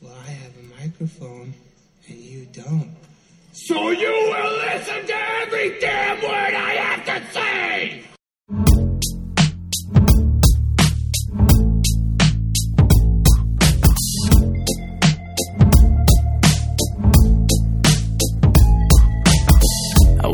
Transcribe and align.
Well, 0.00 0.14
I 0.14 0.30
have 0.30 0.52
a 0.56 0.80
microphone 0.80 1.52
and 2.08 2.18
you 2.18 2.46
don't. 2.46 2.96
So 3.52 3.90
you 3.90 4.08
will 4.08 4.52
listen 4.58 5.06
to 5.06 5.14
every 5.42 5.78
damn 5.78 6.22
word 6.22 6.54
I 6.54 6.72
have 6.74 7.04
to 7.04 7.09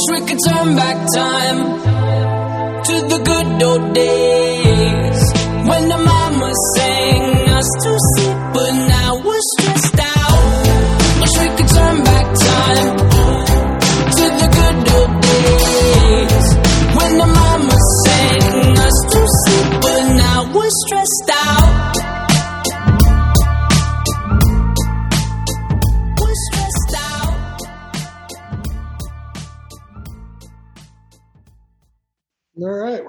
Wish 0.00 0.20
we 0.20 0.26
could 0.26 0.38
turn 0.48 0.76
back 0.76 0.96
time 1.14 1.58
to 2.84 2.94
the 3.10 3.22
good 3.22 3.62
old 3.62 3.94
days 3.94 5.32
when 5.68 5.88
the 5.90 5.98
mama 5.98 6.52
sang 6.74 7.39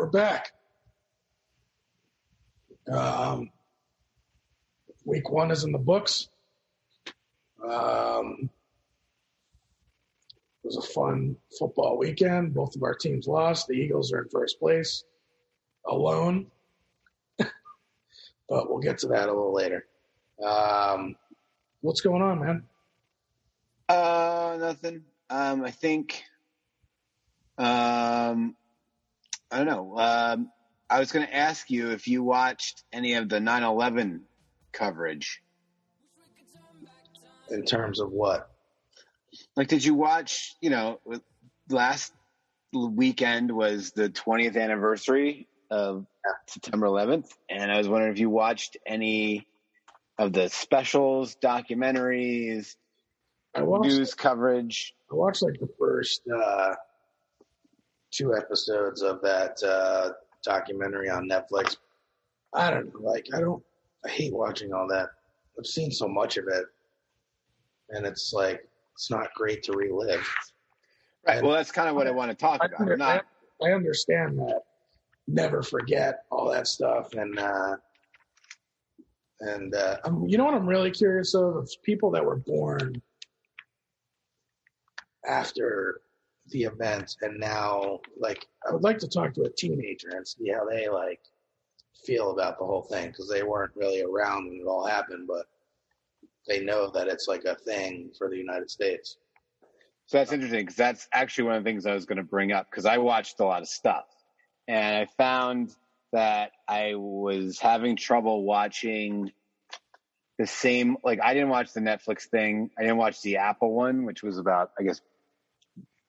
we're 0.01 0.07
back. 0.07 0.51
Um, 2.91 3.51
week 5.05 5.29
one 5.29 5.51
is 5.51 5.63
in 5.63 5.71
the 5.71 5.77
books. 5.77 6.27
Um, 7.63 8.49
it 10.63 10.63
was 10.63 10.77
a 10.77 10.81
fun 10.81 11.35
football 11.59 11.99
weekend. 11.99 12.55
Both 12.55 12.75
of 12.75 12.81
our 12.81 12.95
teams 12.95 13.27
lost. 13.27 13.67
The 13.67 13.75
Eagles 13.75 14.11
are 14.11 14.23
in 14.23 14.29
first 14.29 14.59
place, 14.59 15.03
alone. 15.85 16.47
but 17.37 17.51
we'll 18.49 18.79
get 18.79 18.97
to 18.99 19.07
that 19.09 19.29
a 19.29 19.31
little 19.31 19.53
later. 19.53 19.85
Um, 20.43 21.15
what's 21.81 22.01
going 22.01 22.23
on, 22.23 22.39
man? 22.39 22.63
Uh, 23.87 24.57
nothing. 24.59 25.03
Um, 25.29 25.63
I 25.63 25.69
think. 25.69 26.23
Um, 27.59 28.55
I 29.51 29.57
don't 29.57 29.67
know. 29.67 29.97
Um, 29.97 30.51
I 30.89 30.99
was 30.99 31.11
going 31.11 31.25
to 31.25 31.35
ask 31.35 31.69
you 31.69 31.91
if 31.91 32.07
you 32.07 32.23
watched 32.23 32.83
any 32.91 33.15
of 33.15 33.29
the 33.29 33.39
9/11 33.39 34.21
coverage. 34.71 35.41
In 37.49 37.65
terms 37.65 37.99
of 37.99 38.11
what? 38.11 38.49
Like, 39.55 39.67
did 39.67 39.83
you 39.83 39.93
watch? 39.93 40.55
You 40.61 40.69
know, 40.69 41.01
last 41.69 42.13
weekend 42.73 43.51
was 43.51 43.91
the 43.91 44.09
20th 44.09 44.57
anniversary 44.57 45.47
of 45.69 46.05
September 46.47 46.87
11th, 46.87 47.29
and 47.49 47.71
I 47.71 47.77
was 47.77 47.87
wondering 47.87 48.13
if 48.13 48.19
you 48.19 48.29
watched 48.29 48.77
any 48.85 49.47
of 50.17 50.33
the 50.33 50.49
specials, 50.49 51.35
documentaries, 51.41 52.75
news 53.57 54.13
coverage. 54.13 54.93
I 55.11 55.15
watched 55.15 55.41
like 55.41 55.59
the 55.59 55.69
first 55.79 56.21
uh, 56.29 56.75
two 58.11 58.35
episodes 58.35 59.01
of 59.01 59.21
that 59.21 59.61
uh, 59.63 60.11
documentary 60.43 61.09
on 61.09 61.27
Netflix. 61.27 61.77
I 62.53 62.69
don't 62.69 62.93
know, 62.93 63.09
like 63.09 63.27
I 63.33 63.39
don't. 63.39 63.63
I 64.05 64.09
hate 64.09 64.33
watching 64.33 64.73
all 64.73 64.87
that. 64.87 65.09
I've 65.57 65.65
seen 65.65 65.91
so 65.91 66.07
much 66.07 66.37
of 66.37 66.47
it, 66.47 66.65
and 67.89 68.05
it's 68.05 68.33
like 68.33 68.67
it's 68.93 69.09
not 69.09 69.33
great 69.35 69.63
to 69.63 69.73
relive. 69.73 70.27
Right. 71.27 71.41
Well, 71.41 71.53
that's 71.53 71.71
kind 71.71 71.87
of 71.87 71.95
what 71.95 72.07
I 72.07 72.11
want 72.11 72.31
to 72.31 72.35
talk 72.35 72.61
I, 72.61 72.65
about. 72.65 72.91
I'm 72.91 72.97
not. 72.97 73.25
I 73.63 73.71
understand 73.71 74.39
that. 74.39 74.61
Never 75.27 75.61
forget 75.61 76.25
all 76.31 76.49
that 76.51 76.67
stuff, 76.67 77.13
and 77.13 77.37
uh, 77.39 77.75
and 79.39 79.73
uh, 79.73 79.97
um, 80.03 80.25
you 80.27 80.37
know 80.37 80.45
what 80.45 80.53
I'm 80.53 80.67
really 80.67 80.91
curious 80.91 81.33
of? 81.35 81.55
Of 81.55 81.71
people 81.83 82.11
that 82.11 82.25
were 82.25 82.37
born 82.37 83.01
after 85.27 86.01
the 86.51 86.63
event, 86.63 87.15
and 87.21 87.39
now 87.39 87.99
like 88.19 88.45
I 88.67 88.73
would 88.73 88.83
like 88.83 88.99
to 88.99 89.07
talk 89.07 89.33
to 89.35 89.43
a 89.43 89.49
teenager 89.49 90.09
and 90.09 90.27
see 90.27 90.49
how 90.49 90.65
they 90.65 90.89
like 90.89 91.21
feel 92.05 92.31
about 92.31 92.57
the 92.57 92.65
whole 92.65 92.83
thing 92.83 93.07
because 93.07 93.29
they 93.29 93.43
weren't 93.43 93.75
really 93.75 94.01
around 94.01 94.47
when 94.47 94.59
it 94.61 94.67
all 94.67 94.85
happened, 94.85 95.27
but 95.27 95.45
they 96.47 96.63
know 96.63 96.89
that 96.91 97.07
it's 97.07 97.27
like 97.27 97.45
a 97.45 97.55
thing 97.55 98.11
for 98.17 98.29
the 98.29 98.37
United 98.37 98.69
States. 98.69 99.17
So 100.07 100.17
that's 100.17 100.31
interesting 100.31 100.61
because 100.61 100.75
that's 100.75 101.07
actually 101.13 101.45
one 101.45 101.55
of 101.55 101.63
the 101.63 101.69
things 101.69 101.85
I 101.85 101.93
was 101.93 102.05
going 102.05 102.17
to 102.17 102.23
bring 102.23 102.51
up 102.51 102.69
because 102.69 102.85
I 102.85 102.97
watched 102.97 103.39
a 103.39 103.45
lot 103.45 103.61
of 103.61 103.67
stuff 103.67 104.05
and 104.67 104.95
I 104.95 105.05
found 105.17 105.73
that 106.11 106.51
I 106.67 106.95
was 106.95 107.59
having 107.59 107.95
trouble 107.95 108.43
watching 108.43 109.31
the 110.37 110.47
same. 110.47 110.97
Like 111.03 111.19
I 111.23 111.33
didn't 111.33 111.49
watch 111.49 111.73
the 111.73 111.79
Netflix 111.79 112.23
thing. 112.23 112.71
I 112.77 112.81
didn't 112.81 112.97
watch 112.97 113.21
the 113.21 113.37
Apple 113.37 113.73
one, 113.73 114.05
which 114.05 114.21
was 114.21 114.37
about 114.37 114.71
I 114.77 114.83
guess 114.83 114.99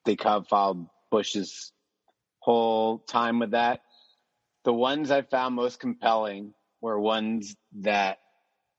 they 0.05 0.15
kind 0.15 0.37
of 0.37 0.47
followed 0.47 0.87
Bush's 1.11 1.71
whole 2.39 2.99
time 2.99 3.39
with 3.39 3.51
that. 3.51 3.81
The 4.65 4.73
ones 4.73 5.11
I 5.11 5.21
found 5.21 5.55
most 5.55 5.79
compelling 5.79 6.53
were 6.81 6.99
ones 6.99 7.55
that 7.79 8.17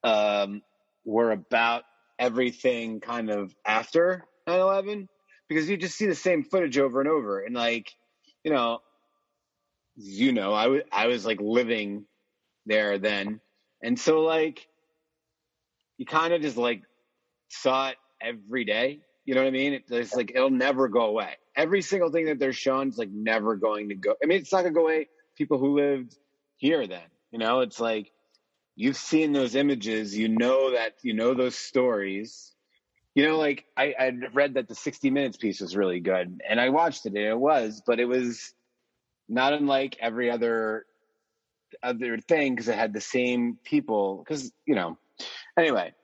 um, 0.03 0.63
were 1.05 1.31
about 1.31 1.85
everything 2.19 3.01
kind 3.01 3.31
of 3.31 3.55
after 3.65 4.25
9-11 4.49 5.09
because 5.49 5.69
you 5.69 5.77
just 5.77 5.97
see 5.97 6.07
the 6.07 6.15
same 6.15 6.45
footage 6.45 6.79
over 6.79 7.01
and 7.01 7.09
over. 7.09 7.41
And 7.41 7.55
like 7.55 7.91
you 8.45 8.53
know 8.53 8.81
you 9.97 10.33
know 10.33 10.53
I 10.53 10.67
wa- 10.69 10.89
I 10.93 11.07
was 11.07 11.25
like 11.25 11.41
living 11.41 12.07
there 12.67 12.99
then. 12.99 13.41
And 13.83 13.99
so 13.99 14.21
like 14.21 14.67
you 15.99 16.07
kind 16.07 16.33
of 16.33 16.43
just 16.43 16.57
like 16.57 16.83
saw 17.49 17.91
it 17.91 17.97
every 18.21 18.65
day 18.65 19.01
you 19.25 19.35
know 19.35 19.43
what 19.43 19.49
i 19.49 19.53
mean? 19.53 19.81
It's 19.89 20.15
like 20.15 20.33
it'll 20.35 20.51
never 20.51 20.89
go 20.89 21.07
away. 21.07 21.37
Every 21.57 21.83
single 21.83 22.11
thing 22.11 22.27
that 22.27 22.39
they're 22.39 22.53
shown 22.53 22.89
is 22.89 22.99
like 22.99 23.11
never 23.11 23.57
going 23.57 23.89
to 23.91 23.95
go 23.95 24.15
i 24.23 24.27
mean 24.27 24.39
it's 24.39 24.53
not 24.53 24.63
going 24.63 24.75
to 24.75 24.79
go 24.79 24.85
away. 24.85 25.09
People 25.37 25.59
who 25.59 25.77
lived 25.77 26.17
here 26.57 26.87
then 26.87 27.03
you 27.31 27.39
know? 27.39 27.61
It's 27.61 27.81
like 27.81 28.13
you've 28.77 28.97
seen 28.97 29.33
those 29.33 29.55
images 29.55 30.17
you 30.17 30.29
know 30.29 30.73
that 30.73 30.95
you 31.03 31.15
know 31.15 31.35
those 31.35 31.57
stories. 31.57 32.53
You 33.15 33.27
know 33.29 33.39
like 33.39 33.65
i 33.77 33.95
i 33.99 34.13
read 34.33 34.55
that 34.55 34.69
the 34.69 34.75
60 34.75 35.11
minutes 35.11 35.37
piece 35.37 35.61
was 35.61 35.77
really 35.77 36.01
good 36.01 36.41
and 36.49 36.61
i 36.61 36.71
watched 36.71 37.07
it 37.07 37.15
and 37.15 37.19
it 37.19 37.39
was 37.39 37.81
but 37.87 38.01
it 38.01 38.07
was 38.07 38.53
not 39.29 39.53
unlike 39.53 39.97
every 40.01 40.31
other 40.33 40.85
other 41.81 42.19
thing 42.19 42.55
because 42.55 42.69
it 42.69 42.75
had 42.75 42.93
the 42.93 43.01
same 43.01 43.59
people 43.65 44.19
because 44.19 44.53
you 44.67 44.75
know. 44.75 44.99
Anyway 45.57 45.95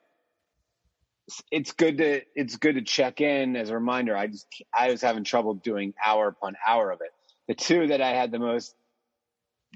it's- 1.51 1.71
good 1.73 1.97
to 1.97 2.21
it's 2.35 2.57
good 2.57 2.75
to 2.75 2.81
check 2.81 3.21
in 3.21 3.55
as 3.55 3.69
a 3.69 3.73
reminder 3.73 4.15
i 4.15 4.27
just 4.27 4.47
i 4.73 4.89
was 4.89 5.01
having 5.01 5.23
trouble 5.23 5.53
doing 5.53 5.93
hour 6.05 6.27
upon 6.27 6.55
hour 6.67 6.91
of 6.91 6.99
it 7.01 7.11
the 7.47 7.53
two 7.55 7.87
that 7.87 8.01
i 8.01 8.09
had 8.09 8.31
the 8.31 8.39
most 8.39 8.75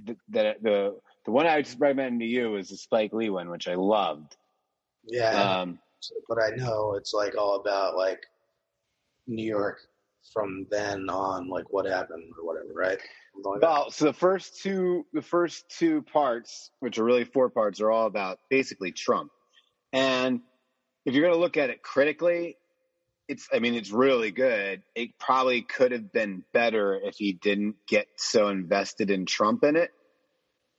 the 0.05 0.15
the 0.29 0.55
the, 0.61 0.95
the 1.25 1.31
one 1.31 1.47
i 1.47 1.61
just 1.61 1.79
recommended 1.79 2.19
to 2.19 2.25
you 2.25 2.51
was 2.51 2.69
the 2.69 2.77
spike 2.77 3.13
lee 3.13 3.29
one 3.29 3.49
which 3.49 3.67
i 3.67 3.75
loved 3.75 4.35
Yeah, 5.05 5.61
um 5.61 5.79
but 6.27 6.37
I 6.39 6.55
know 6.55 6.95
it's 6.95 7.13
like 7.13 7.35
all 7.37 7.55
about 7.55 7.95
like 7.95 8.21
New 9.27 9.45
York 9.45 9.79
from 10.33 10.67
then 10.69 11.09
on, 11.09 11.49
like 11.49 11.71
what 11.71 11.85
happened 11.85 12.31
or 12.39 12.45
whatever, 12.45 12.73
right? 12.73 12.99
Something 13.33 13.51
like 13.53 13.61
that. 13.61 13.67
Well, 13.67 13.91
so 13.91 14.05
the 14.05 14.13
first 14.13 14.61
two, 14.61 15.05
the 15.13 15.21
first 15.21 15.69
two 15.69 16.01
parts, 16.01 16.71
which 16.79 16.97
are 16.97 17.03
really 17.03 17.23
four 17.23 17.49
parts, 17.49 17.79
are 17.81 17.91
all 17.91 18.07
about 18.07 18.39
basically 18.49 18.91
Trump. 18.91 19.31
And 19.93 20.41
if 21.05 21.13
you're 21.13 21.23
going 21.23 21.35
to 21.35 21.39
look 21.39 21.57
at 21.57 21.69
it 21.69 21.83
critically, 21.83 22.57
it's, 23.27 23.47
I 23.53 23.59
mean, 23.59 23.75
it's 23.75 23.91
really 23.91 24.31
good. 24.31 24.83
It 24.93 25.17
probably 25.19 25.61
could 25.61 25.91
have 25.91 26.11
been 26.11 26.43
better 26.53 26.95
if 26.95 27.15
he 27.17 27.33
didn't 27.33 27.75
get 27.87 28.07
so 28.17 28.49
invested 28.49 29.09
in 29.09 29.25
Trump 29.25 29.63
in 29.63 29.75
it. 29.75 29.91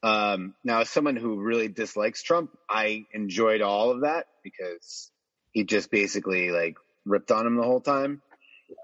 Um, 0.02 0.54
now, 0.62 0.80
as 0.80 0.90
someone 0.90 1.16
who 1.16 1.40
really 1.40 1.68
dislikes 1.68 2.22
Trump, 2.22 2.50
I 2.68 3.06
enjoyed 3.12 3.62
all 3.62 3.90
of 3.90 4.02
that 4.02 4.26
because 4.44 5.10
he 5.52 5.64
just 5.64 5.90
basically 5.90 6.50
like 6.50 6.76
ripped 7.04 7.30
on 7.30 7.46
him 7.46 7.56
the 7.56 7.64
whole 7.64 7.80
time. 7.80 8.22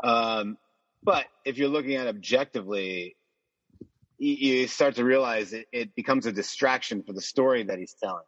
Um, 0.02 0.56
but 1.02 1.26
if 1.44 1.58
you're 1.58 1.68
looking 1.68 1.96
at 1.96 2.06
objectively, 2.06 3.16
you, 4.18 4.34
you 4.34 4.66
start 4.68 4.96
to 4.96 5.04
realize 5.04 5.52
it, 5.52 5.66
it 5.72 5.94
becomes 5.94 6.26
a 6.26 6.32
distraction 6.32 7.02
for 7.02 7.12
the 7.12 7.20
story 7.20 7.64
that 7.64 7.78
he's 7.78 7.94
telling. 8.02 8.24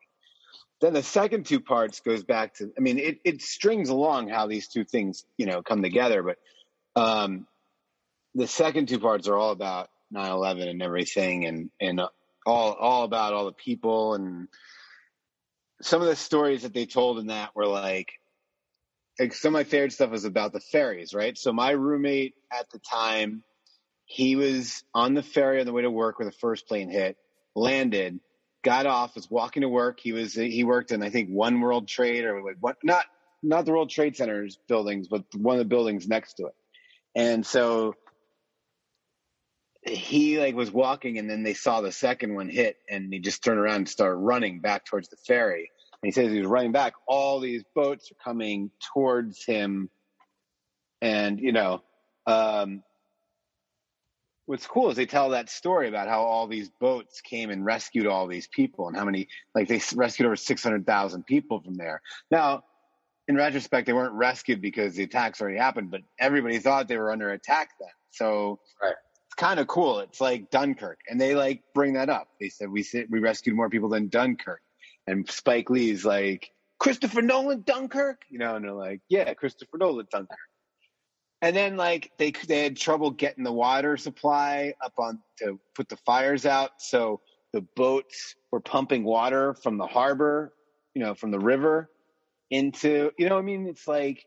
Then 0.80 0.92
the 0.92 1.02
second 1.02 1.46
two 1.46 1.60
parts 1.60 2.00
goes 2.00 2.24
back 2.24 2.54
to, 2.56 2.70
I 2.76 2.80
mean, 2.80 2.98
it, 2.98 3.18
it 3.24 3.42
strings 3.42 3.88
along 3.88 4.28
how 4.28 4.46
these 4.46 4.68
two 4.68 4.84
things, 4.84 5.24
you 5.38 5.46
know, 5.46 5.62
come 5.62 5.82
together. 5.82 6.22
But 6.22 6.38
um, 7.00 7.46
the 8.34 8.46
second 8.46 8.88
two 8.88 8.98
parts 8.98 9.28
are 9.28 9.36
all 9.36 9.50
about 9.50 9.88
9/11 10.14 10.68
and 10.68 10.82
everything, 10.82 11.46
and 11.46 11.70
and 11.80 12.00
all 12.46 12.72
all 12.72 13.04
about 13.04 13.32
all 13.32 13.46
the 13.46 13.52
people 13.52 14.14
and 14.14 14.48
some 15.80 16.00
of 16.00 16.08
the 16.08 16.16
stories 16.16 16.62
that 16.62 16.72
they 16.72 16.86
told 16.86 17.18
in 17.18 17.28
that 17.28 17.54
were 17.54 17.66
like 17.66 18.12
like 19.18 19.32
some 19.32 19.54
of 19.54 19.60
my 19.60 19.64
favorite 19.64 19.92
stuff 19.92 20.10
was 20.10 20.24
about 20.24 20.52
the 20.52 20.60
ferries, 20.60 21.14
right? 21.14 21.38
So 21.38 21.52
my 21.52 21.70
roommate 21.70 22.34
at 22.52 22.68
the 22.70 22.80
time, 22.80 23.44
he 24.06 24.34
was 24.34 24.82
on 24.92 25.14
the 25.14 25.22
ferry 25.22 25.60
on 25.60 25.66
the 25.66 25.72
way 25.72 25.82
to 25.82 25.90
work 25.90 26.18
when 26.18 26.26
the 26.26 26.32
first 26.32 26.66
plane 26.66 26.90
hit, 26.90 27.16
landed, 27.54 28.18
got 28.64 28.86
off, 28.86 29.14
was 29.14 29.30
walking 29.30 29.62
to 29.62 29.68
work. 29.68 30.00
He 30.00 30.12
was 30.12 30.34
he 30.34 30.64
worked 30.64 30.90
in 30.90 31.02
I 31.02 31.10
think 31.10 31.28
One 31.28 31.60
World 31.60 31.86
Trade 31.86 32.24
or 32.24 32.42
like 32.42 32.56
what 32.60 32.76
not 32.82 33.04
not 33.42 33.64
the 33.64 33.72
World 33.72 33.90
Trade 33.90 34.16
Center's 34.16 34.58
buildings, 34.68 35.06
but 35.08 35.24
one 35.36 35.54
of 35.54 35.58
the 35.58 35.64
buildings 35.66 36.08
next 36.08 36.34
to 36.34 36.46
it. 36.46 36.54
And 37.14 37.46
so 37.46 37.94
he 39.82 40.40
like 40.40 40.54
was 40.54 40.70
walking 40.70 41.18
and 41.18 41.28
then 41.28 41.42
they 41.42 41.54
saw 41.54 41.82
the 41.82 41.92
second 41.92 42.34
one 42.34 42.48
hit 42.48 42.76
and 42.88 43.12
he 43.12 43.20
just 43.20 43.44
turned 43.44 43.60
around 43.60 43.76
and 43.76 43.88
started 43.88 44.16
running 44.16 44.60
back 44.60 44.86
towards 44.86 45.10
the 45.10 45.16
ferry 45.26 45.70
and 46.04 46.08
he 46.08 46.12
says 46.12 46.30
he 46.30 46.38
was 46.38 46.48
running 46.48 46.72
back. 46.72 46.92
All 47.08 47.40
these 47.40 47.64
boats 47.74 48.12
are 48.12 48.22
coming 48.22 48.70
towards 48.92 49.42
him. 49.42 49.88
And, 51.00 51.40
you 51.40 51.50
know, 51.50 51.82
um, 52.26 52.82
what's 54.46 54.66
cool 54.66 54.90
is 54.90 54.96
they 54.96 55.06
tell 55.06 55.30
that 55.30 55.48
story 55.48 55.88
about 55.88 56.08
how 56.08 56.22
all 56.22 56.46
these 56.46 56.68
boats 56.80 57.20
came 57.20 57.50
and 57.50 57.64
rescued 57.64 58.06
all 58.06 58.26
these 58.26 58.46
people 58.46 58.88
and 58.88 58.96
how 58.96 59.04
many, 59.04 59.28
like 59.54 59.68
they 59.68 59.80
rescued 59.94 60.26
over 60.26 60.36
600,000 60.36 61.26
people 61.26 61.60
from 61.60 61.74
there. 61.76 62.02
Now, 62.30 62.64
in 63.26 63.36
retrospect, 63.36 63.86
they 63.86 63.92
weren't 63.94 64.12
rescued 64.12 64.60
because 64.60 64.94
the 64.96 65.04
attacks 65.04 65.40
already 65.40 65.58
happened, 65.58 65.90
but 65.90 66.02
everybody 66.18 66.58
thought 66.58 66.88
they 66.88 66.98
were 66.98 67.10
under 67.10 67.30
attack 67.30 67.70
then. 67.80 67.88
So 68.10 68.60
Right. 68.82 68.94
it's 69.26 69.34
kind 69.34 69.58
of 69.58 69.66
cool. 69.66 70.00
It's 70.00 70.20
like 70.20 70.50
Dunkirk, 70.50 71.00
and 71.08 71.18
they 71.20 71.34
like 71.34 71.62
bring 71.74 71.94
that 71.94 72.10
up. 72.10 72.28
They 72.38 72.50
said 72.50 72.68
we 72.70 72.84
we 73.10 73.20
rescued 73.20 73.56
more 73.56 73.70
people 73.70 73.88
than 73.88 74.08
Dunkirk, 74.08 74.60
and 75.06 75.28
Spike 75.30 75.70
Lee's 75.70 76.04
like 76.04 76.50
Christopher 76.78 77.22
Nolan 77.22 77.62
Dunkirk, 77.62 78.22
you 78.28 78.38
know, 78.38 78.56
and 78.56 78.64
they're 78.64 78.72
like, 78.72 79.00
yeah, 79.08 79.32
Christopher 79.32 79.78
Nolan 79.78 80.06
Dunkirk. 80.10 80.38
And 81.42 81.54
then 81.54 81.76
like 81.76 82.12
they 82.18 82.30
they 82.30 82.62
had 82.62 82.76
trouble 82.76 83.10
getting 83.10 83.44
the 83.44 83.52
water 83.52 83.96
supply 83.96 84.74
up 84.82 84.94
on 84.98 85.20
to 85.40 85.60
put 85.74 85.88
the 85.88 85.96
fires 85.98 86.46
out, 86.46 86.70
so 86.78 87.20
the 87.52 87.60
boats 87.76 88.34
were 88.50 88.60
pumping 88.60 89.04
water 89.04 89.54
from 89.54 89.78
the 89.78 89.86
harbor, 89.86 90.52
you 90.94 91.02
know, 91.02 91.14
from 91.14 91.30
the 91.30 91.38
river 91.38 91.90
into, 92.50 93.10
you 93.18 93.28
know, 93.28 93.38
I 93.38 93.42
mean, 93.42 93.66
it's 93.66 93.86
like 93.86 94.24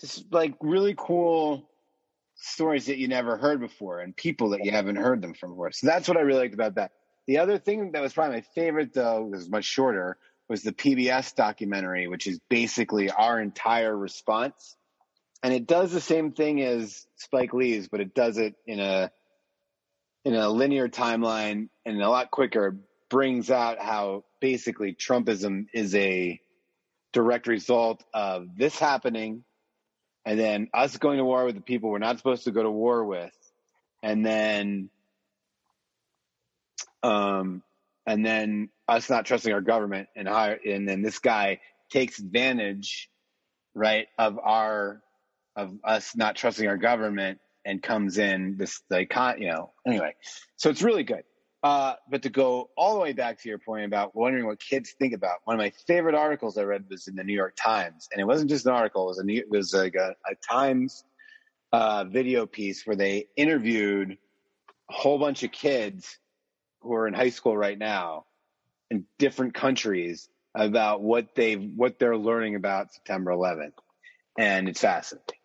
just 0.00 0.32
like 0.32 0.54
really 0.60 0.94
cool 0.96 1.68
stories 2.36 2.86
that 2.86 2.98
you 2.98 3.08
never 3.08 3.36
heard 3.36 3.60
before 3.60 4.00
and 4.00 4.16
people 4.16 4.50
that 4.50 4.64
you 4.64 4.70
haven't 4.70 4.96
heard 4.96 5.20
them 5.20 5.34
from 5.34 5.50
before. 5.50 5.72
So 5.72 5.86
that's 5.86 6.08
what 6.08 6.16
I 6.16 6.20
really 6.20 6.40
liked 6.40 6.54
about 6.54 6.76
that. 6.76 6.92
The 7.26 7.38
other 7.38 7.58
thing 7.58 7.92
that 7.92 8.02
was 8.02 8.12
probably 8.12 8.36
my 8.36 8.44
favorite, 8.54 8.94
though, 8.94 9.24
was 9.24 9.48
much 9.48 9.64
shorter, 9.64 10.16
was 10.48 10.62
the 10.62 10.72
PBS 10.72 11.34
documentary, 11.34 12.08
which 12.08 12.26
is 12.26 12.40
basically 12.48 13.10
our 13.10 13.40
entire 13.40 13.96
response. 13.96 14.76
And 15.42 15.54
it 15.54 15.66
does 15.66 15.92
the 15.92 16.00
same 16.00 16.32
thing 16.32 16.62
as 16.62 17.06
Spike 17.16 17.54
Lee's, 17.54 17.88
but 17.88 18.00
it 18.00 18.14
does 18.14 18.36
it 18.38 18.54
in 18.66 18.80
a 18.80 19.10
in 20.24 20.34
a 20.34 20.48
linear 20.50 20.88
timeline 20.88 21.68
and 21.86 22.00
a 22.00 22.10
lot 22.10 22.30
quicker. 22.30 22.76
Brings 23.08 23.50
out 23.50 23.80
how 23.80 24.24
basically 24.40 24.94
Trumpism 24.94 25.66
is 25.74 25.94
a 25.96 26.40
direct 27.12 27.48
result 27.48 28.04
of 28.14 28.56
this 28.56 28.78
happening, 28.78 29.42
and 30.24 30.38
then 30.38 30.68
us 30.72 30.96
going 30.96 31.18
to 31.18 31.24
war 31.24 31.44
with 31.44 31.56
the 31.56 31.60
people 31.60 31.90
we're 31.90 31.98
not 31.98 32.18
supposed 32.18 32.44
to 32.44 32.52
go 32.52 32.62
to 32.62 32.70
war 32.70 33.04
with, 33.04 33.34
and 34.02 34.24
then 34.24 34.90
um, 37.02 37.62
and 38.06 38.24
then 38.24 38.68
us 38.86 39.08
not 39.08 39.26
trusting 39.26 39.52
our 39.52 39.60
government 39.60 40.08
and 40.14 40.28
and 40.28 40.88
then 40.88 41.02
this 41.02 41.18
guy 41.18 41.60
takes 41.90 42.18
advantage, 42.18 43.10
right, 43.74 44.06
of 44.18 44.38
our 44.38 45.02
of 45.56 45.78
us 45.84 46.16
not 46.16 46.36
trusting 46.36 46.66
our 46.66 46.76
government 46.76 47.38
and 47.64 47.82
comes 47.82 48.18
in 48.18 48.56
this 48.56 48.82
like 48.88 49.14
you 49.38 49.48
know 49.48 49.72
anyway, 49.86 50.14
so 50.56 50.70
it's 50.70 50.82
really 50.82 51.04
good. 51.04 51.24
Uh, 51.62 51.94
but 52.08 52.22
to 52.22 52.30
go 52.30 52.70
all 52.74 52.94
the 52.94 53.00
way 53.00 53.12
back 53.12 53.38
to 53.38 53.48
your 53.48 53.58
point 53.58 53.84
about 53.84 54.14
wondering 54.16 54.46
what 54.46 54.58
kids 54.58 54.94
think 54.98 55.12
about, 55.12 55.40
one 55.44 55.54
of 55.54 55.58
my 55.58 55.70
favorite 55.86 56.14
articles 56.14 56.56
I 56.56 56.62
read 56.62 56.86
was 56.88 57.06
in 57.06 57.16
the 57.16 57.24
New 57.24 57.34
York 57.34 57.54
Times, 57.54 58.08
and 58.10 58.20
it 58.20 58.24
wasn't 58.24 58.48
just 58.48 58.64
an 58.64 58.72
article; 58.72 59.04
it 59.04 59.08
was 59.08 59.18
a 59.18 59.24
New, 59.24 59.38
it 59.38 59.50
was 59.50 59.74
like 59.74 59.94
a, 59.94 60.14
a 60.26 60.34
Times 60.50 61.04
uh, 61.72 62.04
video 62.04 62.46
piece 62.46 62.86
where 62.86 62.96
they 62.96 63.28
interviewed 63.36 64.16
a 64.90 64.92
whole 64.92 65.18
bunch 65.18 65.42
of 65.42 65.52
kids 65.52 66.18
who 66.80 66.94
are 66.94 67.06
in 67.06 67.14
high 67.14 67.28
school 67.28 67.56
right 67.56 67.78
now 67.78 68.24
in 68.90 69.04
different 69.18 69.52
countries 69.52 70.28
about 70.54 71.02
what 71.02 71.34
they 71.34 71.54
what 71.54 71.98
they're 71.98 72.16
learning 72.16 72.54
about 72.54 72.92
September 72.94 73.32
11th, 73.32 73.74
and 74.38 74.66
it's 74.66 74.80
fascinating 74.80 75.39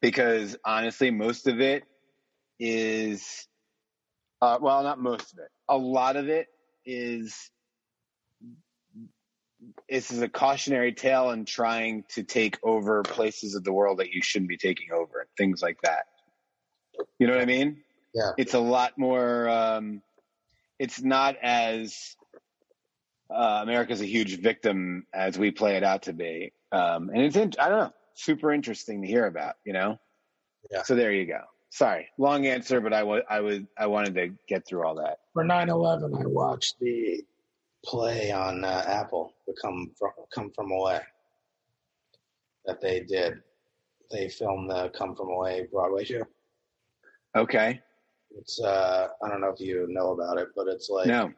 because 0.00 0.56
honestly, 0.64 1.10
most 1.10 1.46
of 1.46 1.60
it 1.60 1.84
is 2.58 3.46
uh, 4.42 4.58
well, 4.60 4.82
not 4.82 4.98
most 4.98 5.32
of 5.32 5.38
it. 5.38 5.48
A 5.68 5.76
lot 5.76 6.16
of 6.16 6.28
it 6.28 6.48
is 6.84 7.50
this 9.88 10.10
is 10.10 10.22
a 10.22 10.28
cautionary 10.28 10.92
tale 10.92 11.30
and 11.30 11.46
trying 11.46 12.04
to 12.08 12.22
take 12.22 12.58
over 12.62 13.02
places 13.02 13.54
of 13.54 13.64
the 13.64 13.72
world 13.72 13.98
that 13.98 14.10
you 14.10 14.22
shouldn't 14.22 14.48
be 14.48 14.56
taking 14.56 14.92
over 14.92 15.20
and 15.20 15.28
things 15.36 15.60
like 15.60 15.78
that. 15.82 16.04
You 17.18 17.26
know 17.26 17.34
what 17.34 17.42
I 17.42 17.46
mean? 17.46 17.82
Yeah. 18.14 18.32
It's 18.38 18.54
a 18.54 18.58
lot 18.58 18.96
more. 18.96 19.48
Um, 19.48 20.02
it's 20.78 21.02
not 21.02 21.36
as 21.42 22.16
uh, 23.30 23.60
America's 23.62 24.00
a 24.00 24.06
huge 24.06 24.40
victim 24.40 25.06
as 25.12 25.38
we 25.38 25.50
play 25.50 25.76
it 25.76 25.84
out 25.84 26.04
to 26.04 26.12
be, 26.12 26.52
um, 26.72 27.10
and 27.10 27.22
it's 27.22 27.36
in, 27.36 27.52
I 27.58 27.68
don't 27.68 27.78
know, 27.78 27.92
super 28.24 28.52
interesting 28.52 29.02
to 29.02 29.08
hear 29.08 29.26
about. 29.26 29.56
You 29.64 29.72
know. 29.72 29.98
Yeah. 30.70 30.82
So 30.82 30.94
there 30.94 31.12
you 31.12 31.26
go. 31.26 31.40
Sorry, 31.70 32.08
long 32.18 32.46
answer, 32.46 32.80
but 32.80 32.92
I 32.92 33.02
was 33.02 33.22
I 33.30 33.40
was 33.40 33.60
I 33.78 33.86
wanted 33.86 34.14
to 34.16 34.34
get 34.48 34.66
through 34.66 34.84
all 34.86 34.94
that. 34.96 35.18
For 35.32 35.44
9/11, 35.44 36.20
I 36.20 36.26
watched 36.26 36.78
the 36.80 37.22
play 37.84 38.32
on 38.32 38.64
uh, 38.64 38.84
Apple, 38.86 39.34
the 39.46 39.54
"Come 39.60 39.90
from 39.98 40.10
Come 40.34 40.50
From 40.50 40.72
Away," 40.72 41.00
that 42.66 42.80
they 42.80 43.00
did. 43.00 43.42
They 44.10 44.28
filmed 44.28 44.68
the 44.68 44.88
"Come 44.90 45.14
From 45.14 45.28
Away" 45.28 45.68
Broadway 45.72 46.04
show. 46.04 46.24
Okay. 47.36 47.80
It's 48.36 48.60
uh, 48.60 49.08
I 49.24 49.28
don't 49.28 49.40
know 49.40 49.50
if 49.50 49.60
you 49.60 49.86
know 49.88 50.10
about 50.12 50.38
it, 50.38 50.48
but 50.56 50.66
it's 50.68 50.90
like 50.90 51.06
No. 51.06 51.32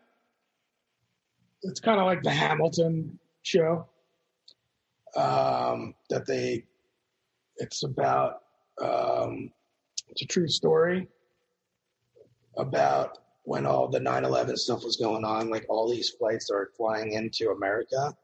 It's 1.63 1.81
kind 1.81 2.01
of 2.01 2.07
like 2.07 2.23
the 2.23 2.31
Hamilton 2.31 3.19
show. 3.43 3.87
um, 5.15 5.95
that 6.11 6.27
they. 6.27 6.65
It's 7.57 7.83
about. 7.85 8.43
Um, 8.81 9.53
It's 10.09 10.23
a 10.23 10.27
true 10.27 10.49
story. 10.49 11.09
about 12.59 13.17
when 13.45 13.65
all 13.65 13.89
the 13.89 13.99
9/11 13.99 14.57
stuff 14.59 14.85
was 14.85 14.97
going 14.99 15.25
on, 15.25 15.49
like 15.49 15.65
all 15.71 15.89
these 15.91 16.11
flights 16.11 16.49
that 16.49 16.55
are 16.55 16.71
flying 16.77 17.13
into 17.15 17.51
America 17.51 18.15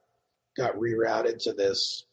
got 0.54 0.75
rerouted 0.75 1.42
to 1.44 1.54
this 1.54 2.04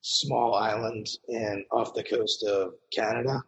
small 0.00 0.54
island 0.56 1.06
in 1.28 1.64
off 1.70 1.94
the 1.94 2.02
coast 2.02 2.42
of 2.42 2.74
Canada, 2.92 3.44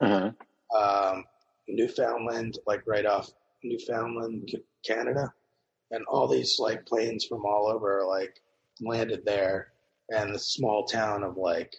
Uh-huh. 0.00 0.30
um, 0.78 1.24
Newfoundland, 1.68 2.58
like 2.66 2.86
right 2.86 3.06
off 3.06 3.32
Newfoundland, 3.62 4.50
Canada, 4.84 5.32
and 5.90 6.04
all 6.06 6.28
these 6.28 6.58
like 6.58 6.84
planes 6.84 7.24
from 7.24 7.46
all 7.46 7.66
over 7.66 8.04
like 8.04 8.42
landed 8.82 9.24
there, 9.24 9.72
and 10.10 10.34
the 10.34 10.38
small 10.38 10.84
town 10.84 11.22
of 11.24 11.38
like 11.38 11.74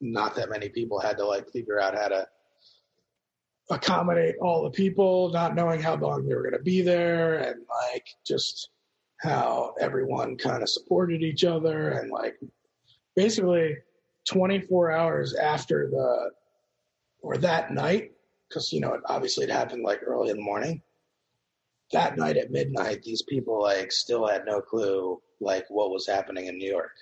not 0.00 0.34
that 0.36 0.50
many 0.50 0.68
people 0.68 1.00
had 1.00 1.18
to 1.18 1.24
like 1.24 1.50
figure 1.50 1.80
out 1.80 1.94
how 1.94 2.08
to 2.08 2.26
Accommodate 3.70 4.36
all 4.40 4.62
the 4.62 4.70
people, 4.70 5.28
not 5.30 5.54
knowing 5.54 5.82
how 5.82 5.94
long 5.94 6.26
they 6.26 6.34
were 6.34 6.40
going 6.40 6.54
to 6.54 6.62
be 6.62 6.80
there, 6.80 7.36
and 7.36 7.66
like 7.68 8.06
just 8.26 8.70
how 9.20 9.74
everyone 9.78 10.38
kind 10.38 10.62
of 10.62 10.70
supported 10.70 11.22
each 11.22 11.44
other, 11.44 11.90
and 11.90 12.10
like 12.10 12.38
basically 13.14 13.76
24 14.26 14.90
hours 14.90 15.34
after 15.34 15.86
the 15.90 16.30
or 17.20 17.36
that 17.36 17.70
night, 17.70 18.12
because 18.48 18.72
you 18.72 18.80
know 18.80 18.94
it 18.94 19.02
obviously 19.04 19.44
it 19.44 19.50
happened 19.50 19.82
like 19.82 20.00
early 20.02 20.30
in 20.30 20.36
the 20.36 20.42
morning. 20.42 20.80
that 21.92 22.16
night 22.16 22.38
at 22.38 22.50
midnight, 22.50 23.02
these 23.02 23.20
people 23.20 23.60
like 23.60 23.92
still 23.92 24.26
had 24.26 24.46
no 24.46 24.62
clue 24.62 25.20
like 25.40 25.66
what 25.68 25.90
was 25.90 26.06
happening 26.06 26.46
in 26.46 26.56
New 26.56 26.70
York. 26.70 26.92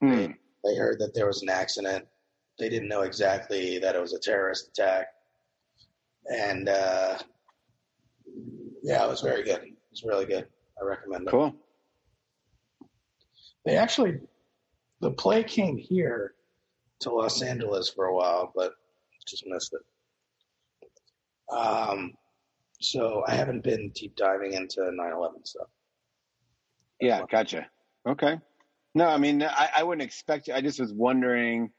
Hmm. 0.00 0.32
They 0.64 0.76
heard 0.76 0.98
that 1.00 1.14
there 1.14 1.26
was 1.26 1.42
an 1.42 1.48
accident. 1.48 2.06
They 2.58 2.68
didn't 2.68 2.88
know 2.88 3.02
exactly 3.02 3.78
that 3.78 3.94
it 3.94 4.00
was 4.00 4.12
a 4.12 4.18
terrorist 4.18 4.68
attack. 4.68 5.06
And 6.26 6.68
uh, 6.68 7.18
yeah, 8.82 9.04
it 9.04 9.08
was 9.08 9.22
very 9.22 9.42
good. 9.42 9.62
It 9.62 9.76
was 9.90 10.04
really 10.04 10.26
good. 10.26 10.46
I 10.80 10.84
recommend 10.84 11.26
it. 11.26 11.30
Cool. 11.30 11.54
They 13.64 13.76
actually, 13.76 14.20
The 15.00 15.10
play 15.10 15.42
came 15.44 15.76
here 15.76 16.34
to 17.00 17.10
Los 17.10 17.42
Angeles 17.42 17.90
for 17.90 18.06
a 18.06 18.14
while, 18.14 18.52
but 18.54 18.72
just 19.26 19.44
missed 19.46 19.74
it. 19.74 21.54
Um, 21.54 22.12
so 22.80 23.22
I 23.26 23.34
haven't 23.34 23.62
been 23.62 23.90
deep 23.94 24.16
diving 24.16 24.54
into 24.54 24.80
9/11 24.80 25.46
stuff. 25.46 25.68
Yeah, 27.00 27.24
gotcha. 27.30 27.66
Okay. 28.06 28.38
No, 28.94 29.06
I 29.06 29.18
mean, 29.18 29.42
I, 29.42 29.68
I 29.76 29.82
wouldn't 29.82 30.02
expect 30.02 30.48
you. 30.48 30.54
I 30.54 30.60
just 30.60 30.80
was 30.80 30.92
wondering 30.92 31.70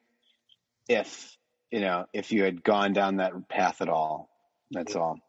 if, 0.87 1.37
you 1.69 1.81
know, 1.81 2.05
if 2.13 2.31
you 2.31 2.43
had 2.43 2.63
gone 2.63 2.93
down 2.93 3.17
that 3.17 3.49
path 3.49 3.81
at 3.81 3.89
all. 3.89 4.29
That's 4.71 4.95
all. 4.95 5.19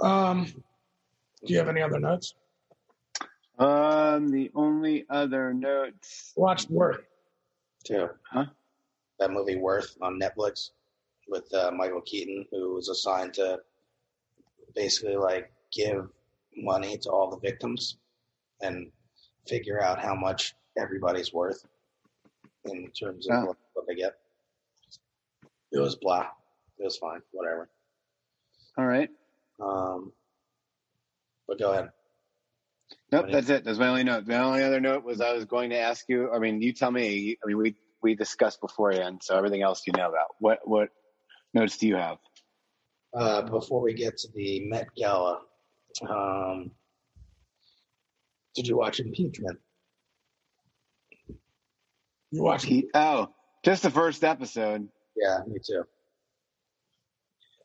um, 0.00 0.46
do 0.46 1.52
you 1.52 1.58
have 1.58 1.68
any 1.68 1.82
other 1.82 2.00
notes? 2.00 2.34
Um, 3.58 4.30
the 4.30 4.50
only 4.54 5.06
other 5.08 5.54
notes. 5.54 6.32
Watched 6.34 6.70
Worth. 6.70 7.04
too. 7.84 8.08
Huh? 8.30 8.46
That 9.20 9.30
movie 9.30 9.56
Worth 9.56 9.96
on 10.00 10.18
Netflix 10.18 10.70
with 11.28 11.52
uh, 11.54 11.70
Michael 11.70 12.00
Keaton, 12.00 12.46
who 12.50 12.74
was 12.74 12.88
assigned 12.88 13.34
to 13.34 13.60
basically 14.74 15.16
like 15.16 15.52
give 15.72 16.08
money 16.56 16.98
to 16.98 17.10
all 17.10 17.30
the 17.30 17.38
victims 17.38 17.96
and 18.60 18.90
figure 19.50 19.82
out 19.82 20.00
how 20.00 20.14
much 20.14 20.54
everybody's 20.78 21.32
worth 21.32 21.64
in 22.64 22.90
terms 22.92 23.28
of 23.28 23.48
what, 23.48 23.56
what 23.74 23.86
they 23.88 23.96
get. 23.96 24.14
It 25.72 25.80
was 25.80 25.96
blah. 25.96 26.26
It 26.78 26.84
was 26.84 26.96
fine. 26.96 27.20
Whatever. 27.32 27.68
All 28.78 28.86
right. 28.86 29.10
Um, 29.60 30.12
but 31.46 31.58
go 31.58 31.72
ahead. 31.72 31.90
Nope, 33.12 33.26
that's 33.30 33.50
it. 33.50 33.64
That's 33.64 33.78
my 33.78 33.88
only 33.88 34.04
note. 34.04 34.26
The 34.26 34.38
only 34.38 34.62
other 34.62 34.80
note 34.80 35.04
was 35.04 35.20
I 35.20 35.32
was 35.32 35.44
going 35.44 35.70
to 35.70 35.78
ask 35.78 36.04
you. 36.08 36.30
I 36.32 36.38
mean, 36.38 36.62
you 36.62 36.72
tell 36.72 36.90
me. 36.90 37.36
I 37.42 37.46
mean, 37.46 37.58
we 37.58 37.74
we 38.02 38.14
discussed 38.14 38.60
beforehand, 38.60 39.20
so 39.22 39.36
everything 39.36 39.62
else 39.62 39.82
you 39.86 39.92
know 39.96 40.08
about. 40.08 40.28
What 40.38 40.60
what 40.64 40.90
notes 41.52 41.76
do 41.76 41.88
you 41.88 41.96
have? 41.96 42.18
Uh, 43.12 43.42
before 43.42 43.80
we 43.80 43.94
get 43.94 44.16
to 44.18 44.28
the 44.32 44.64
Met 44.68 44.88
Gala, 44.96 45.40
um, 46.08 46.70
did 48.54 48.66
you 48.66 48.76
watch 48.76 49.00
Impeachment? 49.00 49.58
You 52.30 52.42
watched 52.42 52.64
He, 52.66 52.88
oh, 52.94 53.28
just 53.64 53.82
the 53.82 53.90
first 53.90 54.22
episode. 54.24 54.88
Yeah, 55.16 55.38
me 55.46 55.58
too. 55.64 55.84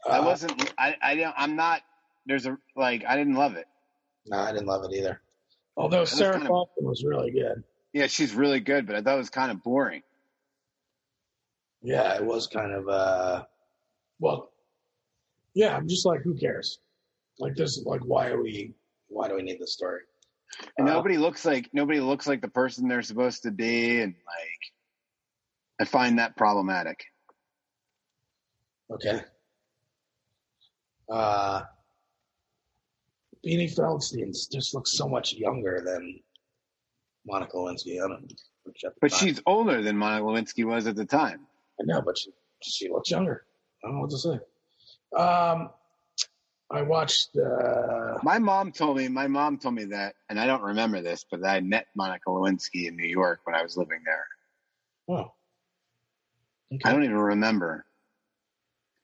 I 0.07 0.17
Uh, 0.19 0.25
wasn't. 0.25 0.73
I 0.77 0.95
I 1.01 1.15
don't. 1.15 1.33
I'm 1.37 1.55
not. 1.55 1.81
There's 2.25 2.45
a 2.45 2.57
like. 2.75 3.03
I 3.07 3.15
didn't 3.15 3.35
love 3.35 3.55
it. 3.55 3.67
No, 4.27 4.37
I 4.37 4.51
didn't 4.51 4.67
love 4.67 4.83
it 4.85 4.95
either. 4.95 5.21
Although 5.77 6.01
was 6.01 6.11
Sarah 6.11 6.33
kind 6.33 6.47
of- 6.47 6.67
was 6.77 7.03
really 7.03 7.31
good. 7.31 7.63
Yeah, 7.93 8.07
she's 8.07 8.33
really 8.33 8.59
good, 8.59 8.87
but 8.87 8.95
I 8.95 9.01
thought 9.01 9.15
it 9.15 9.19
was 9.19 9.29
kind 9.29 9.51
of 9.51 9.61
boring. 9.63 10.03
Yeah, 11.81 12.15
it 12.15 12.25
was 12.25 12.47
kind 12.47 12.71
of. 12.71 12.87
uh 12.89 13.45
Well, 14.19 14.51
yeah, 15.53 15.75
I'm 15.75 15.87
just 15.87 16.05
like, 16.05 16.21
who 16.21 16.35
cares? 16.35 16.79
Like 17.39 17.55
this, 17.55 17.81
like, 17.85 18.01
why 18.01 18.27
are 18.29 18.41
we? 18.41 18.73
Why 19.09 19.27
do 19.27 19.35
we 19.35 19.43
need 19.43 19.59
this 19.59 19.73
story? 19.73 20.01
And 20.77 20.87
Uh, 20.89 20.93
nobody 20.93 21.17
looks 21.17 21.43
like 21.45 21.69
nobody 21.73 21.99
looks 21.99 22.27
like 22.27 22.41
the 22.41 22.47
person 22.47 22.87
they're 22.87 23.01
supposed 23.01 23.43
to 23.43 23.51
be, 23.51 24.01
and 24.01 24.13
like, 24.13 24.61
I 25.81 25.85
find 25.85 26.19
that 26.19 26.37
problematic. 26.37 27.03
Okay. 28.91 29.21
Uh, 31.09 31.63
Beanie 33.45 33.73
Feldstein 33.75 34.31
just 34.51 34.73
looks 34.73 34.93
so 34.93 35.07
much 35.07 35.33
younger 35.33 35.81
than 35.85 36.19
Monica 37.27 37.57
Lewinsky. 37.57 37.95
I 38.03 38.07
don't 38.07 38.21
know. 38.21 38.27
which 38.63 38.83
at 38.83 38.93
the 38.95 38.99
But 39.01 39.11
time- 39.11 39.19
she's 39.19 39.41
older 39.45 39.81
than 39.83 39.97
Monica 39.97 40.25
Lewinsky 40.25 40.65
was 40.65 40.87
at 40.87 40.95
the 40.95 41.05
time. 41.05 41.45
I 41.79 41.83
know, 41.85 42.01
but 42.01 42.17
she 42.17 42.31
she 42.61 42.89
looks 42.89 43.11
younger. 43.11 43.45
I 43.83 43.87
don't 43.87 43.95
know 43.95 44.01
what 44.01 44.09
to 44.11 44.17
say. 44.17 44.39
Um, 45.15 45.69
I 46.71 46.81
watched. 46.81 47.37
Uh, 47.37 48.17
My 48.23 48.39
mom 48.39 48.71
told 48.71 48.97
me. 48.97 49.07
My 49.07 49.27
mom 49.27 49.59
told 49.59 49.75
me 49.75 49.85
that, 49.85 50.15
and 50.29 50.39
I 50.39 50.47
don't 50.47 50.63
remember 50.63 51.01
this, 51.01 51.25
but 51.29 51.45
I 51.45 51.59
met 51.59 51.87
Monica 51.95 52.29
Lewinsky 52.29 52.87
in 52.87 52.95
New 52.95 53.07
York 53.07 53.41
when 53.43 53.55
I 53.55 53.61
was 53.61 53.77
living 53.77 54.01
there. 54.05 54.25
Oh. 55.07 55.31
I 56.83 56.91
don't 56.91 57.03
even 57.03 57.15
remember. 57.17 57.85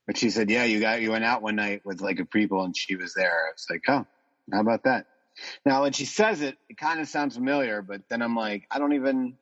But 0.07 0.17
she 0.17 0.31
said, 0.31 0.49
"Yeah, 0.49 0.63
you 0.63 0.79
got 0.79 1.01
you 1.01 1.11
went 1.11 1.23
out 1.23 1.43
one 1.43 1.55
night 1.55 1.83
with 1.85 2.01
like 2.01 2.19
a 2.19 2.25
people, 2.25 2.63
and 2.63 2.75
she 2.75 2.95
was 2.95 3.13
there." 3.13 3.31
I 3.31 3.51
was 3.53 3.67
like, 3.69 3.83
"Oh, 3.87 4.05
how 4.51 4.59
about 4.59 4.83
that?" 4.85 5.05
Now, 5.65 5.83
when 5.83 5.93
she 5.93 6.05
says 6.05 6.41
it, 6.41 6.57
it 6.67 6.77
kind 6.77 6.99
of 6.99 7.07
sounds 7.07 7.35
familiar, 7.35 7.81
but 7.81 8.01
then 8.09 8.21
I'm 8.21 8.35
like, 8.35 8.67
I 8.69 8.79
don't 8.79 8.93
even, 8.93 9.37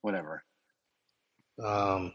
whatever. 0.00 0.42
Um. 1.62 2.14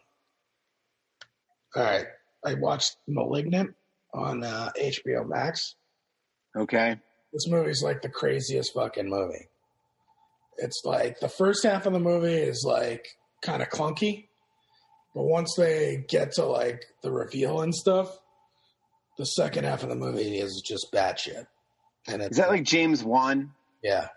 All 1.75 1.83
right. 1.83 2.07
I 2.45 2.53
watched 2.55 2.97
*Malignant* 3.07 3.75
on 4.13 4.43
uh, 4.43 4.71
HBO 4.79 5.27
Max. 5.27 5.75
Okay, 6.55 6.97
This 7.31 7.47
movie's 7.47 7.81
like 7.83 8.01
the 8.01 8.09
craziest 8.09 8.73
fucking 8.73 9.09
movie. 9.09 9.47
It's 10.57 10.81
like 10.85 11.19
the 11.19 11.29
first 11.29 11.63
half 11.63 11.85
of 11.87 11.93
the 11.93 11.99
movie 11.99 12.33
is 12.33 12.63
like 12.67 13.07
kind 13.41 13.61
of 13.63 13.69
clunky, 13.69 14.27
but 15.15 15.23
once 15.23 15.55
they 15.57 16.05
get 16.07 16.33
to 16.33 16.45
like 16.45 16.83
the 17.01 17.11
reveal 17.11 17.61
and 17.61 17.73
stuff, 17.73 18.15
the 19.17 19.25
second 19.25 19.63
half 19.63 19.81
of 19.83 19.89
the 19.89 19.95
movie 19.95 20.37
is 20.37 20.61
just 20.65 20.87
batshit. 20.93 21.47
And 22.07 22.21
it's 22.21 22.31
is 22.31 22.37
that 22.37 22.49
like 22.49 22.63
James 22.63 23.03
Wan? 23.03 23.51
yeah, 23.81 24.09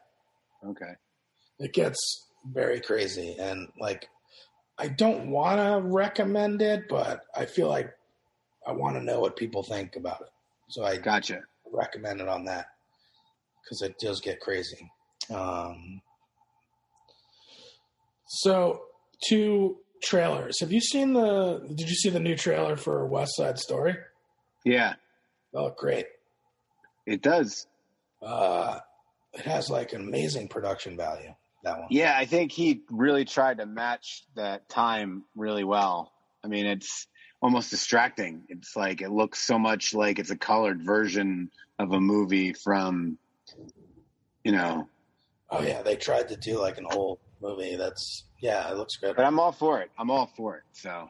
Okay, 0.65 0.93
It 1.59 1.73
gets 1.73 1.99
very 2.45 2.81
crazy 2.81 3.35
and 3.39 3.69
like 3.81 4.09
I 4.79 4.89
don't 4.89 5.31
want 5.31 5.59
to 5.59 5.81
recommend 5.89 6.61
it, 6.61 6.83
but 6.89 7.23
I 7.35 7.47
feel 7.47 7.69
like 7.69 7.93
I 8.67 8.73
want 8.73 8.97
to 8.97 9.03
know 9.03 9.21
what 9.21 9.37
people 9.37 9.63
think 9.63 9.97
about 9.97 10.21
it. 10.23 10.29
So 10.69 10.85
I 10.85 10.97
gotcha. 10.97 11.43
recommend 11.73 12.21
it 12.21 12.29
on 12.29 12.45
that 12.47 12.67
because 13.63 13.83
it 13.83 13.99
does 13.99 14.21
get 14.21 14.41
crazy. 14.41 14.91
Um, 15.33 16.01
so 18.29 18.83
two 19.27 19.79
trailers. 20.03 20.61
Have 20.61 20.73
you 20.73 20.81
seen 20.81 21.13
the? 21.13 21.61
Did 21.75 21.89
you 21.89 21.95
see 21.95 22.11
the 22.11 22.21
new 22.21 22.37
trailer 22.37 22.77
for 22.77 23.07
West 23.07 23.37
Side 23.37 23.59
Story? 23.59 23.97
Yeah, 24.65 24.95
Oh, 25.55 25.73
great! 25.79 26.07
it 27.07 27.23
does. 27.23 27.67
uh, 28.21 28.81
it 29.33 29.43
has 29.43 29.71
like 29.71 29.93
an 29.93 30.01
amazing 30.01 30.49
production 30.49 30.97
value. 30.97 31.35
That 31.63 31.79
one. 31.79 31.89
Yeah, 31.91 32.15
I 32.17 32.25
think 32.27 32.51
he 32.53 32.83
really 32.91 33.25
tried 33.25 33.59
to 33.59 33.67
match 33.67 34.25
that 34.35 34.69
time 34.69 35.25
really 35.37 35.65
well. 35.65 36.13
I 36.45 36.49
mean, 36.49 36.67
it's 36.67 37.07
almost 37.47 37.71
distracting. 37.71 38.43
It's 38.49 38.75
like 38.75 39.01
it 39.03 39.11
looks 39.11 39.41
so 39.41 39.57
much 39.57 39.95
like 39.95 40.19
it's 40.19 40.31
a 40.31 40.37
colored 40.37 40.83
version 40.83 41.49
of 41.79 41.93
a 41.93 42.01
movie 42.01 42.53
from, 42.53 43.19
you 44.43 44.51
know. 44.51 44.89
Oh 45.49 45.63
yeah, 45.63 45.83
they 45.83 45.95
tried 45.95 46.29
to 46.31 46.37
do 46.37 46.61
like 46.61 46.77
an 46.79 46.87
old 46.91 47.21
movie. 47.41 47.77
That's 47.77 48.25
yeah, 48.43 48.69
it 48.69 48.77
looks 48.77 48.97
good. 48.97 49.15
But 49.15 49.25
I'm 49.25 49.39
all 49.39 49.53
for 49.53 49.81
it. 49.81 49.93
I'm 49.97 50.11
all 50.11 50.27
for 50.37 50.57
it. 50.57 50.65
So 50.73 51.09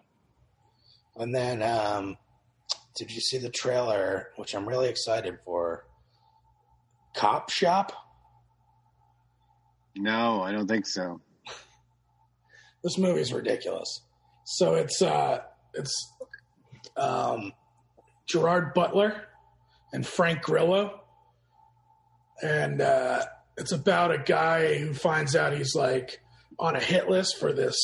And 1.16 1.35
then, 1.35 1.62
um, 1.62 2.19
did 2.97 3.11
you 3.11 3.21
see 3.23 3.38
the 3.38 3.49
trailer, 3.49 4.28
which 4.37 4.55
I'm 4.55 4.69
really 4.69 4.88
excited 4.90 5.38
for? 5.43 5.87
Cop 7.14 7.49
Shop. 7.49 7.93
no, 9.97 10.43
I 10.43 10.52
don't 10.52 10.69
think 10.69 10.87
so. 10.87 11.21
This 12.85 12.99
movie's 12.99 13.33
ridiculous. 13.33 14.02
So 14.45 14.75
it's 14.75 15.00
uh 15.02 15.40
it's 15.75 16.12
Um, 16.97 17.53
Gerard 18.26 18.75
Butler 18.75 19.23
and 19.93 20.07
Frank 20.07 20.43
Grillo. 20.43 21.00
And 22.43 22.81
uh, 22.81 23.25
it's 23.57 23.73
about 23.73 24.12
a 24.12 24.19
guy 24.19 24.79
who 24.79 24.93
finds 24.93 25.35
out 25.35 25.57
he's 25.57 25.75
like 25.75 26.21
on 26.59 26.76
a 26.76 26.81
hit 26.81 27.09
list 27.09 27.38
for 27.38 27.53
this. 27.53 27.76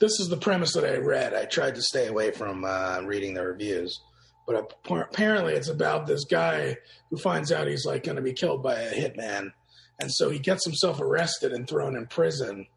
This 0.00 0.20
is 0.20 0.28
the 0.28 0.36
premise 0.36 0.74
that 0.74 0.84
I 0.84 0.96
read. 0.98 1.34
I 1.34 1.44
tried 1.44 1.74
to 1.74 1.82
stay 1.82 2.06
away 2.06 2.30
from 2.30 2.64
uh, 2.64 3.00
reading 3.02 3.34
the 3.34 3.44
reviews, 3.44 4.00
but 4.46 4.72
apparently 4.88 5.54
it's 5.54 5.68
about 5.68 6.06
this 6.06 6.24
guy 6.24 6.76
who 7.10 7.16
finds 7.16 7.50
out 7.50 7.66
he's 7.66 7.84
like 7.84 8.04
going 8.04 8.16
to 8.16 8.22
be 8.22 8.32
killed 8.32 8.62
by 8.62 8.74
a 8.74 8.92
hitman, 8.92 9.52
and 10.00 10.12
so 10.12 10.30
he 10.30 10.38
gets 10.38 10.64
himself 10.64 11.00
arrested 11.00 11.52
and 11.52 11.68
thrown 11.68 11.96
in 11.96 12.06
prison 12.06 12.68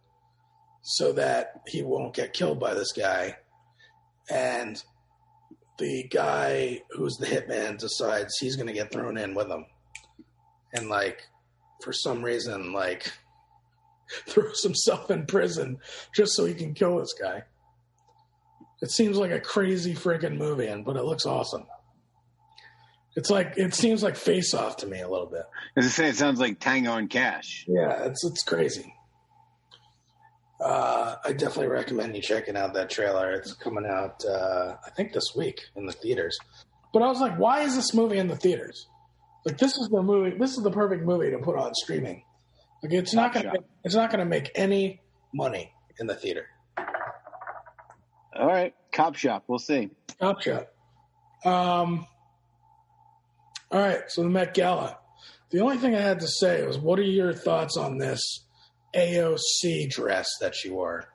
so 0.82 1.14
that 1.14 1.62
he 1.68 1.84
won't 1.84 2.16
get 2.16 2.34
killed 2.34 2.60
by 2.60 2.74
this 2.74 2.92
guy. 2.92 3.38
And 4.30 4.82
the 5.78 6.08
guy 6.10 6.82
who's 6.92 7.18
the 7.18 7.26
hitman 7.26 7.78
decides 7.78 8.38
he's 8.38 8.56
going 8.56 8.68
to 8.68 8.74
get 8.74 8.92
thrown 8.92 9.18
in 9.18 9.34
with 9.34 9.48
him. 9.48 9.66
And 10.74 10.90
like, 10.90 11.22
for 11.84 11.92
some 11.92 12.24
reason, 12.24 12.72
like, 12.72 13.12
throws 14.28 14.64
himself 14.64 15.10
in 15.12 15.26
prison 15.26 15.78
just 16.14 16.34
so 16.34 16.46
he 16.46 16.54
can 16.54 16.74
kill 16.74 17.00
this 17.00 17.14
guy. 17.20 17.44
It 18.82 18.92
seems 18.92 19.18
like 19.18 19.32
a 19.32 19.40
crazy 19.40 19.94
freaking 19.94 20.38
movie, 20.38 20.68
and 20.68 20.84
but 20.84 20.96
it 20.96 21.04
looks 21.04 21.26
awesome. 21.26 21.66
It's 23.16 23.30
like 23.30 23.54
it 23.58 23.76
seems 23.76 24.02
like 24.02 24.16
Face 24.16 24.54
Off 24.54 24.78
to 24.78 24.88
me 24.88 25.02
a 25.02 25.10
little 25.10 25.28
bit. 25.28 25.44
As 25.76 25.86
I 25.86 25.90
say, 25.90 26.10
it 26.10 26.16
sounds 26.16 26.40
like 26.40 26.60
Tango 26.60 26.96
and 26.96 27.10
Cash. 27.10 27.66
Yeah, 27.68 28.06
it's 28.06 28.26
it's 28.26 28.44
crazy. 28.44 28.94
Uh, 30.64 31.16
I 31.24 31.32
definitely 31.34 31.68
recommend 31.68 32.16
you 32.16 32.22
checking 32.22 32.56
out 32.56 32.74
that 32.76 32.90
trailer. 32.90 33.32
It's 33.32 33.54
coming 33.54 33.86
out, 33.86 34.24
uh, 34.26 34.76
I 34.86 34.90
think, 34.92 35.14
this 35.14 35.34
week 35.36 35.60
in 35.76 35.86
the 35.86 35.92
theaters. 35.92 36.38
But 36.94 37.02
I 37.02 37.08
was 37.08 37.20
like, 37.20 37.40
why 37.40 37.62
is 37.62 37.76
this 37.76 37.94
movie 37.94 38.18
in 38.18 38.28
the 38.28 38.36
theaters? 38.36 38.88
Like 39.46 39.58
this 39.58 39.78
is 39.78 39.90
the 39.92 40.04
movie. 40.04 40.38
This 40.38 40.58
is 40.58 40.64
the 40.64 40.72
perfect 40.72 41.04
movie 41.04 41.32
to 41.32 41.40
put 41.40 41.58
on 41.58 41.74
streaming. 41.74 42.24
Like 42.84 42.94
it's 42.94 43.14
not 43.14 43.34
gonna. 43.34 43.54
Make, 43.54 43.62
it's 43.84 43.96
not 43.96 44.12
gonna 44.12 44.26
make 44.26 44.52
any. 44.56 45.02
Money 45.34 45.72
in 45.98 46.08
the 46.08 46.14
theater. 46.14 46.46
All 48.36 48.46
right, 48.46 48.74
Cop 48.92 49.16
Shop. 49.16 49.46
We'll 49.48 49.60
see. 49.60 49.90
Cop 50.20 50.42
Shop. 50.42 50.68
Um. 51.46 52.06
All 53.72 53.80
right, 53.80 54.02
so 54.10 54.24
the 54.24 54.30
Met 54.30 54.54
Gala. 54.54 54.98
The 55.52 55.62
only 55.62 55.78
thing 55.78 55.96
I 55.96 56.02
had 56.02 56.20
to 56.20 56.28
say 56.28 56.68
was, 56.68 56.78
what 56.78 57.00
are 57.00 57.04
your 57.04 57.32
thoughts 57.32 57.78
on 57.78 57.98
this 57.98 58.42
AOC 58.96 59.90
dress 59.90 60.28
that 60.42 60.56
she 60.56 60.70
wore? 60.70 61.06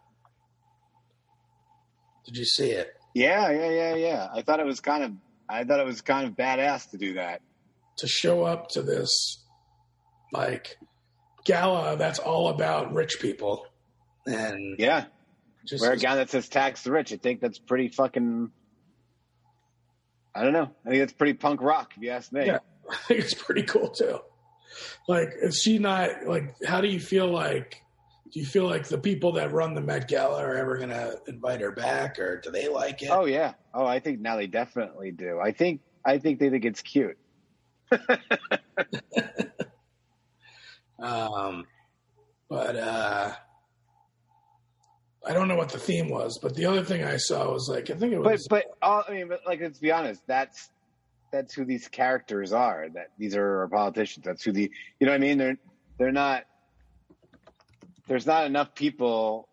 Did 2.24 2.36
you 2.36 2.44
see 2.44 2.70
it? 2.70 2.92
Yeah, 3.14 3.50
yeah, 3.50 3.70
yeah, 3.70 3.94
yeah. 3.94 4.28
I 4.34 4.42
thought 4.42 4.60
it 4.60 4.66
was 4.66 4.80
kind 4.80 5.04
of. 5.04 5.12
I 5.48 5.64
thought 5.64 5.78
it 5.80 5.86
was 5.86 6.00
kind 6.02 6.26
of 6.26 6.34
badass 6.34 6.90
to 6.90 6.98
do 6.98 7.14
that. 7.14 7.40
To 7.98 8.08
show 8.08 8.42
up 8.42 8.68
to 8.70 8.82
this, 8.82 9.42
like, 10.32 10.76
gala 11.44 11.96
that's 11.96 12.18
all 12.18 12.48
about 12.48 12.92
rich 12.92 13.20
people. 13.20 13.64
And 14.26 14.76
Yeah, 14.78 15.04
Just 15.64 15.82
wear 15.82 15.92
a 15.92 15.96
gown 15.96 16.16
that 16.16 16.30
says 16.30 16.48
"tax 16.48 16.82
the 16.82 16.90
rich." 16.92 17.12
I 17.12 17.16
think 17.16 17.40
that's 17.40 17.58
pretty 17.58 17.88
fucking. 17.88 18.50
I 20.34 20.42
don't 20.42 20.52
know. 20.52 20.70
I 20.84 20.88
think 20.90 21.00
that's 21.00 21.14
pretty 21.14 21.34
punk 21.34 21.62
rock, 21.62 21.92
if 21.96 22.02
you 22.02 22.10
ask 22.10 22.30
me. 22.32 22.46
Yeah. 22.46 22.58
I 22.90 22.96
think 22.96 23.20
it's 23.20 23.34
pretty 23.34 23.62
cool 23.62 23.88
too. 23.88 24.18
Like, 25.08 25.28
is 25.42 25.60
she 25.62 25.78
not 25.78 26.26
like? 26.26 26.54
How 26.64 26.80
do 26.80 26.88
you 26.88 27.00
feel 27.00 27.30
like? 27.30 27.82
Do 28.32 28.40
you 28.40 28.46
feel 28.46 28.66
like 28.66 28.88
the 28.88 28.98
people 28.98 29.32
that 29.32 29.52
run 29.52 29.74
the 29.74 29.80
Met 29.80 30.08
Gala 30.08 30.42
are 30.42 30.54
ever 30.56 30.76
gonna 30.78 31.12
invite 31.28 31.60
her 31.60 31.70
back, 31.72 32.18
or 32.18 32.40
do 32.40 32.50
they 32.50 32.68
like 32.68 33.02
it? 33.02 33.08
Oh 33.10 33.24
yeah. 33.24 33.54
Oh, 33.72 33.86
I 33.86 34.00
think 34.00 34.20
now 34.20 34.36
they 34.36 34.46
definitely 34.46 35.12
do. 35.12 35.38
I 35.40 35.52
think. 35.52 35.80
I 36.04 36.18
think 36.18 36.38
they 36.38 36.50
think 36.50 36.64
it's 36.64 36.82
cute. 36.82 37.16
Um, 40.98 41.66
but 42.48 42.76
uh, 42.76 43.32
I 45.26 45.32
don't 45.32 45.48
know 45.48 45.56
what 45.56 45.70
the 45.70 45.78
theme 45.78 46.08
was. 46.08 46.38
But 46.40 46.54
the 46.54 46.64
other 46.66 46.82
thing 46.84 47.04
I 47.04 47.16
saw 47.18 47.52
was 47.52 47.68
like 47.68 47.90
I 47.90 47.94
think 47.94 48.12
it 48.14 48.22
But 48.22 48.32
was. 48.32 48.46
but 48.48 48.64
all, 48.82 49.04
I 49.08 49.12
mean, 49.12 49.28
but 49.28 49.40
like 49.46 49.60
let's 49.60 49.78
be 49.78 49.92
honest. 49.92 50.22
That's 50.26 50.70
that's 51.30 51.54
who 51.54 51.64
these 51.64 51.88
characters 51.88 52.52
are. 52.52 52.88
That 52.94 53.08
these 53.18 53.36
are 53.36 53.60
our 53.60 53.68
politicians. 53.68 54.24
That's 54.24 54.42
who 54.42 54.52
the 54.52 54.70
you 55.00 55.06
know 55.06 55.12
what 55.12 55.16
I 55.16 55.18
mean. 55.18 55.38
They're 55.38 55.58
they're 55.98 56.12
not. 56.12 56.44
There's 58.06 58.26
not 58.26 58.46
enough 58.46 58.74
people 58.74 59.48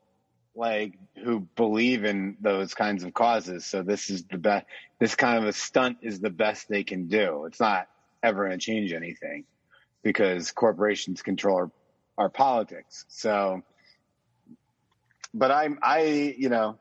like 0.55 0.93
who 1.23 1.41
believe 1.55 2.05
in 2.05 2.37
those 2.39 2.73
kinds 2.73 3.03
of 3.03 3.13
causes. 3.13 3.65
So 3.65 3.81
this 3.81 4.09
is 4.09 4.23
the 4.25 4.37
best. 4.37 4.65
This 4.99 5.15
kind 5.15 5.37
of 5.37 5.45
a 5.45 5.53
stunt 5.53 5.97
is 6.01 6.19
the 6.19 6.29
best 6.29 6.69
they 6.69 6.83
can 6.83 7.07
do. 7.07 7.45
It's 7.45 7.59
not 7.59 7.87
ever 8.21 8.45
going 8.47 8.57
to 8.57 8.63
change 8.63 8.93
anything 8.93 9.45
because 10.03 10.51
corporations 10.51 11.21
control 11.21 11.57
our, 11.57 11.71
our 12.17 12.29
politics. 12.29 13.05
So, 13.07 13.63
but 15.33 15.51
I'm 15.51 15.79
I 15.81 16.35
you 16.37 16.49
know 16.49 16.77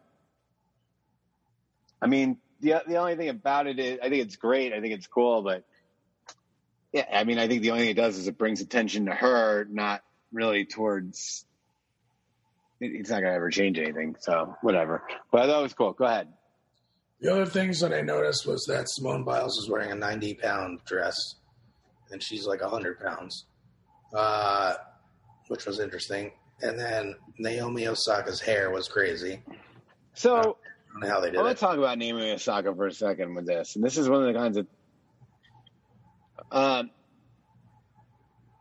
I 2.02 2.08
mean, 2.08 2.38
the 2.62 2.82
the 2.86 2.96
only 2.96 3.16
thing 3.16 3.28
about 3.28 3.66
it 3.66 3.78
is, 3.78 3.98
I 4.02 4.08
think 4.08 4.22
it's 4.22 4.36
great. 4.36 4.72
I 4.72 4.80
think 4.80 4.94
it's 4.94 5.06
cool, 5.06 5.42
but 5.42 5.64
yeah, 6.92 7.06
I 7.12 7.24
mean, 7.24 7.38
I 7.38 7.48
think 7.48 7.62
the 7.62 7.70
only 7.70 7.82
thing 7.82 7.90
it 7.90 7.96
does 7.96 8.16
is 8.18 8.28
it 8.28 8.38
brings 8.38 8.60
attention 8.60 9.06
to 9.06 9.12
her, 9.14 9.66
not 9.70 10.02
really 10.32 10.64
towards. 10.64 11.44
it- 12.80 12.92
It's 12.94 13.10
not 13.10 13.20
gonna 13.22 13.34
ever 13.34 13.50
change 13.50 13.78
anything, 13.78 14.16
so 14.20 14.56
whatever. 14.62 15.02
But 15.30 15.42
I 15.42 15.46
thought 15.46 15.60
it 15.60 15.62
was 15.62 15.74
cool. 15.74 15.92
Go 15.92 16.04
ahead. 16.04 16.28
the 17.20 17.30
other 17.32 17.46
things 17.46 17.78
that 17.80 17.92
I 17.94 18.00
noticed 18.00 18.46
was 18.48 18.64
that 18.66 18.88
Simone 18.88 19.22
Biles 19.22 19.56
is 19.58 19.70
wearing 19.70 19.92
a 19.92 19.94
90 19.94 20.34
pound 20.34 20.80
dress, 20.84 21.14
and 22.10 22.20
she's 22.22 22.46
like 22.46 22.60
100 22.60 22.98
pounds, 22.98 23.46
uh, 24.12 24.74
which 25.48 25.64
was 25.64 25.78
interesting. 25.78 26.32
And 26.62 26.76
then 26.78 27.14
Naomi 27.38 27.86
Osaka's 27.86 28.40
hair 28.40 28.70
was 28.72 28.88
crazy. 28.88 29.40
So 30.14 30.58
I 30.94 31.00
don't 31.00 31.08
know 31.08 31.14
how 31.14 31.20
they 31.20 31.28
I 31.28 31.30
did 31.30 31.38
want 31.38 31.50
it. 31.50 31.54
to 31.54 31.60
talk 31.60 31.78
about 31.78 31.98
Naomi 31.98 32.32
Osaka 32.32 32.74
for 32.74 32.86
a 32.86 32.92
second 32.92 33.34
with 33.34 33.46
this, 33.46 33.76
and 33.76 33.84
this 33.84 33.96
is 33.96 34.08
one 34.08 34.22
of 34.22 34.32
the 34.32 34.38
kinds 34.38 34.56
of. 34.58 34.66
Um. 36.50 36.90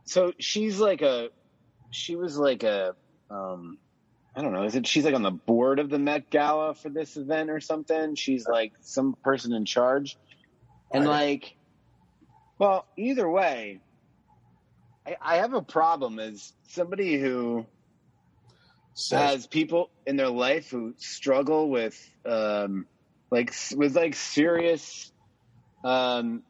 So 0.05 0.33
she's 0.39 0.79
like 0.79 1.01
a, 1.01 1.29
she 1.89 2.15
was 2.15 2.37
like 2.37 2.63
a, 2.63 2.95
um, 3.29 3.77
I 4.35 4.41
don't 4.41 4.51
know. 4.51 4.63
Is 4.63 4.75
it 4.75 4.85
she's 4.87 5.05
like 5.05 5.15
on 5.15 5.21
the 5.21 5.31
board 5.31 5.79
of 5.79 5.89
the 5.89 5.99
Met 5.99 6.29
Gala 6.29 6.73
for 6.73 6.89
this 6.89 7.15
event 7.17 7.49
or 7.49 7.59
something? 7.61 8.15
She's 8.15 8.47
like 8.47 8.73
some 8.81 9.15
person 9.23 9.53
in 9.53 9.65
charge, 9.65 10.17
and 10.91 11.05
like, 11.05 11.55
well, 12.57 12.85
either 12.97 13.29
way, 13.29 13.79
I, 15.05 15.15
I 15.21 15.37
have 15.37 15.53
a 15.53 15.61
problem 15.61 16.19
as 16.19 16.53
somebody 16.67 17.17
who 17.17 17.65
says 18.93 19.35
as 19.35 19.47
people 19.47 19.89
in 20.05 20.17
their 20.17 20.29
life 20.29 20.69
who 20.69 20.93
struggle 20.97 21.69
with 21.69 21.97
um 22.25 22.85
like 23.31 23.53
with 23.75 23.95
like 23.95 24.15
serious 24.15 25.11
um 25.83 26.43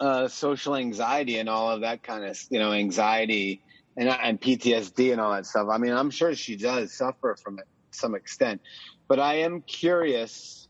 uh 0.00 0.28
social 0.28 0.76
anxiety 0.76 1.38
and 1.38 1.48
all 1.48 1.70
of 1.70 1.80
that 1.80 2.02
kind 2.02 2.24
of 2.24 2.38
you 2.50 2.58
know 2.58 2.72
anxiety 2.72 3.62
and 3.98 4.08
and 4.08 4.40
PTSD 4.40 5.12
and 5.12 5.20
all 5.20 5.32
that 5.32 5.44
stuff. 5.44 5.66
I 5.70 5.78
mean, 5.78 5.92
I'm 5.92 6.10
sure 6.10 6.34
she 6.34 6.56
does 6.56 6.96
suffer 6.96 7.36
from 7.42 7.58
it 7.58 7.64
some 7.92 8.14
extent, 8.14 8.60
but 9.08 9.18
I 9.18 9.40
am 9.40 9.62
curious 9.62 10.68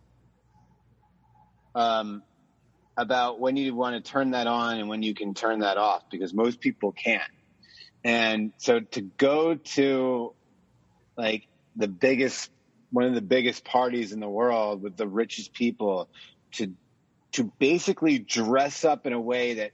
um 1.75 2.23
about 2.97 3.39
when 3.39 3.57
you 3.57 3.75
want 3.75 4.03
to 4.03 4.11
turn 4.11 4.33
that 4.33 4.47
on 4.47 4.79
and 4.79 4.89
when 4.89 5.03
you 5.03 5.15
can 5.15 5.35
turn 5.35 5.61
that 5.61 5.77
off 5.77 6.03
because 6.11 6.35
most 6.35 6.61
people 6.61 6.93
can't. 6.93 7.23
And 8.05 8.53
so 8.59 8.81
to 8.81 9.01
go 9.01 9.55
to 9.55 10.33
like 11.17 11.47
the 11.77 11.89
biggest, 11.89 12.51
one 12.91 13.05
of 13.05 13.15
the 13.15 13.21
biggest 13.21 13.65
parties 13.65 14.13
in 14.13 14.21
the 14.21 14.29
world 14.29 14.83
with 14.83 14.97
the 14.97 15.07
richest 15.07 15.53
people 15.53 16.09
to, 16.53 16.73
to 17.33 17.45
basically 17.59 18.19
dress 18.19 18.85
up 18.85 19.07
in 19.07 19.13
a 19.13 19.21
way 19.21 19.55
that 19.55 19.73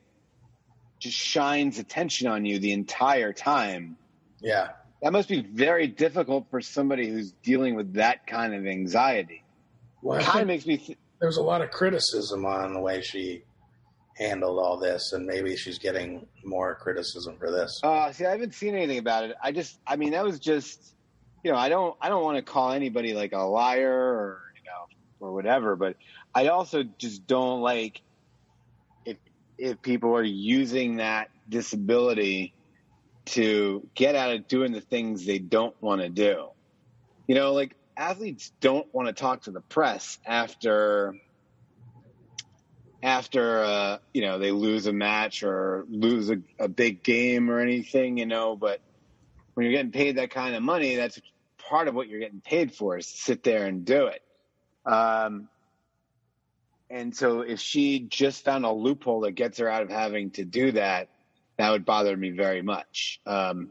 just 0.99 1.17
shines 1.17 1.79
attention 1.79 2.29
on 2.29 2.45
you 2.45 2.59
the 2.59 2.73
entire 2.73 3.33
time. 3.33 3.97
Yeah. 4.41 4.71
That 5.03 5.13
must 5.13 5.29
be 5.29 5.43
very 5.43 5.87
difficult 5.87 6.47
for 6.51 6.63
somebody 6.63 7.09
who's 7.09 7.33
dealing 7.43 7.75
with 7.75 7.95
that 7.95 8.27
kind 8.27 8.55
of 8.55 8.67
anxiety. 8.67 9.45
well, 10.01 10.21
Kind 10.23 10.43
of 10.43 10.49
makes 10.49 10.67
me, 10.67 10.79
th- 10.79 10.99
there 11.21 11.29
was 11.29 11.37
a 11.37 11.43
lot 11.43 11.61
of. 11.61 11.71
Criticism 11.71 12.47
on 12.47 12.73
the 12.73 12.81
way 12.81 13.03
she 13.03 13.43
handled 14.17 14.59
all 14.59 14.79
this, 14.79 15.13
and 15.13 15.27
maybe 15.27 15.57
she's 15.57 15.79
getting 15.79 16.27
more 16.45 16.75
criticism 16.77 17.37
for 17.39 17.51
this. 17.51 17.81
Uh, 17.83 18.13
see, 18.13 18.25
I 18.25 18.31
haven't 18.31 18.55
seen 18.55 18.75
anything 18.75 18.99
about 18.99 19.25
it. 19.25 19.37
I 19.43 19.53
just, 19.53 19.79
I 19.87 19.97
mean, 19.97 20.13
that 20.13 20.25
was 20.25 20.39
just, 20.39 20.95
you 21.43 21.51
know, 21.51 21.59
I 21.59 21.69
don't, 21.69 21.97
I 22.01 22.09
don't 22.09 22.23
want 22.23 22.37
to 22.37 22.43
call 22.43 22.73
anybody 22.73 23.13
like 23.13 23.33
a 23.33 23.43
liar 23.43 23.93
or, 23.93 24.41
you 24.57 24.63
know, 24.65 25.27
or 25.27 25.33
whatever, 25.33 25.77
but 25.77 25.97
I 26.35 26.49
also 26.49 26.85
just 26.99 27.27
don't 27.27 27.61
like 27.61 28.03
if, 29.05 29.17
if 29.59 29.83
people 29.83 30.15
are 30.17 30.23
using 30.23 30.97
that 30.97 31.31
disability 31.49 32.55
to 33.27 33.87
get 33.95 34.15
out 34.15 34.35
of 34.35 34.49
doing 34.49 34.73
the 34.73 34.81
things 34.81 35.25
they 35.25 35.39
don't 35.39 35.75
want 35.83 36.03
to 36.03 36.09
do. 36.09 36.49
You 37.27 37.35
know, 37.35 37.53
like 37.53 37.75
athletes 37.97 38.53
don't 38.61 38.87
want 38.95 39.09
to 39.09 39.15
talk 39.15 39.43
to 39.43 39.51
the 39.51 39.61
press 39.61 40.19
after 40.27 41.17
after 43.05 43.63
uh, 43.63 43.99
you 44.15 44.23
know 44.23 44.39
they 44.39 44.51
lose 44.51 44.87
a 44.87 44.93
match 44.93 45.43
or 45.43 45.85
lose 45.89 46.31
a, 46.31 46.39
a 46.59 46.69
big 46.69 47.03
game 47.05 47.51
or 47.51 47.61
anything, 47.61 48.17
you 48.17 48.27
know. 48.27 48.57
But 48.57 48.81
when 49.53 49.65
you're 49.65 49.75
getting 49.75 49.93
paid 49.93 50.17
that 50.17 50.31
kind 50.31 50.55
of 50.57 50.63
money, 50.63 50.97
that's 50.97 51.21
part 51.69 51.87
of 51.87 51.95
what 51.95 52.09
you're 52.09 52.19
getting 52.19 52.41
paid 52.41 52.75
for 52.75 52.97
is 52.97 53.07
to 53.07 53.17
sit 53.17 53.43
there 53.45 53.67
and 53.67 53.85
do 53.85 54.07
it. 54.07 54.23
Um, 54.91 55.49
and 56.91 57.15
so 57.15 57.43
if 57.43 57.61
she 57.61 58.01
just 58.01 58.45
found 58.45 58.65
a 58.65 58.73
loophole 58.73 59.21
that 59.21 59.33
gets 59.33 59.59
her 59.59 59.69
out 59.69 59.83
of 59.83 59.91
having 59.91 60.31
to 60.33 60.45
do 60.45 60.73
that, 60.73 61.09
that 61.59 61.71
would 61.71 61.85
bother 61.85 62.17
me 62.17 62.31
very 62.31 62.63
much. 62.63 63.21
Um, 63.27 63.71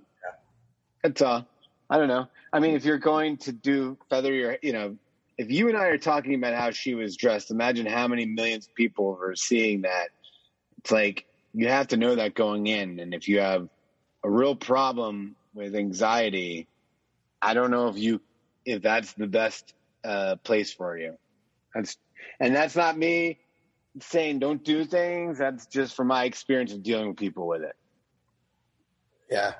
that's 1.02 1.22
all. 1.22 1.48
I 1.90 1.98
don't 1.98 2.08
know. 2.08 2.28
I 2.52 2.60
mean, 2.60 2.76
if 2.76 2.86
you're 2.86 2.98
going 2.98 3.38
to 3.38 3.52
do 3.52 3.98
feather 4.10 4.34
your, 4.34 4.58
you 4.62 4.74
know, 4.74 4.98
if 5.38 5.52
you 5.52 5.68
and 5.68 5.78
I 5.78 5.86
are 5.86 5.98
talking 5.98 6.36
about 6.36 6.54
how 6.54 6.72
she 6.72 6.96
was 6.96 7.16
dressed, 7.16 7.52
imagine 7.52 7.86
how 7.86 8.08
many 8.08 8.26
millions 8.26 8.68
of 8.68 8.76
people 8.76 9.18
are 9.22 9.36
seeing 9.36 9.82
that. 9.82 10.10
It's 10.80 10.92
like 10.92 11.26
you 11.54 11.68
have 11.68 11.88
to 11.90 11.98
know 11.98 12.16
that 12.16 12.36
going 12.36 12.68
in, 12.68 13.00
and 13.00 13.14
if 13.14 13.28
you 13.28 13.40
have 13.40 13.68
a 14.24 14.30
real 14.30 14.56
problem 14.56 15.36
with 15.54 15.76
anxiety, 15.76 16.68
I 17.42 17.54
don't 17.54 17.72
know 17.72 17.88
if 17.88 17.98
you 17.98 18.22
if 18.66 18.82
that's 18.82 19.14
the 19.14 19.28
best 19.28 19.74
uh, 20.04 20.36
place 20.44 20.74
for 20.74 20.98
you. 20.98 21.18
That's 21.74 21.98
and 22.40 22.56
that's 22.56 22.76
not 22.76 22.98
me 22.98 23.40
saying 24.02 24.40
don't 24.40 24.64
do 24.64 24.86
things. 24.86 25.38
That's 25.38 25.66
just 25.68 25.96
from 25.96 26.08
my 26.08 26.26
experience 26.26 26.74
of 26.74 26.84
dealing 26.84 27.10
with 27.10 27.18
people 27.18 27.48
with 27.48 27.64
it. 27.64 27.76
Yeah. 29.30 29.54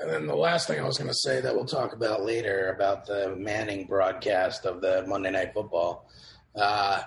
And 0.00 0.10
then 0.10 0.26
the 0.26 0.34
last 0.34 0.66
thing 0.66 0.80
I 0.80 0.86
was 0.86 0.98
going 0.98 1.10
to 1.10 1.14
say 1.14 1.40
that 1.40 1.54
we'll 1.54 1.66
talk 1.66 1.92
about 1.92 2.24
later 2.24 2.72
about 2.74 3.06
the 3.06 3.34
Manning 3.36 3.86
broadcast 3.86 4.66
of 4.66 4.80
the 4.80 5.04
Monday 5.06 5.30
Night 5.30 5.52
Football. 5.54 6.08
Uh, 6.54 7.02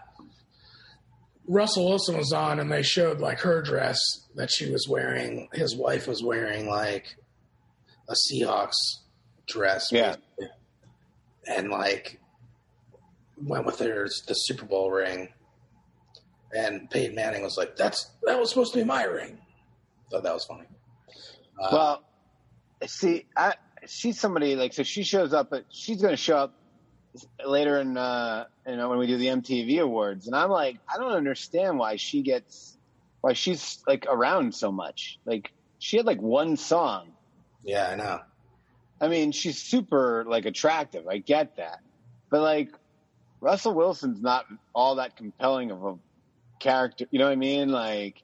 Russell 1.47 1.87
Wilson 1.89 2.17
was 2.17 2.31
on, 2.31 2.59
and 2.59 2.71
they 2.71 2.83
showed 2.83 3.19
like 3.19 3.39
her 3.39 3.61
dress 3.61 3.99
that 4.35 4.51
she 4.51 4.71
was 4.71 4.87
wearing. 4.87 5.49
His 5.53 5.75
wife 5.75 6.07
was 6.07 6.23
wearing 6.23 6.67
like 6.67 7.17
a 8.09 8.13
Seahawks 8.13 8.75
dress. 9.47 9.91
Yeah. 9.91 10.15
And 11.45 11.69
like 11.69 12.19
went 13.41 13.65
with 13.65 13.79
her 13.79 14.07
the 14.27 14.33
Super 14.33 14.65
Bowl 14.65 14.91
ring. 14.91 15.29
And 16.55 16.89
Peyton 16.89 17.15
Manning 17.15 17.43
was 17.43 17.57
like, 17.57 17.75
"That's 17.75 18.09
that 18.23 18.39
was 18.39 18.49
supposed 18.49 18.73
to 18.73 18.79
be 18.79 18.85
my 18.85 19.03
ring." 19.03 19.37
Thought 20.09 20.23
that 20.23 20.33
was 20.33 20.45
funny. 20.45 20.65
Uh, 21.61 21.69
well, 21.71 22.03
see, 22.85 23.25
I 23.35 23.55
she's 23.87 24.19
somebody 24.19 24.55
like 24.55 24.73
so 24.73 24.83
she 24.83 25.03
shows 25.03 25.33
up, 25.33 25.49
but 25.49 25.65
she's 25.69 26.01
going 26.01 26.13
to 26.13 26.17
show 26.17 26.37
up 26.37 26.53
later 27.45 27.79
in 27.79 27.97
uh 27.97 28.45
you 28.67 28.75
know 28.75 28.89
when 28.89 28.99
we 28.99 29.07
do 29.07 29.17
the 29.17 29.27
MTV 29.27 29.81
awards, 29.81 30.27
and 30.27 30.35
I'm 30.35 30.49
like, 30.49 30.77
I 30.93 30.97
don't 30.97 31.13
understand 31.13 31.79
why 31.79 31.95
she 31.95 32.21
gets 32.21 32.77
why 33.21 33.33
she's 33.33 33.83
like 33.87 34.05
around 34.09 34.53
so 34.53 34.71
much. 34.71 35.19
Like 35.25 35.51
she 35.79 35.97
had 35.97 36.05
like 36.05 36.21
one 36.21 36.57
song. 36.57 37.11
yeah, 37.63 37.89
I 37.91 37.95
know. 37.95 38.19
I 38.99 39.09
mean, 39.09 39.31
she's 39.31 39.61
super 39.61 40.25
like 40.27 40.45
attractive. 40.45 41.07
I 41.07 41.17
get 41.19 41.57
that, 41.57 41.79
but 42.29 42.41
like 42.41 42.71
Russell 43.41 43.73
Wilson's 43.73 44.21
not 44.21 44.45
all 44.73 44.95
that 44.95 45.15
compelling 45.15 45.71
of 45.71 45.83
a 45.83 45.95
character. 46.59 47.05
You 47.11 47.19
know 47.19 47.25
what 47.25 47.33
I 47.33 47.35
mean? 47.35 47.69
Like 47.69 48.21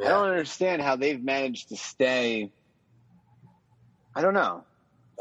I 0.00 0.08
don't 0.08 0.28
understand 0.28 0.82
how 0.82 0.96
they've 0.96 1.22
managed 1.22 1.68
to 1.70 1.76
stay. 1.76 2.50
I 4.16 4.22
don't 4.22 4.34
know. 4.34 4.64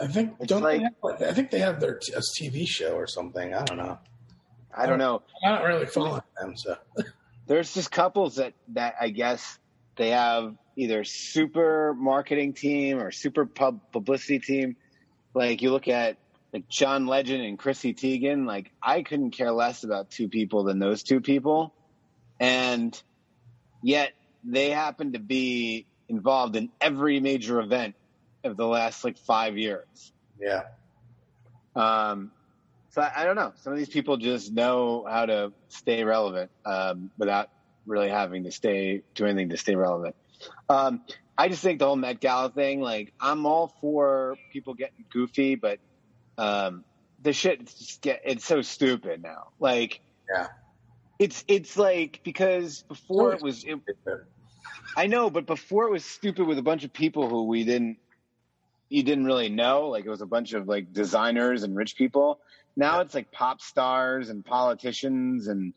I 0.01 0.07
think 0.07 0.35
It's 0.39 0.47
don't 0.49 0.63
like- 0.63 0.79
they 0.79 0.83
have, 0.83 1.21
I 1.29 1.33
think 1.33 1.51
they 1.51 1.59
have 1.59 1.79
their 1.79 1.99
t- 1.99 2.13
TV 2.13 2.65
show 2.67 2.95
or 2.95 3.07
something. 3.07 3.53
I 3.53 3.63
don't 3.63 3.77
know. 3.77 3.99
I 4.73 4.85
don't 4.87 4.99
know. 4.99 5.21
I'm 5.43 5.53
not 5.53 5.63
really 5.63 5.85
following 5.85 6.21
them, 6.39 6.55
so 6.57 6.75
There's 7.47 7.73
just 7.73 7.91
couples 7.91 8.37
that 8.37 8.53
that 8.69 8.95
I 8.99 9.09
guess 9.09 9.59
they 9.97 10.09
have 10.09 10.55
either 10.75 11.03
super 11.03 11.93
marketing 11.95 12.53
team 12.53 12.99
or 12.99 13.11
super 13.11 13.45
pub 13.45 13.79
publicity 13.91 14.39
team. 14.39 14.75
Like 15.33 15.61
you 15.61 15.71
look 15.71 15.87
at 15.87 16.17
like 16.51 16.67
John 16.67 17.05
Legend 17.05 17.43
and 17.43 17.57
Chrissy 17.59 17.93
Teigen. 17.93 18.45
Like 18.47 18.71
I 18.81 19.03
couldn't 19.03 19.31
care 19.31 19.51
less 19.51 19.83
about 19.83 20.09
two 20.09 20.27
people 20.27 20.63
than 20.63 20.79
those 20.79 21.03
two 21.03 21.21
people, 21.21 21.73
and 22.39 22.99
yet 23.83 24.11
they 24.43 24.71
happen 24.71 25.13
to 25.13 25.19
be 25.19 25.85
involved 26.09 26.55
in 26.55 26.69
every 26.81 27.19
major 27.19 27.59
event 27.59 27.95
of 28.45 28.57
the 28.57 28.67
last 28.67 29.03
like 29.03 29.17
five 29.17 29.57
years. 29.57 30.13
yeah. 30.39 30.63
Um, 31.75 32.31
so 32.91 33.01
I, 33.01 33.11
I 33.17 33.25
don't 33.25 33.35
know. 33.35 33.51
Some 33.57 33.73
of 33.73 33.79
these 33.79 33.89
people 33.89 34.17
just 34.17 34.53
know 34.53 35.05
how 35.09 35.25
to 35.25 35.51
stay 35.67 36.03
relevant 36.03 36.49
um, 36.65 37.11
without 37.17 37.49
really 37.85 38.09
having 38.09 38.45
to 38.45 38.51
stay 38.51 39.01
do 39.13 39.25
anything 39.25 39.49
to 39.49 39.57
stay 39.57 39.75
relevant. 39.75 40.15
Um, 40.69 41.01
I 41.37 41.49
just 41.49 41.61
think 41.61 41.79
the 41.79 41.85
whole 41.85 41.97
Met 41.97 42.21
Gala 42.21 42.49
thing, 42.49 42.79
like, 42.79 43.13
I'm 43.19 43.45
all 43.45 43.73
for 43.81 44.37
people 44.53 44.73
getting 44.73 45.03
goofy, 45.11 45.55
but 45.55 45.79
um, 46.37 46.85
the 47.21 47.33
shit 47.33 47.65
just 47.65 48.01
get 48.01 48.21
it's 48.23 48.45
so 48.45 48.61
stupid 48.61 49.21
now. 49.21 49.47
Like, 49.59 49.99
Yeah. 50.33 50.47
it's 51.19 51.43
it's 51.49 51.75
like 51.77 52.21
because 52.23 52.83
before 52.83 53.33
it 53.33 53.41
was 53.41 53.65
it, 53.65 53.79
I 54.95 55.07
know, 55.07 55.29
but 55.29 55.45
before 55.45 55.87
it 55.87 55.91
was 55.91 56.05
stupid 56.05 56.47
with 56.47 56.57
a 56.57 56.61
bunch 56.63 56.85
of 56.85 56.93
people 56.93 57.29
who 57.29 57.43
we 57.43 57.65
didn't 57.65 57.97
you 58.89 59.03
didn't 59.03 59.25
really 59.25 59.49
know. 59.49 59.87
Like 59.89 60.05
it 60.05 60.09
was 60.09 60.21
a 60.21 60.25
bunch 60.25 60.53
of 60.53 60.67
like 60.67 60.93
designers 60.93 61.63
and 61.63 61.75
rich 61.75 61.95
people. 61.95 62.39
Now 62.75 62.99
it's 63.01 63.13
like 63.15 63.31
pop 63.31 63.61
stars 63.61 64.29
and 64.29 64.45
politicians 64.45 65.47
and 65.47 65.73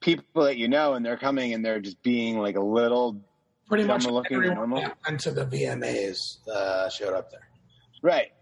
people 0.00 0.44
that 0.44 0.56
you 0.56 0.68
know, 0.68 0.94
and 0.94 1.04
they're 1.04 1.16
coming 1.18 1.52
and 1.54 1.64
they're 1.64 1.80
just 1.80 2.02
being 2.02 2.38
like 2.38 2.56
a 2.56 2.60
little 2.62 3.20
Pretty 3.68 3.84
much 3.84 4.06
looking, 4.06 4.36
everyone 4.36 4.56
normal. 4.56 4.80
that 4.80 4.96
went 5.08 5.20
to 5.20 5.32
the 5.32 5.44
VMAs 5.44 6.46
uh, 6.48 6.88
showed 6.88 7.14
up 7.14 7.30
there. 7.32 7.48
right. 8.02 8.32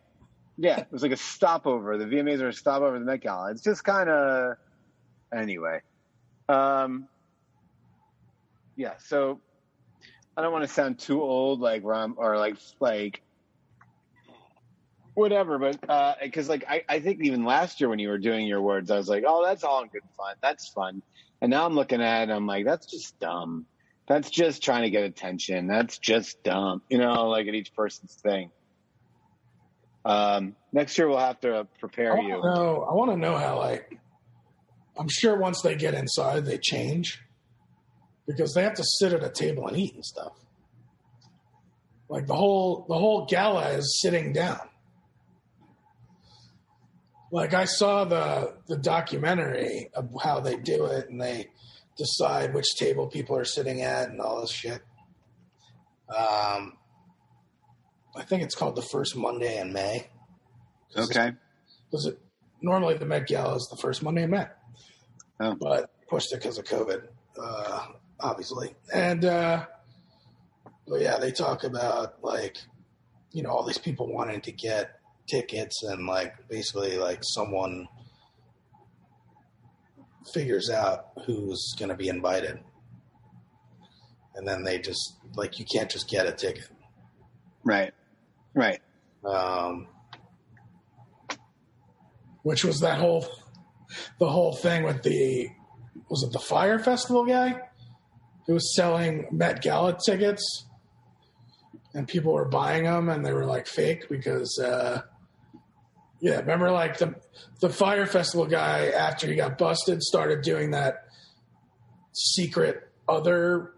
Yeah, 0.56 0.80
it 0.80 0.92
was 0.92 1.02
like 1.02 1.10
a 1.10 1.16
stopover. 1.16 1.98
The 1.98 2.04
VMAs 2.04 2.40
are 2.40 2.48
a 2.48 2.52
stopover. 2.52 2.96
The 2.98 3.04
Met 3.04 3.22
Gala. 3.22 3.50
It's 3.50 3.62
just 3.62 3.82
kind 3.82 4.08
of 4.08 4.56
anyway. 5.36 5.80
Um, 6.48 7.08
yeah. 8.76 8.92
So 8.98 9.40
I 10.36 10.42
don't 10.42 10.52
want 10.52 10.62
to 10.64 10.68
sound 10.72 11.00
too 11.00 11.22
old, 11.22 11.58
like 11.58 11.82
Rom 11.84 12.14
or 12.18 12.36
like 12.38 12.56
like 12.78 13.20
whatever. 15.14 15.58
But 15.58 16.18
because 16.22 16.48
like 16.48 16.64
I, 16.68 16.84
I 16.88 17.00
think 17.00 17.20
even 17.22 17.44
last 17.44 17.80
year 17.80 17.88
when 17.88 17.98
you 17.98 18.08
were 18.08 18.18
doing 18.18 18.46
your 18.46 18.60
words, 18.60 18.90
I 18.90 18.96
was 18.96 19.08
like, 19.08 19.24
oh, 19.26 19.44
that's 19.44 19.64
all 19.64 19.82
in 19.82 19.88
good 19.88 20.02
fun. 20.16 20.34
That's 20.42 20.68
fun. 20.68 21.02
And 21.40 21.50
now 21.50 21.66
I'm 21.66 21.74
looking 21.74 22.02
at 22.02 22.28
it, 22.28 22.32
I'm 22.32 22.46
like, 22.46 22.64
that's 22.64 22.86
just 22.86 23.18
dumb. 23.18 23.66
That's 24.06 24.30
just 24.30 24.62
trying 24.62 24.82
to 24.82 24.90
get 24.90 25.04
attention. 25.04 25.66
That's 25.66 25.98
just 25.98 26.42
dumb. 26.42 26.82
You 26.88 26.98
know, 26.98 27.28
like 27.28 27.46
at 27.46 27.54
each 27.54 27.74
person's 27.74 28.14
thing. 28.14 28.50
Um, 30.04 30.54
next 30.72 30.98
year 30.98 31.08
we'll 31.08 31.18
have 31.18 31.40
to 31.40 31.66
prepare 31.80 32.14
want 32.14 32.26
you. 32.26 32.34
know. 32.34 32.86
I 32.88 32.94
want 32.94 33.10
to 33.10 33.16
know 33.16 33.36
how 33.36 33.58
like. 33.58 33.98
I'm 34.96 35.08
sure 35.08 35.36
once 35.36 35.60
they 35.62 35.74
get 35.74 35.94
inside, 35.94 36.44
they 36.44 36.56
change 36.56 37.20
because 38.26 38.54
they 38.54 38.62
have 38.62 38.74
to 38.74 38.84
sit 38.84 39.12
at 39.12 39.24
a 39.24 39.30
table 39.30 39.66
and 39.66 39.76
eat 39.76 39.94
and 39.94 40.04
stuff. 40.04 40.32
Like 42.08 42.26
the 42.26 42.34
whole 42.34 42.84
the 42.88 42.94
whole 42.94 43.26
gala 43.26 43.70
is 43.70 44.00
sitting 44.00 44.32
down. 44.32 44.60
Like 47.34 47.52
I 47.52 47.64
saw 47.64 48.04
the 48.04 48.54
the 48.68 48.76
documentary 48.76 49.90
of 49.92 50.08
how 50.22 50.38
they 50.38 50.54
do 50.54 50.84
it, 50.86 51.10
and 51.10 51.20
they 51.20 51.48
decide 51.98 52.54
which 52.54 52.76
table 52.76 53.08
people 53.08 53.36
are 53.36 53.44
sitting 53.44 53.82
at 53.82 54.08
and 54.08 54.20
all 54.20 54.40
this 54.40 54.52
shit. 54.52 54.82
Um, 56.08 56.74
I 58.14 58.22
think 58.22 58.44
it's 58.44 58.54
called 58.54 58.76
the 58.76 58.82
first 58.82 59.16
Monday 59.16 59.58
in 59.58 59.72
May. 59.72 60.06
Okay. 60.96 61.32
Was 61.90 62.06
it 62.06 62.20
normally 62.62 62.94
the 62.98 63.04
Met 63.06 63.26
Gala 63.26 63.56
is 63.56 63.66
the 63.68 63.78
first 63.78 64.00
Monday 64.00 64.22
in 64.22 64.30
May, 64.30 64.46
Oh. 65.40 65.56
but 65.56 65.90
pushed 66.08 66.32
it 66.32 66.36
because 66.36 66.58
of 66.58 66.66
COVID, 66.66 67.02
uh, 67.36 67.86
obviously. 68.20 68.76
And 68.92 69.24
uh, 69.24 69.66
but 70.86 71.00
yeah, 71.00 71.18
they 71.18 71.32
talk 71.32 71.64
about 71.64 72.22
like 72.22 72.58
you 73.32 73.42
know 73.42 73.50
all 73.50 73.64
these 73.64 73.78
people 73.78 74.06
wanting 74.06 74.40
to 74.42 74.52
get 74.52 75.00
tickets 75.26 75.82
and 75.82 76.06
like 76.06 76.48
basically 76.48 76.96
like 76.98 77.20
someone 77.22 77.86
figures 80.32 80.70
out 80.70 81.06
who's 81.26 81.74
going 81.78 81.90
to 81.90 81.96
be 81.96 82.08
invited, 82.08 82.58
and 84.34 84.46
then 84.46 84.62
they 84.64 84.78
just 84.78 85.14
like 85.36 85.58
you 85.58 85.64
can't 85.64 85.90
just 85.90 86.08
get 86.08 86.26
a 86.26 86.32
ticket. 86.32 86.68
Right. 87.64 87.92
Right. 88.54 88.80
um, 89.24 89.88
which 92.42 92.64
was 92.64 92.80
that 92.80 92.98
whole 92.98 93.26
the 94.18 94.28
whole 94.28 94.52
thing 94.54 94.84
with 94.84 95.02
the 95.02 95.48
was 96.08 96.22
it 96.22 96.32
the 96.32 96.38
fire 96.38 96.78
festival 96.78 97.24
guy 97.24 97.60
who 98.46 98.54
was 98.54 98.74
selling 98.76 99.26
Met 99.32 99.62
Gala 99.62 99.96
tickets 100.04 100.66
and 101.94 102.06
people 102.06 102.32
were 102.34 102.44
buying 102.44 102.84
them 102.84 103.08
and 103.08 103.24
they 103.24 103.32
were 103.32 103.46
like 103.46 103.66
fake 103.66 104.08
because 104.08 104.58
uh, 104.62 105.00
yeah 106.24 106.36
remember 106.40 106.70
like 106.70 106.96
the 106.98 107.14
the 107.60 107.68
fire 107.68 108.06
festival 108.06 108.46
guy 108.46 108.88
after 108.88 109.26
he 109.28 109.34
got 109.34 109.58
busted 109.58 110.02
started 110.02 110.42
doing 110.42 110.70
that 110.72 111.04
secret 112.12 112.88
other 113.08 113.72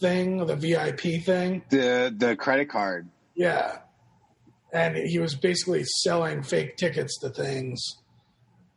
thing 0.00 0.44
the 0.46 0.56
VIP 0.56 1.22
thing 1.24 1.62
The 1.70 2.14
the 2.16 2.36
credit 2.36 2.68
card. 2.68 3.08
yeah. 3.34 3.78
And 4.72 4.96
he 4.96 5.18
was 5.18 5.34
basically 5.34 5.82
selling 5.82 6.44
fake 6.44 6.76
tickets 6.76 7.18
to 7.22 7.30
things. 7.30 7.80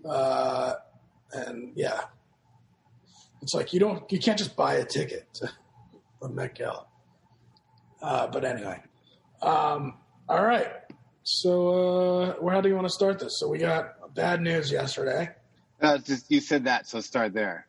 Uh, 0.04 0.74
and 1.32 1.72
yeah. 1.76 2.06
It's 3.44 3.54
like 3.54 3.74
you 3.74 3.80
don't 3.80 4.12
you 4.12 4.18
can't 4.18 4.40
just 4.40 4.56
buy 4.56 4.74
a 4.76 4.86
ticket 4.86 5.32
to 5.36 5.52
the 6.20 6.30
Met 6.30 6.56
Gala. 6.56 6.88
Uh, 8.02 8.26
but 8.26 8.44
anyway. 8.44 8.82
Um, 9.44 10.00
all 10.28 10.44
right. 10.44 10.68
So 11.24 11.70
uh, 11.70 12.36
well, 12.42 12.54
how 12.54 12.62
do 12.62 12.70
you 12.70 12.76
want 12.76 12.88
to 12.88 12.94
start 12.94 13.20
this? 13.20 13.40
So 13.40 13.48
we 13.48 13.58
got 13.58 14.14
bad 14.14 14.42
news 14.42 14.72
yesterday. 14.72 15.30
Uh, 15.82 15.98
just, 15.98 16.30
you 16.30 16.40
said 16.40 16.66
that, 16.66 16.88
so 16.88 17.00
start 17.00 17.34
there. 17.34 17.66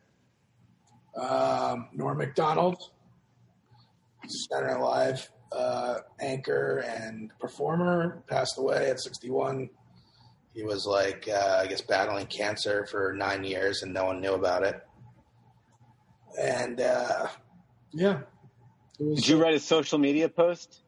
Um, 1.16 1.88
Norm 1.92 2.18
Macdonald, 2.18 2.90
Saturday 4.26 4.72
Night 4.72 4.80
Live, 4.80 5.30
uh, 5.52 5.98
anchor 6.20 6.78
and 6.78 7.32
performer, 7.38 8.22
passed 8.28 8.58
away 8.58 8.90
at 8.90 9.00
61. 9.00 9.70
He 10.54 10.62
was 10.62 10.86
like, 10.86 11.28
uh, 11.28 11.60
I 11.62 11.66
guess, 11.66 11.80
battling 11.80 12.26
cancer 12.26 12.86
for 12.86 13.14
nine 13.16 13.44
years, 13.44 13.82
and 13.82 13.92
no 13.92 14.04
one 14.04 14.20
knew 14.20 14.34
about 14.34 14.64
it. 14.64 14.80
And 16.40 16.80
uh, 16.80 17.28
yeah, 17.92 18.20
it 18.98 19.04
was, 19.04 19.20
Did 19.20 19.28
you 19.28 19.42
write 19.42 19.54
a 19.54 19.60
social 19.60 19.98
media 19.98 20.28
post? 20.28 20.80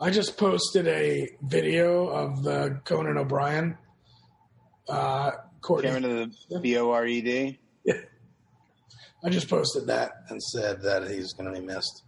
I 0.00 0.10
just 0.10 0.36
posted 0.36 0.86
a 0.88 1.30
video 1.42 2.06
of 2.08 2.42
the 2.42 2.80
Conan 2.84 3.16
O'Brien. 3.16 3.78
Uh, 4.88 5.32
Courtney, 5.62 5.88
Came 5.90 6.04
into 6.04 6.30
the 6.50 6.60
B 6.60 6.76
O 6.76 6.90
R 6.90 7.06
E 7.06 7.20
D. 7.22 7.58
I 9.24 9.30
just 9.30 9.48
posted 9.48 9.86
that. 9.86 10.12
and 10.28 10.42
said 10.42 10.82
that 10.82 11.08
he's 11.08 11.32
going 11.32 11.52
to 11.52 11.58
be 11.60 11.66
missed. 11.66 12.02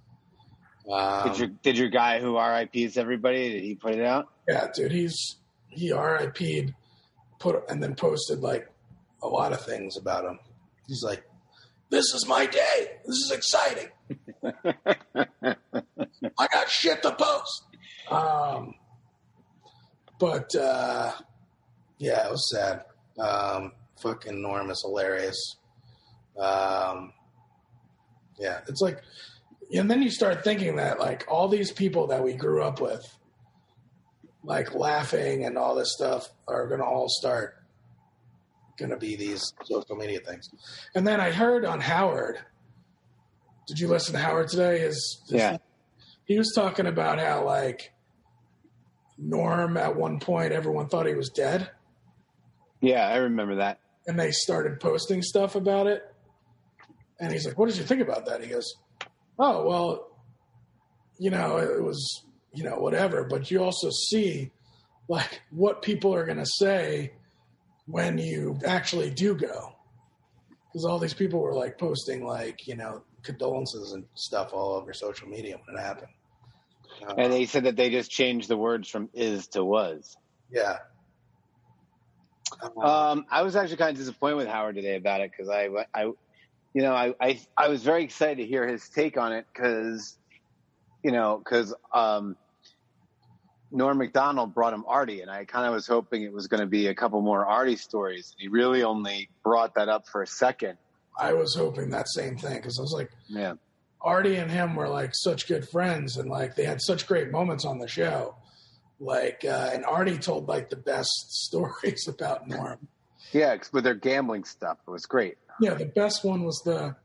Um, 0.91 1.29
Did 1.29 1.39
your 1.39 1.49
did 1.63 1.79
your 1.79 1.89
guy 1.89 2.21
who 2.21 2.39
RIPs 2.39 2.97
everybody? 2.97 3.53
Did 3.53 3.63
he 3.65 3.75
put 3.75 3.95
it 3.95 4.05
out? 4.05 4.29
Yeah, 4.49 4.69
dude, 4.75 4.93
he's 4.93 5.37
he 5.69 5.93
RIP'd, 5.93 6.73
put 7.39 7.63
and 7.69 7.83
then 7.83 7.95
posted 7.95 8.41
like 8.41 8.71
a 9.23 9.29
lot 9.29 9.53
of 9.53 9.61
things 9.61 9.97
about 9.99 10.25
him. 10.25 10.39
He's 10.87 11.03
like, 11.03 11.25
"This 11.91 12.05
is 12.15 12.27
my 12.27 12.47
day. 12.47 12.99
This 13.07 13.17
is 13.17 13.31
exciting. 13.33 13.89
I 16.39 16.47
got 16.53 16.71
shit 16.71 17.03
to 17.03 17.13
post." 17.13 17.65
Um, 18.11 18.75
but 20.19 20.55
uh, 20.55 21.13
Yeah, 21.99 22.27
it 22.27 22.31
was 22.31 22.51
sad. 22.51 22.85
Um, 23.19 23.73
fucking 24.03 24.41
Norm 24.43 24.71
is 24.71 24.83
hilarious. 24.83 25.57
Um, 26.39 27.13
yeah, 28.39 28.61
it's 28.69 28.81
like 28.81 29.03
and 29.75 29.91
then 29.91 30.01
you 30.03 30.11
start 30.11 30.45
thinking 30.45 30.77
that 30.77 30.99
like 31.01 31.25
all 31.29 31.49
these 31.49 31.71
people 31.73 32.07
that 32.07 32.23
we 32.23 32.33
grew 32.35 32.63
up 32.63 32.81
with 32.81 33.05
like 34.45 34.75
laughing 34.75 35.45
and 35.45 35.59
all 35.59 35.75
this 35.75 35.93
stuff 35.93 36.29
are 36.47 36.69
going 36.69 36.81
to 36.81 36.87
all 36.87 37.09
start 37.09 37.57
going 38.79 38.91
to 38.91 38.97
be 38.97 39.17
these 39.17 39.53
social 39.65 39.97
media 39.97 40.21
things. 40.21 40.49
and 40.95 41.05
then 41.07 41.21
i 41.21 41.31
heard 41.33 41.65
on 41.65 41.81
howard 41.81 42.39
did 43.67 43.79
you 43.81 43.89
listen 43.89 44.15
to 44.15 44.21
howard 44.21 44.49
today 44.49 44.79
his, 44.79 45.21
his- 45.25 45.33
Yeah. 45.41 45.57
he 46.25 46.39
was 46.39 46.53
talking 46.55 46.87
about 46.87 47.19
how 47.19 47.45
like 47.45 47.93
norm 49.19 49.77
at 49.77 49.97
one 49.97 50.21
point 50.21 50.53
everyone 50.53 50.89
thought 50.89 51.07
he 51.07 51.15
was 51.15 51.29
dead 51.31 51.71
Yeah, 52.81 53.07
I 53.09 53.17
remember 53.17 53.57
that. 53.57 53.81
and 54.07 54.19
they 54.19 54.31
started 54.31 54.79
posting 54.81 55.21
stuff 55.23 55.55
about 55.57 55.87
it. 55.89 56.03
And 57.21 57.33
he's 57.33 57.45
like, 57.45 57.59
"What 57.59 57.69
did 57.69 57.77
you 57.77 57.83
think 57.85 58.01
about 58.01 58.27
that?" 58.27 58.41
He 58.45 58.49
goes, 58.49 58.73
"Oh, 59.41 59.67
well, 59.67 60.07
you 61.19 61.31
know, 61.31 61.57
it 61.59 61.83
was, 61.83 62.23
you 62.55 62.63
know, 62.63 62.77
whatever, 62.79 63.25
but 63.25 63.51
you 63.51 63.61
also 63.63 63.91
see 63.91 64.53
like 65.09 65.43
what 65.51 65.83
people 65.83 66.15
are 66.15 66.25
going 66.25 66.39
to 66.39 66.47
say 66.47 67.13
when 67.87 68.19
you 68.19 68.59
actually 68.65 69.11
do 69.11 69.35
go. 69.35 69.73
Cuz 70.73 70.85
all 70.85 71.01
these 71.01 71.15
people 71.15 71.41
were 71.41 71.55
like 71.55 71.77
posting 71.77 72.25
like, 72.25 72.67
you 72.69 72.77
know, 72.77 73.03
Condolences 73.25 73.93
and 73.95 74.07
stuff 74.15 74.53
all 74.53 74.75
over 74.75 74.93
social 74.93 75.27
media 75.29 75.57
when 75.67 75.77
it 75.77 75.81
happened. 75.81 76.13
Uh, 77.07 77.15
And 77.17 77.33
they 77.33 77.47
said 77.47 77.65
that 77.65 77.77
they 77.77 77.91
just 77.91 78.11
changed 78.11 78.49
the 78.49 78.57
words 78.57 78.89
from 78.89 79.09
is 79.13 79.49
to 79.49 79.65
was. 79.65 80.17
yeah. 80.51 80.79
Um, 82.63 82.79
Um, 82.79 83.27
I 83.31 83.43
was 83.43 83.57
actually 83.57 83.77
kind 83.77 83.91
of 83.91 83.97
disappointed 83.99 84.37
with 84.37 84.49
Howard 84.49 84.75
today 84.75 84.97
about 84.97 85.21
it 85.21 85.31
because 85.31 85.49
I, 85.51 85.69
I, 85.95 86.05
you 86.05 86.83
know, 86.83 86.95
I, 86.95 87.15
I, 87.21 87.41
I 87.57 87.69
was 87.69 87.83
very 87.83 88.05
excited 88.05 88.39
to 88.39 88.47
hear 88.47 88.67
his 88.67 88.89
take 88.89 89.17
on 89.17 89.33
it 89.33 89.47
because, 89.53 90.17
you 91.05 91.13
know, 91.13 91.39
because 91.39 91.75
um, 91.93 92.37
Norm 93.71 93.99
Macdonald 93.99 94.55
brought 94.55 94.73
him 94.73 94.85
Artie, 94.89 95.21
and 95.21 95.31
I 95.31 95.45
kind 95.45 95.67
of 95.67 95.75
was 95.75 95.87
hoping 95.87 96.23
it 96.23 96.33
was 96.33 96.47
going 96.47 96.61
to 96.61 96.67
be 96.67 96.87
a 96.87 96.95
couple 96.95 97.21
more 97.21 97.45
Artie 97.45 97.77
stories. 97.77 98.35
And 98.35 98.43
he 98.43 98.49
really 98.49 98.83
only 98.83 99.29
brought 99.45 99.75
that 99.75 99.89
up 99.89 100.09
for 100.09 100.23
a 100.23 100.27
second. 100.27 100.79
I 101.19 101.35
was 101.35 101.55
hoping 101.55 101.91
that 101.91 102.09
same 102.09 102.39
thing 102.39 102.63
cuz 102.63 102.79
I 102.79 102.83
was 102.83 102.93
like 102.93 103.11
Yeah, 103.27 103.55
Artie 104.01 104.37
and 104.37 104.51
him 104.51 104.77
were 104.77 104.89
like 104.89 105.11
such 105.15 105.49
good 105.49 105.69
friends 105.69 106.17
and 106.17 106.31
like 106.31 106.55
they 106.55 106.65
had 106.65 106.81
such 106.81 107.07
great 107.07 107.31
moments 107.31 107.65
on 107.65 107.79
the 107.79 107.89
show. 107.89 108.37
Like 109.01 109.45
uh, 109.45 109.71
and 109.73 109.85
Artie 109.85 110.19
told 110.19 110.49
like 110.49 110.71
the 110.71 110.77
best 110.77 111.11
stories 111.45 112.07
about 112.09 112.49
Norm. 112.49 112.89
Yeah, 113.33 113.57
with 113.73 113.85
their 113.85 113.95
gambling 113.95 114.45
stuff, 114.45 114.79
it 114.87 114.91
was 114.91 115.07
great. 115.07 115.37
Yeah, 115.61 115.75
the 115.75 115.87
best 115.87 116.25
one 116.25 116.45
was 116.45 116.63
the 116.65 116.97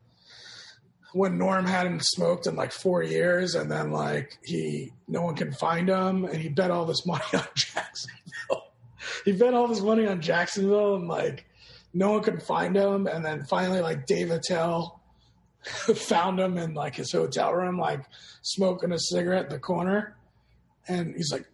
when 1.14 1.38
Norm 1.38 1.66
hadn't 1.66 2.02
smoked 2.04 2.48
in 2.48 2.56
like 2.56 2.72
four 2.72 3.04
years, 3.04 3.56
and 3.56 3.70
then 3.72 3.92
like 3.92 4.38
he 4.44 4.92
no 5.08 5.22
one 5.22 5.36
can 5.36 5.52
find 5.52 5.90
him, 5.90 6.26
and 6.26 6.38
he 6.38 6.50
bet 6.50 6.72
all 6.72 6.86
this 6.86 7.06
money 7.06 7.24
on 7.34 7.46
Jacksonville. 7.56 8.72
he 9.26 9.32
bet 9.34 9.54
all 9.54 9.68
this 9.68 9.82
money 9.82 10.08
on 10.08 10.22
Jacksonville, 10.22 10.96
and 10.96 11.08
like 11.08 11.46
no 11.94 12.12
one 12.12 12.24
could 12.24 12.42
find 12.42 12.76
him, 12.76 13.06
and 13.08 13.24
then 13.24 13.44
finally 13.46 13.82
like 13.82 14.06
Dave 14.06 14.32
Attell 14.32 15.03
found 15.96 16.40
him 16.40 16.58
in 16.58 16.74
like 16.74 16.96
his 16.96 17.12
hotel 17.12 17.54
room, 17.54 17.78
like 17.78 18.02
smoking 18.42 18.92
a 18.92 19.00
cigarette 19.00 19.46
in 19.46 19.52
the 19.52 19.60
corner, 19.60 20.16
and 20.88 21.16
he's 21.16 21.32
like, 21.32 21.46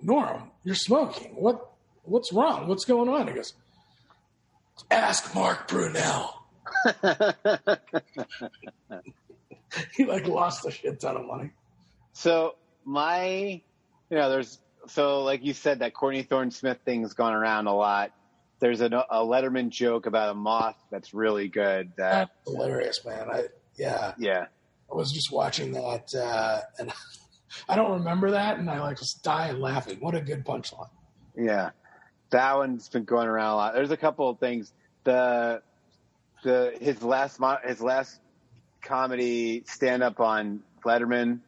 "Norm, 0.00 0.50
you're 0.64 0.74
smoking. 0.74 1.34
What? 1.36 1.72
What's 2.02 2.32
wrong? 2.32 2.66
What's 2.68 2.84
going 2.84 3.08
on?" 3.08 3.28
He 3.28 3.34
goes, 3.34 3.54
"Ask 4.90 5.34
Mark 5.34 5.68
Brunell." 5.68 6.32
he 9.96 10.04
like 10.04 10.26
lost 10.26 10.66
a 10.66 10.70
shit 10.70 11.00
ton 11.00 11.16
of 11.16 11.26
money. 11.26 11.50
So 12.12 12.56
my, 12.84 13.60
you 14.10 14.16
know, 14.16 14.30
there's 14.30 14.58
so 14.88 15.22
like 15.22 15.44
you 15.44 15.52
said 15.52 15.80
that 15.80 15.94
Courtney 15.94 16.22
Thorne 16.22 16.50
Smith 16.50 16.78
thing's 16.84 17.14
gone 17.14 17.32
around 17.32 17.66
a 17.66 17.74
lot. 17.74 18.12
There's 18.58 18.80
a, 18.80 18.86
a 18.86 19.18
Letterman 19.18 19.68
joke 19.68 20.06
about 20.06 20.30
a 20.30 20.34
moth 20.34 20.76
that's 20.90 21.12
really 21.12 21.48
good. 21.48 21.92
That 21.96 22.30
That's 22.46 22.56
hilarious, 22.56 23.04
man. 23.04 23.28
I 23.30 23.44
yeah, 23.76 24.14
yeah, 24.18 24.46
I 24.90 24.94
was 24.94 25.12
just 25.12 25.30
watching 25.30 25.72
that, 25.72 26.14
uh, 26.14 26.60
and 26.78 26.92
I 27.68 27.76
don't 27.76 27.92
remember 27.92 28.30
that, 28.30 28.58
and 28.58 28.70
I 28.70 28.80
like 28.80 28.98
just 28.98 29.22
dying 29.22 29.60
laughing. 29.60 29.98
What 30.00 30.14
a 30.14 30.20
good 30.20 30.44
punchline! 30.44 30.88
yeah, 31.36 31.70
that 32.30 32.56
one's 32.56 32.88
been 32.88 33.04
going 33.04 33.28
around 33.28 33.52
a 33.52 33.56
lot. 33.56 33.74
There's 33.74 33.90
a 33.90 33.96
couple 33.96 34.30
of 34.30 34.38
things. 34.38 34.72
The 35.04 35.62
the 36.42 36.76
his 36.80 37.02
last 37.02 37.38
mo- 37.38 37.58
his 37.64 37.80
last 37.80 38.20
comedy 38.82 39.64
stand 39.66 40.02
up 40.02 40.20
on 40.20 40.62
Letterman 40.84 41.40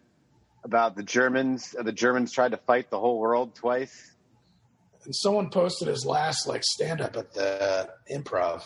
about 0.64 0.97
the 0.97 1.03
Germans. 1.03 1.75
The 1.81 1.92
Germans 1.92 2.33
tried 2.33 2.51
to 2.51 2.59
fight 2.59 2.90
the 2.90 2.99
whole 2.99 3.18
world 3.18 3.55
twice. 3.55 4.12
And 5.04 5.14
someone 5.14 5.50
posted 5.50 5.88
his 5.88 6.04
last 6.04 6.46
like 6.46 6.62
stand 6.64 7.00
up. 7.00 7.16
at 7.16 7.32
the 7.32 7.88
improv, 8.11 8.62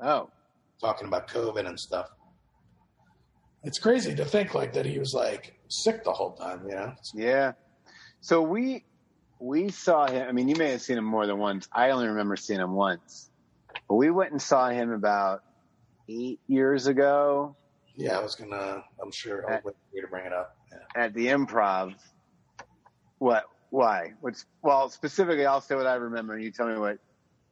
Oh, 0.00 0.28
talking 0.80 1.06
about 1.06 1.28
COVID 1.28 1.66
and 1.66 1.78
stuff. 1.78 2.10
It's 3.62 3.78
crazy 3.78 4.14
to 4.14 4.24
think 4.24 4.54
like 4.54 4.72
that 4.74 4.86
he 4.86 4.98
was 4.98 5.12
like 5.14 5.58
sick 5.68 6.04
the 6.04 6.12
whole 6.12 6.32
time. 6.32 6.62
You 6.68 6.74
know, 6.74 6.94
Yeah. 7.14 7.52
So 8.20 8.42
we 8.42 8.84
we 9.38 9.70
saw 9.70 10.06
him. 10.06 10.28
I 10.28 10.32
mean, 10.32 10.48
you 10.48 10.56
may 10.56 10.70
have 10.72 10.82
seen 10.82 10.98
him 10.98 11.04
more 11.04 11.26
than 11.26 11.38
once. 11.38 11.68
I 11.72 11.90
only 11.90 12.06
remember 12.08 12.36
seeing 12.36 12.60
him 12.60 12.72
once. 12.72 13.30
But 13.88 13.96
we 13.96 14.10
went 14.10 14.32
and 14.32 14.40
saw 14.40 14.68
him 14.70 14.90
about 14.92 15.42
eight 16.08 16.40
years 16.46 16.86
ago 16.86 17.56
Yeah, 17.96 18.18
I 18.18 18.22
was 18.22 18.34
gonna. 18.34 18.82
I'm 19.02 19.10
sure 19.12 19.44
I'll 19.50 19.60
wait 19.64 19.74
for 19.74 19.94
you 19.96 20.02
to 20.02 20.08
bring 20.08 20.26
it 20.26 20.32
up. 20.32 20.56
Yeah. 20.70 21.02
at 21.04 21.14
the 21.14 21.26
Improv. 21.28 21.94
What? 23.18 23.44
Why? 23.70 24.12
Which? 24.20 24.36
Well, 24.62 24.88
specifically, 24.90 25.44
I'll 25.46 25.60
say 25.60 25.74
what 25.74 25.86
I 25.86 25.94
remember, 25.94 26.34
and 26.34 26.42
you 26.44 26.50
tell 26.50 26.68
me 26.68 26.78
what. 26.78 26.98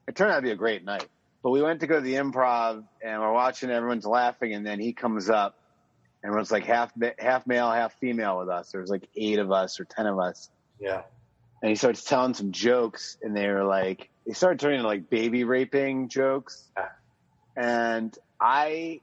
It 0.06 0.14
turned 0.16 0.32
out 0.32 0.36
to 0.36 0.42
be 0.42 0.50
a 0.50 0.56
great 0.56 0.84
night. 0.84 1.06
But 1.42 1.50
we 1.50 1.60
went 1.62 1.80
to 1.80 1.86
go 1.86 1.96
to 1.96 2.00
the 2.00 2.14
Improv, 2.14 2.84
and 3.04 3.20
we're 3.20 3.32
watching. 3.32 3.70
Everyone's 3.70 4.06
laughing, 4.06 4.54
and 4.54 4.66
then 4.66 4.80
he 4.80 4.92
comes 4.92 5.28
up, 5.30 5.58
and 6.22 6.34
it 6.34 6.38
was 6.38 6.50
like 6.50 6.64
half 6.64 6.92
half 7.18 7.46
male, 7.46 7.70
half 7.70 7.94
female 7.94 8.38
with 8.38 8.48
us. 8.48 8.70
There 8.72 8.80
was 8.80 8.90
like 8.90 9.08
eight 9.16 9.38
of 9.38 9.50
us 9.52 9.80
or 9.80 9.84
ten 9.84 10.06
of 10.06 10.18
us. 10.18 10.50
Yeah. 10.80 11.02
and 11.62 11.70
he 11.70 11.76
starts 11.76 12.02
telling 12.04 12.34
some 12.34 12.50
jokes 12.52 13.16
and 13.22 13.34
they 13.34 13.46
were 13.48 13.64
like 13.64 14.10
they 14.26 14.34
started 14.34 14.58
turning 14.60 14.78
into 14.80 14.88
like 14.88 15.08
baby 15.08 15.44
raping 15.44 16.08
jokes 16.08 16.68
Ah. 16.76 16.90
and 17.56 18.18
i 18.40 19.00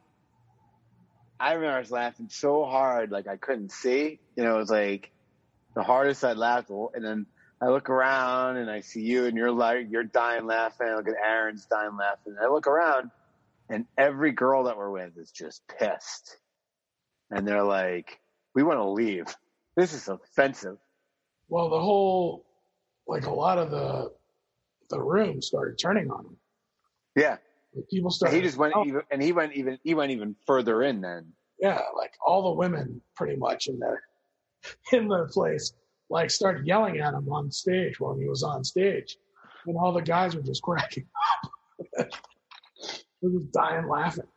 i 1.39 1.54
remember 1.54 1.76
i 1.78 1.80
was 1.80 1.89
laughing 1.89 2.28
so 2.30 2.65
hard 2.65 3.10
like 3.10 3.26
i 3.28 3.38
couldn't 3.38 3.71
see 3.71 4.19
you 4.36 4.43
know 4.43 4.56
it 4.56 4.60
was 4.60 4.69
like 4.69 5.12
the 5.75 5.84
hardest 5.84 6.23
i 6.23 6.34
laughed 6.34 6.69
and 6.93 7.03
then 7.03 7.25
i 7.62 7.67
look 7.67 7.89
around 7.89 8.57
and 8.57 8.69
i 8.69 8.81
see 8.81 9.01
you 9.01 9.25
and 9.25 9.38
you're 9.38 9.51
like 9.51 9.88
you're 9.89 10.03
dying 10.03 10.45
laughing 10.45 10.88
i 10.88 10.95
look 10.95 11.07
at 11.07 11.15
aaron's 11.23 11.65
dying 11.65 11.95
laughing 11.97 12.36
and 12.38 12.39
i 12.45 12.47
look 12.49 12.67
around 12.67 13.10
and 13.69 13.86
every 13.97 14.31
girl 14.31 14.65
that 14.65 14.77
we're 14.77 14.91
with 14.91 15.17
is 15.17 15.31
just 15.31 15.62
pissed 15.79 16.38
and 17.29 17.47
they're 17.47 17.63
like 17.63 18.19
we 18.55 18.63
want 18.63 18.79
to 18.79 18.89
leave 18.89 19.25
this 19.75 19.93
is 19.93 20.07
offensive 20.07 20.77
well, 21.49 21.69
the 21.69 21.79
whole 21.79 22.45
like 23.07 23.25
a 23.25 23.31
lot 23.31 23.57
of 23.57 23.71
the 23.71 24.12
the 24.89 25.01
room 25.01 25.41
started 25.41 25.77
turning 25.77 26.10
on 26.10 26.25
him. 26.25 26.38
yeah 27.15 27.38
Like, 27.75 27.89
people 27.89 28.10
started. 28.10 28.38
he 28.38 28.41
just 28.41 28.57
went 28.57 28.73
oh, 28.75 28.86
even, 28.86 29.01
and 29.12 29.21
he 29.21 29.34
went 29.34 29.53
even 29.53 29.77
he 29.84 29.93
went 29.93 30.12
even 30.12 30.36
further 30.47 30.81
in 30.81 31.01
then. 31.01 31.34
yeah, 31.60 31.81
like 31.97 32.13
all 32.25 32.43
the 32.43 32.57
women 32.57 33.01
pretty 33.15 33.36
much 33.36 33.67
in 33.67 33.79
there. 33.79 34.01
In 34.91 35.08
the 35.08 35.26
place 35.32 35.74
like 36.10 36.30
started 36.30 36.67
yelling 36.67 37.00
at 37.00 37.13
him 37.13 37.32
on 37.32 37.50
stage 37.52 38.00
while 38.00 38.15
he 38.15 38.28
was 38.28 38.43
on 38.43 38.63
stage, 38.63 39.17
and 39.65 39.78
all 39.78 39.93
the 39.93 40.02
guys 40.02 40.36
were 40.36 40.41
just 40.41 40.62
cracking 40.63 41.08
up. 42.00 42.10
we 43.21 43.30
was 43.30 43.43
dying 43.54 43.88
laughing. 43.88 44.28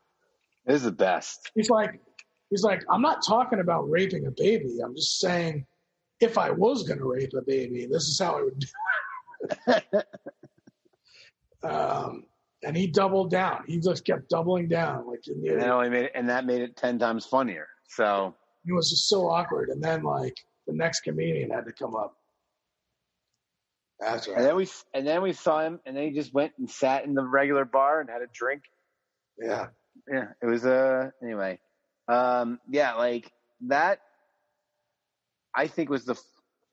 It 0.66 0.74
is 0.74 0.84
the 0.84 0.92
best. 0.92 1.50
He's 1.54 1.68
like, 1.68 2.00
he's 2.48 2.62
like, 2.62 2.82
I'm 2.88 3.02
not 3.02 3.24
talking 3.26 3.60
about 3.60 3.90
raping 3.90 4.26
a 4.26 4.30
baby. 4.30 4.78
I'm 4.82 4.94
just 4.94 5.18
saying, 5.20 5.66
if 6.20 6.38
I 6.38 6.50
was 6.50 6.84
going 6.84 7.00
to 7.00 7.04
rape 7.04 7.32
a 7.36 7.42
baby, 7.42 7.86
this 7.90 8.04
is 8.04 8.18
how 8.18 8.38
I 8.38 8.42
would 8.42 8.58
do 8.58 8.66
it. 9.66 10.06
um, 11.70 12.24
and 12.62 12.76
he 12.76 12.86
doubled 12.86 13.30
down. 13.30 13.64
He 13.66 13.78
just 13.78 14.06
kept 14.06 14.30
doubling 14.30 14.68
down. 14.68 15.06
Like, 15.06 15.26
in 15.26 15.42
the, 15.42 15.48
And 15.50 15.60
that 15.60 15.70
only 15.70 15.90
made 15.90 16.04
it, 16.04 16.12
and 16.14 16.28
that 16.30 16.46
made 16.46 16.62
it 16.62 16.76
ten 16.76 16.98
times 16.98 17.26
funnier. 17.26 17.66
So 17.88 18.34
it 18.66 18.72
was 18.72 18.90
just 18.90 19.08
so 19.08 19.28
awkward. 19.28 19.68
And 19.68 19.82
then 19.82 20.02
like 20.02 20.36
the 20.66 20.72
next 20.72 21.00
comedian 21.00 21.50
had 21.50 21.66
to 21.66 21.72
come 21.72 21.94
up. 21.94 22.16
That's 24.00 24.26
right. 24.26 24.36
and 24.38 24.46
then 24.46 24.56
we 24.56 24.68
and 24.92 25.06
then 25.06 25.22
we 25.22 25.32
saw 25.32 25.60
him, 25.60 25.80
and 25.86 25.96
then 25.96 26.04
he 26.04 26.10
just 26.10 26.34
went 26.34 26.52
and 26.58 26.68
sat 26.68 27.04
in 27.04 27.14
the 27.14 27.24
regular 27.24 27.64
bar 27.64 28.00
and 28.00 28.10
had 28.10 28.22
a 28.22 28.26
drink. 28.32 28.62
Yeah. 29.38 29.68
Yeah, 30.10 30.28
it 30.42 30.46
was 30.46 30.66
uh 30.66 31.10
anyway. 31.22 31.58
Um, 32.08 32.58
yeah, 32.68 32.94
like 32.94 33.30
that. 33.68 34.00
I 35.54 35.68
think 35.68 35.88
was 35.88 36.04
the 36.04 36.20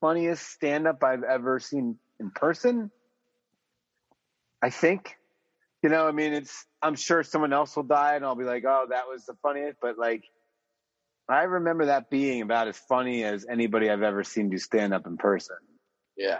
funniest 0.01 0.49
stand 0.49 0.87
up 0.87 1.03
I've 1.03 1.23
ever 1.23 1.59
seen 1.59 1.97
in 2.19 2.31
person. 2.31 2.91
I 4.61 4.71
think, 4.71 5.15
you 5.83 5.89
know, 5.89 6.07
I 6.07 6.11
mean, 6.11 6.33
it's. 6.33 6.65
I'm 6.81 6.95
sure 6.95 7.23
someone 7.23 7.53
else 7.53 7.75
will 7.75 7.83
die, 7.83 8.15
and 8.15 8.25
I'll 8.25 8.35
be 8.35 8.43
like, 8.43 8.63
"Oh, 8.67 8.87
that 8.89 9.03
was 9.07 9.25
the 9.25 9.35
funniest." 9.41 9.77
But 9.81 9.97
like, 9.97 10.23
I 11.29 11.43
remember 11.43 11.85
that 11.85 12.09
being 12.09 12.41
about 12.41 12.67
as 12.67 12.77
funny 12.77 13.23
as 13.23 13.45
anybody 13.49 13.89
I've 13.89 14.03
ever 14.03 14.23
seen 14.23 14.49
do 14.49 14.57
stand 14.57 14.93
up 14.93 15.07
in 15.07 15.17
person. 15.17 15.55
Yeah. 16.17 16.39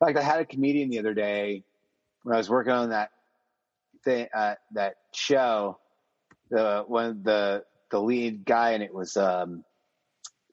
Like 0.00 0.16
I 0.16 0.22
had 0.22 0.40
a 0.40 0.44
comedian 0.44 0.90
the 0.90 0.98
other 0.98 1.14
day 1.14 1.64
when 2.22 2.34
I 2.34 2.38
was 2.38 2.48
working 2.48 2.72
on 2.72 2.90
that 2.90 3.10
thing, 4.04 4.28
uh, 4.34 4.54
that 4.72 4.96
show. 5.12 5.78
The 6.50 6.84
one 6.86 7.22
the 7.22 7.64
the 7.90 8.00
lead 8.00 8.44
guy 8.44 8.72
and 8.72 8.82
it 8.82 8.92
was 8.92 9.16
um 9.16 9.64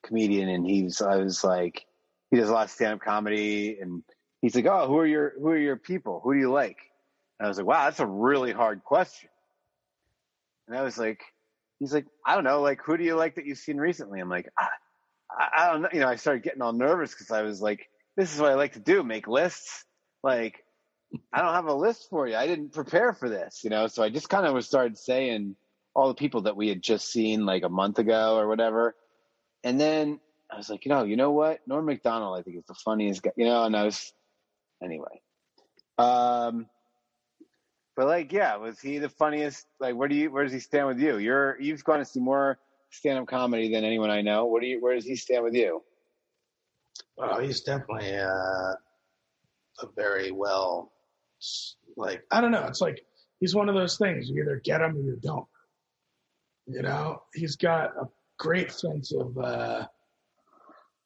comedian 0.03 0.47
and 0.47 0.65
he 0.65 0.83
was 0.83 1.01
I 1.01 1.17
was 1.17 1.43
like 1.43 1.85
he 2.29 2.37
does 2.37 2.49
a 2.49 2.53
lot 2.53 2.65
of 2.65 2.71
stand 2.71 2.93
up 2.93 3.01
comedy 3.01 3.77
and 3.79 4.03
he's 4.41 4.55
like 4.55 4.65
oh 4.65 4.87
who 4.87 4.97
are 4.97 5.05
your 5.05 5.33
who 5.39 5.49
are 5.49 5.57
your 5.57 5.75
people 5.75 6.21
who 6.23 6.33
do 6.33 6.39
you 6.39 6.51
like 6.51 6.77
and 7.39 7.45
I 7.45 7.49
was 7.49 7.57
like 7.57 7.67
wow 7.67 7.85
that's 7.85 7.99
a 7.99 8.05
really 8.05 8.51
hard 8.51 8.83
question 8.83 9.29
and 10.67 10.77
I 10.77 10.81
was 10.81 10.97
like 10.97 11.21
he's 11.81 11.93
like 11.93 12.05
I 12.25 12.35
don't 12.35 12.45
know 12.45 12.61
like 12.61 12.81
who 12.81 12.95
do 12.97 13.03
you 13.03 13.15
like 13.15 13.35
that 13.35 13.45
you've 13.45 13.57
seen 13.57 13.77
recently 13.77 14.21
I'm 14.21 14.29
like 14.29 14.49
I, 14.57 14.67
I, 15.57 15.71
don't 15.71 15.81
know 15.81 15.89
you 15.91 15.99
know 15.99 16.07
I 16.07 16.15
started 16.15 16.43
getting 16.43 16.61
all 16.61 16.71
nervous 16.71 17.11
because 17.11 17.31
I 17.31 17.41
was 17.41 17.61
like 17.61 17.89
this 18.15 18.33
is 18.33 18.39
what 18.39 18.51
I 18.51 18.55
like 18.55 18.73
to 18.73 18.79
do 18.79 19.03
make 19.03 19.27
lists 19.27 19.83
like 20.23 20.63
I 21.33 21.41
don't 21.41 21.53
have 21.53 21.65
a 21.65 21.73
list 21.73 22.07
for 22.09 22.25
you 22.27 22.37
I 22.37 22.47
didn't 22.47 22.71
prepare 22.71 23.11
for 23.11 23.27
this 23.27 23.61
you 23.65 23.69
know 23.69 23.87
so 23.87 24.01
I 24.01 24.09
just 24.09 24.29
kind 24.29 24.45
of 24.45 24.53
was 24.53 24.65
started 24.65 24.97
saying 24.97 25.57
all 25.93 26.07
the 26.07 26.15
people 26.15 26.41
that 26.41 26.55
we 26.55 26.69
had 26.69 26.81
just 26.81 27.11
seen 27.11 27.45
like 27.45 27.63
a 27.63 27.69
month 27.69 27.99
ago 27.99 28.37
or 28.37 28.47
whatever. 28.47 28.95
And 29.63 29.79
then 29.79 30.19
I 30.51 30.57
was 30.57 30.69
like, 30.69 30.85
you 30.85 30.89
know, 30.89 31.03
you 31.03 31.17
know 31.17 31.31
what? 31.31 31.59
Norm 31.67 31.85
Macdonald, 31.85 32.37
I 32.37 32.43
think 32.43 32.57
is 32.57 32.65
the 32.65 32.73
funniest 32.73 33.23
guy, 33.23 33.31
you 33.35 33.45
know, 33.45 33.63
and 33.63 33.75
I 33.75 33.83
was, 33.83 34.13
anyway. 34.83 35.21
Um, 35.97 36.67
but 37.95 38.07
like, 38.07 38.31
yeah, 38.31 38.55
was 38.55 38.79
he 38.79 38.97
the 38.97 39.09
funniest? 39.09 39.65
Like, 39.79 39.95
where 39.95 40.07
do 40.07 40.15
you, 40.15 40.31
where 40.31 40.43
does 40.43 40.53
he 40.53 40.59
stand 40.59 40.87
with 40.87 40.99
you? 40.99 41.17
You're, 41.17 41.59
you've 41.59 41.83
gone 41.83 41.99
to 41.99 42.05
see 42.05 42.19
more 42.19 42.59
stand 42.89 43.19
up 43.19 43.27
comedy 43.27 43.71
than 43.71 43.83
anyone 43.83 44.09
I 44.09 44.21
know. 44.21 44.45
What 44.45 44.61
do 44.61 44.67
you, 44.67 44.81
where 44.81 44.95
does 44.95 45.05
he 45.05 45.15
stand 45.15 45.43
with 45.43 45.53
you? 45.53 45.81
Well, 47.17 47.39
he's 47.39 47.61
definitely 47.61 48.15
uh, 48.15 48.73
a 49.81 49.87
very 49.95 50.31
well, 50.31 50.91
like, 51.97 52.23
I 52.31 52.41
don't 52.41 52.51
know. 52.51 52.65
It's 52.67 52.81
like 52.81 53.03
he's 53.39 53.55
one 53.55 53.69
of 53.69 53.75
those 53.75 53.97
things. 53.97 54.29
You 54.29 54.41
either 54.41 54.61
get 54.63 54.81
him 54.81 54.97
or 54.97 55.01
you 55.01 55.19
don't. 55.21 55.47
You 56.67 56.81
know, 56.81 57.23
he's 57.33 57.55
got 57.55 57.89
a 57.97 58.05
great 58.39 58.71
sense 58.71 59.13
of 59.13 59.37
uh, 59.37 59.85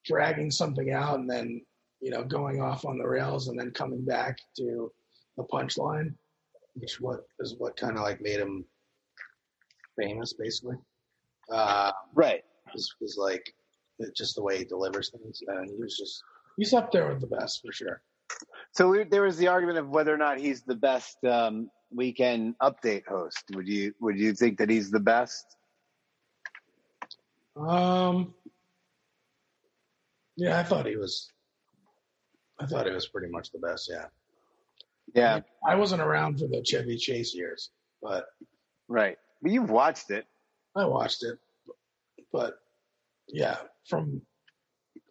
dragging 0.06 0.52
something 0.52 0.92
out 0.92 1.20
and 1.20 1.30
then, 1.30 1.62
you 2.02 2.12
know, 2.12 2.24
going 2.24 2.62
off 2.62 2.86
on 2.86 2.98
the 2.98 3.08
rails 3.08 3.48
and 3.48 3.60
then 3.60 3.72
coming 3.72 4.04
back 4.06 4.38
to 4.58 4.92
the 5.38 5.44
punchline. 5.44 6.14
Which 6.76 7.00
what 7.02 7.22
is 7.40 7.56
what 7.58 7.76
kind 7.78 7.98
of 7.98 8.04
like 8.04 8.22
made 8.22 8.40
him 8.40 8.66
famous, 10.00 10.34
basically. 10.34 10.78
Uh, 11.52 11.92
Right. 12.14 12.44
was, 12.74 12.96
was 13.02 13.18
like 13.18 13.54
just 14.16 14.36
the 14.36 14.44
way 14.44 14.58
he 14.60 14.66
delivers 14.66 15.10
things, 15.12 15.42
and 15.48 15.70
he 15.70 15.76
was 15.76 15.98
just 15.98 16.24
He's 16.58 16.74
up 16.74 16.92
there 16.92 17.10
with 17.10 17.22
the 17.22 17.28
best 17.28 17.62
for 17.66 17.72
sure. 17.72 18.02
So 18.72 18.90
we, 18.90 19.04
there 19.04 19.24
was 19.24 19.38
the 19.38 19.48
argument 19.48 19.78
of 19.78 19.90
whether 19.90 20.14
or 20.14 20.18
not 20.18 20.40
he's 20.40 20.64
the 20.64 20.76
best 20.76 21.18
um, 21.26 21.70
weekend 21.94 22.56
update 22.62 23.06
host. 23.08 23.44
Would 23.54 23.68
you, 23.68 23.94
would 24.00 24.18
you 24.18 24.34
think 24.34 24.58
that 24.60 24.70
he's 24.70 24.90
the 24.90 25.00
best? 25.00 25.46
Um, 27.56 28.34
yeah, 30.36 30.60
I 30.60 30.64
thought 30.64 30.86
he 30.86 30.98
was. 30.98 31.32
I 32.60 32.66
thought 32.66 32.86
he 32.86 32.94
was 32.94 33.08
pretty 33.08 33.28
much 33.30 33.52
the 33.52 33.60
best. 33.60 33.90
Yeah, 33.92 34.06
Yeah. 35.14 35.42
I 35.68 35.76
wasn't 35.76 36.02
around 36.02 36.40
for 36.40 36.48
the 36.48 36.64
Chevy 36.64 36.98
Chase 36.98 37.34
years, 37.34 37.72
but 38.02 38.26
Right. 38.88 39.18
But 39.42 39.52
you've 39.52 39.70
watched 39.70 40.12
it. 40.12 40.26
I 40.76 40.86
watched 40.86 41.24
it, 41.24 41.38
but 42.34 42.56
yeah, 43.28 43.58
from 43.88 44.22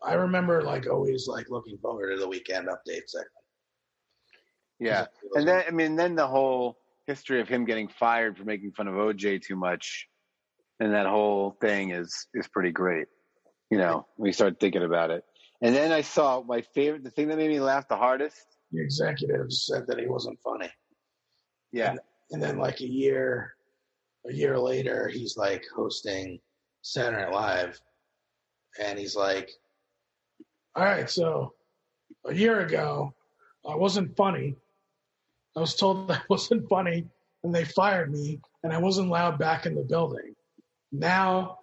I 0.03 0.15
remember 0.15 0.63
like 0.63 0.87
always 0.87 1.27
like 1.27 1.49
looking 1.49 1.79
forward 1.79 2.15
to 2.15 2.21
the 2.21 2.29
weekend 2.29 2.69
update 2.69 3.09
segment. 3.09 3.31
Yeah. 4.79 5.07
And 5.35 5.49
then, 5.49 5.65
I 5.67 5.71
mean, 5.71 5.97
then 5.97 6.15
the 6.15 6.27
whole 6.27 6.77
history 7.07 7.41
of 7.41 7.49
him 7.49 7.65
getting 7.65 7.89
fired 7.89 8.37
for 8.37 8.45
making 8.45 8.73
fun 8.73 8.89
of 8.89 8.95
OJ 8.95 9.43
too 9.43 9.57
much 9.57 10.09
and 10.81 10.93
that 10.93 11.07
whole 11.07 11.57
thing 11.61 11.91
is, 11.91 12.27
is 12.35 12.49
pretty 12.49 12.71
great. 12.71 13.07
You 13.71 13.79
know, 13.79 14.07
when 14.17 14.27
you 14.29 14.33
start 14.33 14.61
thinking 14.61 14.83
about 14.83 15.11
it. 15.11 15.25
And 15.63 15.75
then 15.75 15.93
I 15.93 16.03
saw 16.03 16.43
my 16.43 16.63
favorite, 16.75 17.03
the 17.03 17.11
thing 17.11 17.29
that 17.29 17.39
made 17.39 17.51
me 17.51 17.61
laugh 17.61 17.89
the 17.89 17.97
hardest. 17.97 18.45
The 18.75 18.83
executives 18.83 19.65
said 19.67 19.87
that 19.87 19.99
he 19.99 20.07
wasn't 20.07 20.41
funny, 20.41 20.71
Yeah. 21.73 21.95
and 22.31 22.43
then 22.43 22.59
like 22.59 22.81
a 22.81 22.87
year, 22.89 23.55
a 24.27 24.33
year 24.33 24.59
later, 24.59 25.09
he's 25.09 25.37
like 25.37 25.65
hosting 25.75 26.41
Saturday 26.83 27.23
Night 27.23 27.33
Live, 27.33 27.81
and 28.81 28.99
he's 28.99 29.15
like, 29.17 29.51
all 30.75 30.85
right, 30.85 31.09
so 31.09 31.55
a 32.25 32.35
year 32.35 32.61
ago, 32.61 33.15
I 33.67 33.77
wasn't 33.77 34.17
funny. 34.17 34.57
I 35.57 35.61
was 35.61 35.75
told 35.77 36.11
I 36.11 36.21
wasn't 36.29 36.69
funny, 36.69 37.07
and 37.45 37.55
they 37.55 37.65
fired 37.65 38.11
me, 38.13 38.41
and 38.65 38.73
I 38.73 38.79
wasn't 38.79 39.09
allowed 39.09 39.39
back 39.39 39.67
in 39.67 39.75
the 39.75 39.83
building. 39.85 40.35
Now 40.91 41.59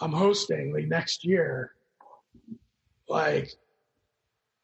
I'm 0.00 0.12
hosting 0.12 0.72
the 0.72 0.86
next 0.86 1.24
year, 1.24 1.72
like 3.08 3.50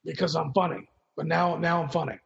because 0.05 0.35
I'm 0.37 0.53
funny. 0.55 0.89
But 1.17 1.27
now, 1.27 1.57
now 1.57 1.83
I'm 1.83 1.89
funny. 1.89 2.19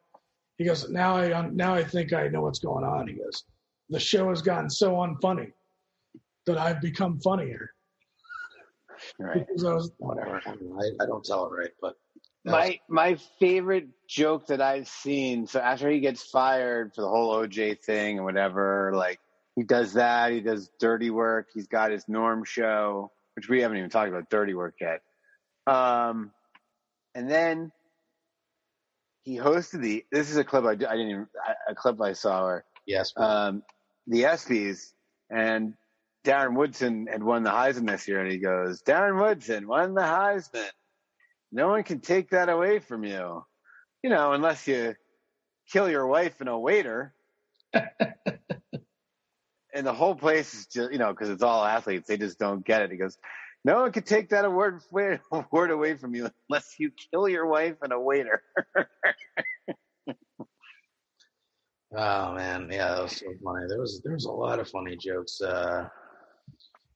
He 0.58 0.64
goes, 0.64 0.88
now 0.90 1.16
I 1.16 1.48
now 1.50 1.74
I 1.74 1.84
think 1.84 2.12
I 2.12 2.28
know 2.28 2.42
what's 2.42 2.58
going 2.58 2.84
on. 2.84 3.08
He 3.08 3.14
goes, 3.14 3.44
the 3.88 4.00
show 4.00 4.28
has 4.28 4.42
gotten 4.42 4.68
so 4.68 4.92
unfunny 4.92 5.52
that 6.46 6.58
I've 6.58 6.80
become 6.82 7.18
funnier. 7.20 7.70
Right. 9.18 9.46
Because 9.46 9.64
I 9.64 9.72
was, 9.72 9.92
whatever. 9.98 10.42
I, 10.44 10.54
mean, 10.56 10.76
I, 10.78 11.02
I 11.04 11.06
don't 11.06 11.24
tell 11.24 11.46
it 11.46 11.56
right, 11.56 11.70
but 11.80 11.96
that 12.44 12.52
was- 12.52 12.52
My 12.52 12.80
my 12.88 13.18
favorite 13.38 13.88
joke 14.06 14.46
that 14.48 14.60
I've 14.60 14.88
seen. 14.88 15.46
So 15.46 15.60
after 15.60 15.88
he 15.88 16.00
gets 16.00 16.22
fired 16.22 16.94
for 16.94 17.00
the 17.02 17.08
whole 17.08 17.34
OJ 17.34 17.80
thing 17.82 18.16
and 18.16 18.24
whatever, 18.24 18.92
like 18.94 19.18
he 19.56 19.62
does 19.62 19.94
that. 19.94 20.32
He 20.32 20.40
does 20.40 20.70
dirty 20.78 21.10
work. 21.10 21.48
He's 21.54 21.68
got 21.68 21.90
his 21.90 22.06
Norm 22.08 22.44
show, 22.44 23.10
which 23.36 23.48
we 23.48 23.62
haven't 23.62 23.78
even 23.78 23.88
talked 23.90 24.08
about 24.10 24.28
dirty 24.28 24.52
work 24.54 24.74
yet. 24.80 25.00
Um, 25.66 26.32
and 27.14 27.30
then 27.30 27.72
he 29.22 29.36
hosted 29.36 29.82
the. 29.82 30.04
This 30.10 30.30
is 30.30 30.36
a 30.36 30.44
clip 30.44 30.64
I, 30.64 30.70
I 30.70 30.74
didn't 30.74 31.10
even 31.10 31.26
a 31.68 31.74
clip 31.74 32.00
I 32.00 32.12
saw 32.12 32.44
where 32.44 32.64
yes, 32.86 33.12
um, 33.16 33.62
the 34.06 34.22
ESPYS 34.22 34.92
and 35.30 35.74
Darren 36.24 36.54
Woodson 36.54 37.06
had 37.06 37.22
won 37.22 37.42
the 37.42 37.50
Heisman 37.50 37.86
this 37.86 38.08
year, 38.08 38.20
and 38.20 38.30
he 38.30 38.38
goes, 38.38 38.82
"Darren 38.82 39.20
Woodson 39.20 39.66
won 39.66 39.94
the 39.94 40.02
Heisman. 40.02 40.68
No 41.52 41.68
one 41.68 41.82
can 41.82 42.00
take 42.00 42.30
that 42.30 42.48
away 42.48 42.78
from 42.78 43.04
you, 43.04 43.44
you 44.02 44.10
know, 44.10 44.32
unless 44.32 44.66
you 44.66 44.94
kill 45.70 45.88
your 45.90 46.06
wife 46.06 46.40
and 46.40 46.48
a 46.48 46.58
waiter." 46.58 47.14
and 49.74 49.86
the 49.86 49.92
whole 49.92 50.14
place 50.14 50.54
is 50.54 50.66
just, 50.66 50.92
you 50.92 50.98
know, 50.98 51.10
because 51.12 51.30
it's 51.30 51.42
all 51.42 51.64
athletes, 51.64 52.08
they 52.08 52.16
just 52.16 52.38
don't 52.38 52.64
get 52.64 52.82
it. 52.82 52.90
He 52.90 52.96
goes, 52.96 53.16
"No 53.64 53.80
one 53.80 53.92
can 53.92 54.02
take 54.02 54.30
that 54.30 54.44
award 54.44 54.80
award 54.92 55.20
away 55.70 55.96
from 55.96 56.14
you 56.14 56.30
unless 56.48 56.74
you 56.78 56.90
kill 57.10 57.28
your 57.28 57.46
wife 57.46 57.76
and 57.82 57.92
a 57.92 58.00
waiter." 58.00 58.42
Oh 61.92 62.34
man, 62.34 62.68
yeah, 62.70 62.94
that 62.94 63.02
was 63.02 63.16
so 63.16 63.26
funny. 63.44 63.66
There 63.68 63.80
was 63.80 64.00
there 64.04 64.12
was 64.12 64.26
a 64.26 64.30
lot 64.30 64.60
of 64.60 64.68
funny 64.68 64.96
jokes. 64.96 65.40
Uh, 65.40 65.88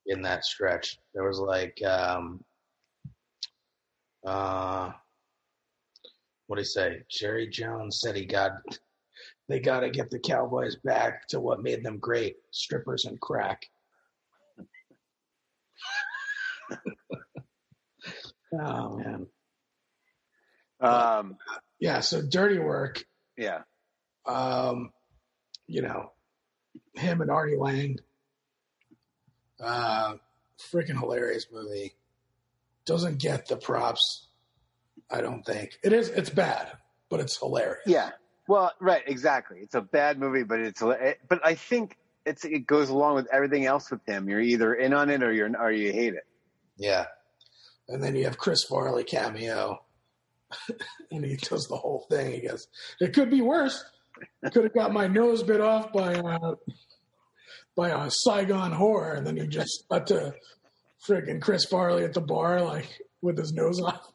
in 0.06 0.22
that 0.22 0.44
stretch. 0.44 0.98
There 1.14 1.26
was 1.26 1.38
like, 1.38 1.80
um, 1.84 2.42
uh, 4.26 4.90
what 6.46 6.56
do 6.56 6.60
you 6.60 6.66
say? 6.66 7.02
Jerry 7.10 7.48
Jones 7.48 8.00
said 8.00 8.16
he 8.16 8.26
got 8.26 8.52
they 9.48 9.60
got 9.60 9.80
to 9.80 9.90
get 9.90 10.10
the 10.10 10.18
Cowboys 10.18 10.76
back 10.76 11.26
to 11.28 11.40
what 11.40 11.62
made 11.62 11.84
them 11.84 11.98
great: 11.98 12.36
strippers 12.50 13.04
and 13.04 13.20
crack. 13.20 13.62
oh 18.52 18.96
man, 18.96 19.26
Um, 20.80 21.36
Yeah, 21.78 22.00
so 22.00 22.22
dirty 22.22 22.58
work. 22.58 23.04
yeah. 23.36 23.62
Um, 24.26 24.90
you 25.66 25.82
know, 25.82 26.12
him 26.94 27.20
and 27.20 27.30
Artie 27.30 27.56
Lange. 27.56 27.98
Uh, 29.60 30.14
freaking 30.72 30.98
hilarious 30.98 31.46
movie. 31.52 31.92
Doesn't 32.86 33.18
get 33.18 33.48
the 33.48 33.56
props. 33.56 34.28
I 35.10 35.20
don't 35.20 35.42
think 35.44 35.78
it 35.82 35.92
is. 35.92 36.08
It's 36.08 36.30
bad, 36.30 36.70
but 37.10 37.20
it's 37.20 37.38
hilarious. 37.38 37.82
Yeah. 37.86 38.10
Well, 38.48 38.72
right, 38.80 39.02
exactly. 39.06 39.58
It's 39.60 39.74
a 39.74 39.80
bad 39.80 40.18
movie, 40.18 40.42
but 40.42 40.60
it's 40.60 40.82
it, 40.82 41.18
but 41.28 41.40
I 41.44 41.54
think 41.54 41.96
it's 42.26 42.44
it 42.44 42.66
goes 42.66 42.90
along 42.90 43.14
with 43.14 43.26
everything 43.32 43.64
else 43.64 43.90
with 43.90 44.04
him. 44.06 44.28
You're 44.28 44.40
either 44.40 44.74
in 44.74 44.92
on 44.92 45.08
it 45.10 45.22
or 45.22 45.32
you're 45.32 45.50
or 45.58 45.70
you 45.72 45.92
hate 45.92 46.14
it. 46.14 46.24
Yeah, 46.76 47.06
And 47.88 48.02
then 48.02 48.14
you 48.16 48.24
have 48.24 48.38
Chris 48.38 48.64
Farley 48.64 49.04
cameo, 49.04 49.78
and 51.10 51.24
he 51.24 51.36
does 51.36 51.66
the 51.68 51.76
whole 51.76 52.06
thing. 52.10 52.32
He 52.32 52.46
goes, 52.46 52.66
"It 53.00 53.12
could 53.14 53.30
be 53.30 53.40
worse. 53.40 53.84
Could 54.52 54.64
have 54.64 54.74
got 54.74 54.92
my 54.92 55.06
nose 55.08 55.42
bit 55.42 55.60
off 55.60 55.92
by 55.92 56.12
a, 56.14 56.52
by 57.76 57.90
a 57.90 58.10
Saigon 58.10 58.72
whore." 58.72 59.16
And 59.16 59.26
then 59.26 59.36
he 59.36 59.46
just 59.46 59.84
got 59.90 60.06
to 60.08 60.34
friggin' 61.06 61.40
Chris 61.42 61.64
Farley 61.64 62.04
at 62.04 62.14
the 62.14 62.20
bar, 62.20 62.60
like 62.62 62.88
with 63.22 63.38
his 63.38 63.52
nose 63.52 63.80
off. 63.80 64.10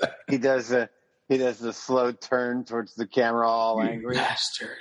He 0.28 0.36
does 0.36 0.68
the 0.68 0.90
he 1.28 1.38
does 1.38 1.58
the 1.58 1.72
slow 1.72 2.12
turn 2.12 2.64
towards 2.64 2.94
the 2.96 3.06
camera, 3.06 3.48
all 3.48 3.82
You 3.82 3.88
angry. 3.88 4.14
bastard. 4.16 4.76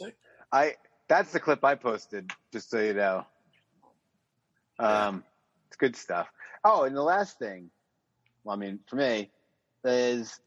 Like, 0.00 0.16
I 0.52 0.74
that's 1.08 1.32
the 1.32 1.40
clip 1.40 1.64
I 1.64 1.74
posted, 1.74 2.30
just 2.52 2.70
so 2.70 2.78
you 2.78 2.94
know. 2.94 3.26
Um, 4.78 5.24
it's 5.66 5.76
good 5.76 5.96
stuff. 5.96 6.28
Oh, 6.64 6.84
and 6.84 6.96
the 6.96 7.02
last 7.02 7.38
thing, 7.38 7.70
well, 8.44 8.56
I 8.56 8.58
mean, 8.58 8.80
for 8.86 8.96
me, 8.96 9.30
is 9.84 10.38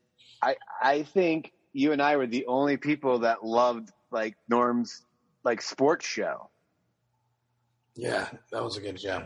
I 0.41 0.55
I 0.82 1.03
think 1.03 1.51
you 1.74 1.91
and 1.91 2.01
I 2.01 2.16
were 2.16 2.28
the 2.28 2.45
only 2.45 2.78
people 2.78 3.20
that 3.20 3.43
loved 3.43 3.91
like 4.11 4.36
Norm's 4.47 5.03
like 5.43 5.61
sports 5.61 6.05
show. 6.05 6.49
yeah, 7.95 8.30
that 8.51 8.63
was 8.63 8.78
a 8.78 8.82
good 8.82 8.99
show. 8.99 9.24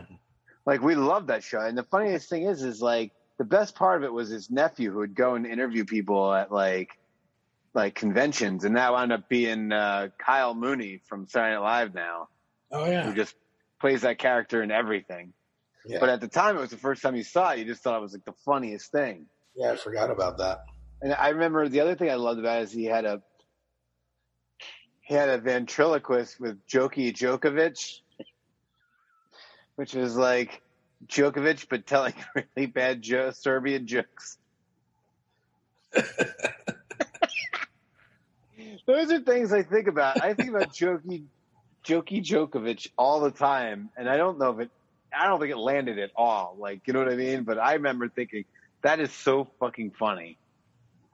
Like 0.66 0.82
we 0.82 0.94
loved 0.94 1.28
that 1.28 1.42
show. 1.42 1.60
And 1.60 1.76
the 1.78 1.84
funniest 1.84 2.28
thing 2.28 2.44
is, 2.44 2.62
is 2.62 2.82
like 2.82 3.12
the 3.38 3.44
best 3.44 3.74
part 3.74 3.96
of 3.98 4.04
it 4.04 4.12
was 4.12 4.28
his 4.28 4.50
nephew 4.50 4.92
who 4.92 4.98
would 4.98 5.14
go 5.14 5.34
and 5.34 5.46
interview 5.46 5.84
people 5.84 6.32
at 6.32 6.52
like 6.52 6.98
like 7.72 7.94
conventions, 7.94 8.64
and 8.64 8.76
that 8.76 8.92
wound 8.92 9.12
up 9.12 9.28
being 9.28 9.70
uh, 9.72 10.08
Kyle 10.18 10.54
Mooney 10.54 11.00
from 11.06 11.28
Saturday 11.28 11.54
Night 11.54 11.62
Live 11.62 11.94
now, 11.94 12.28
oh 12.72 12.84
yeah, 12.90 13.04
who 13.04 13.14
just 13.14 13.34
plays 13.80 14.02
that 14.02 14.18
character 14.18 14.62
in 14.62 14.70
everything. 14.70 15.32
Yeah, 15.86 15.98
But 16.00 16.08
at 16.10 16.20
the 16.20 16.28
time, 16.28 16.56
it 16.56 16.60
was 16.60 16.70
the 16.70 16.76
first 16.76 17.00
time 17.02 17.16
you 17.16 17.22
saw 17.22 17.50
it. 17.52 17.58
You 17.60 17.64
just 17.64 17.82
thought 17.82 17.96
it 17.98 18.02
was 18.02 18.12
like 18.12 18.24
the 18.24 18.34
funniest 18.44 18.92
thing. 18.92 19.26
yeah, 19.56 19.72
I 19.72 19.76
forgot 19.76 20.10
about 20.10 20.36
that. 20.38 20.64
And 21.02 21.14
I 21.14 21.28
remember 21.30 21.68
the 21.68 21.80
other 21.80 21.94
thing 21.94 22.10
I 22.10 22.14
loved 22.16 22.38
about 22.38 22.60
it 22.60 22.64
is 22.64 22.72
he 22.72 22.84
had 22.84 23.04
a 23.06 23.22
he 25.00 25.14
had 25.14 25.28
a 25.30 25.38
ventriloquist 25.38 26.38
with 26.38 26.58
Joki 26.66 27.12
Djokovic, 27.12 28.00
which 29.76 29.94
was 29.94 30.16
like 30.16 30.60
Djokovic 31.06 31.66
but 31.70 31.86
telling 31.86 32.12
really 32.56 32.66
bad 32.66 33.00
jo- 33.02 33.30
Serbian 33.32 33.86
jokes. 33.86 34.36
Those 38.86 39.10
are 39.10 39.20
things 39.20 39.52
I 39.52 39.62
think 39.62 39.86
about. 39.88 40.22
I 40.22 40.34
think 40.34 40.50
about 40.50 40.72
Joki 40.72 41.24
Joki 41.84 42.22
Djokovic 42.22 42.88
all 42.98 43.20
the 43.20 43.30
time, 43.30 43.88
and 43.96 44.08
I 44.08 44.16
don't 44.16 44.38
know 44.38 44.50
if 44.50 44.60
it. 44.60 44.70
I 45.18 45.26
don't 45.26 45.40
think 45.40 45.52
it 45.52 45.58
landed 45.58 45.98
at 45.98 46.10
all. 46.16 46.56
Like 46.58 46.80
you 46.86 46.92
know 46.92 47.00
what 47.00 47.12
I 47.12 47.16
mean? 47.16 47.42
But 47.44 47.58
I 47.58 47.74
remember 47.74 48.08
thinking 48.08 48.44
that 48.82 49.00
is 49.00 49.12
so 49.12 49.48
fucking 49.60 49.92
funny. 49.98 50.38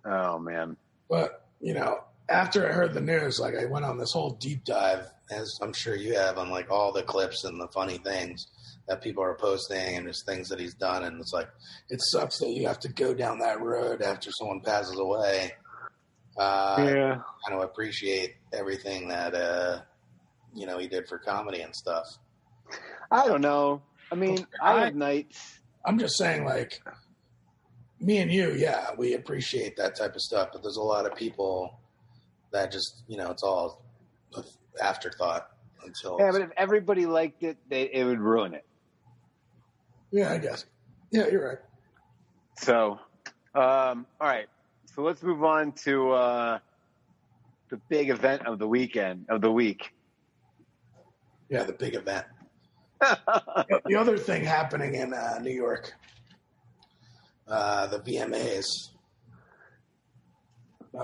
Oh 0.05 0.39
man. 0.39 0.77
but 1.09 1.45
you 1.61 1.75
know, 1.75 2.01
after 2.29 2.69
I 2.69 2.73
heard 2.73 2.95
the 2.95 3.01
news, 3.01 3.39
like 3.41 3.55
I 3.57 3.65
went 3.65 3.85
on 3.85 3.99
this 3.99 4.13
whole 4.13 4.31
deep 4.41 4.65
dive. 4.65 5.07
As 5.29 5.59
I'm 5.61 5.73
sure 5.73 5.97
you 5.97 6.15
have 6.15 6.39
on 6.39 6.51
like 6.51 6.71
all 6.71 6.93
the 6.93 7.03
clips 7.03 7.43
and 7.45 7.61
the 7.61 7.67
funny 7.69 7.99
things 7.99 8.47
that 8.87 9.03
people 9.03 9.25
are 9.25 9.35
posting 9.35 9.97
and 9.97 10.07
just 10.07 10.25
things 10.25 10.49
that 10.51 10.61
he's 10.61 10.75
done, 10.75 11.03
and 11.03 11.21
it's 11.21 11.33
like 11.33 11.49
It 11.91 12.01
sucks 12.01 12.39
that 12.39 12.51
you 12.51 12.69
have 12.69 12.79
to 12.81 12.93
go 12.93 13.13
down 13.13 13.41
that 13.41 13.61
road. 13.61 14.03
after 14.03 14.31
someone 14.31 14.61
passes 14.61 14.97
away. 14.99 15.53
Uh, 16.39 16.77
Yeah. 16.79 17.15
I 17.19 17.49
kind 17.51 17.61
of 17.61 17.63
appreciate 17.63 18.37
everything 18.53 19.09
that 19.09 19.35
uh, 19.35 19.81
you 20.55 20.67
know 20.67 20.79
he 20.79 20.87
did 20.87 21.09
for 21.09 21.19
comedy 21.19 21.63
and 21.63 21.75
stuff. 21.75 22.05
I 23.11 23.27
don't 23.27 23.41
know. 23.41 23.83
I 24.11 24.15
mean, 24.15 24.47
I 24.61 24.85
have 24.85 24.95
nights. 24.95 25.61
I'm 25.85 25.99
just 25.99 26.17
saying, 26.19 26.45
like 26.45 26.81
me 28.01 28.19
and 28.19 28.31
you, 28.31 28.53
yeah, 28.53 28.89
We 28.97 29.15
appreciate 29.15 29.77
that 29.77 29.97
type 29.97 30.15
of 30.15 30.21
stuff, 30.21 30.51
but 30.53 30.63
there's 30.63 30.77
a 30.77 30.83
lot 30.83 31.07
of 31.07 31.17
people 31.17 31.79
that 32.53 32.71
just 32.71 33.03
you 33.09 33.17
know 33.17 33.31
it's 33.31 33.43
all 33.43 33.83
afterthought 34.81 35.49
until 35.85 36.17
Yeah, 36.19 36.33
but 36.33 36.41
if 36.43 36.51
everybody 36.57 37.07
liked 37.07 37.43
it, 37.43 37.57
they, 37.69 37.91
it 37.93 38.05
would 38.05 38.21
ruin 38.21 38.55
it. 38.55 38.65
yeah, 40.11 40.33
I 40.33 40.39
guess, 40.39 40.67
yeah, 41.11 41.29
you're 41.29 41.49
right. 41.49 41.59
So, 42.59 42.99
um, 43.55 44.07
all 44.21 44.29
right. 44.29 44.47
So 44.95 45.03
let's 45.03 45.23
move 45.23 45.45
on 45.45 45.73
to 45.85 46.11
uh, 46.13 46.59
the 47.71 47.77
big 47.89 48.09
event 48.11 48.47
of 48.47 48.59
the 48.59 48.67
weekend 48.67 49.27
of 49.29 49.41
the 49.41 49.53
week. 49.53 49.93
yeah 51.49 51.63
the 51.65 51.73
big 51.73 51.95
event. 51.95 52.27
The 53.01 53.97
other 53.97 54.19
thing 54.19 54.45
happening 54.45 54.95
in 54.95 55.13
uh, 55.13 55.39
New 55.41 55.53
York, 55.53 55.93
Uh, 57.49 57.87
the 57.87 57.99
VMAs. 58.01 58.65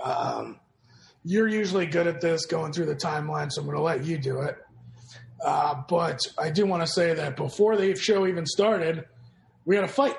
um, 0.02 0.58
you're 1.24 1.46
usually 1.48 1.86
good 1.86 2.06
at 2.06 2.20
this, 2.20 2.46
going 2.46 2.72
through 2.72 2.86
the 2.86 2.96
timeline, 2.96 3.50
so 3.52 3.60
I'm 3.60 3.66
going 3.66 3.76
to 3.76 3.82
let 3.82 4.04
you 4.04 4.18
do 4.18 4.40
it. 4.40 4.56
Uh, 5.44 5.82
but 5.88 6.20
I 6.38 6.50
do 6.50 6.66
want 6.66 6.82
to 6.82 6.86
say 6.86 7.14
that 7.14 7.36
before 7.36 7.76
the 7.76 7.94
show 7.94 8.26
even 8.26 8.46
started, 8.46 9.04
we 9.64 9.76
had 9.76 9.84
a 9.84 9.88
fight. 9.88 10.16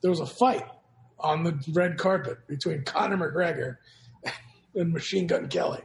There 0.00 0.10
was 0.10 0.20
a 0.20 0.26
fight 0.26 0.64
on 1.20 1.44
the 1.44 1.56
red 1.72 1.98
carpet 1.98 2.38
between 2.48 2.82
Conor 2.82 3.16
McGregor 3.16 3.76
and 4.74 4.92
Machine 4.92 5.26
Gun 5.28 5.48
Kelly. 5.48 5.82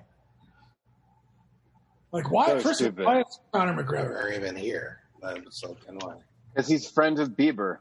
Like, 2.11 2.31
why? 2.31 2.47
So 2.47 2.59
First 2.59 2.79
stupid. 2.79 3.05
why 3.05 3.19
is 3.21 3.39
Conor 3.51 3.83
McGregor? 3.83 4.23
Or 4.23 4.29
even 4.31 4.55
here. 4.55 5.01
It's 5.23 5.63
like 5.63 5.77
annoying, 5.87 6.21
Because 6.53 6.67
he's 6.69 6.89
friends 6.89 7.19
with 7.19 7.35
Bieber. 7.35 7.77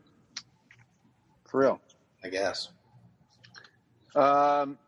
For 1.49 1.61
real. 1.61 1.81
I 2.25 2.29
guess. 2.29 2.69
Um, 4.15 4.79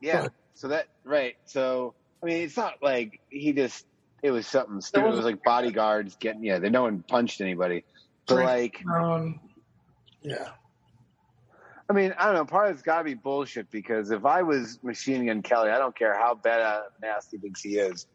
yeah. 0.00 0.22
But- 0.22 0.32
So 0.54 0.68
that 0.68 0.88
right. 1.04 1.36
So 1.46 1.94
I 2.22 2.26
mean, 2.26 2.42
it's 2.42 2.56
not 2.56 2.74
like 2.82 3.20
he 3.30 3.52
just. 3.52 3.86
It 4.22 4.30
was 4.32 4.46
something 4.46 4.82
stupid. 4.82 5.06
It 5.06 5.16
was 5.16 5.24
like 5.24 5.42
bodyguards 5.42 6.16
getting. 6.16 6.44
Yeah, 6.44 6.58
they 6.58 6.68
no 6.68 6.82
one 6.82 7.02
punched 7.02 7.40
anybody. 7.40 7.84
But 8.26 8.44
like, 8.44 8.84
Um, 8.86 9.40
yeah. 10.22 10.50
I 11.88 11.92
mean, 11.94 12.14
I 12.18 12.26
don't 12.26 12.34
know. 12.34 12.44
Part 12.44 12.68
of 12.68 12.74
it's 12.74 12.82
got 12.82 12.98
to 12.98 13.04
be 13.04 13.14
bullshit 13.14 13.70
because 13.70 14.10
if 14.10 14.26
I 14.26 14.42
was 14.42 14.78
Machine 14.82 15.24
Gun 15.26 15.40
Kelly, 15.42 15.70
I 15.70 15.78
don't 15.78 15.96
care 15.96 16.14
how 16.14 16.34
bad 16.34 16.60
uh, 16.60 16.82
nasty 17.02 17.38
thinks 17.38 17.62
he 17.62 17.78
is, 17.78 18.06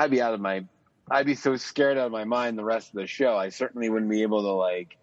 I'd 0.00 0.10
be 0.10 0.22
out 0.22 0.32
of 0.32 0.40
my. 0.40 0.64
I'd 1.10 1.26
be 1.26 1.34
so 1.34 1.56
scared 1.56 1.98
out 1.98 2.06
of 2.06 2.12
my 2.12 2.24
mind 2.24 2.56
the 2.56 2.64
rest 2.64 2.88
of 2.88 2.94
the 2.94 3.06
show. 3.06 3.36
I 3.36 3.50
certainly 3.50 3.90
wouldn't 3.90 4.10
be 4.10 4.22
able 4.22 4.42
to 4.42 4.52
like 4.52 4.96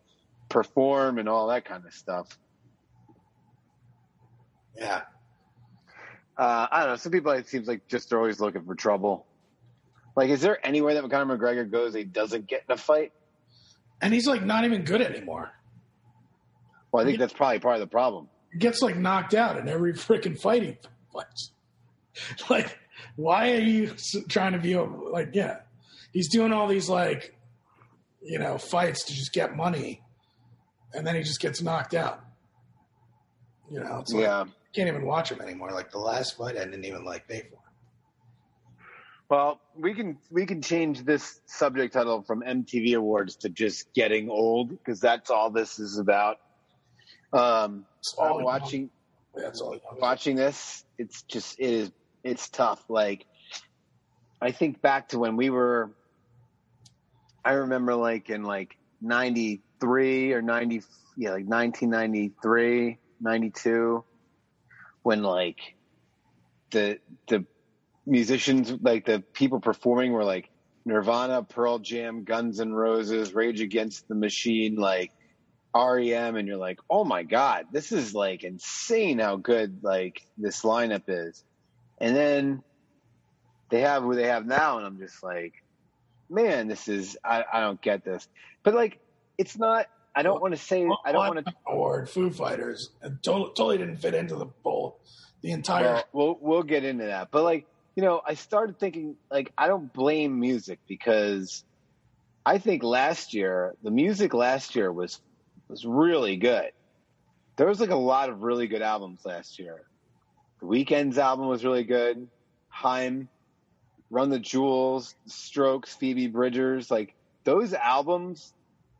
perform 0.50 1.20
and 1.20 1.30
all 1.30 1.48
that 1.48 1.66
kind 1.66 1.86
of 1.86 1.93
stuff. 1.93 2.36
Yeah. 4.76 5.02
Uh, 6.36 6.68
I 6.72 6.80
don't 6.80 6.89
know. 6.89 6.95
Some 6.95 7.12
people 7.12 7.32
it 7.34 7.48
seems 7.48 7.68
like 7.68 7.88
just 7.88 8.12
are 8.12 8.18
always 8.18 8.39
looking 8.39 8.64
for 8.64 8.74
trouble. 8.74 9.28
Like, 10.16 10.32
is 10.32 10.41
there 10.41 10.66
anywhere 10.66 10.95
that 10.95 11.08
Conor 11.12 11.38
McGregor 11.38 11.70
goes 11.70 11.93
he 11.93 12.04
doesn't 12.04 12.48
get 12.48 12.64
in 12.68 12.74
a 12.74 12.78
fight? 12.78 13.12
And 14.02 14.12
he's 14.12 14.28
like 14.28 14.43
not 14.43 14.66
even 14.66 14.84
good 14.84 15.02
anymore. 15.02 15.52
Well, 16.91 17.04
I 17.04 17.06
think 17.06 17.20
that's 17.20 17.34
probably 17.34 17.60
part 17.60 17.76
of 17.76 17.82
the 17.82 17.88
problem. 17.88 18.30
He 18.52 18.58
gets 18.58 18.82
like 18.82 18.98
knocked 18.98 19.36
out 19.36 19.58
in 19.58 19.70
every 19.70 19.93
freaking 19.93 20.39
fighting 20.39 20.78
fight 21.14 21.26
he. 21.36 21.50
Like, 22.50 22.80
why 23.16 23.52
are 23.54 23.60
you 23.60 23.93
trying 24.30 24.54
to 24.54 24.60
be 24.60 24.76
like, 24.76 25.30
yeah, 25.34 25.58
he's 26.14 26.30
doing 26.30 26.52
all 26.54 26.68
these 26.68 26.89
like, 26.89 27.36
you 28.22 28.39
know, 28.39 28.58
fights 28.58 29.06
to 29.06 29.14
just 29.14 29.34
get 29.34 29.56
money, 29.56 30.02
and 30.93 31.06
then 31.06 31.16
he 31.16 31.24
just 31.24 31.39
gets 31.41 31.62
knocked 31.62 31.93
out. 31.93 32.24
You 33.70 33.80
know, 33.82 34.00
it's 34.00 34.12
like, 34.14 34.24
Yeah. 34.24 34.45
can't 34.74 34.88
even 34.88 35.06
watch 35.06 35.32
him 35.32 35.41
anymore. 35.41 35.72
Like 35.72 35.91
the 35.91 36.00
last 36.00 36.38
fight, 36.38 36.56
I 36.58 36.66
didn't 36.66 36.86
even 36.86 37.04
like 37.06 37.28
pay 37.28 37.41
for. 37.50 37.58
Well, 39.30 39.60
we 39.78 39.93
can 39.93 40.18
we 40.32 40.45
can 40.45 40.62
change 40.62 41.04
this 41.04 41.41
subject 41.48 41.93
title 41.93 42.22
from 42.22 42.41
MTV 42.41 42.95
Awards 42.95 43.36
to 43.38 43.50
just 43.50 43.93
getting 43.93 44.30
old 44.30 44.70
because 44.70 45.02
that's 45.02 45.30
all 45.30 45.50
this 45.50 45.80
is 45.80 45.98
about. 45.98 46.38
Um, 47.34 47.86
all 48.18 48.41
watching 48.41 48.89
That's 49.36 49.60
all. 49.60 49.78
watching 50.00 50.38
this, 50.38 50.86
it's 50.98 51.24
just 51.24 51.60
it 51.60 51.70
is 51.70 51.91
it's 52.24 52.49
tough. 52.49 52.84
Like 52.89 53.26
I 54.41 54.51
think 54.51 54.82
back 54.82 55.09
to 55.09 55.20
when 55.20 55.36
we 55.36 55.49
were. 55.49 55.91
I 57.43 57.53
remember 57.53 57.95
like 57.95 58.30
in 58.30 58.43
like 58.43 58.78
'93 59.01 60.34
or 60.34 60.41
'90, 60.41 60.82
yeah, 61.15 61.30
like 61.30 61.45
1993, 61.45 62.97
'92, 63.22 64.03
when 65.03 65.24
like 65.24 65.76
the 66.72 66.99
the 67.30 67.45
musicians, 68.05 68.74
like 68.82 69.05
the 69.05 69.24
people 69.34 69.59
performing, 69.59 70.11
were 70.11 70.26
like 70.26 70.49
Nirvana, 70.86 71.43
Pearl 71.43 71.80
Jam, 71.80 72.24
Guns 72.24 72.59
N' 72.59 72.74
Roses, 72.74 73.34
Rage 73.34 73.61
Against 73.61 74.07
the 74.07 74.15
Machine, 74.15 74.76
like 74.76 75.11
REM, 75.76 76.36
and 76.36 76.47
you're 76.47 76.57
like, 76.57 76.80
oh 76.89 77.03
my 77.03 77.24
god, 77.24 77.68
this 77.72 77.91
is 77.91 78.13
like 78.13 78.43
insane 78.43 79.20
how 79.20 79.36
good 79.38 79.84
like 79.84 80.22
this 80.38 80.61
lineup 80.61 81.03
is. 81.07 81.43
And 82.00 82.16
then 82.16 82.64
they 83.70 83.82
have 83.82 84.04
who 84.04 84.16
they 84.16 84.28
have 84.28 84.45
now, 84.45 84.78
and 84.78 84.86
I'm 84.86 85.00
just 85.00 85.24
like, 85.24 85.54
man, 86.30 86.68
this 86.68 86.88
is 86.88 87.18
I, 87.24 87.43
I 87.52 87.62
don't 87.62 87.82
get 87.82 88.04
this. 88.04 88.28
But 88.64 88.76
like, 88.76 89.00
it's 89.38 89.58
not. 89.58 89.88
I 90.16 90.24
don't 90.24 90.41
want 90.41 90.56
to 90.56 90.60
say. 90.60 90.88
I 91.06 91.12
don't 91.12 91.28
want 91.28 91.45
to. 91.45 91.54
Award 91.68 92.10
Foo 92.10 92.32
Fighters 92.32 92.89
and 93.02 93.22
totally, 93.22 93.50
totally 93.50 93.78
didn't 93.78 93.98
fit 93.98 94.14
into 94.14 94.36
the 94.36 94.45
bowl. 94.45 95.00
The 95.41 95.52
entire 95.52 95.84
Well, 95.84 96.04
we'll 96.14 96.38
we'll 96.41 96.64
get 96.64 96.84
into 96.84 97.06
that. 97.06 97.30
But 97.32 97.43
like, 97.43 97.68
you 97.95 98.04
know, 98.04 98.22
I 98.26 98.34
started 98.34 98.80
thinking 98.80 99.16
like 99.30 99.52
I 99.58 99.68
don't 99.68 99.91
blame 99.93 100.39
music 100.39 100.80
because 100.88 101.64
I 102.45 102.58
think 102.58 102.82
last 102.82 103.34
year 103.34 103.76
the 103.84 103.91
music 103.91 104.34
last 104.34 104.76
year 104.76 104.91
was 104.91 105.22
was 105.68 105.86
really 105.86 106.38
good. 106.38 106.72
There 107.58 107.68
was 107.68 107.80
like 107.80 107.89
a 107.89 107.95
lot 107.95 108.30
of 108.30 108.41
really 108.41 108.68
good 108.68 108.82
albums 108.82 109.22
last 109.26 109.60
year. 109.60 109.84
The 110.60 110.66
Weeknd's 110.66 111.18
album 111.18 111.47
was 111.47 111.64
really 111.64 111.84
good. 111.84 112.28
Haim, 112.70 113.30
Run 114.10 114.30
the 114.30 114.39
Jewels, 114.39 115.16
Strokes, 115.26 115.95
Phoebe 115.95 116.28
Bridgers, 116.28 116.89
like 116.89 117.14
those 117.43 117.74
albums, 117.74 118.53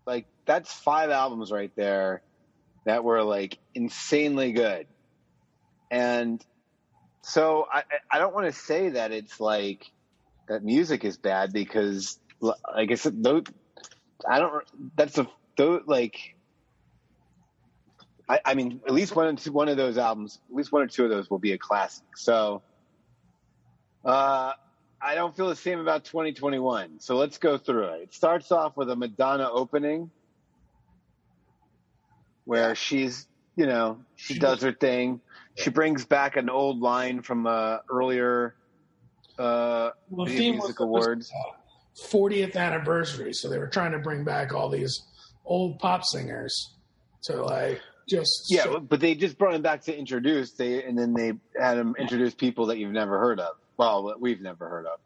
like 0.06 0.26
that's 0.46 0.72
five 0.72 1.10
albums 1.10 1.52
right 1.52 1.72
there 1.76 2.22
that 2.86 3.04
were 3.04 3.24
like 3.24 3.58
insanely 3.76 4.52
good. 4.52 4.88
And 5.90 6.44
so 7.22 7.68
I, 7.72 7.84
I 8.12 8.20
don't 8.20 8.34
want 8.34 8.48
to 8.48 8.54
say 8.54 8.90
that 8.90 9.12
it's 9.12 9.40
like 9.40 9.86
that 10.48 10.64
music 10.64 11.04
is 11.06 11.18
bad 11.18 11.54
because 11.54 12.20
like 12.42 12.92
I 12.92 12.96
said, 12.96 13.24
those, 13.24 13.44
I 14.28 14.40
don't, 14.40 14.64
that's 14.96 15.18
a, 15.18 15.28
those, 15.58 15.82
like, 15.86 16.36
I, 18.30 18.40
I 18.46 18.54
mean, 18.56 18.82
at 18.86 18.94
least 18.94 19.16
one, 19.16 19.28
or 19.28 19.52
one 19.52 19.70
of 19.70 19.78
those 19.78 19.98
albums, 19.98 20.40
at 20.50 20.56
least 20.56 20.72
one 20.72 20.82
or 20.82 20.88
two 20.88 21.04
of 21.06 21.10
those 21.10 21.30
will 21.30 21.40
be 21.40 21.54
a 21.54 21.58
classic. 21.58 22.06
So, 22.16 22.62
uh, 24.04 24.54
I 25.02 25.16
don't 25.16 25.36
feel 25.36 25.48
the 25.50 25.56
same 25.56 25.80
about 25.80 26.06
2021. 26.06 27.00
So 27.00 27.16
let's 27.16 27.38
go 27.38 27.58
through 27.58 27.86
it. 27.94 28.02
It 28.04 28.14
starts 28.14 28.52
off 28.52 28.76
with 28.76 28.90
a 28.90 28.96
Madonna 28.96 29.50
opening 29.50 30.10
where 32.46 32.76
she's, 32.76 33.28
you 33.56 33.66
know, 33.66 34.00
she, 34.16 34.34
She 34.36 34.40
does 34.40 34.62
her 34.62 34.72
thing. 34.72 35.22
She 35.56 35.70
brings 35.70 36.06
back 36.06 36.36
an 36.38 36.50
old 36.50 36.80
line 36.80 37.22
from 37.22 37.46
uh, 37.48 37.78
earlier 37.90 38.56
uh, 39.38 39.92
Well, 40.10 40.26
theme 40.26 40.56
Music 40.56 40.80
was- 40.80 40.88
Awards. 40.88 41.32
40th 42.12 42.56
anniversary, 42.56 43.34
so 43.34 43.50
they 43.50 43.58
were 43.58 43.68
trying 43.68 43.92
to 43.92 43.98
bring 43.98 44.24
back 44.24 44.54
all 44.54 44.70
these 44.70 45.02
old 45.46 45.80
pop 45.80 46.04
singers 46.06 46.76
to 47.24 47.42
like 47.44 47.82
just 48.08 48.46
Yeah, 48.50 48.64
show- 48.64 48.80
but 48.80 49.00
they 49.00 49.16
just 49.16 49.38
brought 49.38 49.54
him 49.54 49.62
back 49.62 49.82
to 49.84 49.98
introduce. 49.98 50.52
They 50.54 50.84
and 50.84 50.98
then 50.98 51.14
they 51.14 51.34
had 51.60 51.78
him 51.78 51.96
introduce 51.98 52.34
people 52.34 52.68
that 52.68 52.78
you've 52.78 52.92
never 52.94 53.20
heard 53.20 53.40
of. 53.40 53.56
Well, 53.78 54.04
that 54.06 54.20
we've 54.20 54.42
never 54.42 54.68
heard 54.70 54.86
of. 54.88 55.00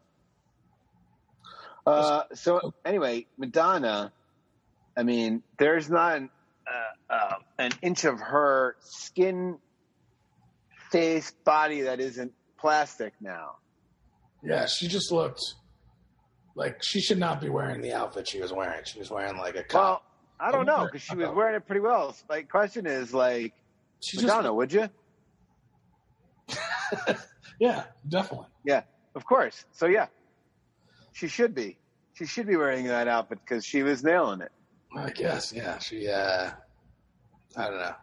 Uh, 1.86 2.22
so 2.34 2.74
anyway, 2.84 3.26
Madonna. 3.36 4.12
I 4.96 5.02
mean, 5.02 5.42
there's 5.58 5.88
not 5.90 6.16
an, 6.18 6.30
uh, 7.10 7.12
uh, 7.14 7.34
an 7.58 7.72
inch 7.80 8.04
of 8.04 8.20
her 8.20 8.76
skin, 8.80 9.58
face, 10.90 11.30
body 11.44 11.82
that 11.82 11.98
isn't 11.98 12.32
plastic 12.58 13.14
now. 13.20 13.56
yeah, 14.44 14.66
she 14.66 14.86
just 14.88 15.10
looked 15.10 15.40
like 16.54 16.82
she 16.82 17.00
should 17.00 17.18
not 17.18 17.40
be 17.40 17.48
wearing 17.48 17.80
the 17.80 17.94
outfit 17.94 18.28
she 18.28 18.40
was 18.40 18.52
wearing. 18.52 18.82
She 18.84 18.98
was 18.98 19.10
wearing 19.10 19.38
like 19.38 19.54
a 19.54 19.64
Well, 19.72 20.00
cop. 20.02 20.11
I 20.40 20.50
don't 20.50 20.66
know 20.66 20.84
because 20.86 21.02
she 21.02 21.14
was 21.14 21.28
wearing 21.30 21.54
it 21.54 21.66
pretty 21.66 21.80
well. 21.80 22.14
Like, 22.28 22.48
question 22.50 22.86
is 22.86 23.14
like, 23.14 23.54
she 24.00 24.16
just 24.16 24.26
Madonna, 24.26 24.52
would 24.52 24.72
you? 24.72 24.88
yeah, 27.60 27.84
definitely. 28.08 28.46
Yeah, 28.64 28.82
of 29.14 29.24
course. 29.24 29.64
So 29.72 29.86
yeah, 29.86 30.06
she 31.12 31.28
should 31.28 31.54
be. 31.54 31.78
She 32.14 32.26
should 32.26 32.46
be 32.46 32.56
wearing 32.56 32.86
that 32.86 33.08
outfit 33.08 33.38
because 33.44 33.64
she 33.64 33.82
was 33.82 34.02
nailing 34.04 34.40
it. 34.40 34.52
I 34.96 35.10
guess 35.10 35.52
yeah. 35.52 35.78
She 35.78 36.08
uh, 36.08 36.50
I 37.56 37.64
don't 37.68 37.78
know. 37.78 37.94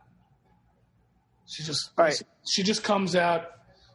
She 1.47 1.63
just 1.63 1.91
Right. 1.97 2.19
she 2.47 2.63
just 2.63 2.83
comes 2.83 3.15
out, 3.15 3.43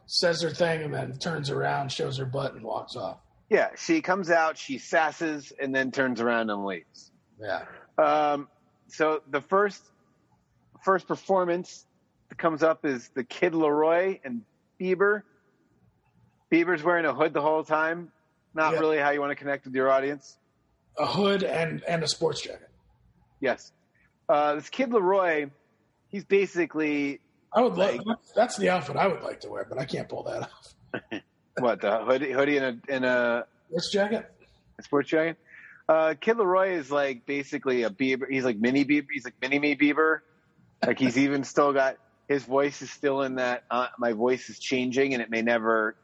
says 0.05 0.41
her 0.41 0.49
thing, 0.49 0.83
and 0.83 0.93
then 0.93 1.17
turns 1.17 1.49
around, 1.49 1.91
shows 1.91 2.17
her 2.17 2.25
butt, 2.25 2.53
and 2.53 2.63
walks 2.63 2.95
off. 2.95 3.17
Yeah, 3.49 3.69
she 3.77 4.01
comes 4.01 4.29
out, 4.31 4.57
she 4.57 4.77
sasses, 4.77 5.53
and 5.61 5.73
then 5.73 5.91
turns 5.91 6.19
around 6.19 6.49
and 6.49 6.65
leaves. 6.65 7.11
Yeah, 7.39 7.63
Um, 7.97 8.47
so 8.87 9.21
the 9.29 9.41
first 9.41 9.81
first 10.83 11.07
performance 11.07 11.85
that 12.29 12.37
comes 12.37 12.61
up 12.63 12.85
is 12.85 13.09
the 13.09 13.23
Kid 13.23 13.53
LAROI 13.53 14.19
and 14.23 14.41
Bieber. 14.79 15.23
Bieber's 16.51 16.83
wearing 16.83 17.05
a 17.05 17.13
hood 17.13 17.33
the 17.33 17.41
whole 17.41 17.63
time. 17.63 18.11
Not 18.53 18.73
Yeah. 18.73 18.79
really 18.79 18.97
how 18.99 19.09
you 19.09 19.19
want 19.19 19.31
to 19.31 19.35
connect 19.35 19.65
with 19.65 19.75
your 19.75 19.89
audience. 19.91 20.37
a 20.97 21.05
hood 21.05 21.43
and 21.43 21.83
and 21.83 22.03
a 22.03 22.07
sports 22.07 22.41
jacket. 22.41 22.69
Yes. 23.41 23.73
Uh, 24.29 24.55
this 24.55 24.69
Kid 24.69 24.91
LAROI, 24.91 25.51
he's 26.07 26.23
basically 26.23 27.19
I 27.53 27.61
would 27.61 27.77
Like- 27.77 28.01
that's 28.35 28.57
the 28.57 28.69
outfit 28.69 28.95
I 28.97 29.07
would 29.07 29.21
like 29.21 29.39
to 29.41 29.49
wear, 29.49 29.65
but 29.67 29.77
I 29.77 29.85
can't 29.85 30.07
pull 30.09 30.23
that 30.23 30.43
off. 30.43 31.21
what 31.57 31.81
the 31.81 31.99
hoodie, 32.03 32.31
hoodie 32.31 32.57
and 32.57 32.81
a, 32.87 32.93
and 32.93 33.05
a 33.05 33.47
Sports 33.69 33.91
jacket. 33.91 34.31
a 34.79 34.83
sports 34.83 35.09
jacket. 35.09 35.37
Uh, 35.87 36.15
Kid 36.19 36.37
LAROI 36.37 36.73
is 36.77 36.91
like 36.91 37.25
basically 37.25 37.83
a 37.83 37.89
Bieber. 37.89 38.29
He's 38.29 38.43
like 38.43 38.57
mini 38.57 38.85
Bieber. 38.85 39.07
He's 39.11 39.25
like 39.25 39.35
mini 39.41 39.59
me 39.59 39.75
Bieber. 39.75 40.19
Like 40.85 40.99
he's 40.99 41.17
even 41.17 41.43
still 41.43 41.73
got 41.73 41.97
his 42.27 42.43
voice 42.43 42.81
is 42.81 42.91
still 42.91 43.21
in 43.21 43.35
that. 43.35 43.63
Uh, 43.69 43.87
my 43.97 44.13
voice 44.13 44.49
is 44.49 44.59
changing, 44.59 45.13
and 45.13 45.21
it 45.21 45.29
may 45.29 45.41
never 45.41 45.95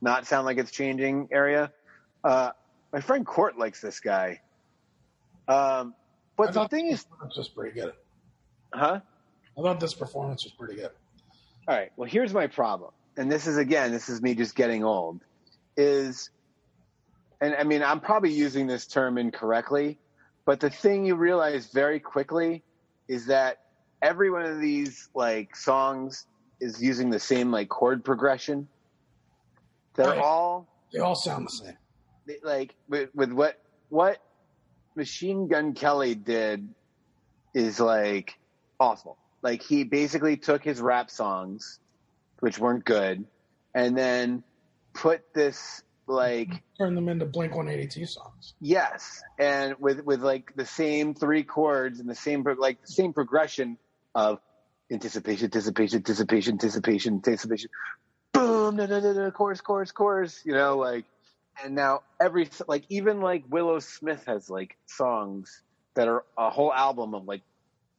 not 0.00 0.26
sound 0.26 0.46
like 0.46 0.58
it's 0.58 0.70
changing 0.70 1.28
area. 1.32 1.72
Uh, 2.22 2.50
my 2.92 3.00
friend 3.00 3.24
Court 3.24 3.58
likes 3.58 3.80
this 3.80 4.00
guy. 4.00 4.40
Um, 5.48 5.54
I 5.54 5.92
but 6.36 6.46
the 6.48 6.52
thought 6.52 6.70
thing 6.70 6.90
this 6.90 7.00
is, 7.00 7.36
was 7.36 7.48
pretty 7.48 7.80
good. 7.80 7.92
huh? 8.72 9.00
I 9.58 9.62
thought 9.62 9.80
this 9.80 9.94
performance 9.94 10.44
was 10.44 10.52
pretty 10.52 10.76
good. 10.76 10.90
All 11.68 11.74
right. 11.74 11.92
Well, 11.96 12.08
here's 12.08 12.34
my 12.34 12.46
problem, 12.48 12.90
and 13.16 13.30
this 13.30 13.46
is 13.46 13.56
again, 13.56 13.92
this 13.92 14.08
is 14.08 14.20
me 14.20 14.34
just 14.34 14.54
getting 14.54 14.84
old. 14.84 15.20
Is, 15.76 16.30
and 17.42 17.56
I 17.56 17.64
mean, 17.64 17.82
I'm 17.82 18.00
probably 18.00 18.32
using 18.32 18.68
this 18.68 18.86
term 18.86 19.18
incorrectly, 19.18 19.98
but 20.46 20.60
the 20.60 20.70
thing 20.70 21.04
you 21.04 21.16
realize 21.16 21.66
very 21.72 21.98
quickly 21.98 22.62
is 23.08 23.26
that 23.26 23.58
every 24.00 24.30
one 24.30 24.44
of 24.46 24.60
these 24.60 25.08
like 25.14 25.56
songs 25.56 26.24
is 26.60 26.80
using 26.80 27.10
the 27.10 27.18
same 27.18 27.50
like 27.50 27.68
chord 27.68 28.04
progression. 28.04 28.68
They're 29.96 30.06
Right. 30.06 30.18
all 30.18 30.68
They 30.92 31.00
all 31.00 31.16
sound 31.16 31.46
the 31.46 31.50
same. 31.50 31.78
like 32.44 32.76
with, 32.88 33.10
with 33.12 33.32
what 33.32 33.56
what 33.88 34.18
Machine 34.96 35.48
Gun 35.48 35.74
Kelly 35.74 36.14
did 36.14 36.68
is 37.54 37.80
like 37.80 38.34
awful. 38.78 39.18
Like 39.42 39.62
he 39.62 39.82
basically 39.82 40.36
took 40.36 40.62
his 40.62 40.80
rap 40.80 41.10
songs, 41.10 41.80
which 42.38 42.60
weren't 42.60 42.84
good, 42.84 43.24
and 43.74 43.98
then 43.98 44.44
put 44.94 45.22
this 45.34 45.82
like 46.12 46.62
Turn 46.78 46.94
them 46.94 47.08
into 47.08 47.26
Blink 47.26 47.54
182 47.54 48.06
songs. 48.06 48.54
yes, 48.60 49.22
and 49.38 49.74
with 49.78 50.04
with 50.04 50.22
like 50.22 50.54
the 50.56 50.66
same 50.66 51.14
three 51.14 51.42
chords 51.42 52.00
and 52.00 52.08
the 52.08 52.14
same 52.14 52.44
like 52.58 52.80
the 52.82 52.92
same 52.92 53.12
progression 53.12 53.78
of 54.14 54.38
anticipation, 54.90 55.44
anticipation, 55.46 55.98
anticipation, 55.98 56.52
anticipation, 56.52 57.14
anticipation. 57.14 57.70
Boom, 58.32 58.76
da, 58.76 58.86
da, 58.86 59.00
da, 59.00 59.12
da, 59.12 59.30
chorus, 59.30 59.60
chorus, 59.60 59.92
chorus. 59.92 60.42
You 60.44 60.52
know, 60.52 60.76
like, 60.78 61.04
and 61.64 61.74
now 61.74 62.02
every 62.20 62.48
like 62.68 62.84
even 62.88 63.20
like 63.20 63.44
Willow 63.48 63.78
Smith 63.78 64.24
has 64.26 64.48
like 64.48 64.76
songs 64.86 65.62
that 65.94 66.08
are 66.08 66.24
a 66.38 66.50
whole 66.50 66.72
album 66.72 67.14
of 67.14 67.24
like 67.24 67.42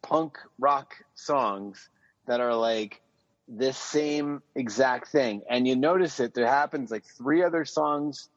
punk 0.01 0.37
rock 0.59 0.95
songs 1.15 1.89
that 2.27 2.39
are 2.39 2.55
like 2.55 3.01
this 3.47 3.77
same 3.77 4.41
exact 4.55 5.09
thing. 5.09 5.41
And 5.49 5.67
you 5.67 5.75
notice 5.75 6.19
it, 6.19 6.33
there 6.33 6.47
happens 6.47 6.91
like 6.91 7.03
three 7.05 7.43
other 7.43 7.65
songs 7.65 8.29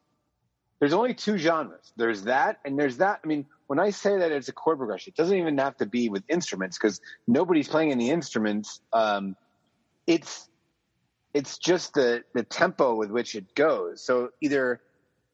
there's 0.78 0.92
only 0.92 1.14
two 1.14 1.38
genres. 1.38 1.92
There's 1.96 2.24
that, 2.24 2.60
and 2.64 2.78
there's 2.78 2.98
that. 2.98 3.20
I 3.24 3.26
mean, 3.26 3.46
when 3.66 3.78
I 3.78 3.90
say 3.90 4.18
that 4.18 4.30
it's 4.30 4.48
a 4.48 4.52
chord 4.52 4.78
progression, 4.78 5.12
it 5.16 5.16
doesn't 5.16 5.36
even 5.36 5.56
have 5.58 5.76
to 5.78 5.86
be 5.86 6.08
with 6.08 6.22
instruments 6.28 6.76
because 6.76 7.00
nobody's 7.26 7.68
playing 7.68 7.92
any 7.92 8.10
instruments. 8.10 8.80
Um, 8.92 9.36
it's 10.06 10.48
it's 11.32 11.58
just 11.58 11.94
the 11.94 12.24
the 12.34 12.42
tempo 12.42 12.94
with 12.94 13.10
which 13.10 13.34
it 13.34 13.54
goes. 13.54 14.02
So 14.02 14.30
either 14.40 14.82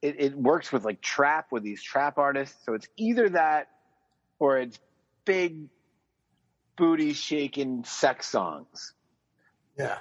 it, 0.01 0.21
it 0.21 0.37
works 0.37 0.73
with 0.73 0.85
like 0.85 1.01
trap 1.01 1.49
with 1.51 1.65
these 1.65 1.83
trap 1.83 2.19
artists. 2.19 2.57
So 2.65 2.75
it's 2.75 2.87
either 2.97 3.29
that 3.31 3.69
or 4.39 4.59
it's 4.59 4.79
big 5.25 5.69
booty 6.77 7.15
shaking 7.15 7.85
sex 7.85 8.29
songs. 8.29 8.95
Yeah. 9.83 9.99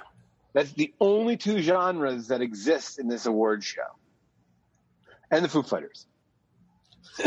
That's 0.52 0.72
the 0.72 0.92
only 1.00 1.36
two 1.36 1.60
genres 1.62 2.28
that 2.28 2.40
exist 2.42 2.98
in 2.98 3.08
this 3.08 3.26
award 3.26 3.64
show. 3.64 3.82
And 5.30 5.44
the 5.44 5.48
Foo 5.48 5.62
Fighters. 5.62 6.06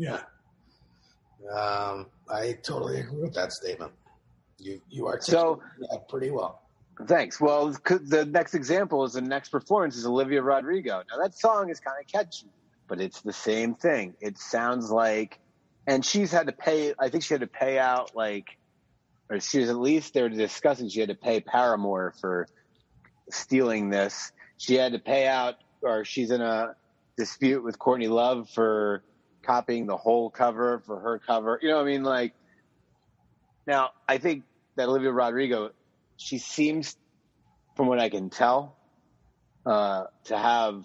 Yeah. 0.00 0.20
Um, 1.52 2.06
I 2.30 2.56
totally 2.62 3.00
agree 3.00 3.20
with 3.22 3.34
that 3.34 3.52
statement. 3.52 3.92
You 4.58 4.80
you 4.88 5.06
are 5.06 5.20
So- 5.20 5.60
that 5.90 6.08
pretty 6.08 6.30
well. 6.30 6.62
Thanks. 7.06 7.40
Well, 7.40 7.70
the 7.84 8.26
next 8.28 8.54
example 8.54 9.04
is 9.04 9.12
the 9.12 9.20
next 9.20 9.50
performance 9.50 9.96
is 9.96 10.04
Olivia 10.04 10.42
Rodrigo. 10.42 11.02
Now 11.10 11.18
that 11.22 11.32
song 11.38 11.70
is 11.70 11.78
kind 11.78 11.96
of 12.00 12.06
catchy, 12.10 12.50
but 12.88 13.00
it's 13.00 13.20
the 13.22 13.32
same 13.32 13.74
thing. 13.76 14.14
It 14.20 14.36
sounds 14.36 14.90
like, 14.90 15.38
and 15.86 16.04
she's 16.04 16.32
had 16.32 16.46
to 16.48 16.52
pay. 16.52 16.94
I 16.98 17.08
think 17.08 17.22
she 17.22 17.34
had 17.34 17.40
to 17.42 17.46
pay 17.46 17.78
out 17.78 18.16
like, 18.16 18.57
or 19.30 19.40
she 19.40 19.60
was 19.60 19.70
at 19.70 19.76
least 19.76 20.14
they 20.14 20.22
were 20.22 20.28
discussing 20.28 20.88
she 20.88 21.00
had 21.00 21.08
to 21.08 21.14
pay 21.14 21.40
Paramore 21.40 22.14
for 22.20 22.46
stealing 23.30 23.90
this. 23.90 24.32
She 24.56 24.74
had 24.74 24.92
to 24.92 24.98
pay 24.98 25.26
out, 25.26 25.56
or 25.82 26.04
she's 26.04 26.30
in 26.30 26.40
a 26.40 26.74
dispute 27.16 27.62
with 27.62 27.78
Courtney 27.78 28.08
Love 28.08 28.48
for 28.50 29.02
copying 29.42 29.86
the 29.86 29.96
whole 29.96 30.30
cover 30.30 30.82
for 30.86 30.98
her 31.00 31.18
cover. 31.18 31.58
You 31.62 31.68
know, 31.68 31.76
what 31.76 31.82
I 31.82 31.86
mean, 31.86 32.02
like. 32.02 32.34
Now, 33.66 33.90
I 34.08 34.16
think 34.16 34.44
that 34.76 34.88
Olivia 34.88 35.12
Rodrigo 35.12 35.72
she 36.18 36.38
seems, 36.38 36.96
from 37.76 37.86
what 37.86 37.98
I 37.98 38.10
can 38.10 38.28
tell, 38.28 38.76
uh, 39.64 40.04
to 40.24 40.36
have 40.36 40.84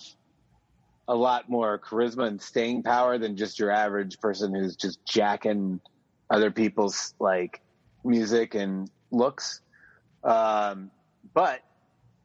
a 1.08 1.16
lot 1.16 1.50
more 1.50 1.80
charisma 1.80 2.28
and 2.28 2.42
staying 2.42 2.84
power 2.84 3.18
than 3.18 3.36
just 3.36 3.60
your 3.60 3.72
average 3.72 4.20
person 4.22 4.54
who's 4.54 4.76
just 4.76 5.06
jacking 5.06 5.82
other 6.30 6.52
people's 6.52 7.14
like 7.20 7.62
music 8.04 8.56
and 8.56 8.90
looks. 9.12 9.62
Um, 10.24 10.92
but 11.34 11.62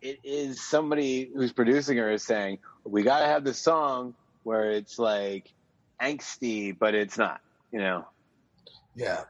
it 0.01 0.19
is 0.25 0.67
somebody 0.69 1.31
who's 1.35 1.53
producing 1.53 1.97
her 1.99 2.11
is 2.13 2.23
saying 2.25 2.59
we 2.85 3.03
got 3.03 3.21
to 3.21 3.27
have 3.27 3.45
this 3.45 3.59
song 3.59 4.15
where 4.45 4.71
it's 4.71 4.99
like 4.99 5.53
angsty, 6.01 6.77
but 6.77 6.95
it's 6.95 7.19
not. 7.19 7.41
You 7.73 7.81
know, 7.81 8.07
Yeah. 8.95 9.25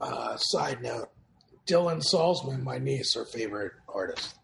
Uh, 0.00 0.36
side 0.36 0.82
note: 0.82 1.10
Dylan 1.66 2.02
Salzman, 2.02 2.62
my 2.62 2.78
niece, 2.78 3.14
her 3.14 3.24
favorite 3.24 3.72
artist. 3.88 4.34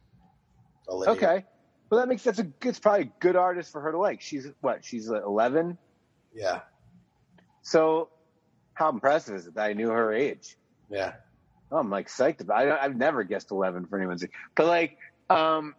Olivia. 0.88 1.12
okay. 1.14 1.44
Well, 1.90 2.00
that 2.00 2.08
makes 2.08 2.22
that's 2.22 2.38
a 2.38 2.46
it's 2.62 2.78
probably 2.78 3.02
a 3.02 3.12
good 3.20 3.36
artist 3.36 3.72
for 3.72 3.80
her 3.80 3.92
to 3.92 3.98
like. 3.98 4.20
She's 4.20 4.46
what? 4.60 4.84
She's 4.84 5.08
eleven. 5.08 5.78
Yeah. 6.34 6.60
So, 7.62 8.10
how 8.74 8.90
impressive 8.90 9.36
is 9.36 9.46
it 9.46 9.54
that 9.54 9.64
I 9.64 9.72
knew 9.72 9.88
her 9.88 10.12
age? 10.12 10.56
Yeah. 10.90 11.14
Oh, 11.74 11.78
I'm 11.78 11.90
like 11.90 12.08
psyched 12.08 12.40
about. 12.40 12.66
It. 12.66 12.70
I, 12.70 12.84
I've 12.84 12.96
never 12.96 13.24
guessed 13.24 13.50
11 13.50 13.86
for 13.86 13.98
anyone's, 13.98 14.24
but 14.54 14.66
like, 14.66 14.96
um, 15.28 15.74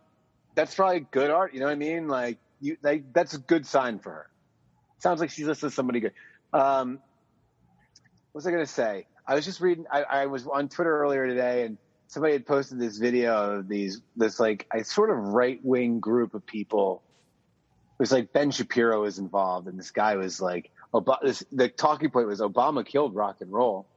that's 0.54 0.76
probably 0.76 1.08
good 1.10 1.32
art. 1.32 1.54
You 1.54 1.62
know 1.62 1.68
what 1.68 1.72
I 1.72 1.76
mean? 1.76 2.10
Like, 2.10 2.38
you, 2.60 2.76
like 2.84 3.14
that's 3.14 3.34
a 3.34 3.38
good 3.38 3.66
sign 3.66 4.00
for 4.00 4.12
her. 4.12 4.30
Sounds 5.00 5.22
like 5.22 5.30
she's 5.30 5.48
listening 5.48 5.70
to 5.70 5.76
somebody 5.76 6.02
good. 6.02 6.14
Um, 6.52 7.00
what 8.32 8.40
was 8.40 8.48
I 8.48 8.52
gonna 8.52 8.66
say? 8.66 9.08
I 9.26 9.36
was 9.36 9.46
just 9.46 9.62
reading. 9.62 9.86
I, 9.90 10.04
I 10.04 10.26
was 10.26 10.46
on 10.48 10.68
Twitter 10.68 11.00
earlier 11.00 11.28
today, 11.28 11.64
and 11.64 11.78
somebody 12.08 12.34
had 12.34 12.46
posted 12.46 12.78
this 12.78 12.98
video 12.98 13.60
of 13.60 13.70
these 13.70 14.02
this 14.18 14.38
like 14.38 14.68
a 14.74 14.84
sort 14.84 15.10
of 15.10 15.18
right 15.18 15.60
wing 15.64 16.02
group 16.02 16.34
of 16.34 16.46
people. 16.46 17.04
It 17.94 18.00
was 18.00 18.12
like 18.12 18.34
Ben 18.34 18.52
Shapiro 18.52 19.02
was 19.04 19.18
involved, 19.18 19.68
and 19.70 19.80
this 19.80 19.92
guy 19.92 20.18
was 20.18 20.42
like, 20.42 20.72
Ob- 20.94 21.22
this, 21.24 21.46
the 21.54 21.70
talking 21.70 22.10
point 22.10 22.28
was 22.28 22.42
Obama 22.42 22.86
killed 22.86 23.16
rock 23.16 23.38
and 23.40 23.50
roll, 23.50 23.88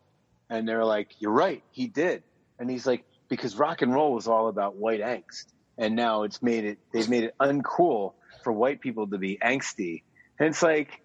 and 0.50 0.68
they're 0.68 0.84
like, 0.84 1.14
"You're 1.18 1.32
right, 1.32 1.62
he 1.72 1.86
did," 1.86 2.22
and 2.58 2.70
he's 2.70 2.86
like, 2.86 3.04
"Because 3.28 3.56
rock 3.56 3.82
and 3.82 3.92
roll 3.92 4.12
was 4.14 4.28
all 4.28 4.48
about 4.48 4.76
white 4.76 5.00
angst, 5.00 5.46
and 5.76 5.96
now 5.96 6.22
it's 6.22 6.42
made 6.42 6.64
it 6.64 6.78
they've 6.92 7.08
made 7.08 7.24
it 7.24 7.34
uncool 7.40 8.14
for 8.42 8.52
white 8.52 8.80
people 8.80 9.06
to 9.08 9.18
be 9.18 9.38
angsty," 9.42 10.02
and 10.38 10.48
it's 10.48 10.62
like 10.62 11.00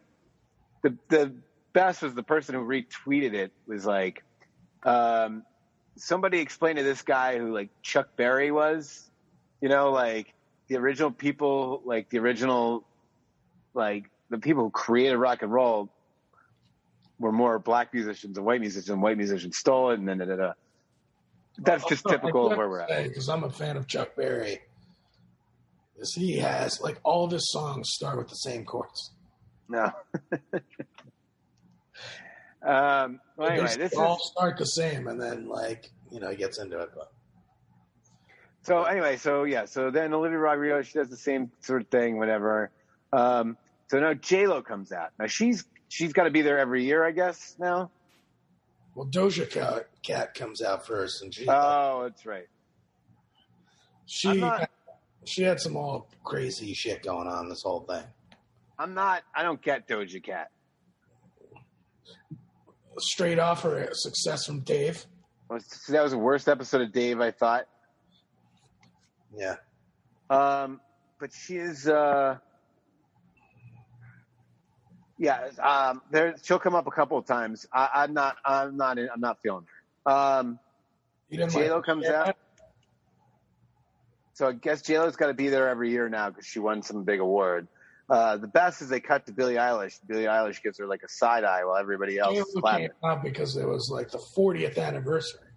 the 0.83 0.97
the 1.09 1.33
best 1.73 2.01
was 2.03 2.13
the 2.13 2.23
person 2.23 2.55
who 2.55 2.61
retweeted 2.61 3.33
it 3.33 3.51
was 3.67 3.85
like, 3.85 4.23
um, 4.83 5.43
somebody 5.97 6.39
explained 6.39 6.77
to 6.77 6.83
this 6.83 7.01
guy 7.01 7.37
who 7.37 7.53
like 7.53 7.69
Chuck 7.81 8.15
Berry 8.15 8.51
was, 8.51 9.09
you 9.59 9.69
know, 9.69 9.91
like 9.91 10.33
the 10.67 10.77
original 10.77 11.11
people, 11.11 11.81
like 11.85 12.09
the 12.09 12.19
original, 12.19 12.85
like 13.73 14.05
the 14.29 14.37
people 14.37 14.63
who 14.65 14.69
created 14.69 15.17
rock 15.17 15.41
and 15.41 15.51
roll 15.51 15.89
were 17.23 17.31
more 17.31 17.57
black 17.57 17.93
musicians 17.93 18.35
than 18.35 18.43
white 18.43 18.59
musicians. 18.59 18.89
and 18.89 19.01
White 19.01 19.17
musicians 19.17 19.57
stole 19.57 19.91
it, 19.91 19.99
and 19.99 20.07
then 20.07 20.19
da, 20.19 20.25
da, 20.25 20.35
da. 20.35 20.53
that's 21.57 21.85
just 21.85 22.05
typical 22.05 22.51
of 22.51 22.57
where 22.57 22.69
we're 22.69 22.81
at. 22.81 23.07
Because 23.07 23.29
I'm 23.29 23.43
a 23.43 23.49
fan 23.49 23.77
of 23.77 23.87
Chuck 23.87 24.15
Berry. 24.15 24.59
Is 25.97 26.13
he 26.13 26.37
has 26.39 26.81
like 26.81 26.99
all 27.03 27.25
of 27.25 27.31
his 27.31 27.51
songs 27.51 27.89
start 27.91 28.17
with 28.17 28.27
the 28.27 28.35
same 28.35 28.65
chords. 28.65 29.11
No. 29.69 29.85
um. 32.63 33.19
Well, 33.37 33.49
anyway, 33.49 33.75
this 33.77 33.95
all 33.95 34.17
is 34.17 34.31
start 34.31 34.57
the 34.57 34.65
same, 34.65 35.07
and 35.07 35.19
then 35.19 35.47
Like, 35.47 35.89
you 36.11 36.19
know, 36.19 36.29
he 36.29 36.35
gets 36.35 36.59
into 36.59 36.79
it, 36.79 36.89
but 36.93 37.11
So 38.63 38.83
anyway, 38.83 39.15
so 39.17 39.45
yeah, 39.45 39.65
so 39.65 39.91
then 39.91 40.13
Olivia 40.13 40.39
Rodrigo, 40.39 40.81
she 40.81 40.93
does 40.93 41.09
the 41.09 41.17
same 41.17 41.51
sort 41.61 41.83
of 41.83 41.87
thing, 41.87 42.17
whatever. 42.17 42.69
Um, 43.13 43.57
so 43.87 43.99
now 43.99 44.13
J 44.13 44.47
Lo 44.47 44.61
comes 44.61 44.91
out. 44.91 45.11
Now 45.19 45.27
she's 45.27 45.63
she's 45.93 46.11
got 46.13 46.23
to 46.23 46.31
be 46.31 46.41
there 46.41 46.57
every 46.57 46.83
year, 46.83 47.03
I 47.05 47.11
guess. 47.11 47.55
Now. 47.59 47.91
well, 48.95 49.05
Doja 49.07 49.47
Cat, 49.49 49.87
Cat 50.01 50.33
comes 50.33 50.61
out 50.61 50.87
first, 50.87 51.21
and 51.21 51.33
she 51.33 51.45
Oh, 51.47 52.03
that's 52.07 52.25
right. 52.25 52.47
she 54.07 54.33
not- 54.39 54.69
she 55.25 55.43
had 55.43 55.59
some 55.61 55.77
all 55.77 56.09
crazy 56.23 56.73
shit 56.73 57.03
going 57.03 57.27
on 57.27 57.47
this 57.47 57.61
whole 57.63 57.81
thing. 57.81 58.03
I'm 58.77 58.93
not. 58.93 59.23
I 59.33 59.43
don't 59.43 59.61
get 59.61 59.87
Doja 59.87 60.21
Cat. 60.23 60.49
straight 62.99 63.39
off 63.39 63.63
her 63.63 63.89
success 63.93 64.45
from 64.45 64.59
Dave. 64.61 65.05
That 65.89 66.01
was 66.03 66.11
the 66.11 66.17
worst 66.17 66.47
episode 66.49 66.81
of 66.81 66.91
Dave, 66.91 67.19
I 67.21 67.31
thought. 67.31 67.65
Yeah. 69.35 69.55
Um, 70.29 70.79
but 71.19 71.31
she's, 71.33 71.87
uh, 71.87 72.37
yeah, 75.23 75.47
um, 75.61 76.01
there, 76.11 76.35
she'll 76.43 76.59
come 76.59 76.75
up 76.75 76.85
a 76.85 76.91
couple 76.91 77.17
of 77.17 77.25
times. 77.25 77.65
I, 77.71 77.89
I'm 77.93 78.13
not, 78.13 78.35
I'm 78.43 78.75
not, 78.75 78.99
in, 78.99 79.07
I'm 79.11 79.21
not 79.21 79.37
feeling 79.41 79.65
her. 80.05 80.11
Um, 80.11 80.59
J 81.31 81.69
Lo 81.71 81.81
comes 81.81 82.05
out. 82.07 82.35
So 84.33 84.49
I 84.49 84.51
guess 84.51 84.81
J 84.81 84.99
Lo's 84.99 85.15
got 85.15 85.27
to 85.27 85.33
be 85.33 85.47
there 85.47 85.69
every 85.69 85.91
year 85.91 86.09
now 86.09 86.29
because 86.29 86.45
she 86.45 86.59
won 86.59 86.81
some 86.81 87.05
big 87.05 87.21
award. 87.21 87.69
Uh, 88.09 88.35
the 88.35 88.47
best 88.47 88.81
is 88.81 88.89
they 88.89 88.99
cut 88.99 89.25
to 89.27 89.31
Billie 89.31 89.55
Eilish. 89.55 89.97
Billie 90.05 90.25
Eilish 90.25 90.61
gives 90.61 90.77
her 90.79 90.87
like 90.87 91.03
a 91.03 91.09
side 91.09 91.45
eye 91.45 91.63
while 91.63 91.77
everybody 91.77 92.17
else 92.17 92.37
is 92.37 92.53
clapping. 92.59 92.89
because 93.23 93.55
it 93.55 93.65
was 93.65 93.89
like 93.89 94.11
the 94.11 94.17
40th 94.17 94.77
anniversary. 94.77 95.47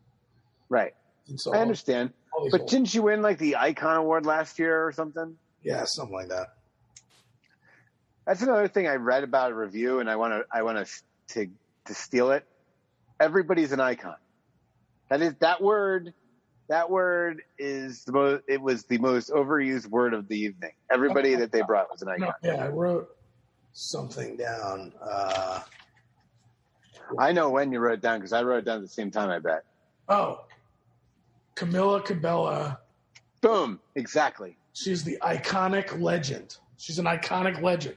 Right. 0.68 0.94
So 1.34 1.52
I 1.52 1.58
understand. 1.58 2.12
But 2.52 2.60
old- 2.60 2.70
didn't 2.70 2.86
she 2.86 3.00
win 3.00 3.20
like 3.20 3.38
the 3.38 3.56
Icon 3.56 3.96
Award 3.96 4.26
last 4.26 4.60
year 4.60 4.86
or 4.86 4.92
something? 4.92 5.36
Yeah, 5.64 5.82
something 5.86 6.14
like 6.14 6.28
that. 6.28 6.55
That's 8.27 8.43
another 8.43 8.68
thing 8.68 8.89
I 8.89 8.95
read 8.97 9.22
about 9.24 9.53
a 9.53 9.55
review, 9.55 10.01
and 10.01 10.11
I 10.11 10.16
want 10.16 10.33
to 10.33 10.45
I 10.53 10.62
want 10.62 10.85
to 10.85 10.93
to 11.35 11.51
to 11.87 11.95
steal 11.95 12.33
it. 12.33 12.45
Everybody's 13.20 13.72
an 13.72 13.81
icon. 13.81 14.16
That 15.11 15.22
is 15.22 15.35
that 15.41 15.62
word. 15.62 16.12
That 16.68 16.91
word 16.91 17.43
is 17.59 18.03
the 18.05 18.12
most. 18.12 18.43
It 18.49 18.61
was 18.61 18.85
the 18.85 18.99
most 18.99 19.31
overused 19.31 19.87
word 19.87 20.14
of 20.14 20.27
the 20.27 20.37
evening. 20.37 20.72
Everybody 20.91 21.37
that 21.37 21.53
they 21.53 21.62
brought 21.62 21.89
was 21.91 22.03
an 22.03 22.09
icon. 22.09 22.35
Yeah, 22.43 22.64
I 22.64 22.68
wrote 22.68 23.09
Something 23.79 24.39
down. 24.39 24.95
Uh, 25.03 25.61
I 27.18 27.31
know 27.33 27.51
when 27.51 27.70
you 27.70 27.79
wrote 27.79 27.95
it 27.95 28.01
down 28.01 28.18
because 28.18 28.33
I 28.33 28.43
wrote 28.43 28.61
it 28.61 28.64
down 28.64 28.77
at 28.77 28.83
the 28.83 28.89
same 28.89 29.11
time. 29.11 29.29
I 29.29 29.39
bet. 29.39 29.64
Oh, 30.09 30.47
Camila 31.57 32.03
Cabello. 32.03 32.77
Boom. 33.43 33.79
Exactly. 33.95 34.57
She's 34.72 35.05
the 35.05 35.18
iconic 35.22 36.01
legend. 36.01 36.57
She's 36.79 36.99
an 36.99 37.05
iconic 37.05 37.61
legend. 37.61 37.97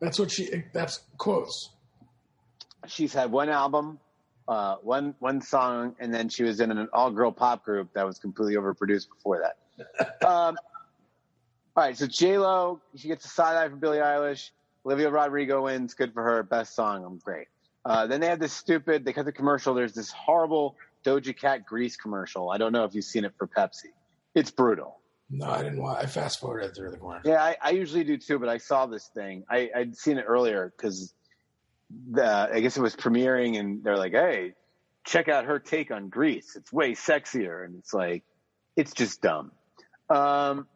That's 0.00 0.18
what 0.18 0.30
she. 0.30 0.64
That's 0.72 1.00
quotes. 1.16 1.70
She's 2.86 3.12
had 3.12 3.30
one 3.32 3.48
album, 3.48 3.98
uh, 4.46 4.76
one 4.76 5.14
one 5.18 5.40
song, 5.40 5.96
and 5.98 6.14
then 6.14 6.28
she 6.28 6.44
was 6.44 6.60
in 6.60 6.70
an 6.70 6.88
all 6.92 7.10
girl 7.10 7.32
pop 7.32 7.64
group 7.64 7.92
that 7.94 8.06
was 8.06 8.18
completely 8.18 8.54
overproduced 8.54 9.08
before 9.08 9.42
that. 9.42 10.26
um, 10.26 10.56
All 11.76 11.84
right, 11.84 11.96
so 11.96 12.06
J 12.06 12.38
Lo, 12.38 12.80
she 12.96 13.08
gets 13.08 13.24
a 13.24 13.28
side 13.28 13.56
eye 13.56 13.68
from 13.68 13.78
Billie 13.78 13.98
Eilish. 13.98 14.50
Olivia 14.86 15.10
Rodrigo 15.10 15.64
wins. 15.64 15.94
Good 15.94 16.14
for 16.14 16.22
her. 16.22 16.42
Best 16.42 16.74
song. 16.74 17.04
I'm 17.04 17.18
great. 17.18 17.48
Uh, 17.84 18.06
then 18.06 18.20
they 18.20 18.28
have 18.28 18.38
this 18.38 18.52
stupid. 18.52 19.04
They 19.04 19.12
cut 19.12 19.24
the 19.24 19.32
commercial. 19.32 19.74
There's 19.74 19.94
this 19.94 20.10
horrible 20.10 20.76
Doja 21.04 21.36
Cat 21.36 21.66
Grease 21.66 21.96
commercial. 21.96 22.50
I 22.50 22.58
don't 22.58 22.72
know 22.72 22.84
if 22.84 22.94
you've 22.94 23.04
seen 23.04 23.24
it 23.24 23.32
for 23.36 23.46
Pepsi. 23.46 23.92
It's 24.34 24.50
brutal. 24.50 24.98
No, 25.30 25.50
I 25.50 25.62
didn't 25.62 25.82
want. 25.82 25.98
I 25.98 26.06
fast 26.06 26.40
forwarded 26.40 26.74
through 26.74 26.90
the 26.90 26.96
corner. 26.96 27.20
Yeah, 27.24 27.42
I, 27.42 27.56
I 27.60 27.70
usually 27.70 28.04
do 28.04 28.16
too, 28.16 28.38
but 28.38 28.48
I 28.48 28.58
saw 28.58 28.86
this 28.86 29.08
thing. 29.08 29.44
I, 29.50 29.70
I'd 29.74 29.96
seen 29.96 30.16
it 30.18 30.24
earlier 30.26 30.72
because 30.76 31.12
I 32.16 32.60
guess 32.60 32.76
it 32.76 32.80
was 32.80 32.96
premiering, 32.96 33.58
and 33.58 33.84
they're 33.84 33.98
like, 33.98 34.12
"Hey, 34.12 34.54
check 35.04 35.28
out 35.28 35.44
her 35.44 35.58
take 35.58 35.90
on 35.90 36.08
Grease. 36.08 36.56
It's 36.56 36.72
way 36.72 36.92
sexier," 36.92 37.64
and 37.64 37.76
it's 37.76 37.92
like, 37.92 38.24
it's 38.76 38.94
just 38.94 39.20
dumb. 39.20 39.52
Um, 40.08 40.66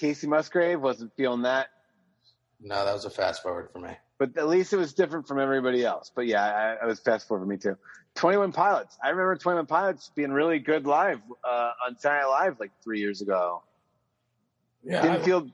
Kacey 0.00 0.26
Musgrave 0.26 0.80
wasn't 0.80 1.12
feeling 1.16 1.42
that, 1.42 1.68
No, 2.60 2.84
that 2.84 2.92
was 2.92 3.04
a 3.04 3.10
fast 3.10 3.42
forward 3.42 3.68
for 3.72 3.78
me. 3.80 3.90
but 4.18 4.36
at 4.38 4.48
least 4.48 4.72
it 4.72 4.76
was 4.78 4.94
different 4.94 5.28
from 5.28 5.38
everybody 5.38 5.84
else. 5.84 6.10
But 6.14 6.26
yeah, 6.26 6.42
I, 6.80 6.84
I 6.84 6.86
was 6.86 6.98
fast 7.00 7.28
forward 7.28 7.44
for 7.44 7.48
me 7.48 7.56
too. 7.58 7.76
Twenty 8.14 8.36
One 8.36 8.52
Pilots. 8.52 8.96
I 9.02 9.08
remember 9.10 9.36
Twenty 9.36 9.56
One 9.56 9.66
Pilots 9.66 10.10
being 10.14 10.30
really 10.32 10.58
good 10.58 10.86
live 10.86 11.20
uh, 11.42 11.70
on 11.86 11.98
Saturday 11.98 12.24
Live 12.26 12.60
like 12.60 12.70
three 12.82 13.00
years 13.00 13.20
ago. 13.22 13.62
Yeah, 14.84 15.02
Didn't 15.02 15.22
I, 15.22 15.24
feel 15.24 15.50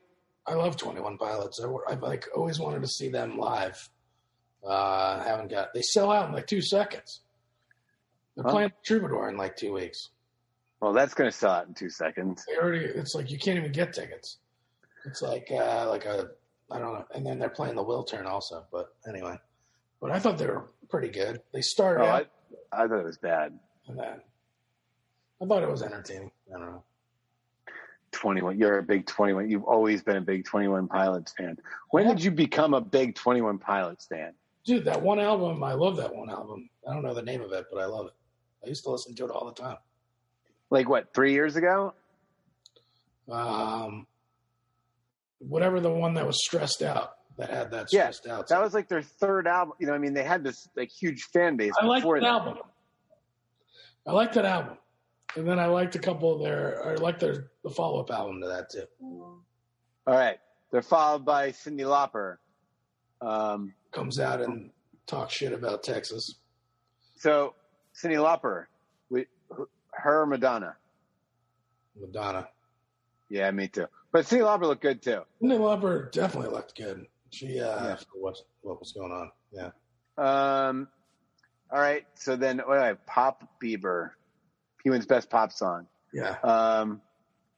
I 0.46 0.54
love 0.54 0.76
Twenty 0.76 1.00
One 1.00 1.16
Pilots. 1.16 1.60
I, 1.60 1.92
have 1.92 2.02
like 2.02 2.26
always 2.36 2.58
wanted 2.58 2.82
to 2.82 2.88
see 2.88 3.08
them 3.08 3.38
live. 3.38 3.88
Uh, 4.64 5.20
I 5.20 5.24
haven't 5.26 5.50
got. 5.50 5.72
They 5.72 5.82
sell 5.82 6.10
out 6.12 6.28
in 6.28 6.34
like 6.34 6.46
two 6.46 6.60
seconds. 6.62 7.20
They're 8.36 8.44
Huh? 8.44 8.50
playing 8.50 8.72
Troubadour 8.84 9.28
in 9.30 9.36
like 9.36 9.56
two 9.56 9.72
weeks. 9.72 10.10
well. 10.80 10.92
That's 10.92 11.14
going 11.14 11.30
to 11.30 11.36
sell 11.36 11.50
out 11.52 11.66
in 11.68 11.74
two 11.74 11.90
seconds. 11.90 12.44
They 12.46 12.56
already. 12.56 12.84
It's 12.84 13.14
like 13.14 13.30
you 13.30 13.38
can't 13.38 13.58
even 13.58 13.72
get 13.72 13.94
tickets. 13.94 14.36
It's 15.06 15.22
like 15.22 15.48
uh, 15.50 15.88
like 15.88 16.04
a 16.04 16.28
I 16.70 16.78
don't 16.78 16.92
know. 16.92 17.04
And 17.14 17.24
then 17.24 17.38
they're 17.38 17.48
playing 17.48 17.76
the 17.76 17.84
Wiltern 17.84 18.26
also. 18.26 18.66
But 18.70 18.94
anyway, 19.08 19.36
but 20.00 20.10
I 20.10 20.18
thought 20.18 20.36
they 20.36 20.46
were 20.46 20.68
pretty 20.90 21.08
good. 21.08 21.40
They 21.54 21.62
started 21.62 22.02
Oh, 22.04 22.06
out 22.08 22.28
I, 22.72 22.86
thought 22.86 23.00
it 23.00 23.04
was 23.04 23.18
bad. 23.18 23.58
then 23.88 24.20
I 25.42 25.46
thought 25.46 25.62
it 25.62 25.70
was 25.70 25.82
entertaining. 25.82 26.30
I 26.54 26.58
don't 26.58 26.70
know. 26.70 26.84
21. 28.12 28.58
You're 28.58 28.78
a 28.78 28.82
big 28.82 29.06
21. 29.06 29.50
You've 29.50 29.64
always 29.64 30.02
been 30.02 30.16
a 30.16 30.20
big 30.20 30.44
21 30.44 30.88
Pilots 30.88 31.32
fan. 31.32 31.56
When 31.90 32.06
did 32.06 32.22
you 32.22 32.30
become 32.30 32.74
a 32.74 32.80
big 32.80 33.14
21 33.14 33.58
Pilots 33.58 34.06
fan? 34.06 34.32
Dude, 34.64 34.84
that 34.84 35.00
one 35.00 35.18
album, 35.18 35.62
I 35.62 35.72
love 35.72 35.96
that 35.96 36.14
one 36.14 36.28
album. 36.28 36.68
I 36.88 36.92
don't 36.92 37.02
know 37.02 37.14
the 37.14 37.22
name 37.22 37.40
of 37.40 37.52
it, 37.52 37.66
but 37.72 37.80
I 37.80 37.86
love 37.86 38.06
it. 38.06 38.12
I 38.64 38.68
used 38.68 38.84
to 38.84 38.90
listen 38.90 39.14
to 39.14 39.24
it 39.24 39.30
all 39.30 39.46
the 39.46 39.54
time. 39.54 39.78
Like 40.70 40.88
what, 40.88 41.14
three 41.14 41.32
years 41.32 41.56
ago? 41.56 41.94
Um, 43.30 44.06
whatever 45.38 45.80
the 45.80 45.90
one 45.90 46.14
that 46.14 46.26
was 46.26 46.44
stressed 46.44 46.82
out 46.82 47.12
that 47.40 47.50
had 47.50 47.70
that 47.72 47.92
Yeah, 47.92 48.10
stressed 48.10 48.26
out. 48.28 48.48
That 48.48 48.60
was 48.62 48.74
like 48.74 48.88
their 48.88 49.02
third 49.02 49.46
album. 49.46 49.74
You 49.80 49.86
know, 49.86 49.94
I 49.94 49.98
mean, 49.98 50.14
they 50.14 50.22
had 50.22 50.44
this 50.44 50.68
like 50.76 50.90
huge 50.90 51.24
fan 51.24 51.56
base 51.56 51.72
I 51.80 51.84
like 51.86 52.02
before 52.02 52.18
that 52.20 52.24
that. 52.24 52.30
album. 52.32 52.58
I 54.06 54.12
like 54.12 54.32
that 54.34 54.44
album, 54.44 54.78
and 55.36 55.46
then 55.48 55.58
I 55.58 55.66
liked 55.66 55.94
a 55.94 55.98
couple 55.98 56.34
of 56.34 56.40
their. 56.42 56.86
I 56.86 56.94
liked 56.94 57.20
their 57.20 57.50
the 57.64 57.70
follow 57.70 58.00
up 58.00 58.10
album 58.10 58.40
to 58.42 58.48
that 58.48 58.70
too. 58.70 58.84
All 59.02 59.34
right. 60.06 60.38
They're 60.70 60.82
followed 60.82 61.24
by 61.24 61.50
Cyndi 61.50 61.80
Lauper. 61.80 62.36
Um, 63.20 63.74
Comes 63.92 64.20
out 64.20 64.40
and 64.40 64.70
talks 65.06 65.34
shit 65.34 65.52
about 65.52 65.82
Texas. 65.82 66.36
so 67.16 67.54
Cyndi 67.94 68.14
Lauper, 68.16 68.66
we, 69.10 69.26
her 69.92 70.24
Madonna. 70.26 70.76
Madonna. 72.00 72.48
Yeah, 73.28 73.50
me 73.50 73.68
too. 73.68 73.86
But 74.12 74.24
Cyndi 74.26 74.40
Lauper 74.42 74.62
looked 74.62 74.82
good 74.82 75.02
too. 75.02 75.22
Cyndi 75.42 75.58
Lauper 75.58 76.10
definitely 76.12 76.50
looked 76.54 76.76
good. 76.76 77.06
She 77.30 77.60
uh, 77.60 77.84
Yeah. 77.84 77.96
what 78.14 78.36
what 78.62 78.80
was 78.80 78.92
going 78.92 79.12
on? 79.12 79.30
Yeah. 79.52 79.70
Um, 80.18 80.88
all 81.72 81.80
right. 81.80 82.04
So 82.14 82.36
then, 82.36 82.58
what 82.58 82.74
do 82.76 82.80
I 82.80 82.86
have? 82.88 83.06
Pop 83.06 83.44
Bieber. 83.62 84.10
He 84.82 84.90
wins 84.90 85.06
best 85.06 85.30
pop 85.30 85.52
song. 85.52 85.86
Yeah. 86.12 86.36
Um, 86.42 87.00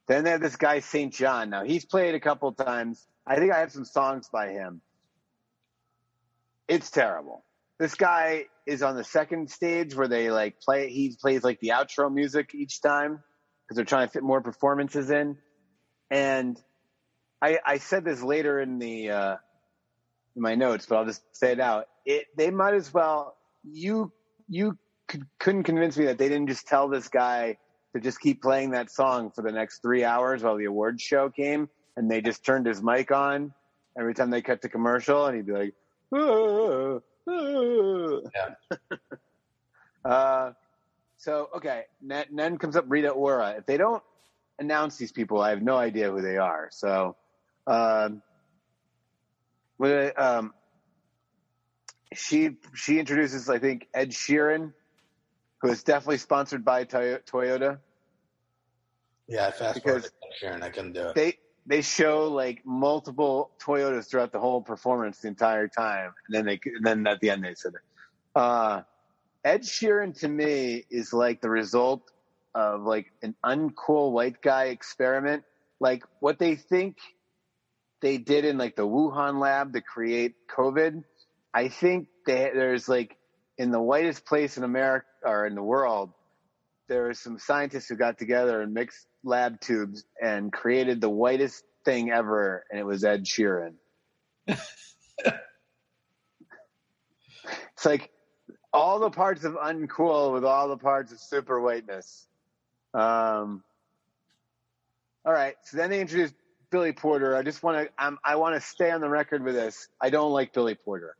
then 0.08 0.24
they 0.24 0.30
have 0.30 0.40
this 0.40 0.56
guy 0.56 0.80
SAINt 0.80 1.12
JHN. 1.14 1.48
Now 1.48 1.64
he's 1.64 1.84
played 1.84 2.14
a 2.14 2.20
couple 2.20 2.52
times. 2.52 3.06
I 3.26 3.36
think 3.36 3.52
I 3.52 3.60
have 3.60 3.72
some 3.72 3.84
songs 3.84 4.28
by 4.32 4.48
him. 4.48 4.80
It's 6.68 6.90
terrible. 6.90 7.44
This 7.78 7.94
guy 7.94 8.46
is 8.66 8.82
on 8.82 8.96
the 8.96 9.04
second 9.04 9.50
stage 9.50 9.94
where 9.94 10.08
they 10.08 10.30
like 10.30 10.60
play. 10.60 10.90
He 10.90 11.16
plays 11.20 11.42
like 11.42 11.60
the 11.60 11.68
outro 11.68 12.12
music 12.12 12.54
each 12.54 12.80
time 12.82 13.22
because 13.66 13.76
they're 13.76 13.84
trying 13.84 14.06
to 14.06 14.12
fit 14.12 14.22
more 14.22 14.40
performances 14.40 15.10
in. 15.10 15.36
And 16.10 16.60
I, 17.40 17.58
I 17.64 17.78
said 17.78 18.04
this 18.04 18.22
later 18.22 18.60
in 18.60 18.78
the 18.78 19.10
uh, 19.10 19.36
in 20.36 20.42
my 20.42 20.54
notes, 20.54 20.86
but 20.86 20.96
I'll 20.96 21.06
just 21.06 21.22
say 21.32 21.52
it 21.52 21.60
out. 21.60 21.86
It 22.04 22.26
they 22.36 22.50
might 22.50 22.74
as 22.74 22.92
well. 22.92 23.36
You 23.64 24.12
you 24.48 24.78
could, 25.08 25.26
couldn't 25.38 25.64
convince 25.64 25.96
me 25.96 26.06
that 26.06 26.18
they 26.18 26.28
didn't 26.28 26.48
just 26.48 26.66
tell 26.66 26.88
this 26.88 27.08
guy 27.08 27.58
to 27.94 28.00
just 28.00 28.20
keep 28.20 28.42
playing 28.42 28.70
that 28.70 28.90
song 28.90 29.30
for 29.34 29.42
the 29.42 29.52
next 29.52 29.82
three 29.82 30.04
hours 30.04 30.42
while 30.42 30.56
the 30.56 30.64
awards 30.64 31.02
show 31.02 31.30
came, 31.30 31.68
and 31.96 32.10
they 32.10 32.20
just 32.20 32.44
turned 32.44 32.66
his 32.66 32.82
mic 32.82 33.10
on 33.10 33.52
every 33.98 34.14
time 34.14 34.30
they 34.30 34.42
cut 34.42 34.62
to 34.62 34.68
commercial, 34.68 35.26
and 35.26 35.36
he'd 35.36 35.46
be 35.46 35.52
like, 35.52 35.74
"Ah, 36.14 36.98
ah." 37.28 38.18
Yeah. 38.34 38.54
uh, 40.10 40.52
so 41.18 41.50
okay, 41.56 41.84
then, 42.00 42.24
then 42.32 42.58
comes 42.58 42.76
up 42.76 42.86
Rita 42.88 43.10
Ora. 43.10 43.54
If 43.58 43.66
they 43.66 43.76
don't 43.76 44.02
announce 44.58 44.96
these 44.96 45.12
people, 45.12 45.40
I 45.40 45.50
have 45.50 45.62
no 45.62 45.76
idea 45.76 46.10
who 46.10 46.20
they 46.20 46.36
are. 46.36 46.68
So, 46.72 47.16
um, 47.66 48.22
um, 49.90 50.54
she 52.14 52.56
she 52.74 52.98
introduces, 52.98 53.48
I 53.48 53.58
think, 53.58 53.88
Ed 53.94 54.10
Sheeran, 54.10 54.72
who 55.60 55.70
is 55.70 55.82
definitely 55.82 56.18
sponsored 56.18 56.64
by 56.64 56.84
Toyota. 56.84 57.78
Yeah. 59.28 59.46
I 59.46 59.50
fast 59.50 59.74
Because- 59.74 60.10
forwarded 60.10 60.12
Sheeran. 60.40 60.62
I 60.62 60.70
couldn't 60.70 60.92
do 60.92 61.08
it. 61.08 61.14
They 61.14 61.38
they 61.66 61.80
show 61.82 62.28
like 62.28 62.64
multiple 62.66 63.50
Toyotas 63.60 64.08
throughout 64.10 64.32
the 64.32 64.40
whole 64.40 64.60
performance 64.62 65.20
the 65.20 65.28
entire 65.28 65.68
time, 65.68 66.12
and 66.26 66.34
then 66.34 66.44
they 66.44 66.60
and 66.64 66.84
then 66.84 67.06
at 67.06 67.20
the 67.20 67.30
end 67.30 67.44
they 67.44 67.54
said, 67.54 67.74
uh, 68.34 68.82
Ed 69.44 69.62
Sheeran 69.62 70.18
to 70.20 70.28
me 70.28 70.84
is 70.90 71.12
like 71.12 71.40
the 71.40 71.50
result 71.50 72.10
of 72.54 72.82
like 72.82 73.12
an 73.22 73.34
uncool 73.44 74.12
white 74.12 74.42
guy 74.42 74.64
experiment, 74.64 75.44
like 75.80 76.04
what 76.20 76.38
they 76.38 76.54
think 76.56 76.98
they 78.02 78.18
did 78.18 78.44
in 78.44 78.58
like 78.58 78.76
the 78.76 78.86
Wuhan 78.86 79.40
lab 79.40 79.72
to 79.72 79.80
create 79.80 80.34
COVID. 80.54 81.04
I 81.54 81.68
think 81.68 82.08
they, 82.26 82.50
there's 82.52 82.88
like 82.88 83.16
in 83.56 83.70
the 83.70 83.80
whitest 83.80 84.26
place 84.26 84.58
in 84.58 84.64
America 84.64 85.06
or 85.24 85.46
in 85.46 85.54
the 85.54 85.62
world, 85.62 86.10
there 86.88 87.08
are 87.08 87.14
some 87.14 87.38
scientists 87.38 87.88
who 87.88 87.96
got 87.96 88.18
together 88.18 88.60
and 88.60 88.74
mixed 88.74 89.06
lab 89.24 89.60
tubes 89.60 90.04
and 90.20 90.52
created 90.52 91.00
the 91.00 91.08
whitest 91.08 91.64
thing 91.84 92.10
ever, 92.10 92.64
and 92.70 92.78
it 92.78 92.84
was 92.84 93.04
Ed 93.04 93.24
Sheeran. 93.24 93.74
it's 94.46 94.60
like 97.84 98.10
all 98.72 98.98
the 98.98 99.10
parts 99.10 99.44
of 99.44 99.54
uncool 99.54 100.32
with 100.32 100.44
all 100.44 100.68
the 100.68 100.76
parts 100.76 101.12
of 101.12 101.20
super 101.20 101.60
whiteness. 101.60 102.26
Um, 102.94 103.62
all 105.24 105.32
right, 105.32 105.54
so 105.64 105.76
then 105.76 105.90
they 105.90 106.00
introduced 106.00 106.34
Billy 106.72 106.92
Porter. 106.92 107.36
I 107.36 107.42
just 107.42 107.62
want 107.62 107.86
to, 107.86 108.18
I 108.24 108.34
want 108.34 108.56
to 108.56 108.60
stay 108.60 108.90
on 108.90 109.00
the 109.00 109.08
record 109.08 109.44
with 109.44 109.54
this. 109.54 109.86
I 110.00 110.10
don't 110.10 110.32
like 110.32 110.52
Billy 110.52 110.74
Porter. 110.74 111.14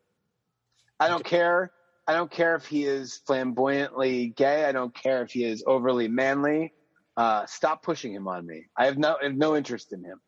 I 0.98 1.06
don't 1.06 1.24
care. 1.24 1.70
I 2.08 2.14
don't 2.14 2.30
care 2.30 2.56
if 2.56 2.66
he 2.66 2.84
is 2.84 3.20
flamboyantly 3.26 4.28
gay. 4.36 4.64
I 4.64 4.72
don't 4.72 4.92
care 4.92 5.22
if 5.22 5.30
he 5.30 5.44
is 5.44 5.62
overly 5.66 6.08
manly. 6.08 6.72
Uh, 7.16 7.46
stop 7.46 7.82
pushing 7.82 8.12
him 8.12 8.26
on 8.26 8.44
me. 8.44 8.64
I 8.76 8.86
have 8.86 8.98
no, 8.98 9.16
I 9.20 9.26
have 9.26 9.36
no 9.36 9.54
interest 9.54 9.92
in 9.92 10.02
him. 10.02 10.20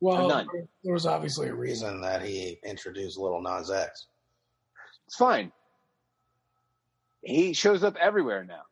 Well, 0.00 0.28
None. 0.28 0.46
there 0.84 0.94
was 0.94 1.06
obviously 1.06 1.48
a 1.48 1.54
reason 1.54 2.00
that 2.02 2.22
he 2.22 2.58
introduced 2.64 3.18
Little 3.18 3.42
Nas 3.42 3.70
X. 3.70 4.06
It's 5.06 5.16
fine. 5.16 5.50
He 7.22 7.52
shows 7.52 7.82
up 7.82 7.96
everywhere 7.96 8.44
now. 8.44 8.62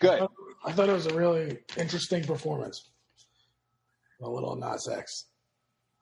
Good. 0.00 0.28
I 0.64 0.72
thought 0.72 0.88
it 0.88 0.92
was 0.92 1.06
a 1.06 1.14
really 1.14 1.58
interesting 1.78 2.24
performance. 2.24 2.90
A 4.22 4.28
little 4.28 4.56
Nas 4.56 4.88
X. 4.88 5.26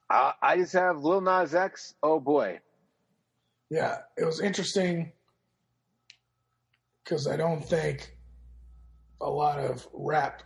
I, 0.09 0.33
I 0.41 0.57
just 0.57 0.73
have 0.73 1.03
Lil 1.03 1.21
Nas 1.21 1.55
X. 1.55 1.95
Oh 2.03 2.19
boy. 2.19 2.59
Yeah, 3.69 3.97
it 4.17 4.25
was 4.25 4.41
interesting 4.41 5.11
because 7.03 7.27
I 7.27 7.37
don't 7.37 7.63
think 7.63 8.15
a 9.21 9.29
lot 9.29 9.59
of 9.59 9.87
rap 9.93 10.43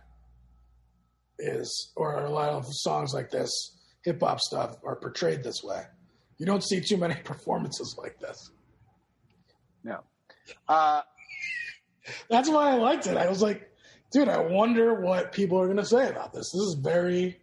is, 1.38 1.92
or 1.96 2.24
a 2.24 2.30
lot 2.30 2.50
of 2.50 2.66
songs 2.68 3.12
like 3.12 3.30
this, 3.30 3.50
hip 4.04 4.20
hop 4.20 4.40
stuff, 4.40 4.76
are 4.84 4.96
portrayed 4.96 5.42
this 5.42 5.62
way. 5.62 5.82
You 6.38 6.46
don't 6.46 6.62
see 6.62 6.80
too 6.80 6.96
many 6.96 7.14
performances 7.24 7.96
like 7.98 8.18
this. 8.20 8.50
No. 9.82 10.00
Uh, 10.68 11.02
That's 12.30 12.48
why 12.48 12.70
I 12.70 12.74
liked 12.74 13.06
it. 13.06 13.16
I 13.16 13.28
was 13.28 13.42
like, 13.42 13.70
dude, 14.12 14.28
I 14.28 14.38
wonder 14.38 15.00
what 15.00 15.32
people 15.32 15.58
are 15.60 15.66
going 15.66 15.76
to 15.78 15.84
say 15.84 16.08
about 16.08 16.32
this. 16.32 16.50
This 16.52 16.62
is 16.62 16.76
very 16.80 17.40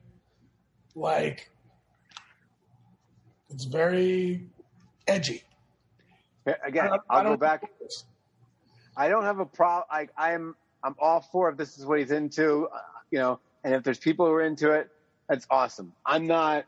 like 0.96 1.50
it's 3.50 3.66
very 3.66 4.48
edgy. 5.08 5.44
Again, 6.66 6.90
I'll 7.10 7.24
go 7.24 7.38
back. 7.38 7.64
I 8.98 9.08
don't 9.08 9.24
have 9.24 9.40
a 9.40 9.46
problem. 9.46 9.86
I, 9.90 10.08
I'm 10.18 10.56
I'm 10.84 10.96
all 11.00 11.22
for 11.22 11.50
if 11.50 11.58
this 11.58 11.78
is 11.78 11.86
what 11.86 12.00
he's 12.00 12.12
into, 12.12 12.68
uh, 12.68 12.78
you 13.12 13.20
know, 13.20 13.40
and 13.64 13.74
if 13.74 13.84
there's 13.84 13.98
people 13.98 14.26
who 14.26 14.34
are 14.34 14.42
into 14.42 14.72
it, 14.72 14.90
that's 15.30 15.48
awesome. 15.50 15.94
I'm 16.06 16.28
not. 16.28 16.66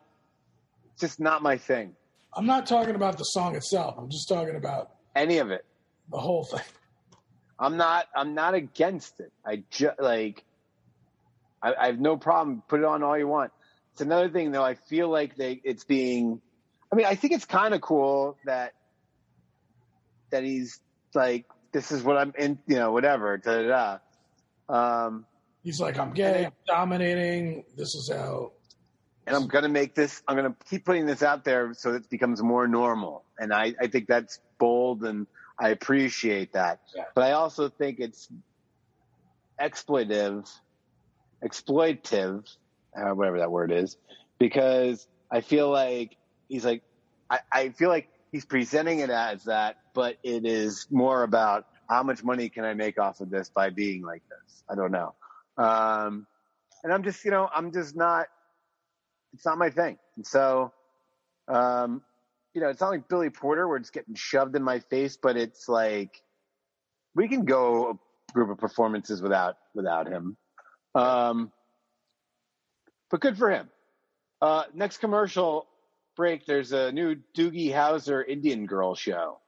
It's 0.93 1.01
just 1.01 1.19
not 1.19 1.43
my 1.43 1.57
thing. 1.57 1.93
I'm 2.33 2.45
not 2.45 2.65
talking 2.65 2.95
about 2.95 3.17
the 3.17 3.23
song 3.25 3.55
itself. 3.55 3.95
I'm 3.97 4.09
just 4.09 4.29
talking 4.29 4.55
about 4.55 4.91
Any 5.15 5.39
of 5.39 5.51
it. 5.51 5.65
the 6.09 6.17
whole 6.17 6.45
thing. 6.45 6.61
I'm 7.59 7.75
not. 7.77 8.07
I'm 8.15 8.33
not 8.33 8.53
against 8.53 9.19
it. 9.19 9.31
I 9.45 9.63
just 9.69 9.99
like. 9.99 10.43
I, 11.61 11.73
I 11.73 11.85
have 11.87 11.99
no 11.99 12.15
problem. 12.15 12.63
Put 12.67 12.79
it 12.79 12.85
on 12.85 13.03
all 13.03 13.17
you 13.17 13.27
want. 13.27 13.51
It's 13.95 14.01
another 14.01 14.27
thing 14.27 14.51
though. 14.51 14.61
I 14.63 14.75
feel 14.75 15.07
like 15.07 15.37
they. 15.37 15.61
It's 15.63 15.85
being. 15.85 16.41
I 16.91 16.97
mean, 16.97 17.05
I 17.05 17.15
think 17.15 17.31
it's 17.31 17.45
kind 17.45 17.73
of 17.73 17.79
cool 17.79 18.37
that. 18.43 18.73
That 20.31 20.43
he's 20.43 20.81
like, 21.13 21.45
this 21.71 21.93
is 21.93 22.03
what 22.03 22.17
I'm 22.17 22.33
in. 22.37 22.59
You 22.67 22.75
know, 22.75 22.91
whatever. 22.91 23.37
Da 23.37 23.61
da 23.61 23.99
da. 24.67 25.05
Um, 25.07 25.25
He's 25.63 25.79
like, 25.79 25.97
I'm 25.97 26.11
gay, 26.11 26.45
I'm 26.45 26.51
dominating. 26.67 27.63
This 27.77 27.95
is 27.95 28.11
how. 28.13 28.51
and 29.25 29.33
I'm 29.33 29.47
gonna 29.47 29.69
make 29.69 29.95
this. 29.95 30.21
I'm 30.27 30.35
gonna 30.35 30.55
keep 30.69 30.83
putting 30.83 31.05
this 31.05 31.23
out 31.23 31.45
there 31.45 31.73
so 31.73 31.93
it 31.93 32.09
becomes 32.09 32.43
more 32.43 32.67
normal. 32.67 33.23
And 33.39 33.53
I, 33.53 33.75
I 33.81 33.87
think 33.87 34.07
that's 34.07 34.41
bold, 34.59 35.05
and 35.05 35.25
I 35.57 35.69
appreciate 35.69 36.51
that. 36.51 36.81
Yeah. 36.93 37.05
But 37.15 37.23
I 37.23 37.31
also 37.31 37.69
think 37.69 37.99
it's 37.99 38.27
exploitive, 39.59 40.51
exploitive, 41.41 42.45
whatever 42.95 43.39
that 43.39 43.51
word 43.51 43.71
is, 43.71 43.97
because 44.39 45.07
I 45.31 45.41
feel 45.41 45.69
like 45.69 46.15
he's 46.47 46.65
like, 46.65 46.83
I, 47.29 47.39
I 47.51 47.69
feel 47.69 47.89
like 47.89 48.09
he's 48.31 48.45
presenting 48.45 48.99
it 48.99 49.09
as 49.09 49.45
that, 49.45 49.77
but 49.93 50.17
it 50.23 50.45
is 50.45 50.87
more 50.89 51.23
about 51.23 51.65
how 51.89 52.03
much 52.03 52.23
money 52.23 52.49
can 52.49 52.63
I 52.65 52.73
make 52.73 52.99
off 52.99 53.19
of 53.19 53.29
this 53.29 53.49
by 53.49 53.69
being 53.69 54.03
like 54.03 54.23
this. 54.29 54.63
I 54.69 54.75
don't 54.75 54.91
know. 54.91 55.13
Um, 55.57 56.27
and 56.83 56.93
I'm 56.93 57.03
just, 57.03 57.23
you 57.25 57.31
know, 57.31 57.49
I'm 57.53 57.71
just 57.71 57.95
not 57.95 58.27
it's 59.35 59.45
not 59.45 59.57
my 59.57 59.69
thing. 59.69 59.97
And 60.15 60.25
so, 60.25 60.71
um, 61.47 62.01
you 62.53 62.61
know, 62.61 62.69
it's 62.69 62.79
not 62.79 62.89
like 62.89 63.07
Billy 63.09 63.29
Porter 63.29 63.67
where 63.67 63.77
it's 63.77 63.89
getting 63.89 64.15
shoved 64.15 64.55
in 64.55 64.63
my 64.63 64.79
face, 64.79 65.17
but 65.21 65.35
it's 65.35 65.67
like 65.67 66.21
we 67.13 67.27
can 67.27 67.43
go 67.43 67.89
a 67.89 68.33
group 68.33 68.49
of 68.49 68.57
performances 68.57 69.21
without 69.21 69.55
without 69.73 70.07
him. 70.07 70.37
Um, 70.95 71.51
but 73.11 73.21
good 73.21 73.37
for 73.37 73.49
him. 73.49 73.69
Uh, 74.41 74.63
next 74.73 74.97
commercial 74.97 75.67
break. 76.15 76.45
There's 76.45 76.71
a 76.71 76.91
new 76.91 77.15
Doogie 77.37 77.71
Howser 77.71 78.23
Indian 78.27 78.65
Girl 78.65 78.95
show. 78.95 79.39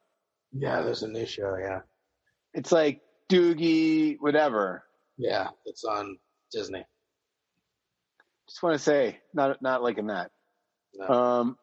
Yeah, 0.54 0.82
there's 0.82 1.04
a 1.04 1.08
new 1.08 1.26
show. 1.26 1.58
Yeah, 1.60 1.82
It's 2.54 2.72
like 2.72 3.02
Doogie 3.30 4.18
whatever. 4.20 4.84
yeah, 5.18 5.50
it's 5.66 5.84
on 5.84 6.18
Disney. 6.52 6.86
Just 8.48 8.64
want 8.64 8.74
to 8.76 8.80
say, 8.80 9.20
not 9.34 9.62
not 9.62 9.84
liking 9.84 10.08
that. 10.08 10.32
No. 10.96 11.06
Um, 11.08 11.58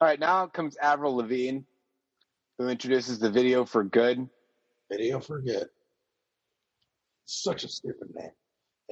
all 0.00 0.08
right, 0.08 0.18
now 0.18 0.46
comes 0.48 0.76
Avril 0.76 1.16
Lavigne, 1.16 1.60
who 2.58 2.68
introduces 2.68 3.18
the 3.20 3.30
video 3.30 3.64
for 3.64 3.84
"Good." 3.84 4.28
Video 4.90 5.20
for 5.20 5.40
good. 5.40 5.68
Such 7.26 7.62
a 7.64 7.68
stupid 7.68 8.08
name. 8.14 8.30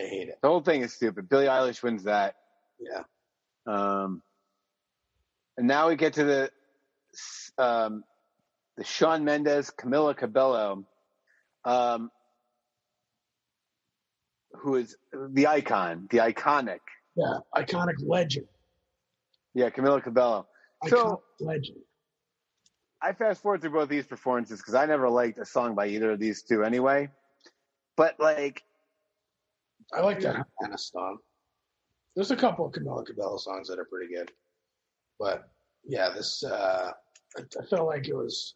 I 0.00 0.04
hate 0.06 0.28
it. 0.28 0.38
The 0.42 0.48
whole 0.48 0.60
thing 0.60 0.82
is 0.82 0.92
stupid. 0.92 1.28
Billie 1.28 1.46
Eilish 1.46 1.82
wins 1.82 2.04
that. 2.04 2.36
Yeah. 2.78 3.02
Um, 3.66 4.22
and 5.56 5.66
now 5.66 5.88
we 5.88 5.96
get 5.96 6.14
to 6.14 6.24
the 6.24 6.50
um, 7.58 8.04
the 8.76 8.84
Shawn 8.84 9.24
Mendes, 9.24 9.70
Camila 9.70 10.14
Cabello, 10.16 10.84
um, 11.64 12.10
who 14.52 14.76
is 14.76 14.96
the 15.30 15.46
icon, 15.46 16.08
the 16.10 16.18
iconic. 16.18 16.80
Yeah, 17.16 17.38
iconic 17.54 17.94
legend. 18.06 18.46
Yeah, 19.54 19.70
Camila 19.70 20.02
Cabello. 20.02 20.46
Iconic 20.84 20.90
So- 20.90 21.22
legend. 21.40 21.78
I 23.00 23.12
fast 23.12 23.42
forward 23.42 23.60
through 23.60 23.70
both 23.70 23.90
these 23.90 24.06
performances 24.06 24.58
because 24.58 24.74
I 24.74 24.86
never 24.86 25.08
liked 25.08 25.38
a 25.38 25.44
song 25.44 25.74
by 25.74 25.86
either 25.88 26.12
of 26.12 26.18
these 26.18 26.42
two 26.42 26.64
anyway. 26.64 27.10
But 27.94 28.18
like, 28.18 28.62
I 29.94 30.00
like 30.00 30.20
that. 30.20 30.46
Hannah 30.60 30.78
song. 30.78 31.18
There's 32.14 32.30
a 32.30 32.36
couple 32.36 32.66
of 32.66 32.72
Camila 32.72 33.04
Cabello 33.06 33.36
songs 33.36 33.68
that 33.68 33.78
are 33.78 33.84
pretty 33.84 34.12
good, 34.12 34.32
but 35.18 35.48
yeah, 35.84 36.10
this 36.14 36.42
uh, 36.42 36.92
I, 37.36 37.40
I 37.60 37.64
felt 37.66 37.86
like 37.86 38.08
it 38.08 38.14
was 38.16 38.54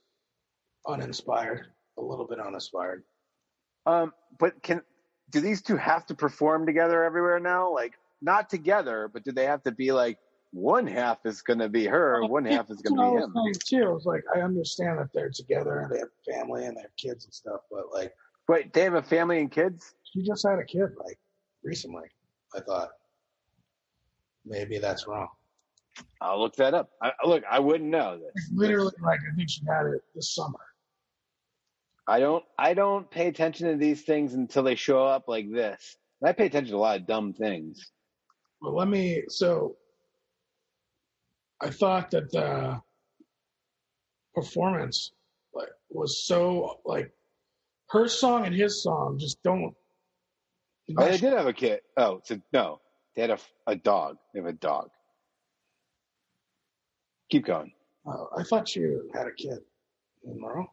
uninspired, 0.89 1.67
a 1.99 2.03
little 2.03 2.27
bit 2.27 2.41
uninspired. 2.41 3.05
um, 3.87 4.13
but 4.39 4.63
can 4.63 4.81
do 5.31 5.41
these 5.41 5.63
two 5.63 5.77
have 5.77 6.07
to 6.07 6.15
perform 6.15 6.67
together 6.67 7.05
everywhere 7.05 7.39
now? 7.39 7.73
Like, 7.73 7.95
not 8.23 8.49
together, 8.51 9.09
but 9.13 9.25
do 9.25 9.33
they 9.33 9.45
have 9.45 9.63
to 9.65 9.73
be 9.73 9.93
like 9.93 10.19
one 10.53 10.87
half 10.87 11.19
is 11.25 11.43
going 11.43 11.61
to 11.61 11.69
be 11.69 11.85
her, 11.87 12.25
one 12.27 12.45
half 12.45 12.71
is 12.71 12.81
going 12.83 12.97
That's 12.97 13.11
what 13.13 13.19
I 13.19 13.21
to 13.21 13.29
be 13.45 13.51
him? 13.51 13.55
too. 13.85 13.95
it's 13.97 14.07
like, 14.07 14.25
I 14.35 14.41
understand 14.41 14.99
that 14.99 15.13
they're 15.15 15.31
together 15.31 15.81
and 15.81 15.95
they 15.95 15.99
have 16.01 16.09
family 16.29 16.65
and 16.65 16.77
they 16.77 16.81
have 16.83 16.97
kids 16.97 17.25
and 17.27 17.33
stuff, 17.35 17.61
but 17.71 17.85
like 17.93 18.13
Wait, 18.49 18.73
they 18.73 18.83
have 18.83 18.95
a 18.95 19.03
family 19.03 19.39
and 19.39 19.53
kids? 19.53 19.95
She 20.13 20.23
just 20.23 20.47
had 20.47 20.59
a 20.59 20.65
kid. 20.65 20.91
like 21.05 21.19
recently, 21.63 22.09
I 22.55 22.61
thought 22.61 22.91
maybe 24.45 24.79
that's 24.79 25.07
wrong. 25.07 25.29
I'll 26.21 26.41
look 26.41 26.57
that 26.57 26.75
up. 26.75 26.91
I, 27.03 27.13
look, 27.25 27.43
I 27.51 27.59
wouldn't 27.59 27.91
know 27.91 28.19
this. 28.19 28.51
Literally, 28.53 28.93
like 29.03 29.21
I 29.21 29.35
think 29.37 29.51
she 29.51 29.63
had 29.67 29.87
it 29.87 30.03
this 30.15 30.35
summer. 30.35 30.61
I 32.07 32.21
don't. 32.21 32.45
I 32.59 32.75
don't 32.75 33.11
pay 33.11 33.29
attention 33.29 33.69
to 33.69 33.77
these 33.77 34.03
things 34.03 34.35
until 34.35 34.63
they 34.63 34.75
show 34.75 35.05
up 35.05 35.29
like 35.29 35.51
this. 35.51 35.97
And 36.21 36.29
I 36.29 36.33
pay 36.33 36.47
attention 36.47 36.73
to 36.73 36.79
a 36.79 36.81
lot 36.81 37.01
of 37.01 37.07
dumb 37.07 37.33
things. 37.33 37.91
Well, 38.61 38.75
let 38.75 38.89
me. 38.89 39.23
So, 39.29 39.77
I 41.61 41.71
thought 41.71 42.11
that 42.11 42.31
the 42.33 42.81
performance 44.35 45.13
like 45.55 45.69
was 45.89 46.25
so 46.27 46.81
like 46.85 47.13
her 47.91 48.09
song 48.09 48.47
and 48.47 48.55
his 48.55 48.83
song 48.83 49.19
just 49.19 49.43
don't. 49.43 49.75
Oh, 50.97 51.05
they 51.05 51.19
did 51.19 51.33
have 51.33 51.47
a 51.47 51.53
kid. 51.53 51.81
Oh, 51.97 52.21
so 52.25 52.41
no, 52.53 52.81
they 53.15 53.23
had 53.23 53.31
a, 53.31 53.39
a 53.67 53.77
dog. 53.77 54.17
They 54.33 54.41
have 54.41 54.49
a 54.49 54.53
dog. 54.53 54.91
Keep 57.31 57.47
going. 57.47 57.73
Uh, 58.07 58.25
I 58.37 58.43
thought 58.43 58.69
she 58.69 58.81
had 59.15 59.27
a 59.27 59.33
kid. 59.33 59.59
I? 60.27 60.65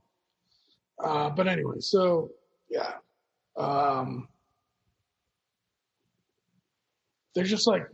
Uh, 1.03 1.29
but 1.29 1.47
anyway, 1.47 1.79
so 1.79 2.31
yeah, 2.69 2.93
um, 3.55 4.27
they're 7.35 7.43
just 7.43 7.67
like 7.67 7.87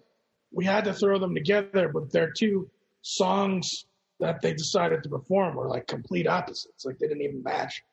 we 0.51 0.65
had 0.65 0.86
to 0.86 0.93
throw 0.93 1.19
them 1.19 1.36
together, 1.36 1.89
but 1.89 2.11
they're 2.11 2.32
two 2.32 2.69
songs 3.01 3.86
that 4.19 4.41
they 4.41 4.53
decided 4.53 5.03
to 5.03 5.09
perform 5.09 5.55
were 5.55 5.67
like 5.67 5.88
complete 5.88 6.28
opposites. 6.28 6.86
Like 6.86 6.97
they 6.99 7.07
didn't 7.07 7.24
even 7.24 7.43
match, 7.43 7.84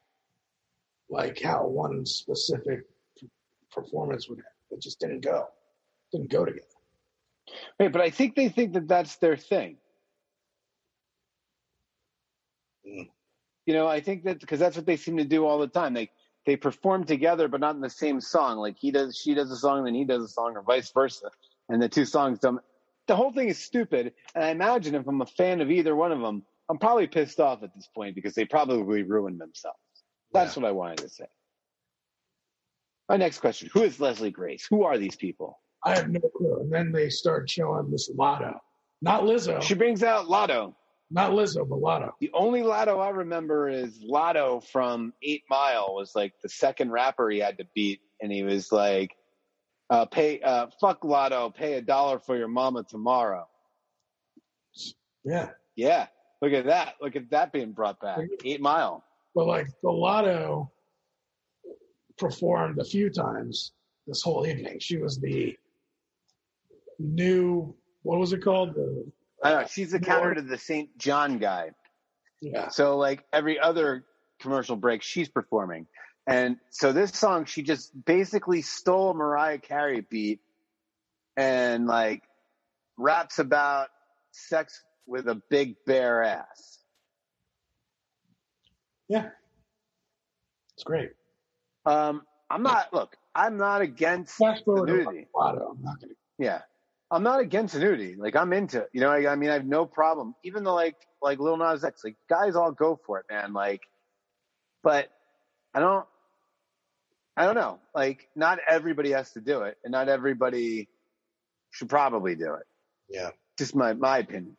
like 1.08 1.40
how 1.42 1.66
one 1.66 2.06
specific 2.06 2.84
performance 3.70 4.28
would. 4.28 4.40
It 4.70 4.80
just 4.80 5.00
didn't 5.00 5.20
go. 5.20 5.46
Didn't 6.12 6.30
go 6.30 6.44
together. 6.44 6.66
Wait, 7.78 7.92
but 7.92 8.00
I 8.00 8.10
think 8.10 8.34
they 8.34 8.48
think 8.48 8.74
that 8.74 8.86
that's 8.88 9.16
their 9.16 9.36
thing. 9.36 9.76
Mm. 12.86 13.08
You 13.66 13.74
know, 13.74 13.86
I 13.86 14.00
think 14.00 14.24
that 14.24 14.40
because 14.40 14.58
that's 14.58 14.76
what 14.76 14.86
they 14.86 14.96
seem 14.96 15.16
to 15.18 15.24
do 15.24 15.46
all 15.46 15.58
the 15.58 15.68
time. 15.68 15.94
They 15.94 16.10
they 16.46 16.56
perform 16.56 17.04
together, 17.04 17.48
but 17.48 17.60
not 17.60 17.74
in 17.74 17.80
the 17.80 17.90
same 17.90 18.20
song. 18.20 18.58
Like 18.58 18.76
he 18.78 18.90
does, 18.90 19.16
she 19.16 19.34
does 19.34 19.50
a 19.50 19.56
song, 19.56 19.84
then 19.84 19.94
he 19.94 20.04
does 20.04 20.24
a 20.24 20.28
song, 20.28 20.56
or 20.56 20.62
vice 20.62 20.90
versa. 20.90 21.30
And 21.68 21.82
the 21.82 21.88
two 21.88 22.04
songs 22.04 22.38
don't. 22.38 22.60
The 23.06 23.16
whole 23.16 23.32
thing 23.32 23.48
is 23.48 23.58
stupid. 23.58 24.12
And 24.34 24.44
I 24.44 24.50
imagine 24.50 24.94
if 24.94 25.06
I'm 25.06 25.20
a 25.20 25.26
fan 25.26 25.60
of 25.60 25.70
either 25.70 25.94
one 25.94 26.12
of 26.12 26.20
them, 26.20 26.44
I'm 26.68 26.78
probably 26.78 27.06
pissed 27.06 27.40
off 27.40 27.62
at 27.62 27.74
this 27.74 27.88
point 27.94 28.14
because 28.14 28.34
they 28.34 28.44
probably 28.44 29.02
ruined 29.02 29.40
themselves. 29.40 29.78
That's 30.32 30.56
what 30.56 30.64
I 30.64 30.70
wanted 30.70 30.98
to 30.98 31.08
say. 31.08 31.26
My 33.10 33.16
next 33.16 33.40
question: 33.40 33.68
Who 33.72 33.82
is 33.82 33.98
Leslie 33.98 34.30
Grace? 34.30 34.68
Who 34.70 34.84
are 34.84 34.96
these 34.96 35.16
people? 35.16 35.58
I 35.84 35.96
have 35.96 36.08
no 36.08 36.20
clue. 36.20 36.60
And 36.60 36.72
then 36.72 36.92
they 36.92 37.10
start 37.10 37.50
showing 37.50 37.90
this 37.90 38.08
Latto, 38.16 38.54
not 39.02 39.24
Lizzo, 39.24 39.60
She 39.60 39.74
brings 39.74 40.04
out 40.04 40.26
Latto. 40.26 40.74
not 41.10 41.32
Lizzo, 41.32 41.68
but 41.68 41.80
Latto. 41.80 42.12
The 42.20 42.30
only 42.32 42.62
Lotto 42.62 43.00
I 43.00 43.08
remember 43.08 43.68
is 43.68 43.98
Lotto 44.00 44.60
from 44.60 45.12
Eight 45.24 45.42
Mile 45.50 45.92
was 45.92 46.12
like 46.14 46.34
the 46.40 46.48
second 46.48 46.92
rapper 46.92 47.28
he 47.28 47.40
had 47.40 47.58
to 47.58 47.64
beat, 47.74 48.00
and 48.22 48.30
he 48.30 48.44
was 48.44 48.70
like, 48.70 49.16
uh, 49.90 50.04
"Pay, 50.04 50.40
uh, 50.40 50.68
fuck 50.80 51.02
Lotto, 51.02 51.50
pay 51.50 51.74
a 51.74 51.82
dollar 51.82 52.20
for 52.20 52.36
your 52.36 52.46
mama 52.46 52.84
tomorrow." 52.84 53.48
Yeah. 55.24 55.50
Yeah, 55.74 56.06
look 56.40 56.52
at 56.52 56.66
that. 56.66 56.94
Look 57.02 57.16
at 57.16 57.30
that 57.30 57.52
being 57.52 57.72
brought 57.72 58.00
back. 58.00 58.20
Eight 58.44 58.60
Mile. 58.60 59.02
But 59.34 59.48
like 59.48 59.66
the 59.82 59.88
Latto 59.88 60.70
performed 62.20 62.78
a 62.78 62.84
few 62.84 63.10
times 63.10 63.72
this 64.06 64.22
whole 64.22 64.46
evening. 64.46 64.78
She 64.78 64.98
was 64.98 65.18
the 65.18 65.56
new 66.98 67.74
what 68.02 68.18
was 68.18 68.32
it 68.32 68.42
called? 68.42 68.74
The, 68.74 69.10
know 69.44 69.64
she's 69.68 69.90
the 69.90 70.00
counter 70.00 70.34
to 70.34 70.42
the 70.42 70.56
SAINt 70.56 70.96
JHN 70.98 71.40
guy. 71.40 71.70
yeah, 72.40 72.68
So 72.68 72.96
like 72.96 73.24
every 73.32 73.58
other 73.58 74.04
commercial 74.38 74.76
break, 74.76 75.02
she's 75.02 75.28
performing. 75.28 75.86
And 76.26 76.56
so 76.70 76.92
this 76.92 77.12
song, 77.12 77.46
she 77.46 77.62
just 77.62 77.92
basically 78.04 78.62
stole 78.62 79.10
a 79.10 79.14
Mariah 79.14 79.58
Carey 79.58 80.06
beat 80.08 80.40
and 81.36 81.86
like 81.86 82.22
raps 82.96 83.38
about 83.38 83.88
sex 84.30 84.82
with 85.06 85.26
a 85.28 85.40
big 85.50 85.76
bare 85.86 86.22
ass. 86.22 86.78
yeah, 89.08 89.28
it's 90.74 90.84
great. 90.84 91.10
Um, 91.86 92.22
I'm 92.50 92.62
not, 92.62 92.92
look, 92.92 93.16
I'm 93.34 93.56
not 93.56 93.80
against 93.80 94.38
the 94.38 94.82
nudity. 94.84 95.28
I'm 95.38 95.82
not 95.82 96.00
gonna. 96.00 96.14
Yeah. 96.38 96.62
I'm 97.10 97.22
not 97.22 97.40
against 97.40 97.76
nudity. 97.76 98.16
Like 98.16 98.36
I'm 98.36 98.52
into 98.52 98.80
it. 98.82 98.88
You 98.92 99.00
know, 99.00 99.10
I, 99.10 99.32
I 99.32 99.36
mean, 99.36 99.50
I 99.50 99.54
have 99.54 99.66
no 99.66 99.86
problem. 99.86 100.34
Even 100.44 100.64
though 100.64 100.74
like, 100.74 100.96
like 101.22 101.38
Lil 101.38 101.56
Nas 101.56 101.84
X, 101.84 102.02
like 102.04 102.16
guys 102.28 102.54
all 102.56 102.72
go 102.72 102.98
for 103.04 103.18
it, 103.18 103.26
man. 103.30 103.52
Like, 103.52 103.82
but 104.82 105.08
I 105.74 105.80
don't, 105.80 106.06
I 107.36 107.44
don't 107.46 107.54
know. 107.56 107.78
Like 107.94 108.28
not 108.36 108.58
everybody 108.68 109.10
has 109.10 109.32
to 109.32 109.40
do 109.40 109.62
it 109.62 109.76
and 109.84 109.92
not 109.92 110.08
everybody 110.08 110.88
should 111.70 111.88
probably 111.88 112.34
do 112.34 112.54
it. 112.54 112.66
Yeah. 113.08 113.30
Just 113.58 113.74
my, 113.74 113.94
my 113.94 114.18
opinion. 114.18 114.56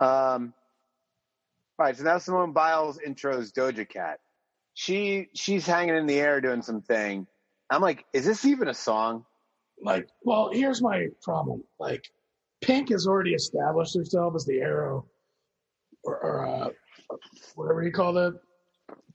Um, 0.00 0.54
all 1.78 1.86
right. 1.86 1.96
So 1.96 2.04
now 2.04 2.18
Simone 2.18 2.52
Biles 2.52 2.98
intros 2.98 3.52
Doja 3.52 3.88
Cat. 3.88 4.18
She, 4.80 5.28
she's 5.34 5.66
hanging 5.66 5.94
in 5.94 6.06
the 6.06 6.18
air 6.18 6.40
doing 6.40 6.62
some 6.62 6.80
thing. 6.80 7.26
I'm 7.68 7.82
like, 7.82 8.06
is 8.14 8.24
this 8.24 8.46
even 8.46 8.66
a 8.68 8.72
song? 8.72 9.26
Like, 9.84 10.08
well, 10.22 10.48
here's 10.50 10.80
my 10.80 11.08
problem. 11.22 11.62
Like, 11.78 12.02
Pink 12.62 12.88
has 12.88 13.06
already 13.06 13.34
established 13.34 13.94
herself 13.94 14.34
as 14.34 14.46
the 14.46 14.62
arrow, 14.62 15.04
or, 16.02 16.16
or 16.16 16.46
uh, 16.46 16.70
whatever 17.56 17.82
you 17.82 17.92
call 17.92 18.16
it, 18.16 18.32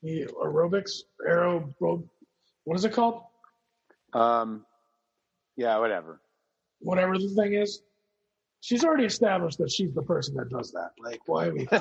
the 0.03 0.26
aerobics 0.39 0.99
arrow. 1.28 1.74
What 1.80 2.76
is 2.76 2.86
it 2.86 2.93
called? 2.93 3.24
Um, 4.13 4.68
yeah, 5.57 5.80
whatever. 5.80 6.22
Whatever 6.78 7.18
the 7.18 7.30
thing 7.30 7.53
is. 7.55 7.82
She's 8.61 8.86
already 8.86 9.05
established 9.05 9.57
that 9.57 9.72
she's 9.72 9.95
the 9.95 10.03
person 10.03 10.36
that 10.36 10.49
does 10.49 10.72
that. 10.74 10.91
Like, 10.99 11.22
why 11.26 11.47
are 11.47 11.55
we 11.55 11.66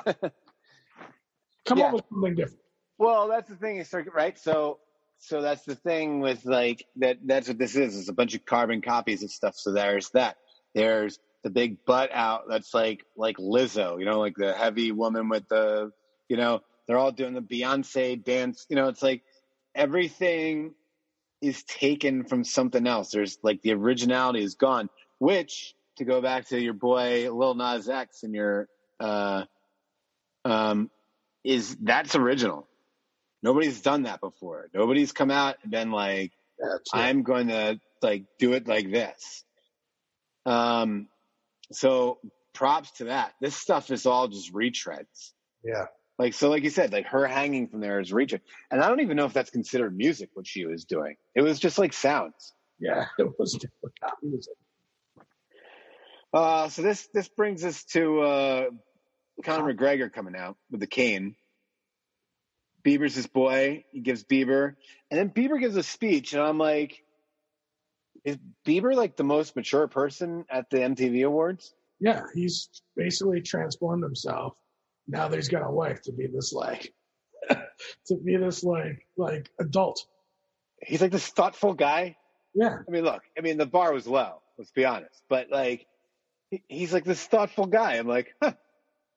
come 1.66 1.78
Yeah. 1.78 1.88
up 1.88 1.92
with 1.92 2.04
something 2.10 2.34
different? 2.34 2.63
Well, 2.98 3.28
that's 3.28 3.48
the 3.48 3.56
thing, 3.56 3.84
right? 4.14 4.38
So, 4.38 4.78
so 5.18 5.42
that's 5.42 5.64
the 5.64 5.74
thing 5.74 6.20
with 6.20 6.44
like 6.44 6.86
that. 6.96 7.18
That's 7.24 7.48
what 7.48 7.58
this 7.58 7.76
is. 7.76 7.98
It's 7.98 8.08
a 8.08 8.12
bunch 8.12 8.34
of 8.34 8.44
carbon 8.44 8.82
copies 8.82 9.22
and 9.22 9.30
stuff. 9.30 9.56
So 9.56 9.72
there's 9.72 10.10
that. 10.10 10.36
There's 10.74 11.18
the 11.42 11.50
big 11.50 11.84
butt 11.84 12.10
out. 12.12 12.44
That's 12.48 12.72
like 12.74 13.04
like 13.16 13.36
Lizzo. 13.38 13.98
You 13.98 14.04
know, 14.04 14.20
like 14.20 14.36
the 14.36 14.52
heavy 14.52 14.92
woman 14.92 15.28
with 15.28 15.48
the. 15.48 15.92
You 16.28 16.36
know, 16.38 16.60
they're 16.86 16.98
all 16.98 17.12
doing 17.12 17.34
the 17.34 17.42
Beyonce 17.42 18.22
dance. 18.22 18.66
You 18.68 18.76
know, 18.76 18.88
it's 18.88 19.02
like 19.02 19.22
everything 19.74 20.74
is 21.42 21.62
taken 21.64 22.24
from 22.24 22.44
something 22.44 22.86
else. 22.86 23.10
There's 23.10 23.38
like 23.42 23.60
the 23.62 23.72
originality 23.72 24.42
is 24.42 24.54
gone. 24.54 24.88
Which 25.18 25.74
to 25.96 26.04
go 26.04 26.20
back 26.20 26.48
to 26.48 26.60
your 26.60 26.74
boy 26.74 27.30
Lil 27.32 27.54
Nas 27.54 27.88
X 27.88 28.22
and 28.22 28.34
your 28.34 28.68
uh, 29.00 29.44
um, 30.44 30.90
is 31.44 31.76
that's 31.80 32.14
original. 32.16 32.66
Nobody's 33.44 33.82
done 33.82 34.04
that 34.04 34.20
before. 34.20 34.70
Nobody's 34.72 35.12
come 35.12 35.30
out 35.30 35.56
and 35.62 35.70
been 35.70 35.90
like, 35.90 36.32
it. 36.58 36.80
I'm 36.94 37.22
going 37.22 37.48
to 37.48 37.78
like 38.00 38.24
do 38.38 38.54
it 38.54 38.66
like 38.66 38.90
this. 38.90 39.44
Um, 40.46 41.08
so 41.70 42.18
props 42.54 42.90
to 42.92 43.04
that. 43.04 43.34
This 43.42 43.54
stuff 43.54 43.90
is 43.90 44.06
all 44.06 44.28
just 44.28 44.52
retreads. 44.54 45.32
Yeah. 45.62 45.86
Like, 46.18 46.32
so 46.32 46.48
like 46.48 46.62
you 46.62 46.70
said, 46.70 46.90
like 46.92 47.06
her 47.08 47.26
hanging 47.26 47.68
from 47.68 47.80
there 47.80 48.00
is 48.00 48.12
retread. 48.14 48.40
And 48.70 48.80
I 48.80 48.88
don't 48.88 49.00
even 49.00 49.16
know 49.18 49.26
if 49.26 49.34
that's 49.34 49.50
considered 49.50 49.94
music, 49.94 50.30
what 50.32 50.46
she 50.46 50.64
was 50.64 50.86
doing. 50.86 51.16
It 51.34 51.42
was 51.42 51.60
just 51.60 51.78
like 51.78 51.92
sounds. 51.92 52.52
yeah, 52.80 53.06
it 53.18 53.28
was. 53.38 53.56
It 53.62 53.70
was- 54.22 54.48
Uh, 56.32 56.68
so 56.68 56.82
this, 56.82 57.08
this 57.14 57.28
brings 57.28 57.64
us 57.64 57.84
to, 57.84 58.20
uh, 58.22 58.64
Conor 59.44 59.74
McGregor 59.74 60.12
coming 60.12 60.34
out 60.34 60.56
with 60.70 60.80
the 60.80 60.86
cane. 60.86 61.36
Bieber's 62.84 63.14
his 63.14 63.26
boy. 63.26 63.84
He 63.92 64.00
gives 64.00 64.24
Bieber, 64.24 64.74
and 65.10 65.18
then 65.18 65.30
Bieber 65.30 65.58
gives 65.58 65.76
a 65.76 65.82
speech, 65.82 66.32
and 66.32 66.42
I'm 66.42 66.58
like, 66.58 67.02
is 68.24 68.38
Bieber 68.66 68.94
like 68.94 69.16
the 69.16 69.24
most 69.24 69.54
mature 69.56 69.86
person 69.88 70.44
at 70.50 70.70
the 70.70 70.78
MTV 70.78 71.26
Awards? 71.26 71.74
Yeah, 72.00 72.22
he's 72.34 72.68
basically 72.96 73.40
transformed 73.42 74.02
himself 74.02 74.56
now 75.06 75.28
that 75.28 75.36
he's 75.36 75.48
got 75.48 75.66
a 75.66 75.70
wife 75.70 76.02
to 76.02 76.12
be 76.12 76.26
this 76.26 76.52
like 76.52 76.92
to 77.48 78.16
be 78.24 78.36
this 78.36 78.64
like 78.64 79.06
like 79.16 79.50
adult. 79.60 80.06
He's 80.82 81.00
like 81.00 81.12
this 81.12 81.26
thoughtful 81.26 81.74
guy. 81.74 82.16
Yeah, 82.54 82.76
I 82.86 82.90
mean, 82.90 83.04
look, 83.04 83.22
I 83.36 83.40
mean, 83.40 83.58
the 83.58 83.66
bar 83.66 83.92
was 83.92 84.06
low. 84.06 84.40
Let's 84.58 84.70
be 84.70 84.84
honest, 84.84 85.22
but 85.28 85.50
like, 85.50 85.86
he's 86.68 86.92
like 86.92 87.04
this 87.04 87.24
thoughtful 87.26 87.66
guy. 87.66 87.94
I'm 87.94 88.06
like, 88.06 88.34
huh, 88.42 88.52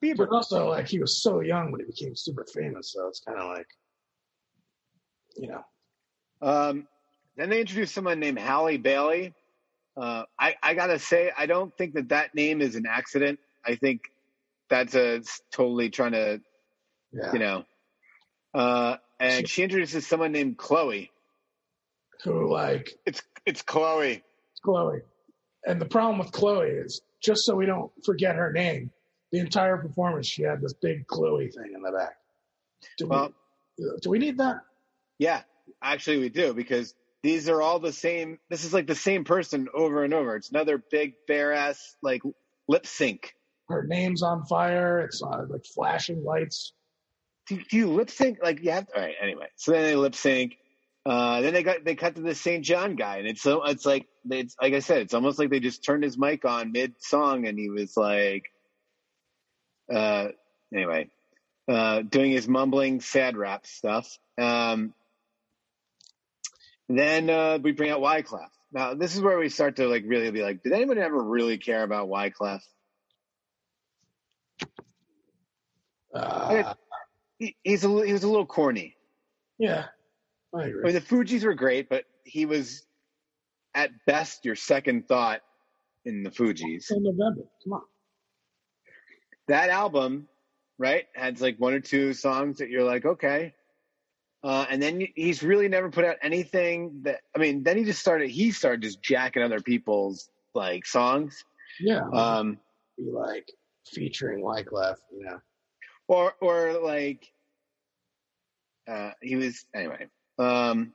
Bieber. 0.04 0.18
but 0.18 0.30
also 0.30 0.70
like 0.70 0.88
he 0.88 1.00
was 1.00 1.22
so 1.22 1.40
young 1.42 1.72
when 1.72 1.82
he 1.82 1.86
became 1.88 2.16
super 2.16 2.46
famous, 2.54 2.94
so 2.94 3.08
it's 3.08 3.20
kind 3.20 3.40
of 3.40 3.50
like 3.50 3.68
you 5.36 5.48
know 5.50 5.64
Um, 6.42 6.88
then 7.36 7.50
they 7.50 7.62
introduced 7.62 7.94
someone 7.94 8.20
named 8.20 8.40
Halle 8.40 8.78
Bailey. 8.78 9.34
Uh, 9.96 10.24
I, 10.40 10.56
I 10.62 10.74
gotta 10.76 11.00
say, 11.00 11.32
I 11.36 11.48
don't 11.48 11.76
think 11.76 11.96
that 11.96 12.10
that 12.10 12.36
name 12.36 12.62
is 12.62 12.76
an 12.76 12.86
accident. 12.88 13.40
I 13.66 13.76
think 13.76 14.02
that's 14.70 14.94
a 14.96 15.22
totally 15.52 15.90
trying 15.90 16.12
to, 16.12 16.42
yeah 17.12 17.34
you 17.34 17.40
know. 17.40 17.66
Uh, 18.54 18.98
and 19.20 19.48
she 19.50 19.64
introduces 19.64 20.06
someone 20.06 20.32
named 20.32 20.58
Chloe. 20.58 21.12
who 22.24 22.52
like 22.52 22.94
It's 23.06 23.22
it's 23.46 23.62
Chloe. 23.64 24.24
it's 24.52 24.60
Chloe, 24.64 25.02
and 25.66 25.82
the 25.82 25.86
problem 25.86 26.20
with 26.20 26.32
Chloe 26.32 26.68
is 26.70 27.02
just 27.22 27.46
so 27.46 27.56
we 27.56 27.66
don't 27.66 27.92
forget 28.06 28.36
her 28.36 28.52
name. 28.52 28.92
The 29.32 29.40
entire 29.40 29.78
performance, 29.78 30.28
she 30.28 30.44
had 30.44 30.62
this 30.62 30.74
big 30.74 31.06
Chloe 31.08 31.50
thing 31.50 31.74
in 31.76 31.82
the 31.82 31.92
back. 31.92 32.16
Do 32.98 33.08
Well, 33.08 33.34
we 33.78 33.86
do 34.02 34.10
we 34.10 34.20
need 34.20 34.38
that? 34.38 34.62
yeah, 35.20 35.42
actually 35.82 36.20
we 36.20 36.30
do 36.30 36.54
because 36.54 36.94
these 37.24 37.50
are 37.50 37.62
all 37.62 37.80
the 37.80 37.92
same. 37.92 38.40
This 38.50 38.64
is 38.64 38.74
like 38.74 38.88
the 38.88 38.96
same 38.96 39.24
person 39.26 39.68
over 39.74 40.04
and 40.04 40.14
over. 40.14 40.36
It's 40.36 40.50
another 40.50 40.82
big 40.92 41.14
bare 41.28 41.52
ass 41.54 41.96
like 42.02 42.22
lip 42.68 42.86
sync. 42.88 43.34
Her 43.68 43.84
name's 43.86 44.24
on 44.24 44.46
fire. 44.46 45.00
It's 45.00 45.22
uh, 45.22 45.46
like 45.50 45.66
flashing 45.66 46.24
lights. 46.24 46.74
do, 47.48 47.58
do 47.70 47.78
you 47.78 47.88
lip 47.92 48.10
sync? 48.10 48.40
Like 48.42 48.62
you 48.64 48.72
have 48.72 48.88
to, 48.88 48.96
all 48.96 49.02
right. 49.02 49.16
Anyway, 49.22 49.48
so 49.58 49.72
then 49.72 49.84
they 49.84 49.96
lip 49.96 50.16
sync. 50.16 50.58
Uh, 51.06 51.42
then 51.42 51.54
they 51.54 51.64
got 51.64 51.84
they 51.86 51.96
cut 51.96 52.16
to 52.16 52.22
the 52.22 52.32
SAINt 52.36 52.66
JHN 52.66 52.98
guy, 52.98 53.18
and 53.18 53.28
it's 53.28 53.42
so 53.42 53.64
it's 53.64 53.86
like 53.86 54.06
it's 54.30 54.56
like 54.62 54.74
I 54.74 54.80
said, 54.80 55.00
it's 55.02 55.14
almost 55.14 55.40
like 55.40 55.50
they 55.50 55.60
just 55.60 55.84
turned 55.84 56.04
his 56.04 56.18
mic 56.18 56.46
on 56.46 56.72
mid 56.72 56.96
song, 57.02 57.48
and 57.48 57.58
he 57.58 57.70
was 57.70 57.96
like, 57.98 58.44
uh, 59.94 60.30
anyway, 60.74 61.10
uh, 61.68 62.02
doing 62.02 62.32
his 62.32 62.48
mumbling 62.48 63.02
sad 63.02 63.38
rap 63.38 63.66
stuff. 63.66 64.18
Um, 64.38 64.94
then 66.90 67.30
uh, 67.30 67.60
we 67.62 67.72
bring 67.74 67.92
out 67.92 68.00
Wyclef. 68.00 68.50
Now 68.72 68.94
this 68.94 69.16
is 69.16 69.22
where 69.22 69.38
we 69.38 69.50
start 69.50 69.78
to 69.78 69.88
like 69.88 70.04
really 70.06 70.32
be 70.32 70.42
like, 70.44 70.64
did 70.64 70.74
anyone 70.74 70.98
ever 70.98 71.22
really 71.22 71.58
care 71.58 71.84
about 71.84 72.08
Wyclef? 72.10 72.62
Uh, 76.14 76.74
He, 77.40 77.56
he's 77.64 77.84
a 77.84 78.06
he 78.06 78.14
was 78.14 78.24
a 78.24 78.28
little 78.28 78.46
corny. 78.46 78.96
yeah, 79.60 79.86
I 80.56 80.62
I 80.64 80.66
mean, 80.66 80.94
the 80.94 81.02
Fugees 81.02 81.44
were 81.44 81.54
great, 81.54 81.88
but 81.90 82.06
he 82.24 82.46
was 82.46 82.84
at 83.76 83.92
best 84.08 84.44
your 84.44 84.56
second 84.56 85.08
thought 85.08 85.42
in 86.06 86.24
the 86.24 86.32
Fugees. 86.32 86.90
in 86.90 87.04
November. 87.04 87.44
Come 87.64 87.74
on. 87.74 87.82
That 89.48 89.70
album, 89.70 90.28
right, 90.78 91.06
had 91.16 91.40
like 91.42 91.58
one 91.58 91.74
or 91.74 91.80
two 91.80 92.14
songs 92.14 92.58
that 92.58 92.70
you're 92.70 92.84
like, 92.84 93.06
okay. 93.06 93.54
Uh, 94.44 94.66
and 94.70 94.82
then 94.82 95.08
he's 95.16 95.42
really 95.42 95.68
never 95.68 95.90
put 95.90 96.06
out 96.06 96.18
anything 96.22 97.02
that, 97.04 97.22
I 97.36 97.40
mean, 97.40 97.64
then 97.64 97.78
he 97.78 97.84
just 97.84 98.00
started, 98.00 98.30
he 98.30 98.52
started 98.52 98.82
just 98.82 99.02
jacking 99.02 99.42
other 99.44 99.60
people's 99.60 100.30
like 100.54 100.86
songs. 100.86 101.44
Yeah, 101.80 102.02
Um, 102.14 102.60
Be 102.98 103.10
like 103.12 103.50
featuring 103.86 104.44
Wyclef, 104.44 104.96
you 105.12 105.26
know. 105.26 105.40
or, 106.08 106.34
or 106.42 106.80
like, 106.84 107.32
uh, 108.88 109.12
he 109.22 109.36
was, 109.36 109.66
anyway, 109.74 110.08
um, 110.40 110.94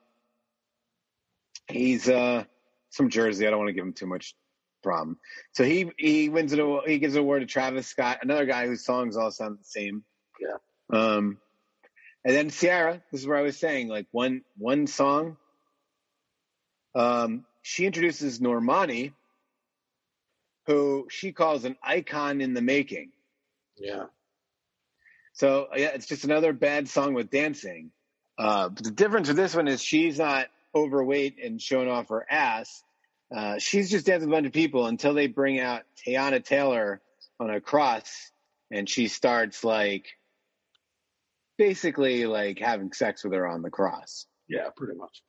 he's, 1.69 2.09
uh, 2.09 2.45
from 2.93 3.11
Jersey. 3.11 3.47
I 3.47 3.51
don't 3.51 3.59
want 3.59 3.69
to 3.69 3.75
give 3.75 3.85
him 3.85 3.93
too 3.93 4.07
much 4.07 4.35
problem. 4.83 5.19
So 5.53 5.65
he 5.65 5.91
he 5.97 6.29
wins 6.29 6.53
it. 6.53 6.59
awa- 6.61 6.83
He 6.87 6.99
gives 6.99 7.15
an 7.15 7.21
award 7.21 7.41
to 7.43 7.47
Travis 7.47 7.87
Scott, 7.87 8.19
another 8.23 8.47
guy 8.47 8.67
whose 8.67 8.85
songs 8.85 9.17
all 9.17 9.31
sound 9.31 9.59
the 9.59 9.65
same. 9.65 10.05
Yeah. 10.41 10.57
Um, 10.91 11.39
and 12.25 12.35
then 12.37 12.51
Ciara. 12.51 13.03
This 13.11 13.23
is 13.23 13.27
where 13.27 13.39
I 13.39 13.43
was 13.43 13.59
saying, 13.59 13.89
like 13.89 14.07
one 14.11 14.43
one 14.59 14.87
song. 14.87 15.37
Um, 16.95 17.45
she 17.63 17.87
introduces 17.87 18.41
Normani, 18.41 19.13
who 20.67 21.07
she 21.11 21.33
calls 21.33 21.65
an 21.65 21.77
icon 21.83 22.41
in 22.41 22.55
the 22.55 22.63
making. 22.63 23.11
Yeah. 23.77 24.05
So 25.35 25.69
yeah, 25.75 25.89
it's 25.95 26.07
just 26.07 26.25
another 26.25 26.53
bad 26.53 26.89
song 26.89 27.15
with 27.15 27.31
dancing. 27.31 27.91
Uh, 28.39 28.69
but 28.69 28.85
the 28.85 28.91
difference 28.91 29.29
with 29.29 29.37
this 29.37 29.55
one 29.55 29.69
is 29.69 29.83
she's 29.83 30.19
not 30.19 30.47
overweight 30.75 31.37
and 31.43 31.61
showing 31.61 31.89
off 31.89 32.09
her 32.09 32.27
ass. 32.31 32.83
Uh, 33.35 33.59
she's 33.59 33.91
just 33.91 34.07
dancing 34.07 34.29
with 34.29 34.35
a 34.35 34.37
bunch 34.37 34.47
of 34.47 34.53
people 34.53 34.87
until 34.87 35.15
they 35.15 35.27
bring 35.27 35.59
out 35.59 35.83
Teyana 36.07 36.45
Taylor 36.45 37.01
on 37.41 37.51
a 37.51 37.61
cross, 37.61 38.31
and 38.71 38.89
she 38.89 39.09
starts 39.09 39.65
like 39.65 40.07
basically 41.57 42.27
like 42.27 42.59
having 42.59 42.93
sex 42.93 43.25
with 43.25 43.33
her 43.33 43.47
on 43.47 43.63
the 43.63 43.71
cross. 43.71 44.27
Yeah, 44.49 44.69
pretty 44.77 44.99
much. 44.99 45.23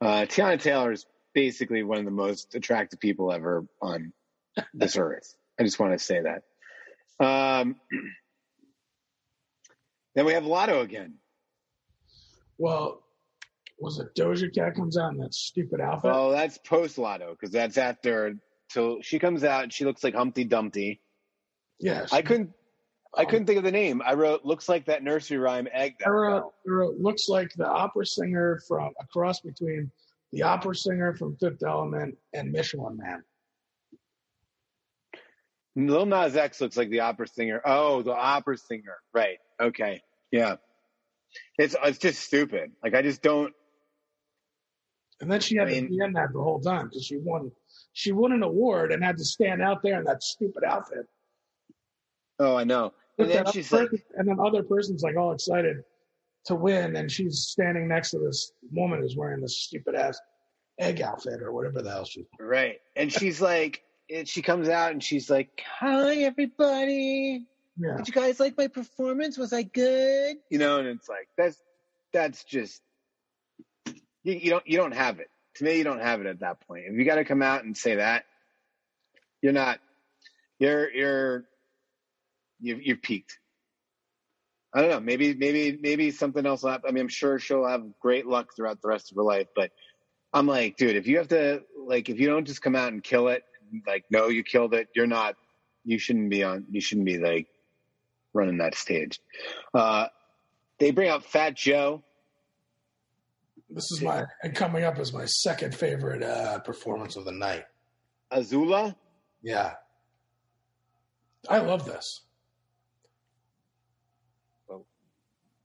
Uh, 0.00 0.26
Teyana 0.26 0.60
Taylor 0.60 0.92
is 0.92 1.06
basically 1.34 1.82
one 1.82 1.98
of 1.98 2.04
the 2.04 2.10
most 2.10 2.54
attractive 2.54 3.00
people 3.00 3.32
ever 3.32 3.66
on 3.80 4.12
this 4.74 4.96
earth. 4.96 5.34
I 5.58 5.64
just 5.64 5.78
want 5.78 5.92
to 5.92 5.98
say 5.98 6.20
that. 6.20 7.24
Um, 7.24 7.76
then 10.14 10.24
we 10.24 10.34
have 10.34 10.44
Latto 10.44 10.82
again. 10.82 11.14
Well, 12.58 13.02
was 13.82 13.98
it 13.98 14.14
Doja 14.14 14.54
Cat 14.54 14.76
comes 14.76 14.96
out 14.96 15.12
in 15.12 15.18
that 15.18 15.34
stupid 15.34 15.80
outfit? 15.80 16.12
Oh, 16.14 16.30
that's 16.30 16.56
post 16.58 16.96
Latto 16.96 17.30
because 17.32 17.50
that's 17.50 17.76
after. 17.76 18.34
So 18.70 19.00
she 19.02 19.18
comes 19.18 19.44
out 19.44 19.72
she 19.72 19.84
looks 19.84 20.02
like 20.04 20.14
Humpty 20.14 20.44
Dumpty. 20.44 21.00
yeah. 21.80 22.06
I 22.12 22.22
couldn't. 22.22 22.52
I 23.14 23.26
couldn't 23.26 23.44
think 23.44 23.58
of 23.58 23.64
the 23.64 23.72
name. 23.72 24.00
I 24.02 24.14
wrote 24.14 24.44
looks 24.44 24.70
like 24.70 24.86
that 24.86 25.02
nursery 25.02 25.36
rhyme 25.36 25.68
egg. 25.70 25.96
That 25.98 26.08
I 26.08 26.10
wrote, 26.10 26.40
fell." 26.40 26.54
I 26.66 26.70
wrote, 26.70 26.96
looks 26.98 27.28
like 27.28 27.52
the 27.54 27.68
opera 27.68 28.06
singer 28.06 28.60
from 28.66 28.92
a 28.98 29.06
cross 29.08 29.40
between 29.40 29.90
the 30.32 30.44
opera 30.44 30.74
singer 30.74 31.14
from 31.14 31.36
Fifth 31.36 31.62
Element 31.62 32.16
and 32.32 32.52
Michelin 32.52 32.96
Man. 32.96 33.22
Lil 35.76 36.06
Nas 36.06 36.36
X 36.36 36.60
looks 36.60 36.76
like 36.76 36.90
the 36.90 37.00
opera 37.00 37.26
singer. 37.28 37.60
Oh, 37.64 38.02
the 38.02 38.14
opera 38.14 38.56
singer. 38.56 38.96
Right. 39.12 39.38
Okay. 39.60 40.02
Yeah. 40.30 40.56
It's 41.58 41.74
it's 41.84 41.98
just 41.98 42.20
stupid. 42.20 42.72
Like 42.82 42.94
I 42.94 43.02
just 43.02 43.22
don't. 43.22 43.52
And 45.22 45.30
then 45.30 45.40
she 45.40 45.56
had 45.56 45.68
I 45.68 45.80
to 45.80 45.88
be 45.88 45.98
in 46.00 46.12
that 46.14 46.32
the 46.32 46.42
whole 46.42 46.60
time 46.60 46.88
because 46.88 47.06
she 47.06 47.16
won. 47.16 47.52
She 47.92 48.10
won 48.10 48.32
an 48.32 48.42
award 48.42 48.90
and 48.92 49.02
had 49.04 49.16
to 49.18 49.24
stand 49.24 49.62
out 49.62 49.80
there 49.82 49.98
in 49.98 50.04
that 50.04 50.22
stupid 50.22 50.64
outfit. 50.64 51.06
Oh, 52.40 52.56
I 52.56 52.64
know. 52.64 52.92
And 53.18 53.30
then 53.30 53.46
she's 53.52 53.72
other 53.72 53.88
like, 53.92 54.04
and 54.16 54.26
then 54.26 54.38
other 54.44 54.64
person's 54.64 55.02
like 55.02 55.16
all 55.16 55.32
excited 55.32 55.84
to 56.46 56.56
win, 56.56 56.96
and 56.96 57.10
she's 57.10 57.42
standing 57.42 57.86
next 57.86 58.10
to 58.10 58.18
this 58.18 58.52
woman 58.72 59.00
who's 59.00 59.16
wearing 59.16 59.40
this 59.40 59.60
stupid 59.60 59.94
ass 59.94 60.20
egg 60.80 61.00
outfit 61.00 61.40
or 61.40 61.52
whatever 61.52 61.82
the 61.82 61.90
hell 61.90 62.04
she. 62.04 62.26
right, 62.40 62.80
and 62.96 63.12
she's 63.12 63.40
like, 63.40 63.82
and 64.10 64.26
she 64.26 64.42
comes 64.42 64.68
out 64.68 64.90
and 64.90 65.04
she's 65.04 65.30
like, 65.30 65.62
"Hi, 65.78 66.16
everybody. 66.16 67.46
Yeah, 67.78 67.96
Did 67.98 68.08
you 68.08 68.14
guys 68.14 68.40
like 68.40 68.56
my 68.58 68.66
performance? 68.66 69.38
Was 69.38 69.52
I 69.52 69.62
good? 69.62 70.38
You 70.50 70.58
know?" 70.58 70.78
And 70.78 70.88
it's 70.88 71.08
like 71.08 71.28
that's 71.38 71.62
that's 72.12 72.42
just 72.42 72.82
you, 74.24 74.34
you 74.34 74.50
don't 74.50 74.66
you 74.66 74.76
don't 74.76 74.94
have 74.94 75.20
it. 75.20 75.28
To 75.56 75.64
me, 75.64 75.76
you 75.76 75.84
don't 75.84 76.00
have 76.00 76.20
it 76.20 76.26
at 76.26 76.40
that 76.40 76.66
point. 76.66 76.84
If 76.86 76.94
you 76.96 77.04
got 77.04 77.16
to 77.16 77.24
come 77.24 77.42
out 77.42 77.64
and 77.64 77.76
say 77.76 77.96
that, 77.96 78.24
you're 79.42 79.52
not. 79.52 79.80
You're 80.58 80.90
you're 80.90 81.44
you've 82.60 82.82
you've 82.82 83.02
peaked. 83.02 83.38
I 84.74 84.80
don't 84.80 84.90
know. 84.90 85.00
Maybe 85.00 85.34
maybe 85.34 85.78
maybe 85.80 86.10
something 86.10 86.46
else 86.46 86.62
will 86.62 86.70
happen. 86.70 86.88
I 86.88 86.92
mean, 86.92 87.02
I'm 87.02 87.08
sure 87.08 87.38
she'll 87.38 87.66
have 87.66 87.84
great 88.00 88.26
luck 88.26 88.54
throughout 88.54 88.80
the 88.80 88.88
rest 88.88 89.10
of 89.10 89.16
her 89.16 89.22
life. 89.22 89.48
But 89.54 89.70
I'm 90.32 90.46
like, 90.46 90.76
dude, 90.76 90.96
if 90.96 91.06
you 91.06 91.18
have 91.18 91.28
to 91.28 91.62
like, 91.76 92.08
if 92.08 92.18
you 92.18 92.28
don't 92.28 92.46
just 92.46 92.62
come 92.62 92.76
out 92.76 92.92
and 92.92 93.02
kill 93.02 93.28
it, 93.28 93.44
like, 93.86 94.04
no, 94.10 94.28
you 94.28 94.42
killed 94.42 94.74
it. 94.74 94.88
You're 94.94 95.06
not. 95.06 95.36
You 95.84 95.98
shouldn't 95.98 96.30
be 96.30 96.44
on. 96.44 96.66
You 96.70 96.80
shouldn't 96.80 97.06
be 97.06 97.18
like 97.18 97.48
running 98.32 98.58
that 98.58 98.74
stage. 98.74 99.20
Uh, 99.74 100.06
they 100.78 100.90
bring 100.90 101.08
out 101.08 101.24
Fat 101.24 101.54
Joe. 101.54 102.02
This 103.74 103.90
is 103.92 104.02
my 104.02 104.24
and 104.42 104.54
coming 104.54 104.84
up 104.84 104.98
as 104.98 105.12
my 105.12 105.24
second 105.24 105.74
favorite 105.74 106.22
uh, 106.22 106.58
performance 106.60 107.16
of 107.16 107.24
the 107.24 107.32
night. 107.32 107.64
Ozuna. 108.30 108.94
Yeah, 109.42 109.74
I 111.48 111.58
love 111.58 111.84
this. 111.86 112.22
Well- 114.68 114.86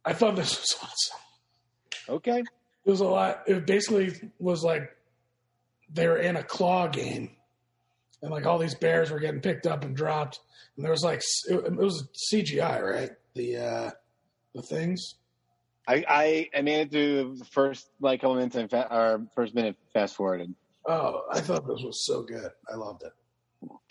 I 0.06 0.14
thought 0.14 0.36
this 0.36 0.58
was 0.58 0.76
awesome. 0.84 2.16
Okay. 2.18 2.40
It 2.40 2.90
was 2.90 3.02
a 3.02 3.06
lot. 3.06 3.44
It 3.48 3.66
basically 3.68 4.14
was 4.40 4.64
like 4.64 4.90
they 5.94 6.08
were 6.08 6.18
in 6.18 6.38
a 6.38 6.44
claw 6.44 6.88
game, 6.88 7.32
and 8.22 8.32
like 8.32 8.46
all 8.46 8.58
these 8.58 8.76
bears 8.76 9.12
were 9.12 9.20
getting 9.20 9.42
picked 9.42 9.68
up 9.68 9.84
and 9.84 9.96
dropped, 9.96 10.40
and 10.76 10.86
there 10.86 10.92
was 10.92 11.04
like 11.04 11.22
it, 11.50 11.56
it 11.66 11.76
was 11.76 12.08
CGI, 12.32 12.82
right? 12.82 13.12
The 13.36 13.58
uh 13.58 13.92
the 14.56 14.62
things. 14.62 15.16
I, 15.88 16.04
I 16.08 16.50
I 16.58 16.62
made 16.62 16.82
it 16.82 16.92
through 16.92 17.36
the 17.38 17.46
first 17.46 17.90
like 18.02 18.22
couple 18.22 18.36
minutes 18.36 18.56
and 18.56 18.70
fa- 18.70 18.88
or 18.94 19.26
first 19.36 19.56
minute 19.56 19.76
fast 19.94 20.16
forwarded. 20.16 20.54
Oh, 20.88 21.24
I 21.32 21.40
thought 21.40 21.68
this 21.68 21.82
was 21.84 22.06
so 22.06 22.24
good. 22.24 22.50
I 22.72 22.76
loved 22.76 23.04
it. 23.04 23.12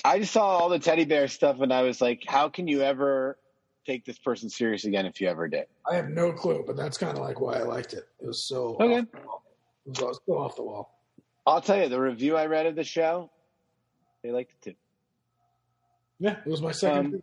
I 0.05 0.19
just 0.21 0.33
saw 0.33 0.47
all 0.47 0.69
the 0.69 0.79
teddy 0.79 1.05
bear 1.05 1.27
stuff 1.29 1.61
and 1.61 1.73
I 1.73 1.83
was 1.83 2.01
like, 2.01 2.23
how 2.27 2.49
can 2.49 2.69
you 2.69 2.83
ever 2.83 3.39
take 3.87 4.05
this 4.05 4.19
person 4.19 4.49
serious 4.51 4.85
again 4.85 5.07
if 5.07 5.21
you 5.21 5.29
ever 5.29 5.49
did? 5.49 5.67
I 5.91 5.95
have 5.97 6.09
no 6.09 6.33
clue, 6.33 6.65
but 6.67 6.77
that's 6.77 6.97
kind 6.99 7.17
of 7.17 7.23
like 7.23 7.41
why 7.41 7.55
I 7.55 7.63
liked 7.63 7.93
it. 7.93 8.05
It 8.21 8.27
was 8.27 8.47
so 8.47 8.77
Okay. 8.81 9.01
off 9.01 9.07
the 9.13 9.21
wall. 9.27 9.43
It 9.87 10.01
was 10.03 10.21
so 10.27 10.33
off 10.39 10.57
the 10.57 10.63
wall. 10.63 10.93
I'll 11.47 11.61
tell 11.61 11.81
you, 11.81 11.89
the 11.89 12.01
review 12.01 12.37
I 12.37 12.47
read 12.47 12.67
of 12.67 12.75
the 12.77 12.85
show, 12.85 13.31
they 14.23 14.31
liked 14.33 14.53
it 14.53 14.71
too. 14.71 14.77
Yeah, 16.19 16.37
it 16.45 16.49
was 16.51 16.61
my 16.63 16.73
second. 16.73 17.07
Um, 17.15 17.23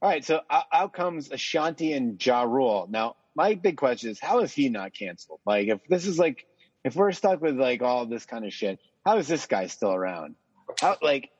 All 0.00 0.08
right, 0.08 0.24
so 0.24 0.40
out, 0.50 0.64
out 0.72 0.92
comes 0.92 1.30
Ashanti 1.30 1.92
and 1.94 2.24
Ja 2.24 2.42
Rule. 2.42 2.86
Now, 2.90 3.16
my 3.34 3.54
big 3.54 3.76
question 3.76 4.10
is, 4.10 4.20
how 4.20 4.40
is 4.40 4.52
he 4.52 4.68
not 4.68 4.92
canceled? 4.94 5.40
Like, 5.46 5.68
if 5.68 5.80
this 5.88 6.06
is 6.06 6.18
like, 6.18 6.46
if 6.84 6.94
we're 6.96 7.12
stuck 7.12 7.40
with 7.40 7.58
like 7.58 7.82
all 7.82 8.06
this 8.06 8.26
kind 8.26 8.44
of 8.44 8.52
shit, 8.52 8.78
how 9.04 9.18
is 9.18 9.28
this 9.28 9.46
guy 9.46 9.66
still 9.68 9.92
around? 9.92 10.34
How 10.80 10.96
like, 11.02 11.30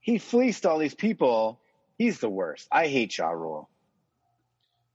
he 0.00 0.18
fleeced 0.18 0.66
all 0.66 0.78
these 0.78 0.94
people. 0.94 1.60
He's 1.96 2.18
the 2.18 2.28
worst. 2.28 2.66
I 2.70 2.88
hate 2.88 3.16
Ja 3.16 3.30
Rule. 3.30 3.68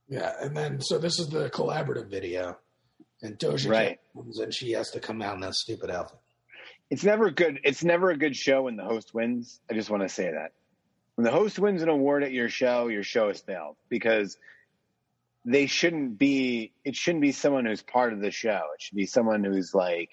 yeah, 0.08 0.32
and 0.40 0.56
then 0.56 0.80
so 0.80 0.98
this 0.98 1.18
is 1.18 1.28
the 1.28 1.48
collaborative 1.50 2.10
video, 2.10 2.58
and 3.22 3.38
Doja 3.38 3.70
Right. 3.70 3.98
Comes 4.14 4.38
and 4.38 4.52
she 4.54 4.72
has 4.72 4.90
to 4.92 5.00
come 5.00 5.22
out 5.22 5.34
in 5.34 5.40
that 5.40 5.54
stupid 5.54 5.90
outfit. 5.90 6.18
It's 6.90 7.04
never 7.04 7.30
good. 7.30 7.60
It's 7.64 7.84
never 7.84 8.10
a 8.10 8.16
good 8.16 8.36
show 8.36 8.62
when 8.62 8.76
the 8.76 8.84
host 8.84 9.14
wins. 9.14 9.60
I 9.70 9.74
just 9.74 9.90
want 9.90 10.02
to 10.02 10.08
say 10.08 10.30
that 10.30 10.52
when 11.14 11.24
the 11.24 11.30
host 11.30 11.58
wins 11.58 11.82
an 11.82 11.88
award 11.88 12.22
at 12.24 12.32
your 12.32 12.48
show, 12.48 12.88
your 12.88 13.02
show 13.02 13.28
has 13.28 13.40
failed 13.40 13.76
because 13.88 14.36
they 15.44 15.66
shouldn't 15.66 16.18
be. 16.18 16.72
It 16.84 16.96
shouldn't 16.96 17.22
be 17.22 17.32
someone 17.32 17.66
who's 17.66 17.82
part 17.82 18.12
of 18.12 18.20
the 18.20 18.30
show. 18.30 18.60
It 18.74 18.80
should 18.80 18.96
be 18.96 19.06
someone 19.06 19.44
who's 19.44 19.74
like 19.74 20.10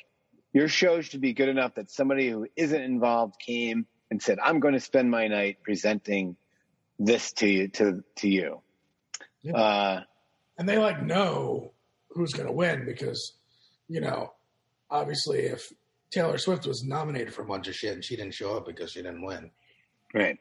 your 0.54 0.68
show 0.68 1.02
should 1.02 1.22
be 1.22 1.34
good 1.34 1.50
enough 1.50 1.76
that 1.76 1.92
somebody 1.92 2.30
who 2.30 2.48
isn't 2.56 2.82
involved 2.82 3.36
came 3.46 3.86
and 4.10 4.22
said, 4.22 4.38
"I'm 4.44 4.60
going 4.60 4.74
to 4.74 4.80
spend 4.80 5.12
my 5.12 5.28
night 5.28 5.58
presenting 5.64 6.38
this 7.00 7.34
to 7.34 7.48
you 7.48 7.68
to 7.70 8.04
to 8.18 8.30
you." 8.30 8.62
Yeah. 9.42 9.54
Uh, 9.54 10.04
and 10.58 10.68
they 10.68 10.78
like 10.78 11.04
know 11.04 11.74
who's 12.10 12.34
going 12.34 12.48
to 12.48 12.54
win 12.54 12.86
because 12.86 13.34
you 13.88 14.02
know 14.02 14.34
obviously 14.90 15.40
if 15.40 15.72
taylor 16.10 16.38
swift 16.38 16.66
was 16.66 16.84
nominated 16.84 17.34
for 17.34 17.44
a 17.44 17.46
bunch 17.46 17.68
of 17.68 17.76
shit 17.76 17.94
and 17.94 18.04
she 18.04 18.16
didn't 18.16 18.34
show 18.34 18.58
up 18.58 18.66
because 18.66 18.92
she 18.92 19.02
didn't 19.02 19.24
win 19.24 19.52
right. 20.14 20.38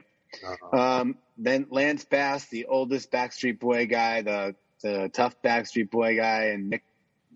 uh, 0.73 0.77
Um, 0.77 1.19
then 1.37 1.67
Lance 1.71 2.05
Bass, 2.05 2.47
the 2.49 2.67
oldest 2.67 3.13
Backstreet 3.13 3.61
Boy 3.61 3.87
guy, 3.87 4.23
the 4.23 4.55
the 4.83 5.11
tough 5.13 5.41
Backstreet 5.43 5.91
Boy 5.91 6.17
guy, 6.17 6.47
and 6.47 6.71
Nick 6.71 6.85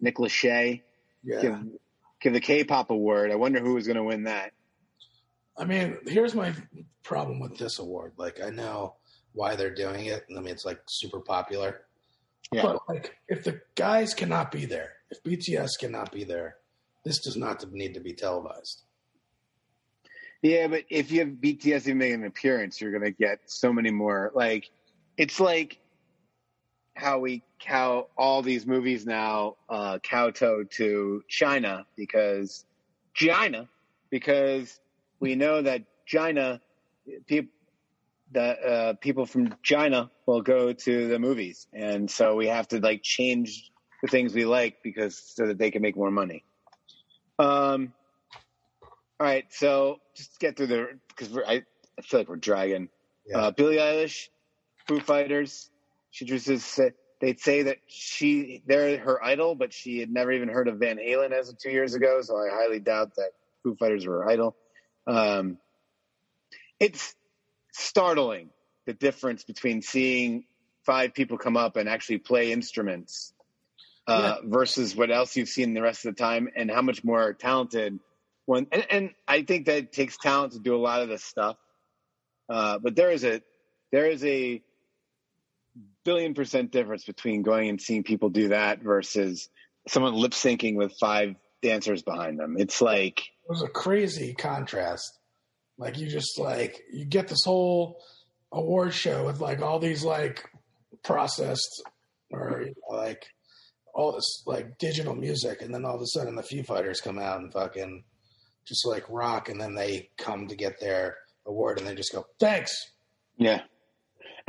Nick 0.01 0.17
Lachey. 0.17 0.83
Yeah. 1.23 1.41
Give 1.41 1.59
give 2.21 2.33
the 2.33 2.41
K-pop 2.41 2.91
award. 2.91 3.31
I 3.31 3.37
wonder 3.37 3.61
who 3.61 3.75
was 3.75 3.87
going 3.87 3.97
to 3.97 4.05
win 4.05 4.25
that. 4.25 4.53
i 5.57 5.65
mean 5.65 5.99
here's 6.07 6.35
my 6.35 6.55
problem 7.03 7.41
with 7.41 7.57
this 7.59 7.79
award. 7.79 8.13
Like 8.17 8.43
i 8.43 8.51
know 8.51 8.95
why 9.33 9.57
they're 9.57 9.75
doing 9.75 10.07
it. 10.07 10.27
I 10.31 10.41
mean 10.41 10.49
it's 10.49 10.65
like 10.65 10.81
super 10.87 11.21
popular. 11.21 11.83
Yeah, 12.53 12.63
but 12.63 12.81
like 12.89 13.17
if 13.29 13.45
the 13.45 13.61
guys 13.75 14.13
cannot 14.13 14.51
be 14.51 14.67
there 14.67 14.95
if 15.11 15.23
bts 15.23 15.79
cannot 15.79 16.11
be 16.11 16.25
there 16.25 16.57
this 17.05 17.19
does 17.21 17.37
not 17.37 17.65
need 17.73 17.95
to 17.95 18.01
be 18.01 18.13
televised. 18.13 18.83
Yeah, 20.43 20.69
but 20.69 20.85
if 20.89 21.11
you 21.11 21.21
have 21.21 21.29
BTS 21.29 21.83
even 21.83 21.99
making 21.99 22.21
an 22.21 22.25
appearance, 22.25 22.81
you're 22.81 22.91
going 22.93 23.05
to 23.05 23.11
get 23.11 23.41
so 23.47 23.73
many 23.73 23.91
more. 23.91 24.33
Like, 24.35 24.71
it's 25.17 25.39
like 25.39 25.79
how 26.95 27.19
we 27.19 27.43
how 27.65 28.09
all 28.17 28.43
these 28.43 28.67
movies 28.67 29.07
now 29.07 29.57
uh, 29.69 29.99
kowtow 30.03 30.65
to 30.65 31.23
China 31.29 31.87
because 31.97 32.65
China 33.15 33.69
because 34.11 34.81
we 35.21 35.35
know 35.35 35.63
that 35.63 35.83
China 36.07 36.61
people 37.27 37.53
that 38.33 38.65
uh, 38.65 38.93
people 38.95 39.27
from 39.27 39.55
China 39.63 40.11
will 40.27 40.43
go 40.43 40.73
to 40.73 41.09
the 41.09 41.19
movies, 41.19 41.67
and 41.73 42.11
so 42.11 42.37
we 42.37 42.47
have 42.47 42.69
to 42.69 42.79
like 42.79 43.03
change 43.03 43.71
the 44.03 44.09
things 44.09 44.35
we 44.35 44.45
like 44.45 44.77
because 44.83 45.19
so 45.19 45.49
that 45.49 45.59
they 45.59 45.71
can 45.71 45.83
make 45.83 45.97
more 45.97 46.11
money. 46.11 46.45
Um. 47.39 47.93
All 49.19 49.27
right, 49.27 49.45
so 49.51 50.01
just 50.15 50.41
get 50.41 50.57
through 50.57 50.69
the 50.69 50.89
because 51.09 51.37
I, 51.47 51.63
I 51.99 52.03
feel 52.03 52.21
like 52.21 52.29
we're 52.29 52.37
dragging. 52.37 52.89
Yeah. 53.27 53.39
Uh, 53.39 53.51
Billie 53.51 53.77
Eilish, 53.77 54.29
Foo 54.87 54.99
Fighters. 54.99 55.71
She 56.11 56.25
just 56.25 56.47
said 56.47 56.95
they'd 57.21 57.41
say 57.41 57.63
that 57.65 57.79
she 57.87 58.63
they're 58.67 58.99
her 58.99 59.23
idol, 59.23 59.55
but 59.55 59.73
she 59.73 60.01
had 60.01 60.11
never 60.11 60.33
even 60.33 60.49
heard 60.49 60.69
of 60.69 60.79
Van 60.79 60.97
Halen 60.97 61.33
as 61.33 61.49
of 61.49 61.59
two 61.59 61.71
years 61.71 61.95
ago. 61.95 62.21
So 62.23 62.37
I 62.37 62.49
highly 62.51 62.81
doubt 62.81 63.15
that 63.17 63.31
Foo 63.63 63.77
Fighters 63.77 64.07
were 64.07 64.23
her 64.23 64.31
idol. 64.31 64.57
Um, 65.07 65.59
it's 66.79 67.15
startling 67.73 68.51
the 68.87 68.95
difference 68.95 69.45
between 69.45 69.83
seeing 69.83 70.45
five 70.85 71.15
people 71.15 71.39
come 71.39 71.57
up 71.57 71.77
and 71.77 71.89
actually 71.89 72.19
play 72.19 72.53
instruments 72.53 73.33
uh, 74.07 74.37
versus 74.43 74.97
what 74.97 75.11
else 75.11 75.37
you've 75.37 75.49
seen 75.49 75.75
the 75.75 75.83
rest 75.83 76.05
of 76.05 76.17
the 76.17 76.21
time, 76.21 76.49
and 76.57 76.71
how 76.71 76.83
much 76.83 77.05
more 77.05 77.33
talented 77.33 78.01
one. 78.47 78.67
And, 78.73 78.87
and 78.91 79.11
I 79.29 79.43
think 79.43 79.67
that 79.67 79.77
it 79.77 79.93
takes 79.93 80.17
talent 80.17 80.55
to 80.55 80.59
do 80.59 80.75
a 80.75 80.79
lot 80.79 81.03
of 81.03 81.09
this 81.09 81.23
stuff. 81.23 81.57
Uh, 82.49 82.79
but 82.79 82.97
there 82.97 83.13
is 83.13 83.25
a 83.25 83.43
there 83.93 84.07
is 84.07 84.25
a 84.25 84.63
billion 86.05 86.35
percent 86.35 86.71
difference 86.73 87.05
between 87.05 87.43
going 87.43 87.69
and 87.69 87.81
seeing 87.81 88.03
people 88.03 88.29
do 88.31 88.49
that 88.49 88.83
versus 88.83 89.49
someone 89.89 90.15
lip 90.15 90.33
syncing 90.33 90.77
with 90.77 90.93
five 91.01 91.37
dancers 91.63 92.03
behind 92.03 92.39
them. 92.39 92.57
It's 92.59 92.81
like 92.81 93.21
It 93.21 93.51
was 93.51 93.63
a 93.63 93.69
crazy 93.69 94.35
contrast. 94.35 95.19
Like 95.79 95.99
you 95.99 96.09
just 96.09 96.39
like 96.39 96.83
you 96.93 97.05
get 97.05 97.29
this 97.29 97.45
whole 97.45 98.03
award 98.53 98.93
show 98.93 99.27
with 99.27 99.41
like 99.41 99.63
all 99.63 99.79
these 99.79 100.05
like 100.05 100.45
processed 101.03 101.83
or 102.33 102.63
you 102.63 102.75
know, 102.89 102.97
like 102.97 103.25
all 103.95 104.13
this 104.13 104.43
like 104.47 104.79
digital 104.79 105.15
music, 105.15 105.63
and 105.63 105.75
then 105.75 105.85
all 105.85 105.97
of 105.97 106.03
a 106.03 106.07
sudden 106.07 106.37
the 106.37 106.43
Foo 106.43 106.63
Fighters 106.63 107.01
come 107.01 107.19
out 107.19 107.41
and 107.41 107.53
fucking 107.53 108.05
just 108.67 108.87
like 108.87 109.05
rock, 109.09 109.49
and 109.49 109.61
then 109.61 109.75
they 109.75 110.11
come 110.17 110.47
to 110.49 110.55
get 110.55 110.79
their 110.81 111.17
award, 111.47 111.79
and 111.79 111.87
they 111.87 111.95
just 111.95 112.13
go 112.13 112.27
thanks. 112.39 112.73
Yeah. 113.37 113.63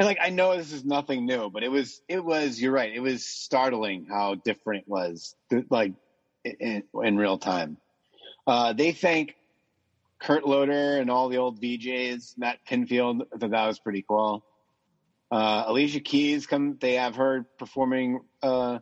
And 0.01 0.07
like 0.07 0.17
I 0.19 0.31
know 0.31 0.57
this 0.57 0.71
is 0.71 0.83
nothing 0.83 1.27
new, 1.27 1.51
but 1.51 1.61
it 1.61 1.69
was 1.69 2.01
it 2.07 2.25
was 2.25 2.59
you're 2.59 2.71
right. 2.71 2.91
It 2.91 3.01
was 3.01 3.23
startling 3.23 4.07
how 4.09 4.33
different 4.33 4.85
it 4.85 4.89
was 4.89 5.35
like 5.69 5.93
in, 6.43 6.81
in 7.03 7.17
real 7.17 7.37
time. 7.37 7.77
Uh, 8.47 8.73
they 8.73 8.93
thank 8.93 9.35
Kurt 10.19 10.43
Loder 10.43 10.97
and 10.97 11.11
all 11.11 11.29
the 11.29 11.37
old 11.37 11.61
VJs, 11.61 12.35
Matt 12.35 12.57
Pinfield. 12.67 13.27
I 13.31 13.37
thought 13.37 13.51
that 13.51 13.67
was 13.67 13.77
pretty 13.77 14.03
cool. 14.07 14.43
Uh, 15.29 15.65
Alicia 15.67 15.99
Keys 15.99 16.47
come. 16.47 16.79
They 16.81 16.95
have 16.95 17.17
her 17.17 17.45
performing 17.59 18.21
a 18.41 18.81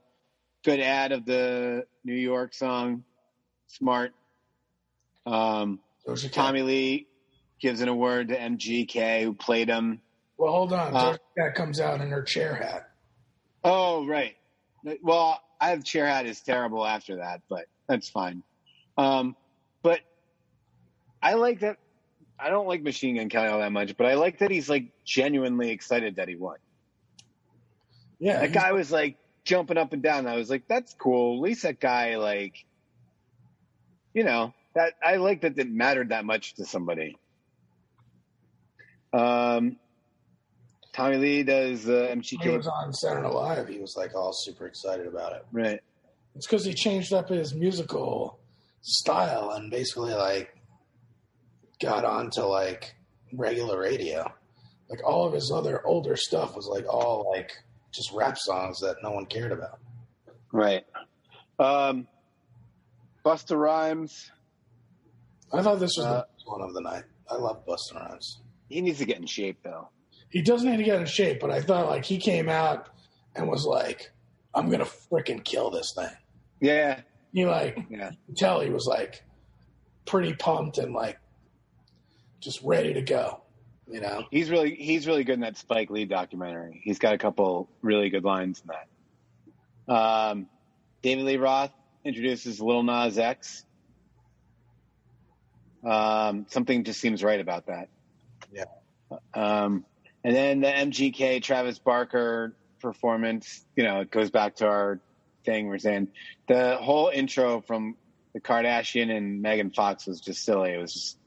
good 0.64 0.80
ad 0.80 1.12
of 1.12 1.26
the 1.26 1.86
New 2.06 2.16
York 2.16 2.54
song 2.54 3.04
"Smart." 3.68 4.14
Um, 5.26 5.82
Tommy 6.32 6.62
Lee 6.62 7.08
gives 7.60 7.82
an 7.82 7.90
award 7.90 8.30
to 8.30 8.40
MGK 8.40 9.24
who 9.24 9.34
played 9.34 9.68
him. 9.68 10.00
Well, 10.40 10.54
hold 10.54 10.72
on. 10.72 10.96
Uh, 10.96 11.18
Cat 11.38 11.54
comes 11.54 11.82
out 11.82 12.00
in 12.00 12.10
her 12.10 12.24
chair 12.24 12.56
hat. 12.56 12.90
Oh, 13.62 14.08
right. 14.08 14.38
Well, 15.04 15.38
I 15.60 15.72
have 15.72 15.84
chair 15.84 16.08
hat 16.08 16.26
is 16.26 16.40
terrible 16.40 16.88
after 16.88 17.18
that, 17.18 17.42
but 17.50 17.66
that's 17.90 18.08
fine. 18.08 18.42
Um, 18.98 19.36
but 19.84 20.00
I 21.22 21.34
like 21.34 21.60
that. 21.60 21.78
I 22.40 22.50
don't 22.50 22.68
like 22.70 22.82
Machine 22.82 23.18
Gun 23.18 23.28
Kelly 23.28 23.50
all 23.50 23.60
that 23.60 23.74
much, 23.74 23.98
but 23.98 24.08
I 24.08 24.14
like 24.14 24.40
that 24.40 24.50
he's 24.50 24.70
like 24.70 24.94
genuinely 25.04 25.72
excited 25.72 26.16
that 26.16 26.30
he 26.30 26.36
won. 26.36 26.56
Yeah, 28.18 28.40
That 28.40 28.54
guy 28.54 28.72
was 28.72 28.92
like 28.94 29.18
jumping 29.44 29.78
up 29.78 29.92
and 29.92 30.02
down. 30.02 30.26
I 30.26 30.38
was 30.38 30.50
like, 30.50 30.70
that's 30.70 30.94
cool. 30.94 31.36
At 31.36 31.42
least 31.42 31.64
that 31.64 31.82
guy, 31.82 32.16
like, 32.16 32.66
you 34.14 34.24
know, 34.24 34.54
that 34.74 34.94
I 35.04 35.18
like 35.18 35.42
that 35.42 35.58
it 35.58 35.70
mattered 35.70 36.10
that 36.10 36.24
much 36.24 36.54
to 36.56 36.66
somebody. 36.66 37.18
Um, 39.12 39.76
Tommy 40.94 41.18
Lee 41.18 41.44
does 41.44 41.88
uh, 41.88 42.14
he 42.22 42.50
was 42.50 42.68
on 42.68 42.94
Saturday 42.94 43.22
Night 43.24 43.34
Live. 43.34 43.68
He 43.68 43.80
was 43.80 43.96
like 43.96 44.16
all 44.16 44.32
super 44.34 44.66
excited 44.66 45.06
about 45.08 45.34
it. 45.34 45.46
Right. 45.52 45.80
It's 46.36 46.48
because 46.48 46.66
he 46.66 46.74
changed 46.74 47.14
up 47.14 47.30
his 47.30 47.54
musical 47.54 48.40
style 48.82 49.52
and 49.52 49.70
basically 49.70 50.14
like 50.14 50.56
got 51.82 52.06
onto 52.06 52.42
like 52.42 52.96
regular 53.34 53.80
radio. 53.80 54.32
Like 54.90 55.06
all 55.06 55.26
of 55.28 55.34
his 55.34 55.52
other 55.54 55.86
older 55.86 56.16
stuff 56.16 56.56
was 56.56 56.68
like 56.68 56.86
all 56.92 57.32
like 57.32 57.52
just 57.94 58.12
rap 58.14 58.38
songs 58.38 58.80
that 58.80 58.98
no 59.04 59.12
one 59.12 59.26
cared 59.28 59.52
about. 59.52 59.80
Right. 60.52 60.86
Um, 61.60 62.08
Busta 63.24 63.56
Rhymes, 63.60 64.32
I 65.54 65.62
thought 65.62 65.80
this 65.80 65.96
was 65.98 66.06
Uh, 66.06 66.14
the 66.14 66.20
best 66.22 66.44
one 66.48 66.62
of 66.62 66.74
the 66.74 66.82
night. 66.82 67.04
I 67.30 67.36
love 67.36 67.66
Busta 67.68 67.96
Rhymes. 67.96 68.40
he 68.70 68.82
needs 68.82 68.98
to 69.00 69.06
get 69.06 69.18
in 69.18 69.26
shape 69.28 69.60
though. 69.64 69.90
He 70.30 70.42
doesn't 70.42 70.70
need 70.70 70.78
to 70.78 70.84
get 70.84 71.00
in 71.00 71.06
shape, 71.08 71.40
but 71.40 71.50
I 71.52 71.62
thought 71.62 71.88
like 71.88 72.06
he 72.06 72.18
came 72.18 72.50
out 72.50 72.90
and 73.36 73.48
was 73.50 73.66
like, 73.66 74.12
"I'm 74.54 74.70
gonna 74.70 74.86
freaking 74.86 75.44
kill 75.44 75.72
this 75.72 75.94
thing." 75.94 76.10
Yeah. 76.62 77.02
He 77.34 77.46
like 77.46 77.78
Yeah. 77.90 78.12
you 78.28 78.36
tell 78.36 78.60
he 78.62 78.70
was 78.70 78.86
like 78.86 79.24
pretty 80.06 80.34
pumped 80.34 80.78
and 80.78 80.94
like 80.94 81.20
just 82.40 82.62
ready 82.64 82.94
to 82.94 83.02
go. 83.02 83.42
You 83.92 84.02
know, 84.02 84.26
He's 84.30 84.52
really 84.52 84.76
he's 84.76 85.08
really 85.08 85.24
good 85.24 85.34
in 85.34 85.40
that 85.40 85.58
Spike 85.58 85.90
Lee 85.90 86.06
documentary. 86.06 86.80
He's 86.84 87.00
got 87.00 87.16
a 87.16 87.18
couple 87.18 87.68
really 87.82 88.10
good 88.12 88.24
lines 88.24 88.62
in 88.62 88.70
that. 89.88 89.92
Um, 89.92 90.48
David 91.02 91.26
Lee 91.26 91.38
Roth 91.38 91.72
introduces 92.06 92.62
Lil 92.62 92.84
Nas 92.84 93.18
X. 93.18 93.66
Um, 95.84 96.46
something 96.50 96.84
just 96.84 97.00
seems 97.00 97.24
right 97.24 97.40
about 97.40 97.68
that. 97.68 97.90
Yeah. 98.52 98.66
Um, 99.34 99.86
and 100.24 100.36
then 100.36 100.62
the 100.62 100.68
MGK 100.68 101.42
Travis 101.42 101.80
Barker 101.80 102.56
performance, 102.82 103.64
you 103.76 103.84
know, 103.84 104.02
it 104.02 104.12
goes 104.12 104.30
back 104.30 104.58
to 104.58 104.68
our 104.68 105.00
thing 105.46 105.68
we're 105.68 105.78
saying. 105.78 106.10
The 106.48 106.78
whole 106.78 107.10
intro 107.10 107.62
from 107.62 107.96
the 108.34 108.40
Kardashian 108.42 109.16
and 109.16 109.42
Megan 109.42 109.72
Fox 109.72 110.06
was 110.08 110.22
just 110.22 110.44
silly. 110.44 110.72
It 110.74 110.78
was 110.78 110.94
just 110.94 111.18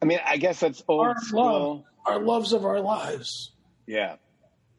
I 0.00 0.04
mean, 0.04 0.18
I 0.24 0.36
guess 0.36 0.60
that's 0.60 0.82
old 0.88 1.06
Our 1.06 1.18
school. 1.20 1.74
love. 2.06 2.16
our 2.16 2.20
loves 2.22 2.52
of 2.52 2.64
our 2.64 2.80
lives. 2.80 3.52
Yeah. 3.86 4.16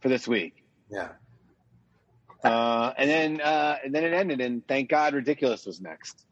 For 0.02 0.10
this 0.10 0.28
week. 0.28 0.64
Yeah. 0.92 1.10
Uh, 2.44 2.94
and 2.98 3.10
then 3.10 3.42
uh, 3.42 3.78
and 3.84 3.94
then 3.96 4.04
it 4.04 4.14
ended 4.14 4.42
and 4.42 4.66
thank 4.68 4.90
God 4.90 5.14
Ridiculous 5.16 5.66
was 5.66 5.82
next. 5.82 6.24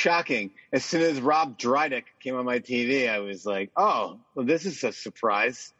Shocking. 0.00 0.50
As 0.74 0.84
soon 0.84 1.00
as 1.00 1.20
Rob 1.22 1.58
Dyrdek 1.58 2.04
came 2.20 2.36
on 2.36 2.44
my 2.44 2.58
TV, 2.58 3.08
I 3.08 3.18
was 3.20 3.46
like, 3.46 3.70
oh, 3.78 4.18
well, 4.34 4.44
this 4.44 4.66
is 4.66 4.84
a 4.84 4.92
surprise. 4.92 5.72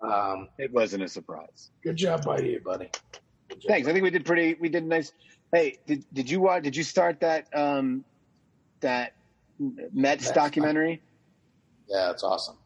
Um, 0.00 0.48
It 0.58 0.72
wasn't 0.72 1.02
a 1.02 1.08
surprise. 1.08 1.70
Good 1.82 1.96
job 1.96 2.24
by 2.24 2.38
you, 2.38 2.60
buddy. 2.60 2.88
Job. 3.50 3.60
Thanks. 3.66 3.88
I 3.88 3.92
think 3.92 4.04
we 4.04 4.10
did 4.10 4.24
pretty. 4.24 4.54
We 4.60 4.68
did 4.68 4.84
nice. 4.86 5.10
Hey, 5.52 5.78
did 5.88 6.04
did 6.12 6.30
you 6.30 6.40
watch? 6.40 6.62
Did 6.62 6.76
you 6.76 6.84
start 6.84 7.18
that 7.20 7.48
um 7.52 8.04
that 8.80 9.14
Mets 9.58 10.30
documentary? 10.30 11.02
yeah, 11.88 12.10
it's 12.12 12.22
awesome. 12.22 12.56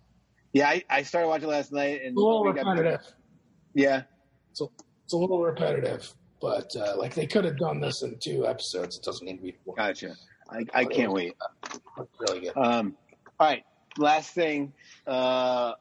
Yeah, 0.53 0.69
I, 0.69 0.83
I 0.91 1.03
started 1.05 1.29
watching 1.29 1.49
last 1.49 1.73
night 1.73 2.03
and 2.05 2.17
a 2.17 2.21
little 2.21 2.45
we 2.45 2.53
got- 2.53 2.67
repetitive. 2.67 3.07
yeah, 3.75 4.03
It's 4.51 4.61
a, 4.61 4.65
it's 5.05 5.13
a 5.13 5.17
little 5.17 5.41
repetitive, 5.41 6.13
but 6.43 6.75
uh, 6.77 6.97
like 6.99 7.15
they 7.15 7.27
could 7.27 7.45
have 7.45 7.57
done 7.57 7.81
this 7.81 8.03
in 8.03 8.19
two 8.19 8.47
episodes. 8.47 8.97
It 8.99 9.05
doesn't 9.05 9.25
need 9.25 9.37
to 9.37 9.43
be 9.43 9.55
four. 9.65 9.75
gotcha. 9.77 10.17
I, 10.51 10.65
I 10.75 10.85
can't 10.85 11.13
wait. 11.13 11.35
Really 12.19 12.41
good. 12.41 12.57
Um, 12.57 12.97
all 13.39 13.49
right, 13.49 13.65
last 13.99 14.35
thing. 14.35 14.73
Uh, 15.07 15.75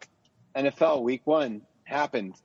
NFL 0.56 1.04
Week 1.04 1.22
One 1.26 1.62
happened. 1.84 2.36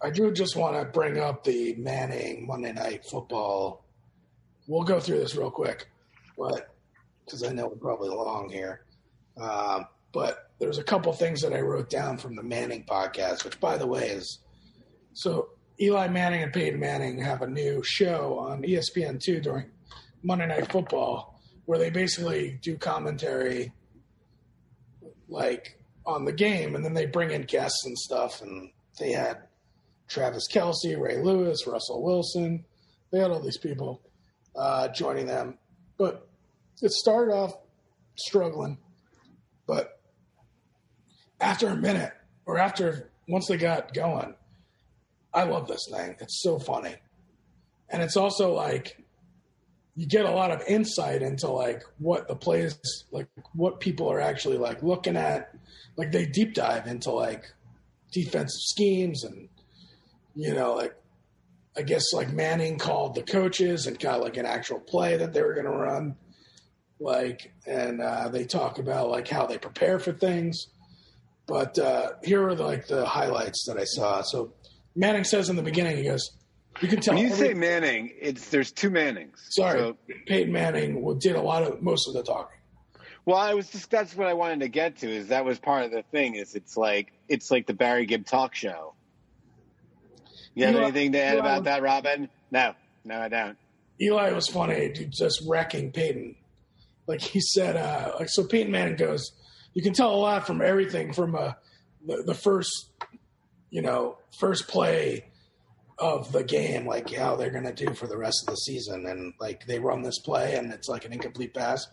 I 0.00 0.10
do 0.10 0.32
just 0.32 0.56
want 0.56 0.76
to 0.76 0.84
bring 0.84 1.18
up 1.18 1.44
the 1.44 1.74
Manning 1.76 2.46
Monday 2.46 2.72
Night 2.72 3.04
Football. 3.04 3.84
We'll 4.66 4.82
go 4.82 5.00
through 5.00 5.18
this 5.18 5.36
real 5.36 5.50
quick, 5.50 5.88
but 6.36 6.74
because 7.24 7.42
I 7.44 7.52
know 7.52 7.68
we're 7.68 7.76
probably 7.76 8.08
long 8.08 8.48
here. 8.48 8.84
Um, 9.40 9.86
but 10.12 10.50
there's 10.58 10.78
a 10.78 10.84
couple 10.84 11.12
things 11.12 11.40
that 11.40 11.52
I 11.52 11.60
wrote 11.60 11.88
down 11.88 12.18
from 12.18 12.36
the 12.36 12.42
Manning 12.42 12.84
podcast, 12.84 13.44
which, 13.44 13.58
by 13.60 13.78
the 13.78 13.86
way, 13.86 14.08
is 14.08 14.40
so 15.14 15.50
Eli 15.80 16.08
Manning 16.08 16.42
and 16.42 16.52
Peyton 16.52 16.78
Manning 16.78 17.18
have 17.18 17.42
a 17.42 17.46
new 17.46 17.82
show 17.82 18.38
on 18.38 18.64
E 18.64 18.74
ESPN2 18.74 19.42
during 19.42 19.66
Monday 20.22 20.46
Night 20.46 20.70
Football 20.70 21.40
where 21.64 21.78
they 21.78 21.90
basically 21.90 22.58
do 22.62 22.76
commentary 22.76 23.72
like 25.28 25.78
on 26.04 26.24
the 26.24 26.32
game 26.32 26.74
and 26.74 26.84
then 26.84 26.94
they 26.94 27.06
bring 27.06 27.30
in 27.30 27.42
guests 27.42 27.86
and 27.86 27.96
stuff 27.96 28.42
and 28.42 28.70
they 28.98 29.12
had 29.12 29.38
Travis 30.08 30.46
Kelce, 30.52 31.00
Ray 31.00 31.22
Lewis, 31.22 31.66
Russell 31.66 32.02
Wilson. 32.02 32.64
They 33.10 33.20
had 33.20 33.30
all 33.30 33.40
these 33.40 33.58
people 33.58 34.02
uh, 34.54 34.88
joining 34.88 35.26
them. 35.26 35.58
But 35.96 36.28
it 36.82 36.90
started 36.90 37.32
off 37.32 37.54
struggling. 38.16 38.78
But 39.66 40.00
after 41.40 41.68
a 41.68 41.76
minute, 41.76 42.12
or 42.44 42.58
after 42.58 43.10
once 43.28 43.46
they 43.46 43.56
got 43.56 43.94
going, 43.94 44.34
I 45.32 45.44
love 45.44 45.68
this 45.68 45.86
thing. 45.90 46.16
It's 46.20 46.42
so 46.42 46.58
funny. 46.58 46.96
and 47.88 48.02
it's 48.02 48.16
also 48.16 48.54
like 48.54 49.01
you 49.94 50.06
get 50.06 50.24
a 50.24 50.30
lot 50.30 50.50
of 50.50 50.62
insight 50.66 51.22
into 51.22 51.48
like 51.48 51.82
what 51.98 52.26
the 52.28 52.34
plays 52.34 52.78
like 53.10 53.28
what 53.54 53.80
people 53.80 54.10
are 54.10 54.20
actually 54.20 54.56
like 54.56 54.82
looking 54.82 55.16
at. 55.16 55.54
Like 55.96 56.12
they 56.12 56.24
deep 56.24 56.54
dive 56.54 56.86
into 56.86 57.10
like 57.10 57.44
defensive 58.10 58.60
schemes 58.60 59.24
and 59.24 59.48
you 60.34 60.54
know 60.54 60.74
like 60.74 60.94
i 61.76 61.82
guess 61.82 62.12
like 62.12 62.30
manning 62.30 62.78
called 62.78 63.14
the 63.14 63.22
coaches 63.22 63.86
and 63.86 63.98
got 63.98 64.20
like 64.20 64.36
an 64.36 64.44
actual 64.44 64.78
play 64.78 65.16
that 65.16 65.32
they 65.32 65.42
were 65.42 65.54
going 65.54 65.66
to 65.66 65.72
run. 65.72 66.16
Like 66.98 67.52
and 67.66 68.00
uh, 68.00 68.28
they 68.28 68.44
talk 68.44 68.78
about 68.78 69.10
like 69.10 69.28
how 69.28 69.46
they 69.46 69.58
prepare 69.58 69.98
for 69.98 70.12
things. 70.12 70.68
But 71.46 71.78
uh, 71.78 72.12
here 72.22 72.46
are 72.46 72.54
like 72.54 72.86
the 72.86 73.04
highlights 73.04 73.64
that 73.66 73.76
i 73.76 73.84
saw. 73.84 74.22
So 74.22 74.54
manning 74.94 75.24
says 75.24 75.50
in 75.50 75.56
the 75.56 75.62
beginning 75.62 75.98
he 75.98 76.04
goes 76.04 76.30
you 76.80 76.88
can 76.88 77.00
tell 77.00 77.14
When 77.14 77.24
you 77.26 77.32
every- 77.32 77.48
say 77.48 77.54
Manning, 77.54 78.12
it's 78.20 78.48
there's 78.48 78.72
two 78.72 78.90
Mannings. 78.90 79.38
Sorry, 79.50 79.78
So- 79.78 79.96
Peyton 80.26 80.52
Manning 80.52 81.18
did 81.18 81.36
a 81.36 81.42
lot 81.42 81.62
of 81.62 81.82
most 81.82 82.08
of 82.08 82.14
the 82.14 82.22
talking. 82.22 82.58
well, 83.24 83.36
I 83.36 83.54
was 83.54 83.70
just 83.70 83.90
that's 83.90 84.16
what 84.16 84.26
I 84.26 84.32
wanted 84.34 84.60
to 84.60 84.68
get 84.68 84.98
to. 84.98 85.08
Is 85.10 85.28
that 85.28 85.44
was 85.44 85.58
part 85.58 85.84
of 85.84 85.90
the 85.92 86.02
thing. 86.10 86.34
Is 86.36 86.54
it's 86.54 86.76
like 86.76 87.12
it's 87.28 87.50
like 87.50 87.66
the 87.66 87.74
Barry 87.74 88.06
Gibb 88.06 88.26
talk 88.26 88.54
show. 88.54 88.94
You 90.54 90.66
have 90.66 90.74
Eli- 90.74 90.84
anything 90.84 91.12
to 91.12 91.18
add 91.22 91.34
Eli- 91.36 91.40
about 91.40 91.64
that, 91.64 91.82
Robin? 91.82 92.28
No, 92.50 92.74
no, 93.04 93.18
I 93.18 93.28
don't. 93.28 93.56
Eli 94.00 94.32
was 94.32 94.48
funny, 94.48 94.88
dude, 94.92 95.10
just 95.12 95.42
wrecking 95.46 95.92
Peyton. 95.92 96.34
Like 97.06 97.20
he 97.20 97.40
said, 97.40 97.76
uh, 97.76 98.12
like 98.18 98.28
so 98.28 98.44
Peyton 98.44 98.70
Manning 98.72 98.96
goes, 98.96 99.32
you 99.74 99.82
can 99.82 99.92
tell 99.92 100.14
a 100.14 100.16
lot 100.16 100.46
from 100.46 100.60
everything 100.60 101.12
from 101.12 101.34
uh, 101.34 101.52
the, 102.06 102.22
the 102.26 102.34
first, 102.34 102.90
you 103.70 103.80
know, 103.82 104.18
first 104.38 104.68
play 104.68 105.24
of 105.98 106.32
the 106.32 106.42
game, 106.44 106.86
like 106.86 107.12
how 107.14 107.36
they're 107.36 107.50
going 107.50 107.64
to 107.64 107.72
do 107.86 107.94
for 107.94 108.06
the 108.06 108.16
rest 108.16 108.42
of 108.46 108.52
the 108.52 108.56
season, 108.56 109.06
and 109.06 109.34
like 109.40 109.66
they 109.66 109.78
run 109.78 110.02
this 110.02 110.18
play 110.18 110.54
and 110.56 110.72
it's 110.72 110.88
like 110.88 111.04
an 111.04 111.12
incomplete 111.12 111.54
pass, 111.54 111.86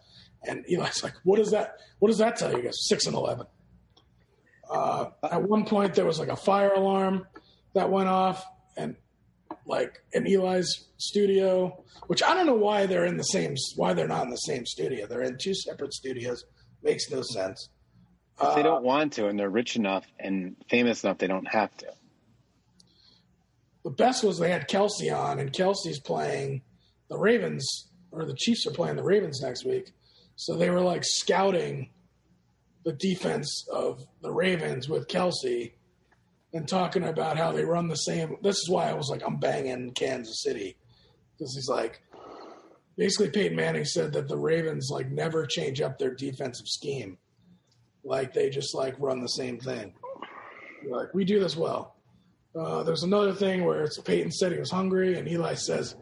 and 0.43 0.65
Eli's 0.69 1.03
like, 1.03 1.13
what 1.23 1.37
does 1.37 1.51
that? 1.51 1.75
What 1.99 2.07
does 2.09 2.17
that 2.19 2.37
tell 2.37 2.51
you? 2.55 2.63
guys? 2.63 2.77
six 2.87 3.05
and 3.05 3.15
eleven. 3.15 3.45
Uh, 4.69 5.09
at 5.29 5.41
one 5.43 5.65
point, 5.65 5.95
there 5.95 6.05
was 6.05 6.19
like 6.19 6.29
a 6.29 6.35
fire 6.35 6.73
alarm 6.73 7.25
that 7.73 7.89
went 7.89 8.07
off, 8.09 8.45
and 8.77 8.95
like 9.65 9.97
in 10.13 10.27
Eli's 10.27 10.87
studio, 10.97 11.83
which 12.07 12.21
I 12.23 12.33
don't 12.33 12.45
know 12.45 12.55
why 12.55 12.85
they're 12.85 13.05
in 13.05 13.17
the 13.17 13.23
same, 13.23 13.55
why 13.75 13.93
they're 13.93 14.07
not 14.07 14.23
in 14.25 14.29
the 14.29 14.35
same 14.37 14.65
studio. 14.65 15.07
They're 15.07 15.23
in 15.23 15.37
two 15.39 15.53
separate 15.55 15.93
studios. 15.93 16.45
Makes 16.83 17.09
no 17.11 17.21
sense. 17.23 17.69
If 18.41 18.55
they 18.55 18.61
Uh, 18.61 18.63
don't 18.63 18.83
want 18.83 19.13
to, 19.13 19.27
and 19.27 19.37
they're 19.37 19.49
rich 19.49 19.75
enough 19.75 20.05
and 20.19 20.55
famous 20.69 21.03
enough, 21.03 21.17
they 21.17 21.27
don't 21.27 21.47
have 21.47 21.75
to. 21.77 21.87
The 23.83 23.89
best 23.89 24.23
was 24.23 24.37
they 24.37 24.51
had 24.51 24.67
Kelce 24.67 25.15
on, 25.15 25.39
and 25.39 25.53
Kelce's 25.53 25.99
playing 25.99 26.61
the 27.09 27.17
Ravens, 27.17 27.89
or 28.11 28.25
the 28.25 28.35
Chiefs 28.35 28.67
are 28.67 28.71
playing 28.71 28.97
the 28.97 29.03
Ravens 29.03 29.41
next 29.41 29.65
week. 29.65 29.91
So 30.35 30.55
they 30.55 30.69
were 30.69 30.81
like 30.81 31.03
scouting 31.03 31.89
the 32.85 32.93
defense 32.93 33.67
of 33.71 34.05
the 34.21 34.31
Ravens 34.31 34.87
with 34.87 35.07
Kelce 35.07 35.73
and 36.53 36.67
talking 36.67 37.03
about 37.03 37.37
how 37.37 37.51
they 37.51 37.63
run 37.63 37.87
the 37.87 37.95
same. 37.95 38.37
This 38.41 38.57
is 38.57 38.69
why 38.69 38.89
I 38.89 38.93
was 38.93 39.09
like, 39.09 39.21
I'm 39.25 39.37
banging 39.37 39.91
Kansas 39.91 40.41
City 40.41 40.77
because 41.37 41.53
he's 41.55 41.69
like, 41.69 42.01
basically 42.97 43.29
Peyton 43.29 43.55
Manning 43.55 43.85
said 43.85 44.13
that 44.13 44.27
the 44.27 44.37
Ravens 44.37 44.89
like 44.91 45.09
never 45.09 45.45
change 45.45 45.81
up 45.81 45.97
their 45.97 46.13
defensive 46.13 46.67
scheme, 46.67 47.17
like 48.03 48.33
they 48.33 48.49
just 48.49 48.73
like 48.75 48.95
run 48.99 49.21
the 49.21 49.27
same 49.27 49.59
thing. 49.59 49.93
Like 50.87 51.13
we 51.13 51.25
do 51.25 51.39
this 51.39 51.55
well. 51.55 51.95
Uh, 52.55 52.81
there's 52.83 53.03
another 53.03 53.33
thing 53.33 53.63
where 53.63 53.83
it's 53.83 53.99
Peyton 53.99 54.31
said 54.31 54.51
he 54.51 54.59
was 54.59 54.71
hungry, 54.71 55.17
and 55.17 55.27
Eli 55.27 55.53
says 55.53 55.95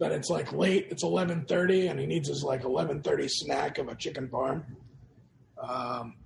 that 0.00 0.10
it's 0.10 0.30
like 0.30 0.52
late. 0.52 0.88
It's 0.90 1.04
11:30, 1.04 1.90
and 1.90 2.00
he 2.00 2.06
needs 2.06 2.28
his 2.28 2.42
like 2.42 2.62
11:30 2.62 3.28
snack 3.28 3.78
of 3.78 3.88
a 3.88 3.94
chicken 3.94 4.28
parm. 4.28 4.64
Um, 5.58 6.16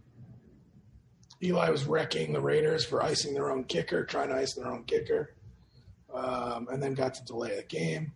Eli 1.43 1.69
was 1.69 1.85
wrecking 1.85 2.33
the 2.33 2.41
Raiders 2.41 2.87
for 2.87 3.03
icing 3.03 3.35
their 3.35 3.51
own 3.51 3.65
kicker, 3.65 4.05
trying 4.05 4.29
to 4.29 4.37
ice 4.37 4.55
their 4.55 4.67
own 4.67 4.85
kicker, 4.85 5.35
um, 6.13 6.69
and 6.71 6.83
then 6.83 6.95
got 6.95 7.13
to 7.15 7.25
delay 7.25 7.55
the 7.57 7.63
game. 7.63 8.13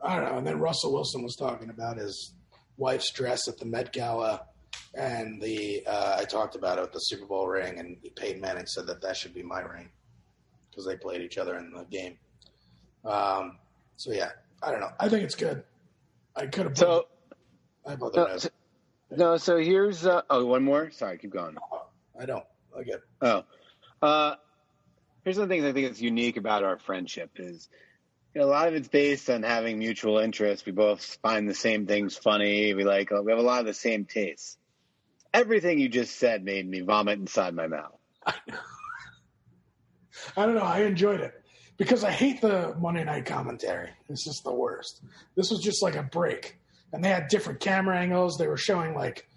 I 0.00 0.16
don't 0.16 0.30
know. 0.30 0.38
And 0.38 0.46
then 0.46 0.60
Russell 0.60 0.92
Wilson 0.92 1.24
was 1.24 1.34
talking 1.34 1.70
about 1.70 1.96
his 1.96 2.32
wife's 2.76 3.10
dress 3.10 3.48
at 3.48 3.58
the 3.58 3.64
Met 3.64 3.92
Gala, 3.92 4.46
and 4.94 5.42
the 5.42 5.84
uh, 5.84 6.18
I 6.20 6.24
talked 6.26 6.54
about 6.54 6.78
it 6.78 6.82
with 6.82 6.92
the 6.92 7.00
Super 7.00 7.26
Bowl 7.26 7.48
ring, 7.48 7.80
and 7.80 7.96
Peyton 8.14 8.40
Manning 8.40 8.66
said 8.66 8.86
that 8.86 9.02
that 9.02 9.16
should 9.16 9.34
be 9.34 9.42
my 9.42 9.60
ring 9.60 9.90
because 10.74 10.86
they 10.86 10.96
played 10.96 11.20
each 11.20 11.38
other 11.38 11.56
in 11.56 11.72
the 11.72 11.84
game. 11.84 12.18
Um, 13.04 13.58
so 13.96 14.12
yeah, 14.12 14.30
I 14.62 14.70
don't 14.70 14.80
know. 14.80 14.90
I 14.98 15.08
think 15.08 15.22
it's 15.22 15.34
good. 15.34 15.62
I 16.34 16.46
could 16.46 16.66
have. 16.66 16.78
So 16.78 17.06
I 17.86 17.94
put 17.96 18.16
no, 18.16 18.26
that 18.26 18.40
so, 18.40 18.48
no, 19.10 19.36
so 19.36 19.56
here's 19.58 20.04
uh, 20.04 20.22
oh 20.28 20.46
one 20.46 20.64
more. 20.64 20.90
Sorry, 20.90 21.18
keep 21.18 21.30
going. 21.30 21.56
I 22.20 22.26
don't. 22.26 22.44
I 22.76 22.82
get. 22.82 23.00
Oh, 23.20 23.44
uh, 24.02 24.34
here's 25.24 25.38
one 25.38 25.48
the 25.48 25.54
things 25.54 25.64
I 25.64 25.72
think 25.72 25.90
is 25.90 26.02
unique 26.02 26.36
about 26.36 26.64
our 26.64 26.78
friendship 26.78 27.30
is, 27.36 27.68
you 28.34 28.40
know, 28.40 28.46
a 28.46 28.50
lot 28.50 28.68
of 28.68 28.74
it's 28.74 28.88
based 28.88 29.30
on 29.30 29.42
having 29.42 29.78
mutual 29.78 30.18
interests. 30.18 30.66
We 30.66 30.72
both 30.72 31.18
find 31.22 31.48
the 31.48 31.54
same 31.54 31.86
things 31.86 32.16
funny. 32.16 32.74
We 32.74 32.84
like, 32.84 33.10
we 33.10 33.30
have 33.30 33.38
a 33.38 33.42
lot 33.42 33.60
of 33.60 33.66
the 33.66 33.74
same 33.74 34.06
tastes. 34.06 34.56
Everything 35.32 35.78
you 35.78 35.88
just 35.88 36.16
said 36.16 36.44
made 36.44 36.68
me 36.68 36.80
vomit 36.80 37.18
inside 37.18 37.54
my 37.54 37.66
mouth. 37.66 37.98
I 40.36 40.46
don't 40.46 40.54
know. 40.54 40.62
I 40.62 40.82
enjoyed 40.82 41.20
it 41.20 41.34
because 41.76 42.04
I 42.04 42.10
hate 42.10 42.40
the 42.40 42.74
Monday 42.78 43.04
night 43.04 43.26
commentary. 43.26 43.90
It's 44.08 44.24
just 44.24 44.44
the 44.44 44.52
worst. 44.54 45.02
This 45.36 45.50
was 45.50 45.60
just 45.60 45.82
like 45.82 45.96
a 45.96 46.02
break, 46.02 46.58
and 46.92 47.02
they 47.04 47.08
had 47.08 47.28
different 47.28 47.60
camera 47.60 47.98
angles. 47.98 48.36
They 48.38 48.46
were 48.46 48.56
showing 48.56 48.94
like 48.94 49.28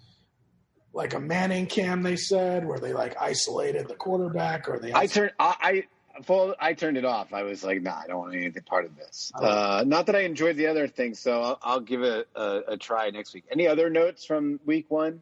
like 0.94 1.14
a 1.14 1.20
Manning 1.20 1.68
cam. 1.68 2.04
They 2.04 2.16
said 2.16 2.66
where 2.66 2.80
they 2.80 2.94
like 2.94 3.16
isolated 3.20 3.88
the 3.88 3.96
quarterback, 3.96 4.68
or 4.68 4.80
they 4.80 4.94
I 4.94 5.08
turned, 5.08 5.32
I, 5.40 5.86
I, 6.28 6.54
I 6.60 6.74
turned 6.74 6.98
it 6.98 7.06
off. 7.06 7.34
I 7.34 7.44
was 7.44 7.64
like, 7.64 7.82
nah, 7.82 8.00
I 8.04 8.08
don't 8.08 8.20
want 8.20 8.36
anything 8.36 8.64
part 8.64 8.86
of 8.86 8.96
this. 8.96 9.32
Uh, 9.36 9.84
not 9.86 10.08
that 10.08 10.16
I 10.16 10.22
enjoyed 10.22 10.58
the 10.58 10.68
other 10.68 10.88
things, 10.88 11.20
so 11.20 11.42
I'll, 11.42 11.60
I'll 11.62 11.80
give 11.80 12.02
it 12.02 12.28
a, 12.36 12.62
a 12.70 12.78
try 12.78 13.10
next 13.12 13.34
week. 13.34 13.46
Any 13.52 13.68
other 13.68 13.90
notes 13.90 14.26
from 14.26 14.60
week 14.66 14.90
one? 14.90 15.22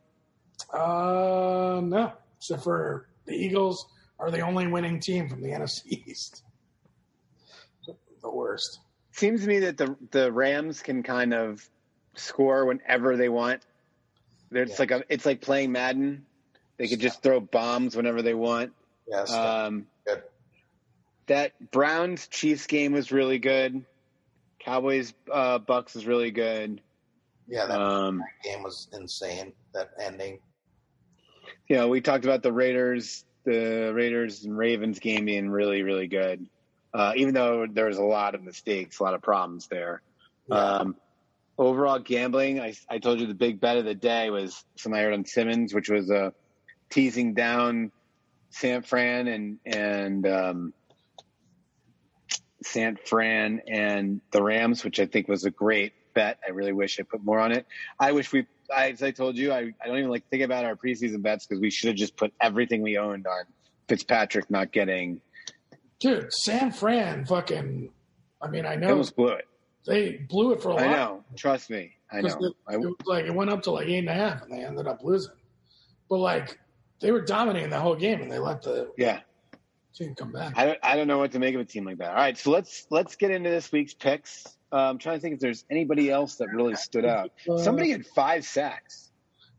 Uh, 0.74 1.82
no, 1.84 2.14
except 2.38 2.64
for 2.64 3.10
the 3.26 3.34
Eagles 3.34 3.86
are 4.20 4.32
the 4.32 4.40
only 4.42 4.68
winning 4.68 5.00
team 5.00 5.30
from 5.30 5.42
the 5.42 5.50
NFC 5.52 6.08
East. 6.08 6.44
The 8.22 8.32
worst. 8.32 8.80
Seems 9.12 9.42
to 9.42 9.48
me 9.48 9.60
that 9.60 9.78
the 9.78 9.96
the 10.12 10.32
Rams 10.32 10.82
can 10.82 11.04
kind 11.04 11.34
of 11.34 11.68
score 12.16 12.66
whenever 12.66 13.16
they 13.18 13.30
want. 13.30 13.62
It's 14.52 14.72
Yeah. 14.72 14.76
like 14.80 14.92
a, 14.92 15.04
it's 15.10 15.26
like 15.26 15.42
playing 15.42 15.72
Madden. 15.72 16.26
They 16.78 16.88
could 16.88 17.00
just 17.00 17.22
throw 17.22 17.40
bombs 17.40 17.96
whenever 17.96 18.22
they 18.22 18.34
want. 18.34 18.74
Yes. 19.08 19.32
Um, 19.32 19.86
good. 20.08 20.24
that 21.28 21.72
Browns 21.72 22.28
Chiefs 22.28 22.66
game 22.68 22.94
was 22.94 23.12
really 23.12 23.38
good. 23.40 23.86
Cowboys 24.60 25.14
uh, 25.32 25.60
Bucks 25.60 25.94
was 25.94 26.06
really 26.08 26.32
good. 26.32 26.82
Yeah, 27.48 27.68
that 27.68 27.80
Um, 27.80 28.24
game 28.44 28.64
was 28.64 28.88
insane. 28.94 29.54
That 29.76 29.92
ending. 30.02 30.40
you 31.68 31.76
know, 31.76 31.88
we 31.90 32.02
talked 32.02 32.26
about 32.26 32.42
the 32.42 32.52
Raiders, 32.52 33.24
the 33.46 33.92
Raiders 33.94 34.44
and 34.44 34.58
Ravens 34.58 35.00
game 35.00 35.26
being 35.26 35.50
really, 35.50 35.84
really 35.84 36.08
good. 36.08 36.48
Uh, 36.94 37.14
even 37.16 37.34
though 37.34 37.68
there 37.70 37.88
was 37.88 37.98
a 37.98 38.04
lot 38.04 38.36
of 38.36 38.44
mistakes, 38.44 39.00
a 39.00 39.04
lot 39.04 39.14
of 39.14 39.22
problems 39.22 39.68
there. 39.68 40.02
Um, 40.50 40.96
overall 41.58 42.00
gambling, 42.00 42.60
I, 42.60 42.74
I 42.90 43.00
told 43.00 43.20
you 43.20 43.28
the 43.28 43.34
big 43.34 43.60
bet 43.60 43.78
of 43.78 43.86
the 43.86 43.96
day 43.96 44.30
was 44.30 44.64
something 44.76 45.00
I 45.00 45.04
heard 45.04 45.14
on 45.14 45.26
Simmons, 45.26 45.74
which 45.74 45.90
was 45.90 46.10
uh, 46.10 46.32
teasing 46.90 47.34
down 47.34 47.92
San 48.50 48.82
Fran 48.82 49.28
and 49.28 49.60
and 49.66 50.28
um, 50.28 50.74
San 52.64 52.96
Fran 52.96 53.62
and 53.68 54.22
the 54.32 54.42
Rams, 54.42 54.84
which 54.84 55.00
I 55.00 55.06
think 55.06 55.28
was 55.28 55.46
a 55.46 55.52
great 55.52 55.94
bet. 56.14 56.40
I 56.48 56.52
really 56.52 56.74
wish 56.74 57.00
I 57.00 57.04
put 57.04 57.24
more 57.24 57.40
on 57.40 57.52
it. 57.52 57.66
I 58.00 58.14
wish 58.14 58.32
we, 58.32 58.48
as 58.76 59.04
I 59.04 59.12
told 59.12 59.38
you, 59.38 59.52
I, 59.52 59.74
I 59.82 59.88
don't 59.88 59.98
even 59.98 60.10
like 60.10 60.28
think 60.30 60.44
about 60.44 60.66
our 60.66 60.76
preseason 60.76 61.22
bets 61.22 61.46
because 61.46 61.62
we 61.62 61.70
should 61.70 61.88
have 61.90 61.98
just 61.98 62.16
put 62.16 62.34
everything 62.42 62.82
we 62.82 62.98
owned 62.98 63.28
on 63.28 63.44
Fitzpatrick 63.88 64.50
not 64.50 64.72
getting. 64.72 65.22
Dude, 66.00 66.32
San 66.34 66.72
Fran 66.72 67.26
fucking. 67.26 67.90
I 68.42 68.48
mean, 68.50 68.66
I 68.66 68.76
They 68.76 68.82
know 68.86 68.92
almost 68.92 69.16
blew 69.16 69.30
it. 69.30 69.48
they 69.88 70.18
blew 70.30 70.52
it 70.54 70.62
for 70.62 70.72
a 70.72 70.76
I 70.76 70.86
while. 70.86 70.86
I 70.86 70.90
know. 70.98 71.24
Trust 71.36 71.70
me. 71.70 71.94
I 72.12 72.22
know. 72.22 72.28
It, 72.40 72.54
I, 72.68 72.74
it 72.76 72.80
was 72.80 72.96
like 73.06 73.26
it 73.26 73.34
went 73.34 73.50
up 73.50 73.64
to 73.64 73.72
like 73.72 73.88
eight 73.88 74.00
and 74.00 74.10
a 74.10 74.14
half, 74.14 74.42
and 74.44 74.52
they 74.52 74.64
ended 74.64 74.88
up 74.88 75.00
losing. 75.04 75.34
But 76.10 76.18
like 76.18 76.60
they 77.02 77.12
were 77.12 77.22
dominating 77.22 77.70
the 77.70 77.80
whole 77.80 77.96
game, 77.96 78.22
and 78.22 78.32
they 78.32 78.40
let 78.40 78.62
the 78.62 78.92
yeah. 78.98 79.22
Team 79.96 80.16
come 80.16 80.32
back. 80.32 80.54
I 80.58 80.66
don't, 80.66 80.80
I 80.84 80.96
don't 80.96 81.08
know 81.08 81.18
what 81.18 81.32
to 81.34 81.40
make 81.40 81.56
of 81.56 81.62
a 81.62 81.66
team 81.66 81.86
like 81.86 81.98
that. 82.00 82.10
All 82.10 82.16
right, 82.16 82.38
so 82.38 82.52
let's 82.52 82.86
let's 82.90 83.16
get 83.16 83.32
into 83.32 83.50
this 83.50 83.72
week's 83.72 83.94
picks. 83.94 84.46
Uh, 84.72 84.78
I'm 84.90 84.98
trying 84.98 85.18
to 85.18 85.22
think 85.22 85.36
if 85.36 85.40
there's 85.40 85.64
anybody 85.70 86.10
else 86.12 86.36
that 86.36 86.50
really 86.50 86.76
stood 86.76 87.06
out. 87.06 87.32
Uh, 87.50 87.58
Somebody 87.58 87.92
had 87.92 88.06
five 88.06 88.46
sacks. 88.46 89.12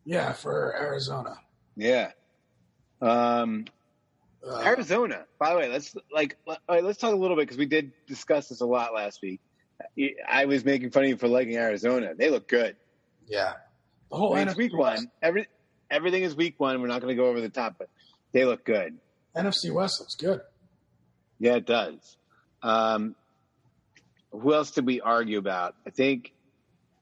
yeah, 0.04 0.32
for 0.32 0.74
Arizona. 0.76 1.36
Yeah. 1.76 2.10
Um, 3.00 3.64
Uh, 4.46 4.60
Arizona. 4.60 5.24
By 5.38 5.52
the 5.52 5.58
way, 5.58 5.68
let's 5.68 5.96
like 6.12 6.36
all 6.46 6.56
right, 6.68 6.84
let's 6.84 6.98
talk 6.98 7.12
a 7.12 7.16
little 7.16 7.36
bit 7.36 7.42
because 7.42 7.58
we 7.58 7.66
did 7.66 7.92
discuss 8.06 8.48
this 8.48 8.60
a 8.60 8.66
lot 8.66 8.94
last 8.94 9.20
week. 9.22 9.40
I 10.28 10.46
was 10.46 10.64
making 10.64 10.90
fun 10.90 11.02
of 11.04 11.08
you 11.10 11.16
for 11.16 11.28
liking 11.28 11.56
Arizona. 11.56 12.14
They 12.16 12.30
look 12.30 12.48
good. 12.48 12.76
Yeah. 13.26 13.54
The 14.10 14.16
whole 14.16 14.34
I 14.34 14.38
mean, 14.40 14.48
it's 14.48 14.56
week 14.56 14.76
one. 14.76 15.10
Every 15.20 15.48
everything 15.90 16.22
is 16.22 16.34
week 16.36 16.54
one. 16.58 16.80
We're 16.80 16.86
not 16.88 17.02
going 17.02 17.14
to 17.14 17.20
go 17.20 17.28
over 17.28 17.40
the 17.40 17.48
top, 17.48 17.74
but 17.78 17.88
they 18.32 18.44
look 18.44 18.64
good. 18.64 18.96
NFC 19.36 19.72
West 19.72 20.00
looks 20.00 20.14
good. 20.14 20.40
Yeah, 21.38 21.56
it 21.56 21.66
does. 21.66 22.16
Um, 22.62 23.14
who 24.32 24.54
else 24.54 24.70
did 24.70 24.86
we 24.86 25.00
argue 25.00 25.38
about? 25.38 25.74
I 25.86 25.90
think. 25.90 26.32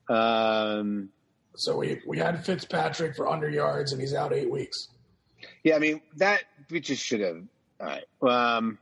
Um, 0.09 1.11
So 1.56 1.77
we 1.78 2.01
we 2.06 2.19
had 2.19 2.44
Fitzpatrick 2.44 3.16
for 3.16 3.28
under 3.28 3.48
yards, 3.48 3.93
and 3.93 4.01
he's 4.01 4.15
out 4.15 4.32
eight 4.32 4.51
weeks. 4.51 4.89
yeah, 5.62 5.77
I 5.77 5.78
mean 5.78 6.01
that 6.16 6.43
we 6.70 6.81
just 6.81 7.02
should 7.05 7.20
have. 7.20 7.43
All 7.81 7.86
right. 7.86 8.56
Um, 8.56 8.78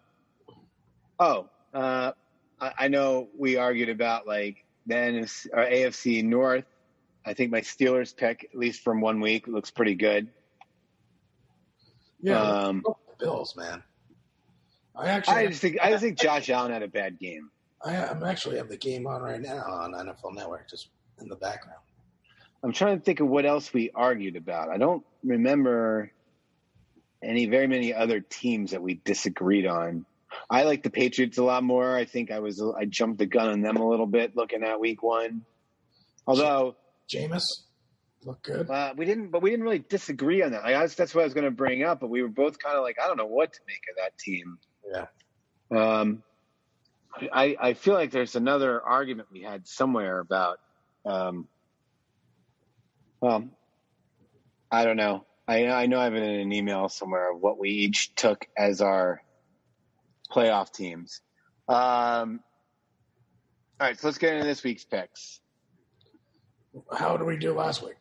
oh, 1.18 1.48
uh, 1.74 2.12
I, 2.60 2.72
I 2.78 2.88
know 2.88 3.28
we 3.38 3.56
argued 3.56 3.88
about 3.88 4.26
like 4.26 4.64
then 4.86 5.16
or 5.52 5.64
AFC 5.64 6.24
North. 6.24 6.64
I 7.24 7.34
think 7.34 7.52
my 7.52 7.60
Steelers 7.60 8.16
pick, 8.16 8.48
at 8.52 8.58
least 8.58 8.82
from 8.82 9.00
one 9.00 9.20
week, 9.20 9.46
looks 9.46 9.70
pretty 9.70 9.94
good. 9.94 10.28
Yeah, 12.20 12.40
Um, 12.40 12.82
Bills. 13.22 13.54
Man. 13.56 13.82
I 14.94 15.08
actually, 15.08 15.34
I 15.36 15.46
just 15.46 15.60
think 15.62 15.78
I 15.80 15.90
just 15.90 16.02
think 16.02 16.18
Josh 16.18 16.50
Allen 16.50 16.72
had 16.72 16.82
a 16.82 16.88
bad 16.88 17.18
game. 17.18 17.50
I, 17.84 17.96
I'm 17.96 18.22
actually 18.22 18.58
have 18.58 18.68
the 18.68 18.76
game 18.76 19.06
on 19.06 19.22
right 19.22 19.40
Now 19.40 19.54
now. 19.56 19.62
on 19.64 19.92
NFL 19.92 20.34
Network, 20.34 20.68
just 20.68 20.88
in 21.20 21.28
the 21.28 21.36
background. 21.36 21.78
I'm 22.62 22.72
trying 22.72 22.98
to 22.98 23.04
think 23.04 23.20
of 23.20 23.28
what 23.28 23.44
else 23.44 23.72
we 23.72 23.90
argued 23.94 24.36
about. 24.36 24.68
I 24.68 24.76
don't 24.78 25.04
remember 25.24 26.12
any 27.22 27.46
very 27.46 27.66
many 27.66 27.94
other 27.94 28.20
teams 28.20 28.72
that 28.72 28.82
we 28.82 28.94
disagreed 28.94 29.66
on. 29.66 30.04
I 30.48 30.64
like 30.64 30.82
the 30.82 30.90
Patriots 30.90 31.38
a 31.38 31.44
lot 31.44 31.64
more. 31.64 31.96
I 31.96 32.04
think 32.04 32.30
I 32.30 32.40
was 32.40 32.62
I 32.62 32.84
jumped 32.84 33.18
the 33.18 33.26
gun 33.26 33.48
on 33.48 33.62
them 33.62 33.76
a 33.76 33.88
little 33.88 34.06
bit 34.06 34.36
looking 34.36 34.62
at 34.62 34.78
Week 34.78 35.02
One. 35.02 35.42
Although 36.26 36.76
Jameis 37.08 37.42
look 38.24 38.42
good. 38.42 38.70
uh, 38.70 38.94
we 38.96 39.04
didn't, 39.04 39.28
but 39.28 39.42
we 39.42 39.50
didn't 39.50 39.64
really 39.64 39.84
disagree 39.88 40.42
on 40.42 40.52
that. 40.52 40.64
I 40.64 40.72
guess 40.72 40.94
that's 40.94 41.14
what 41.14 41.22
I 41.22 41.24
was 41.24 41.34
going 41.34 41.44
to 41.44 41.50
bring 41.50 41.82
up. 41.82 42.00
But 42.00 42.10
we 42.10 42.22
were 42.22 42.28
both 42.28 42.58
kind 42.58 42.76
of 42.76 42.82
like, 42.82 42.98
I 43.02 43.06
don't 43.06 43.16
know 43.16 43.26
what 43.26 43.52
to 43.52 43.60
make 43.66 43.82
of 43.90 43.96
that 43.96 44.18
team. 44.18 44.58
Yeah. 44.90 45.06
Um, 45.70 46.22
I, 47.32 47.56
I 47.60 47.74
feel 47.74 47.94
like 47.94 48.10
there's 48.10 48.36
another 48.36 48.80
argument 48.80 49.28
we 49.32 49.42
had 49.42 49.66
somewhere 49.66 50.18
about, 50.18 50.60
um, 51.04 51.48
well, 53.20 53.48
I 54.70 54.84
don't 54.84 54.96
know. 54.96 55.24
I, 55.46 55.66
I 55.66 55.86
know 55.86 55.98
I 56.00 56.04
have 56.04 56.14
it 56.14 56.22
in 56.22 56.40
an 56.40 56.52
email 56.52 56.88
somewhere 56.88 57.32
of 57.32 57.40
what 57.40 57.58
we 57.58 57.70
each 57.70 58.14
took 58.14 58.46
as 58.56 58.80
our 58.80 59.22
playoff 60.30 60.72
teams. 60.72 61.20
Um, 61.68 62.40
all 63.80 63.88
right, 63.88 63.98
so 63.98 64.08
let's 64.08 64.18
get 64.18 64.34
into 64.34 64.46
this 64.46 64.62
week's 64.62 64.84
picks. 64.84 65.40
How 66.96 67.16
did 67.16 67.26
we 67.26 67.36
do 67.36 67.52
last 67.52 67.82
week? 67.82 67.96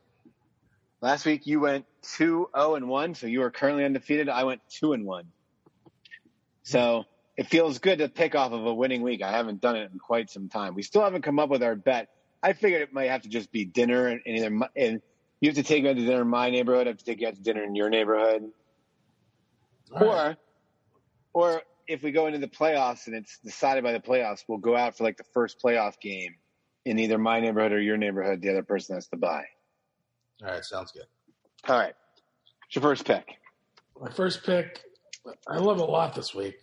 Last 1.02 1.26
week 1.26 1.48
you 1.48 1.60
went 1.60 1.86
two 2.04 2.48
zero 2.56 2.76
and 2.76 2.88
one, 2.88 3.16
so 3.16 3.26
you 3.28 3.42
are 3.42 3.52
currently 3.52 3.84
undefeated. 3.84 4.30
I 4.30 4.44
went 4.44 4.62
two 4.70 4.94
and 4.94 5.06
one. 5.06 5.26
So 6.64 7.06
it 7.38 7.48
feels 7.48 7.80
good 7.80 8.00
to 8.00 8.08
pick 8.10 8.36
off 8.36 8.52
of 8.52 8.66
a 8.66 8.74
winning 8.74 9.02
week. 9.02 9.24
I 9.24 9.32
haven't 9.32 9.62
done 9.62 9.76
it 9.76 9.92
in 9.92 9.98
quite 9.98 10.30
some 10.30 10.48
time. 10.48 10.76
We 10.76 10.84
still 10.84 11.02
haven't 11.02 11.24
come 11.24 11.40
up 11.40 11.50
with 11.50 11.64
our 11.64 11.76
bet. 11.76 12.10
I 12.44 12.54
figured 12.54 12.82
it 12.82 12.94
might 12.94 13.10
have 13.10 13.24
to 13.24 13.30
just 13.30 13.52
be 13.52 13.66
dinner, 13.66 14.08
and, 14.08 14.22
and 14.26 14.38
either 14.38 14.50
my, 14.52 14.68
and 14.76 15.02
you 15.40 15.50
have 15.50 15.56
to 15.56 15.64
take 15.64 15.84
me 15.84 15.90
out 15.90 15.96
to 15.96 16.06
dinner 16.06 16.22
in 16.22 16.28
my 16.28 16.52
neighborhood. 16.52 16.88
I 16.88 16.92
have 16.92 16.98
to 17.00 17.06
take 17.06 17.20
you 17.22 17.28
out 17.28 17.36
to 17.36 17.42
dinner 17.42 17.64
in 17.64 17.76
your 17.76 17.90
neighborhood, 17.90 18.52
All 19.92 20.08
right. 20.08 20.38
or 21.34 21.54
or 21.56 21.62
if 21.88 22.04
we 22.04 22.12
go 22.12 22.28
into 22.28 22.40
the 22.40 22.48
playoffs 22.48 23.08
and 23.08 23.16
it's 23.16 23.40
decided 23.40 23.84
by 23.84 23.92
the 23.92 24.00
playoffs, 24.00 24.44
we'll 24.48 24.60
go 24.60 24.76
out 24.76 24.98
for 24.98 25.04
like 25.04 25.18
the 25.18 25.26
first 25.34 25.60
playoff 25.64 26.00
game 26.00 26.36
in 26.86 27.00
either 27.00 27.18
my 27.18 27.40
neighborhood 27.40 27.72
or 27.72 27.82
your 27.82 27.98
neighborhood. 27.98 28.42
The 28.42 28.50
other 28.50 28.64
person 28.64 28.96
has 28.96 29.08
to 29.08 29.18
buy. 29.18 29.46
All 30.44 30.50
right, 30.52 30.64
sounds 30.64 30.92
good. 30.92 31.06
All 31.68 31.78
right, 31.78 31.94
what's 32.60 32.76
your 32.76 32.82
first 32.82 33.06
pick? 33.06 33.38
my 34.00 34.10
first 34.12 34.44
pick. 34.44 34.82
I 35.48 35.58
love 35.58 35.78
a 35.80 35.84
lot 35.86 36.16
this 36.16 36.34
week. 36.34 36.56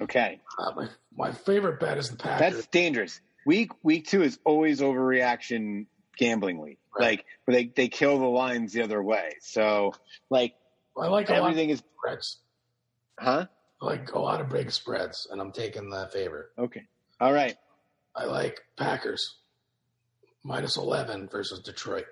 Okay. 0.00 0.40
Uh, 0.58 0.72
my 0.74 0.88
my 1.14 1.32
favorite 1.32 1.78
bet 1.78 1.98
is 1.98 2.08
the 2.10 2.16
Packers. 2.16 2.54
That's 2.54 2.66
dangerous. 2.68 3.20
Week 3.44 3.70
week 3.82 4.06
two 4.08 4.22
is 4.22 4.38
always 4.44 4.80
overreaction 4.80 5.86
gambling 6.16 6.58
week. 6.58 6.78
Right. 6.98 7.18
Like 7.18 7.26
where 7.44 7.56
they, 7.56 7.66
they 7.66 7.88
kill 7.88 8.18
the 8.18 8.24
lines 8.26 8.72
the 8.72 8.82
other 8.82 9.02
way. 9.02 9.34
So 9.40 9.92
like 10.30 10.54
I 10.98 11.08
like 11.08 11.28
everything 11.28 11.68
is 11.70 11.80
lot 11.80 11.84
of 11.84 12.24
spreads. 12.24 12.38
huh? 13.18 13.46
I 13.82 13.84
like 13.84 14.12
a 14.12 14.18
lot 14.18 14.40
of 14.40 14.48
big 14.48 14.70
spreads. 14.70 15.28
And 15.30 15.40
I'm 15.40 15.52
taking 15.52 15.90
the 15.90 16.08
favorite. 16.12 16.46
Okay. 16.58 16.84
All 17.20 17.32
right. 17.32 17.56
I 18.16 18.24
like 18.24 18.60
Packers 18.78 19.36
minus 20.42 20.76
11 20.76 21.28
versus 21.30 21.60
Detroit. 21.60 22.06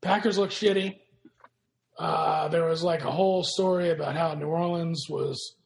Packers 0.00 0.38
look 0.38 0.50
shitty. 0.50 0.96
Uh, 1.98 2.48
there 2.48 2.64
was 2.64 2.82
like 2.82 3.02
a 3.02 3.10
whole 3.10 3.42
story 3.42 3.90
about 3.90 4.16
how 4.16 4.34
New 4.34 4.46
Orleans 4.46 5.06
was 5.08 5.56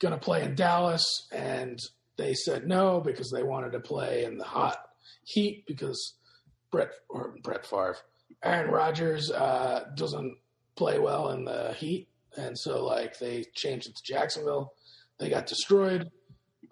going 0.00 0.12
to 0.12 0.18
play 0.18 0.42
in 0.42 0.54
Dallas, 0.56 1.28
and 1.30 1.78
they 2.16 2.34
said 2.34 2.66
no 2.66 3.00
because 3.00 3.30
they 3.30 3.42
wanted 3.42 3.72
to 3.72 3.80
play 3.80 4.24
in 4.24 4.36
the 4.36 4.44
hot 4.44 4.78
heat 5.24 5.64
because 5.66 6.14
Brett 6.72 6.90
or 7.08 7.34
Brett 7.42 7.64
Favre, 7.64 7.96
Aaron 8.42 8.70
Rodgers 8.70 9.30
uh, 9.30 9.84
doesn't 9.94 10.36
play 10.74 10.98
well 10.98 11.30
in 11.30 11.44
the 11.44 11.72
heat, 11.74 12.08
and 12.36 12.58
so 12.58 12.84
like 12.84 13.18
they 13.18 13.44
changed 13.54 13.88
it 13.88 13.96
to 13.96 14.02
Jacksonville. 14.02 14.72
They 15.18 15.28
got 15.28 15.46
destroyed. 15.46 16.10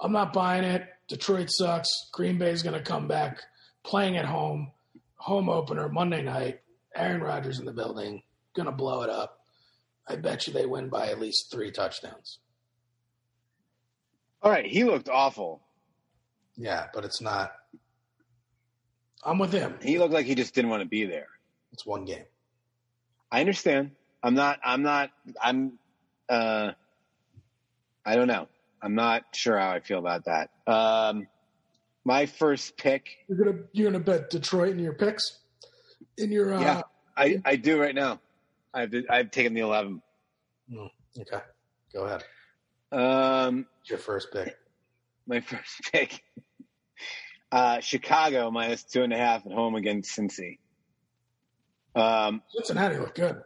I'm 0.01 0.12
not 0.12 0.33
buying 0.33 0.65
it. 0.65 0.89
Detroit 1.09 1.51
sucks. 1.51 1.89
Green 2.12 2.39
Bay's 2.39 2.62
going 2.62 2.77
to 2.79 2.83
come 2.83 3.09
back 3.09 3.43
playing 3.85 4.16
at 4.16 4.25
home. 4.25 4.73
Home 5.16 5.49
opener 5.49 5.89
Monday 5.89 6.23
night. 6.23 6.61
Aaron 6.94 7.20
Rodgers 7.20 7.59
in 7.59 7.66
the 7.66 7.73
building. 7.73 8.23
To 8.56 8.73
blow 8.73 9.02
it 9.02 9.10
up. 9.10 9.39
I 10.09 10.16
bet 10.16 10.48
you 10.48 10.52
they 10.52 10.66
win 10.66 10.89
by 10.89 11.06
at 11.10 11.20
least 11.20 11.52
three 11.52 11.70
touchdowns. 11.70 12.40
All 14.43 14.51
right. 14.51 14.66
He 14.66 14.82
looked 14.82 15.09
awful. 15.09 15.62
Yeah, 16.56 16.86
but 16.93 17.05
it's 17.05 17.20
not. 17.20 17.52
I'm 19.24 19.39
with 19.39 19.52
him. 19.52 19.77
He 19.81 20.01
looked 20.01 20.12
like 20.12 20.27
he 20.27 20.35
just 20.35 20.56
didn't 20.56 20.70
want 20.73 20.82
to 20.82 20.89
be 20.89 21.05
there. 21.05 21.28
It's 21.73 21.86
one 21.86 22.05
game. 22.05 22.24
I 23.31 23.39
understand. 23.39 23.93
I'm 24.24 24.35
not 24.35 24.59
I'm 24.65 24.82
not 24.82 25.10
I'm 25.40 25.78
uh 26.28 26.73
I 28.05 28.16
don't 28.16 28.27
know. 28.27 28.48
I'm 28.82 28.97
not 28.97 29.23
sure 29.35 29.56
how 29.56 29.70
I 29.70 29.78
feel 29.78 30.01
about 30.01 30.24
that. 30.24 30.51
Um 30.66 31.28
my 32.05 32.27
first 32.27 32.77
pick 32.77 33.09
You're 33.28 33.39
gonna 33.39 33.59
you're 33.73 33.90
gonna 33.90 34.02
bet 34.02 34.31
Detroit 34.31 34.73
in 34.73 34.81
your 34.81 34.94
picks. 34.94 35.39
In 36.19 36.31
your 36.32 36.55
uh, 36.55 36.61
Yeah. 36.61 36.82
I, 37.16 37.40
I 37.45 37.57
do 37.57 37.81
right 37.81 37.95
now. 37.95 38.20
I've 38.74 38.95
I've 39.11 39.31
taken 39.31 39.55
the 39.55 39.61
eleven. 39.62 40.03
Okay. 40.73 41.40
Go 41.93 42.05
ahead. 42.05 42.24
Um 42.93 43.66
It's 43.81 43.90
your 43.90 43.99
first 43.99 44.32
pick. 44.32 44.55
my 45.27 45.40
first 45.53 45.81
pick. 45.93 46.23
Uh, 47.51 47.81
Chicago 47.81 48.51
minus 48.51 48.82
two 48.85 49.03
and 49.03 49.12
a 49.12 49.16
half 49.16 49.47
at 49.47 49.53
home 49.53 49.74
against 49.74 50.16
Cincy. 50.16 50.59
Um, 51.95 52.43
Cincinnati 52.51 52.99
looked 52.99 53.16
good. 53.16 53.40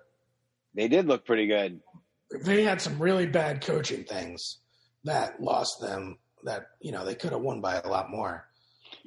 they 0.74 0.88
did 0.88 1.06
look 1.06 1.24
pretty 1.24 1.46
good. 1.46 1.80
They 2.44 2.64
had 2.64 2.80
some 2.80 2.98
really 2.98 3.26
bad 3.26 3.64
coaching 3.64 4.04
things 4.04 4.58
that 5.04 5.40
lost 5.40 5.80
them. 5.80 6.18
That 6.44 6.66
you 6.80 6.90
know 6.90 7.04
they 7.04 7.14
could 7.14 7.30
have 7.32 7.40
won 7.42 7.60
by 7.60 7.76
a 7.76 7.86
lot 7.88 8.10
more. 8.10 8.48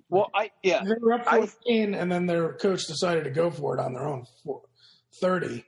Well, 0.09 0.29
I 0.33 0.51
yeah, 0.63 0.83
They 0.83 0.93
were 1.01 1.13
up 1.13 1.23
I- 1.27 1.39
14, 1.39 1.95
and 1.95 2.11
then 2.11 2.25
their 2.25 2.53
coach 2.53 2.85
decided 2.85 3.23
to 3.23 3.31
go 3.31 3.49
for 3.49 3.77
it 3.77 3.81
on 3.81 3.93
their 3.93 4.05
own 4.07 4.25
four- 4.43 4.61
30. 5.19 5.65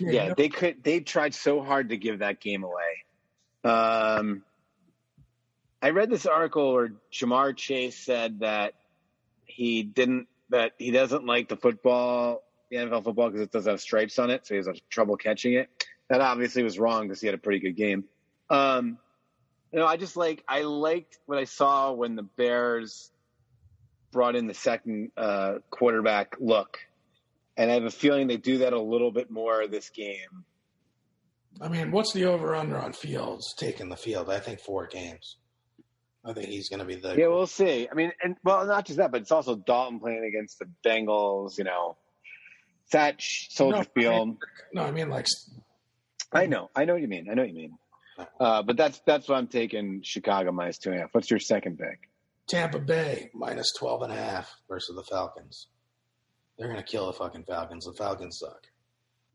yeah, 0.00 0.34
they 0.34 0.48
could. 0.48 0.82
They 0.82 1.00
tried 1.00 1.34
so 1.34 1.62
hard 1.62 1.88
to 1.90 1.96
give 1.96 2.18
that 2.18 2.40
game 2.40 2.64
away. 2.64 3.04
Um, 3.64 4.42
I 5.80 5.90
read 5.90 6.10
this 6.10 6.26
article 6.26 6.74
where 6.74 6.92
Ja'Marr 7.12 7.56
Chase 7.56 7.96
said 8.04 8.40
that 8.40 8.74
he 9.46 9.82
didn't 9.82 10.28
that 10.50 10.72
he 10.78 10.90
doesn't 10.90 11.24
like 11.24 11.48
the 11.48 11.56
football, 11.56 12.42
the 12.70 12.76
NFL 12.76 13.04
football, 13.04 13.28
because 13.30 13.40
it 13.42 13.50
does 13.50 13.66
have 13.66 13.80
stripes 13.80 14.18
on 14.18 14.30
it, 14.30 14.46
so 14.46 14.54
he 14.54 14.58
has 14.58 14.68
trouble 14.90 15.16
catching 15.16 15.54
it. 15.54 15.68
That 16.10 16.20
obviously 16.20 16.62
was 16.62 16.78
wrong 16.78 17.02
because 17.08 17.20
he 17.20 17.26
had 17.26 17.34
a 17.34 17.38
pretty 17.38 17.60
good 17.60 17.76
game. 17.76 18.04
Um, 18.50 18.98
you 19.72 19.78
know, 19.78 19.86
I 19.86 19.96
just 19.96 20.16
like 20.16 20.44
I 20.46 20.62
liked 20.62 21.18
what 21.26 21.38
I 21.38 21.44
saw 21.44 21.92
when 21.92 22.14
the 22.14 22.22
Bears 22.22 23.10
brought 24.14 24.36
in 24.36 24.46
the 24.46 24.54
second 24.54 25.10
uh, 25.18 25.56
quarterback 25.70 26.36
look, 26.40 26.78
and 27.58 27.70
I 27.70 27.74
have 27.74 27.84
a 27.84 27.90
feeling 27.90 28.28
they 28.28 28.38
do 28.38 28.58
that 28.58 28.72
a 28.72 28.80
little 28.80 29.10
bit 29.10 29.30
more 29.30 29.66
this 29.66 29.90
game. 29.90 30.44
I 31.60 31.68
mean, 31.68 31.90
what's 31.90 32.12
the 32.12 32.24
over 32.24 32.54
under 32.54 32.78
on 32.78 32.92
Fields? 32.94 33.54
Taking 33.58 33.88
the 33.90 33.96
field. 33.96 34.30
I 34.30 34.38
think 34.40 34.60
four 34.60 34.86
games. 34.86 35.36
I 36.24 36.32
think 36.32 36.48
he's 36.48 36.68
going 36.70 36.80
to 36.80 36.86
be 36.86 36.94
the. 36.94 37.14
Yeah, 37.16 37.26
we'll 37.26 37.46
see. 37.46 37.86
I 37.90 37.94
mean, 37.94 38.12
and 38.22 38.36
well, 38.44 38.64
not 38.66 38.86
just 38.86 38.96
that, 38.98 39.12
but 39.12 39.20
it's 39.20 39.30
also 39.32 39.56
Dalton 39.56 40.00
playing 40.00 40.24
against 40.24 40.58
the 40.58 40.66
Bengals. 40.84 41.58
You 41.58 41.64
know, 41.64 41.96
that 42.92 43.16
Soldier 43.20 43.76
No, 43.76 43.80
I 43.82 43.84
Field. 44.00 44.28
mean- 44.28 44.38
No, 44.72 44.82
I 44.84 44.90
mean 44.90 45.10
like 45.10 45.26
I 46.32 46.46
know, 46.46 46.70
I 46.74 46.84
know 46.86 46.94
what 46.94 47.02
you 47.02 47.08
mean. 47.08 47.28
I 47.30 47.34
know 47.34 47.42
what 47.42 47.50
you 47.50 47.56
mean. 47.56 47.78
Uh, 48.40 48.62
but 48.62 48.76
that's 48.76 49.00
that's 49.06 49.28
what 49.28 49.36
I'm 49.36 49.48
taking. 49.48 50.00
Chicago 50.02 50.50
minus 50.52 50.78
two 50.78 50.90
and 50.90 50.98
a 50.98 51.02
half. 51.02 51.10
What's 51.14 51.30
your 51.30 51.40
second 51.40 51.78
pick? 51.78 52.08
Tampa 52.46 52.78
Bay 52.78 53.30
minus 53.34 53.72
12 53.72 54.02
and 54.02 54.12
a 54.12 54.16
half 54.16 54.54
versus 54.68 54.94
the 54.96 55.02
Falcons. 55.04 55.68
They're 56.58 56.68
going 56.68 56.78
to 56.78 56.84
kill 56.86 57.06
the 57.06 57.12
fucking 57.12 57.44
Falcons. 57.44 57.86
The 57.86 57.92
Falcons 57.94 58.38
suck. 58.38 58.66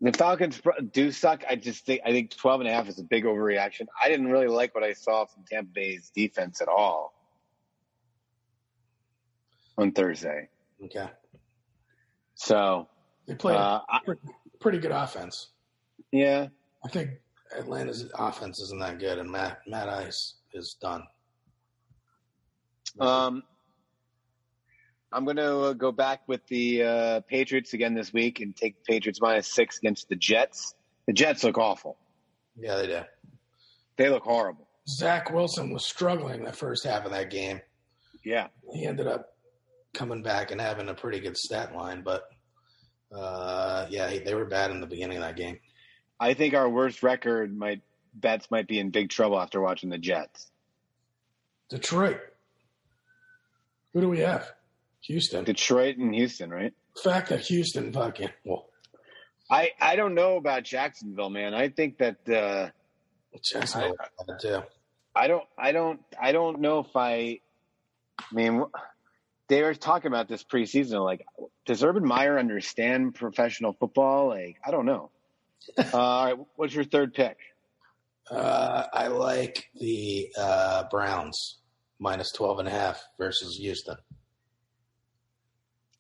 The 0.02 0.14
Falcons 0.14 0.62
do 0.94 1.12
suck. 1.12 1.44
I 1.50 1.56
just 1.58 1.86
think 1.86 2.02
I 2.06 2.12
think 2.12 2.32
12 2.36 2.62
and 2.62 2.70
a 2.70 2.74
half 2.74 2.88
is 2.88 3.00
a 3.00 3.04
big 3.04 3.26
overreaction. 3.26 3.88
I 4.02 4.08
didn't 4.08 4.28
really 4.28 4.48
like 4.48 4.74
what 4.74 4.84
I 4.84 4.94
saw 4.94 5.26
from 5.26 5.44
Tampa 5.50 5.72
Bay's 5.74 6.10
defense 6.16 6.62
at 6.62 6.70
all 6.70 7.14
on 9.78 9.92
Thursday. 9.92 10.48
Okay. 10.86 11.10
So 12.36 12.88
they 13.28 13.36
played 13.36 13.58
Uh, 13.58 13.82
pretty, 14.06 14.22
pretty 14.62 14.78
good 14.80 14.92
offense. 14.92 15.50
yeah, 16.14 16.48
I 16.86 16.88
think 16.88 17.10
Atlanta's 17.58 18.10
offense 18.18 18.62
isn't 18.62 18.80
that 18.80 19.00
good, 19.00 19.18
and 19.18 19.30
Matt 19.30 19.60
Matt 19.68 19.90
Ice 19.90 20.36
is 20.54 20.76
done. 20.82 21.04
Um, 23.00 23.44
I'm 25.12 25.26
going 25.26 25.38
to 25.38 25.60
uh, 25.60 25.74
go 25.74 25.92
back 25.92 26.22
with 26.28 26.46
the 26.48 26.84
uh, 26.84 27.20
Patriots 27.22 27.74
again 27.74 27.96
this 27.96 28.14
week 28.14 28.40
and 28.42 28.56
take 28.56 28.76
the 28.78 28.94
Patriots 28.94 29.20
minus 29.20 29.52
six 29.52 29.78
against 29.80 30.08
the 30.10 30.16
Jets. 30.16 30.76
The 31.08 31.14
Jets 31.14 31.44
look 31.44 31.58
awful. 31.58 31.98
yeah, 32.56 32.78
they 32.78 32.88
do. 32.88 33.02
They 33.98 34.10
look 34.10 34.24
horrible. 34.24 34.68
Zach 34.88 35.32
Wilson 35.32 35.74
was 35.74 35.86
struggling 35.86 36.44
the 36.44 36.54
First 36.54 36.86
half 36.86 37.06
of 37.06 37.12
that 37.12 37.30
game, 37.30 37.62
Yeah. 38.24 38.48
He 38.74 38.86
ended 38.86 39.08
up 39.08 39.34
coming 39.94 40.22
back 40.24 40.52
and 40.52 40.62
having 40.62 40.88
a 40.90 40.94
pretty 40.94 41.20
good 41.20 41.38
stat 41.38 41.76
line, 41.76 42.04
but 42.04 42.24
uh, 43.12 43.88
yeah, 43.90 44.20
they 44.24 44.36
were 44.36 44.46
bad 44.46 44.72
in 44.72 44.80
the 44.80 44.88
beginning 44.88 45.18
of 45.18 45.24
that 45.24 45.36
game. 45.36 45.58
I 46.20 46.34
think 46.34 46.54
our 46.54 46.70
worst 46.70 47.02
record 47.02 47.56
might 47.56 47.82
bets 48.14 48.50
might 48.52 48.68
be 48.68 48.80
in 48.80 48.92
big 48.92 49.10
trouble 49.10 49.40
after 49.40 49.62
watching 49.62 49.90
the 49.90 49.98
Jets. 49.98 50.50
Detroit. 51.70 52.20
Who 53.94 54.02
do 54.02 54.10
we 54.10 54.20
have? 54.20 54.52
Houston. 55.02 55.44
Detroit 55.44 55.98
and 55.98 56.14
Houston, 56.14 56.50
right? 56.50 56.74
fact 57.04 57.30
that 57.30 57.42
Houston 57.42 57.92
fucking 57.94 58.30
well, 58.44 58.66
I, 59.50 59.72
I 59.80 59.96
don't 59.96 60.14
know 60.14 60.38
about 60.38 60.64
Jacksonville, 60.64 61.30
man. 61.30 61.54
I 61.54 61.70
think 61.70 61.98
that 62.00 62.18
uh, 62.30 62.70
Jacksonville 63.42 63.96
bad 64.28 64.40
too. 64.40 64.62
I 65.16 65.28
don't 65.28 65.44
I 65.58 65.72
don't 65.72 66.00
I 66.22 66.32
don't 66.32 66.60
know 66.60 66.80
if 66.80 66.96
I 66.96 67.40
I 68.20 68.24
mean 68.34 68.66
they 69.48 69.64
were 69.64 69.74
talking 69.74 70.08
about 70.08 70.28
this 70.28 70.44
preseason 70.44 71.04
like 71.04 71.26
does 71.66 71.84
Urban 71.84 72.06
Meyer 72.06 72.38
understand 72.38 73.16
professional 73.16 73.74
football? 73.74 74.28
Like 74.28 74.58
I 74.66 74.72
don't 74.72 74.86
know. 74.86 75.10
uh, 75.78 75.84
all 75.94 76.26
right, 76.26 76.38
what's 76.56 76.74
your 76.74 76.86
third 76.86 77.14
pick? 77.14 77.38
Uh, 78.30 78.86
I 78.94 79.08
like 79.08 79.70
the 79.76 80.30
uh, 80.38 80.84
Browns 80.92 81.59
minus 82.00 82.32
12 82.32 82.60
and 82.60 82.68
a 82.68 82.72
half 82.72 83.04
versus 83.18 83.58
Houston. 83.58 83.98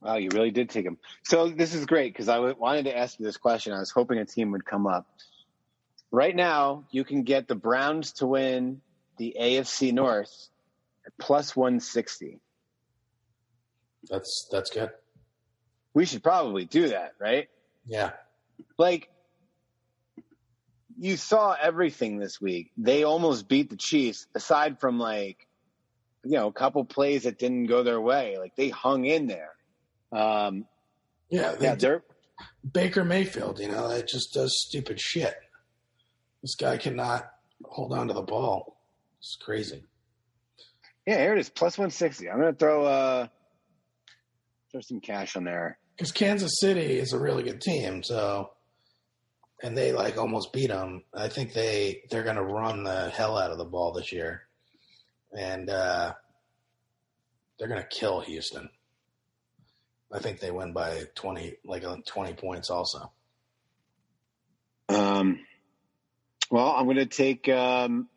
Wow, 0.01 0.15
you 0.15 0.29
really 0.31 0.51
did 0.51 0.69
take 0.69 0.85
him. 0.85 0.97
So 1.23 1.49
this 1.49 1.73
is 1.73 1.85
great 1.85 2.13
because 2.13 2.29
I 2.29 2.35
w- 2.35 2.55
wanted 2.57 2.85
to 2.85 2.97
ask 2.97 3.19
you 3.19 3.25
this 3.25 3.37
question. 3.37 3.73
I 3.73 3.79
was 3.79 3.91
hoping 3.91 4.17
a 4.17 4.25
team 4.25 4.51
would 4.51 4.65
come 4.65 4.87
up. 4.87 5.07
Right 6.09 6.35
now, 6.35 6.85
you 6.89 7.03
can 7.03 7.23
get 7.23 7.47
the 7.47 7.55
Browns 7.55 8.13
to 8.13 8.27
win 8.27 8.81
the 9.17 9.35
AFC 9.39 9.91
North 9.91 10.49
at 11.05 11.11
plus 11.19 11.55
160. 11.55 12.39
That's 14.09 14.47
that's 14.49 14.69
good. 14.69 14.89
We 15.93 16.05
should 16.05 16.23
probably 16.23 16.63
do 16.63 16.89
that, 16.89 17.13
right? 17.19 17.49
Yeah. 17.85 18.11
Like, 18.77 19.09
you 20.97 21.17
saw 21.17 21.55
everything 21.59 22.19
this 22.19 22.39
week. 22.39 22.71
They 22.77 23.03
almost 23.03 23.49
beat 23.49 23.69
the 23.69 23.75
Chiefs, 23.75 24.27
aside 24.33 24.79
from 24.79 24.97
like, 24.97 25.47
you 26.23 26.31
know, 26.31 26.47
a 26.47 26.53
couple 26.53 26.83
plays 26.85 27.23
that 27.23 27.39
didn't 27.39 27.67
go 27.67 27.83
their 27.83 28.01
way. 28.01 28.37
Like 28.37 28.55
they 28.55 28.69
hung 28.69 29.05
in 29.05 29.27
there. 29.27 29.51
Um, 30.11 30.65
yeah, 31.29 31.53
they 31.53 31.65
yeah, 31.65 31.75
they're 31.75 32.03
Baker 32.71 33.03
Mayfield, 33.03 33.59
you 33.59 33.67
know, 33.67 33.89
it 33.89 34.07
just 34.07 34.33
does 34.33 34.55
stupid 34.67 34.99
shit. 34.99 35.35
This 36.41 36.55
guy 36.55 36.77
cannot 36.77 37.29
hold 37.65 37.93
on 37.93 38.07
to 38.07 38.13
the 38.13 38.21
ball. 38.21 38.77
It's 39.19 39.37
crazy. 39.41 39.83
yeah. 41.05 41.17
Here 41.19 41.33
it 41.33 41.39
is, 41.39 41.49
plus 41.49 41.77
one 41.77 41.91
sixty. 41.91 42.29
I'm 42.29 42.39
gonna 42.39 42.53
throw 42.53 42.85
uh 42.85 43.27
throw 44.71 44.81
some 44.81 45.01
cash 45.01 45.35
on 45.35 45.43
there. 45.43 45.77
Because 45.95 46.11
Kansas 46.11 46.59
City 46.61 46.97
is 46.99 47.11
a 47.11 47.19
really 47.19 47.43
good 47.43 47.59
team. 47.59 48.03
So, 48.03 48.51
and 49.61 49.77
they 49.77 49.91
like 49.91 50.17
almost 50.17 50.53
beat 50.53 50.69
them. 50.69 51.03
I 51.13 51.27
think 51.27 51.53
they 51.53 52.03
they're 52.09 52.23
going 52.23 52.37
to 52.37 52.43
run 52.43 52.83
the 52.83 53.09
hell 53.09 53.37
out 53.37 53.51
of 53.51 53.57
the 53.57 53.65
ball 53.65 53.91
this 53.91 54.13
year, 54.13 54.43
and 55.37 55.69
uh, 55.69 56.13
they're 57.57 57.67
going 57.67 57.81
to 57.81 57.87
kill 57.87 58.21
Houston. 58.21 58.69
I 60.11 60.19
think 60.19 60.39
they 60.39 60.49
win 60.51 60.73
by 60.73 61.03
twenty, 61.13 61.57
like 61.63 61.83
uh, 61.83 61.97
twenty 62.07 62.33
points. 62.33 62.71
Also, 62.71 63.11
Um, 64.89 65.39
well, 66.49 66.71
I'm 66.71 66.87
gonna 66.87 67.05
take 67.05 67.47
um 67.47 68.07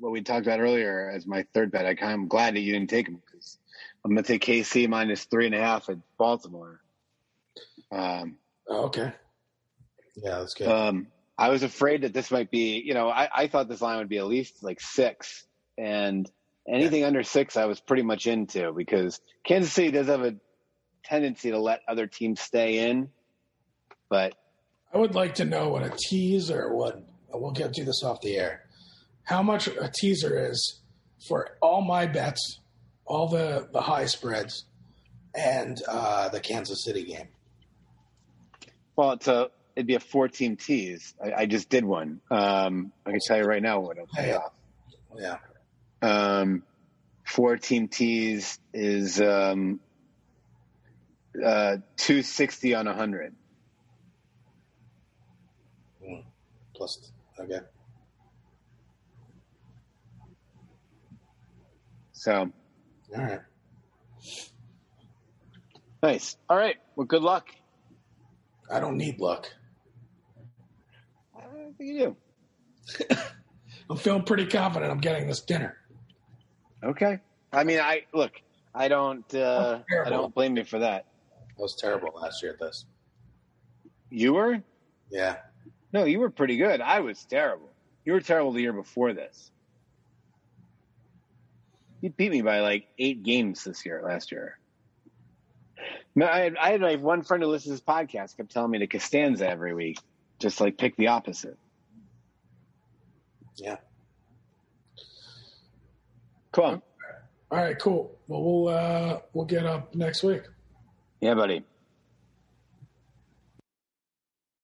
what 0.00 0.10
we 0.10 0.22
talked 0.22 0.46
about 0.46 0.58
earlier 0.60 1.08
as 1.08 1.24
my 1.26 1.44
third 1.54 1.70
bet. 1.70 1.86
I 1.86 1.94
kind 1.94 2.12
of 2.12 2.18
am 2.20 2.26
glad 2.28 2.54
that 2.56 2.60
you 2.60 2.72
didn't 2.72 2.90
take 2.90 3.06
him 3.06 3.20
because 3.24 3.58
I'm 4.04 4.10
gonna 4.10 4.24
take 4.24 4.44
KC 4.44 4.88
minus 4.88 5.22
three 5.24 5.46
and 5.46 5.54
a 5.54 5.60
half 5.60 5.88
at 5.88 5.98
Baltimore. 6.18 6.80
Um, 7.92 8.36
Oh, 8.68 8.86
okay. 8.86 9.12
yeah, 10.16 10.38
that's 10.40 10.54
good. 10.54 10.68
Um, 10.68 11.06
I 11.38 11.48
was 11.50 11.62
afraid 11.62 12.02
that 12.02 12.12
this 12.12 12.30
might 12.30 12.50
be, 12.50 12.82
you 12.84 12.94
know, 12.94 13.08
I, 13.08 13.28
I 13.32 13.46
thought 13.46 13.68
this 13.68 13.80
line 13.80 13.98
would 13.98 14.08
be 14.08 14.18
at 14.18 14.26
least 14.26 14.62
like 14.62 14.80
six, 14.80 15.44
and 15.78 16.30
anything 16.68 17.04
under 17.04 17.22
six, 17.22 17.56
I 17.56 17.66
was 17.66 17.80
pretty 17.80 18.02
much 18.02 18.26
into 18.26 18.72
because 18.72 19.20
Kansas 19.44 19.72
City 19.72 19.90
does 19.90 20.06
have 20.08 20.22
a 20.22 20.34
tendency 21.04 21.50
to 21.50 21.58
let 21.58 21.80
other 21.88 22.06
teams 22.06 22.40
stay 22.40 22.90
in, 22.90 23.08
but 24.08 24.34
I 24.92 24.98
would 24.98 25.14
like 25.14 25.36
to 25.36 25.44
know 25.44 25.68
what 25.70 25.82
a 25.82 25.92
teaser, 26.08 26.74
what 26.74 27.02
we'll 27.32 27.52
get 27.52 27.72
do 27.72 27.84
this 27.84 28.02
off 28.02 28.20
the 28.20 28.36
air. 28.36 28.66
how 29.24 29.42
much 29.42 29.68
a 29.68 29.90
teaser 29.94 30.50
is 30.50 30.80
for 31.28 31.56
all 31.62 31.80
my 31.82 32.06
bets, 32.06 32.60
all 33.06 33.28
the 33.28 33.68
The 33.72 33.80
high 33.80 34.06
spreads 34.06 34.64
and 35.34 35.80
uh, 35.88 36.28
the 36.30 36.40
Kansas 36.40 36.84
City 36.84 37.04
game. 37.04 37.28
well, 38.96 39.12
it's 39.12 39.28
a 39.28 39.50
it'd 39.76 39.86
be 39.86 39.94
a 39.94 40.00
four 40.00 40.28
team 40.28 40.56
tease. 40.56 41.14
I, 41.24 41.42
I 41.42 41.46
just 41.46 41.68
did 41.70 41.84
one. 41.84 42.20
Um, 42.30 42.92
I 43.06 43.10
can 43.10 43.20
tell 43.26 43.38
you 43.38 43.44
right 43.44 43.62
now 43.62 43.80
what 43.80 43.96
it'll 43.96 44.08
pay 44.08 44.32
off. 44.34 44.52
Yeah, 45.16 45.38
Um, 46.02 46.62
four 47.24 47.56
team 47.56 47.88
tease 47.88 48.58
is 48.72 49.20
um, 49.20 49.80
uh, 51.44 51.76
two 51.96 52.22
sixty 52.22 52.74
on 52.74 52.86
a 52.86 52.94
hundred. 52.94 53.34
plus 56.80 57.12
okay. 57.38 57.60
So 62.12 62.50
All 63.14 63.22
right. 63.22 63.40
nice. 66.02 66.36
All 66.48 66.56
right. 66.56 66.76
Well, 66.96 67.06
good 67.06 67.22
luck. 67.22 67.48
I 68.70 68.80
don't 68.80 68.96
need 68.96 69.20
luck. 69.20 69.46
I 71.36 71.40
think 71.42 71.76
you 71.80 72.16
do. 72.98 73.16
I'm 73.90 73.96
feeling 73.98 74.22
pretty 74.22 74.46
confident 74.46 74.90
I'm 74.90 75.00
getting 75.00 75.26
this 75.26 75.40
dinner. 75.40 75.76
Okay. 76.82 77.20
I 77.52 77.64
mean, 77.64 77.80
I 77.80 78.04
look. 78.14 78.32
I 78.74 78.88
don't. 78.88 79.34
Uh, 79.34 79.80
I 80.04 80.10
don't 80.10 80.34
blame 80.34 80.56
you 80.56 80.64
for 80.64 80.78
that. 80.78 81.06
I 81.32 81.62
was 81.62 81.74
terrible 81.74 82.10
last 82.20 82.42
year 82.42 82.52
at 82.52 82.60
this. 82.60 82.86
You 84.10 84.34
were? 84.34 84.62
Yeah, 85.10 85.36
No, 85.92 86.04
you 86.04 86.20
were 86.20 86.30
pretty 86.30 86.56
good. 86.56 86.80
I 86.80 87.00
was 87.00 87.24
terrible. 87.24 87.70
You 88.04 88.12
were 88.12 88.20
terrible 88.20 88.52
the 88.52 88.60
year 88.60 88.72
before 88.72 89.12
this. 89.12 89.50
You 92.00 92.10
beat 92.10 92.30
me 92.30 92.42
by 92.42 92.60
like 92.60 92.86
eight 92.98 93.22
games 93.24 93.64
this 93.64 93.84
year. 93.84 94.00
Last 94.04 94.30
year. 94.32 94.58
No, 96.14 96.26
I 96.26 96.38
had, 96.40 96.56
I 96.56 96.70
had 96.70 96.80
like 96.80 97.00
one 97.00 97.22
friend 97.22 97.42
who 97.42 97.48
listens 97.50 97.80
to 97.80 97.84
this 97.84 97.94
podcast 97.94 98.36
kept 98.36 98.52
telling 98.52 98.70
me 98.70 98.78
to 98.78 98.86
Costanza 98.86 99.48
every 99.48 99.74
week, 99.74 99.98
just 100.38 100.60
like 100.60 100.78
pick 100.78 100.96
the 100.96 101.08
opposite. 101.08 101.58
yeah. 103.56 103.76
Cool. 106.52 106.82
All 107.50 107.58
right, 107.58 107.78
cool. 107.78 108.16
Well, 108.28 108.42
we'll 108.42 108.68
uh, 108.68 109.20
we'll 109.32 109.44
get 109.44 109.66
up 109.66 109.94
next 109.94 110.22
week. 110.22 110.42
Yeah, 111.20 111.34
buddy. 111.34 111.64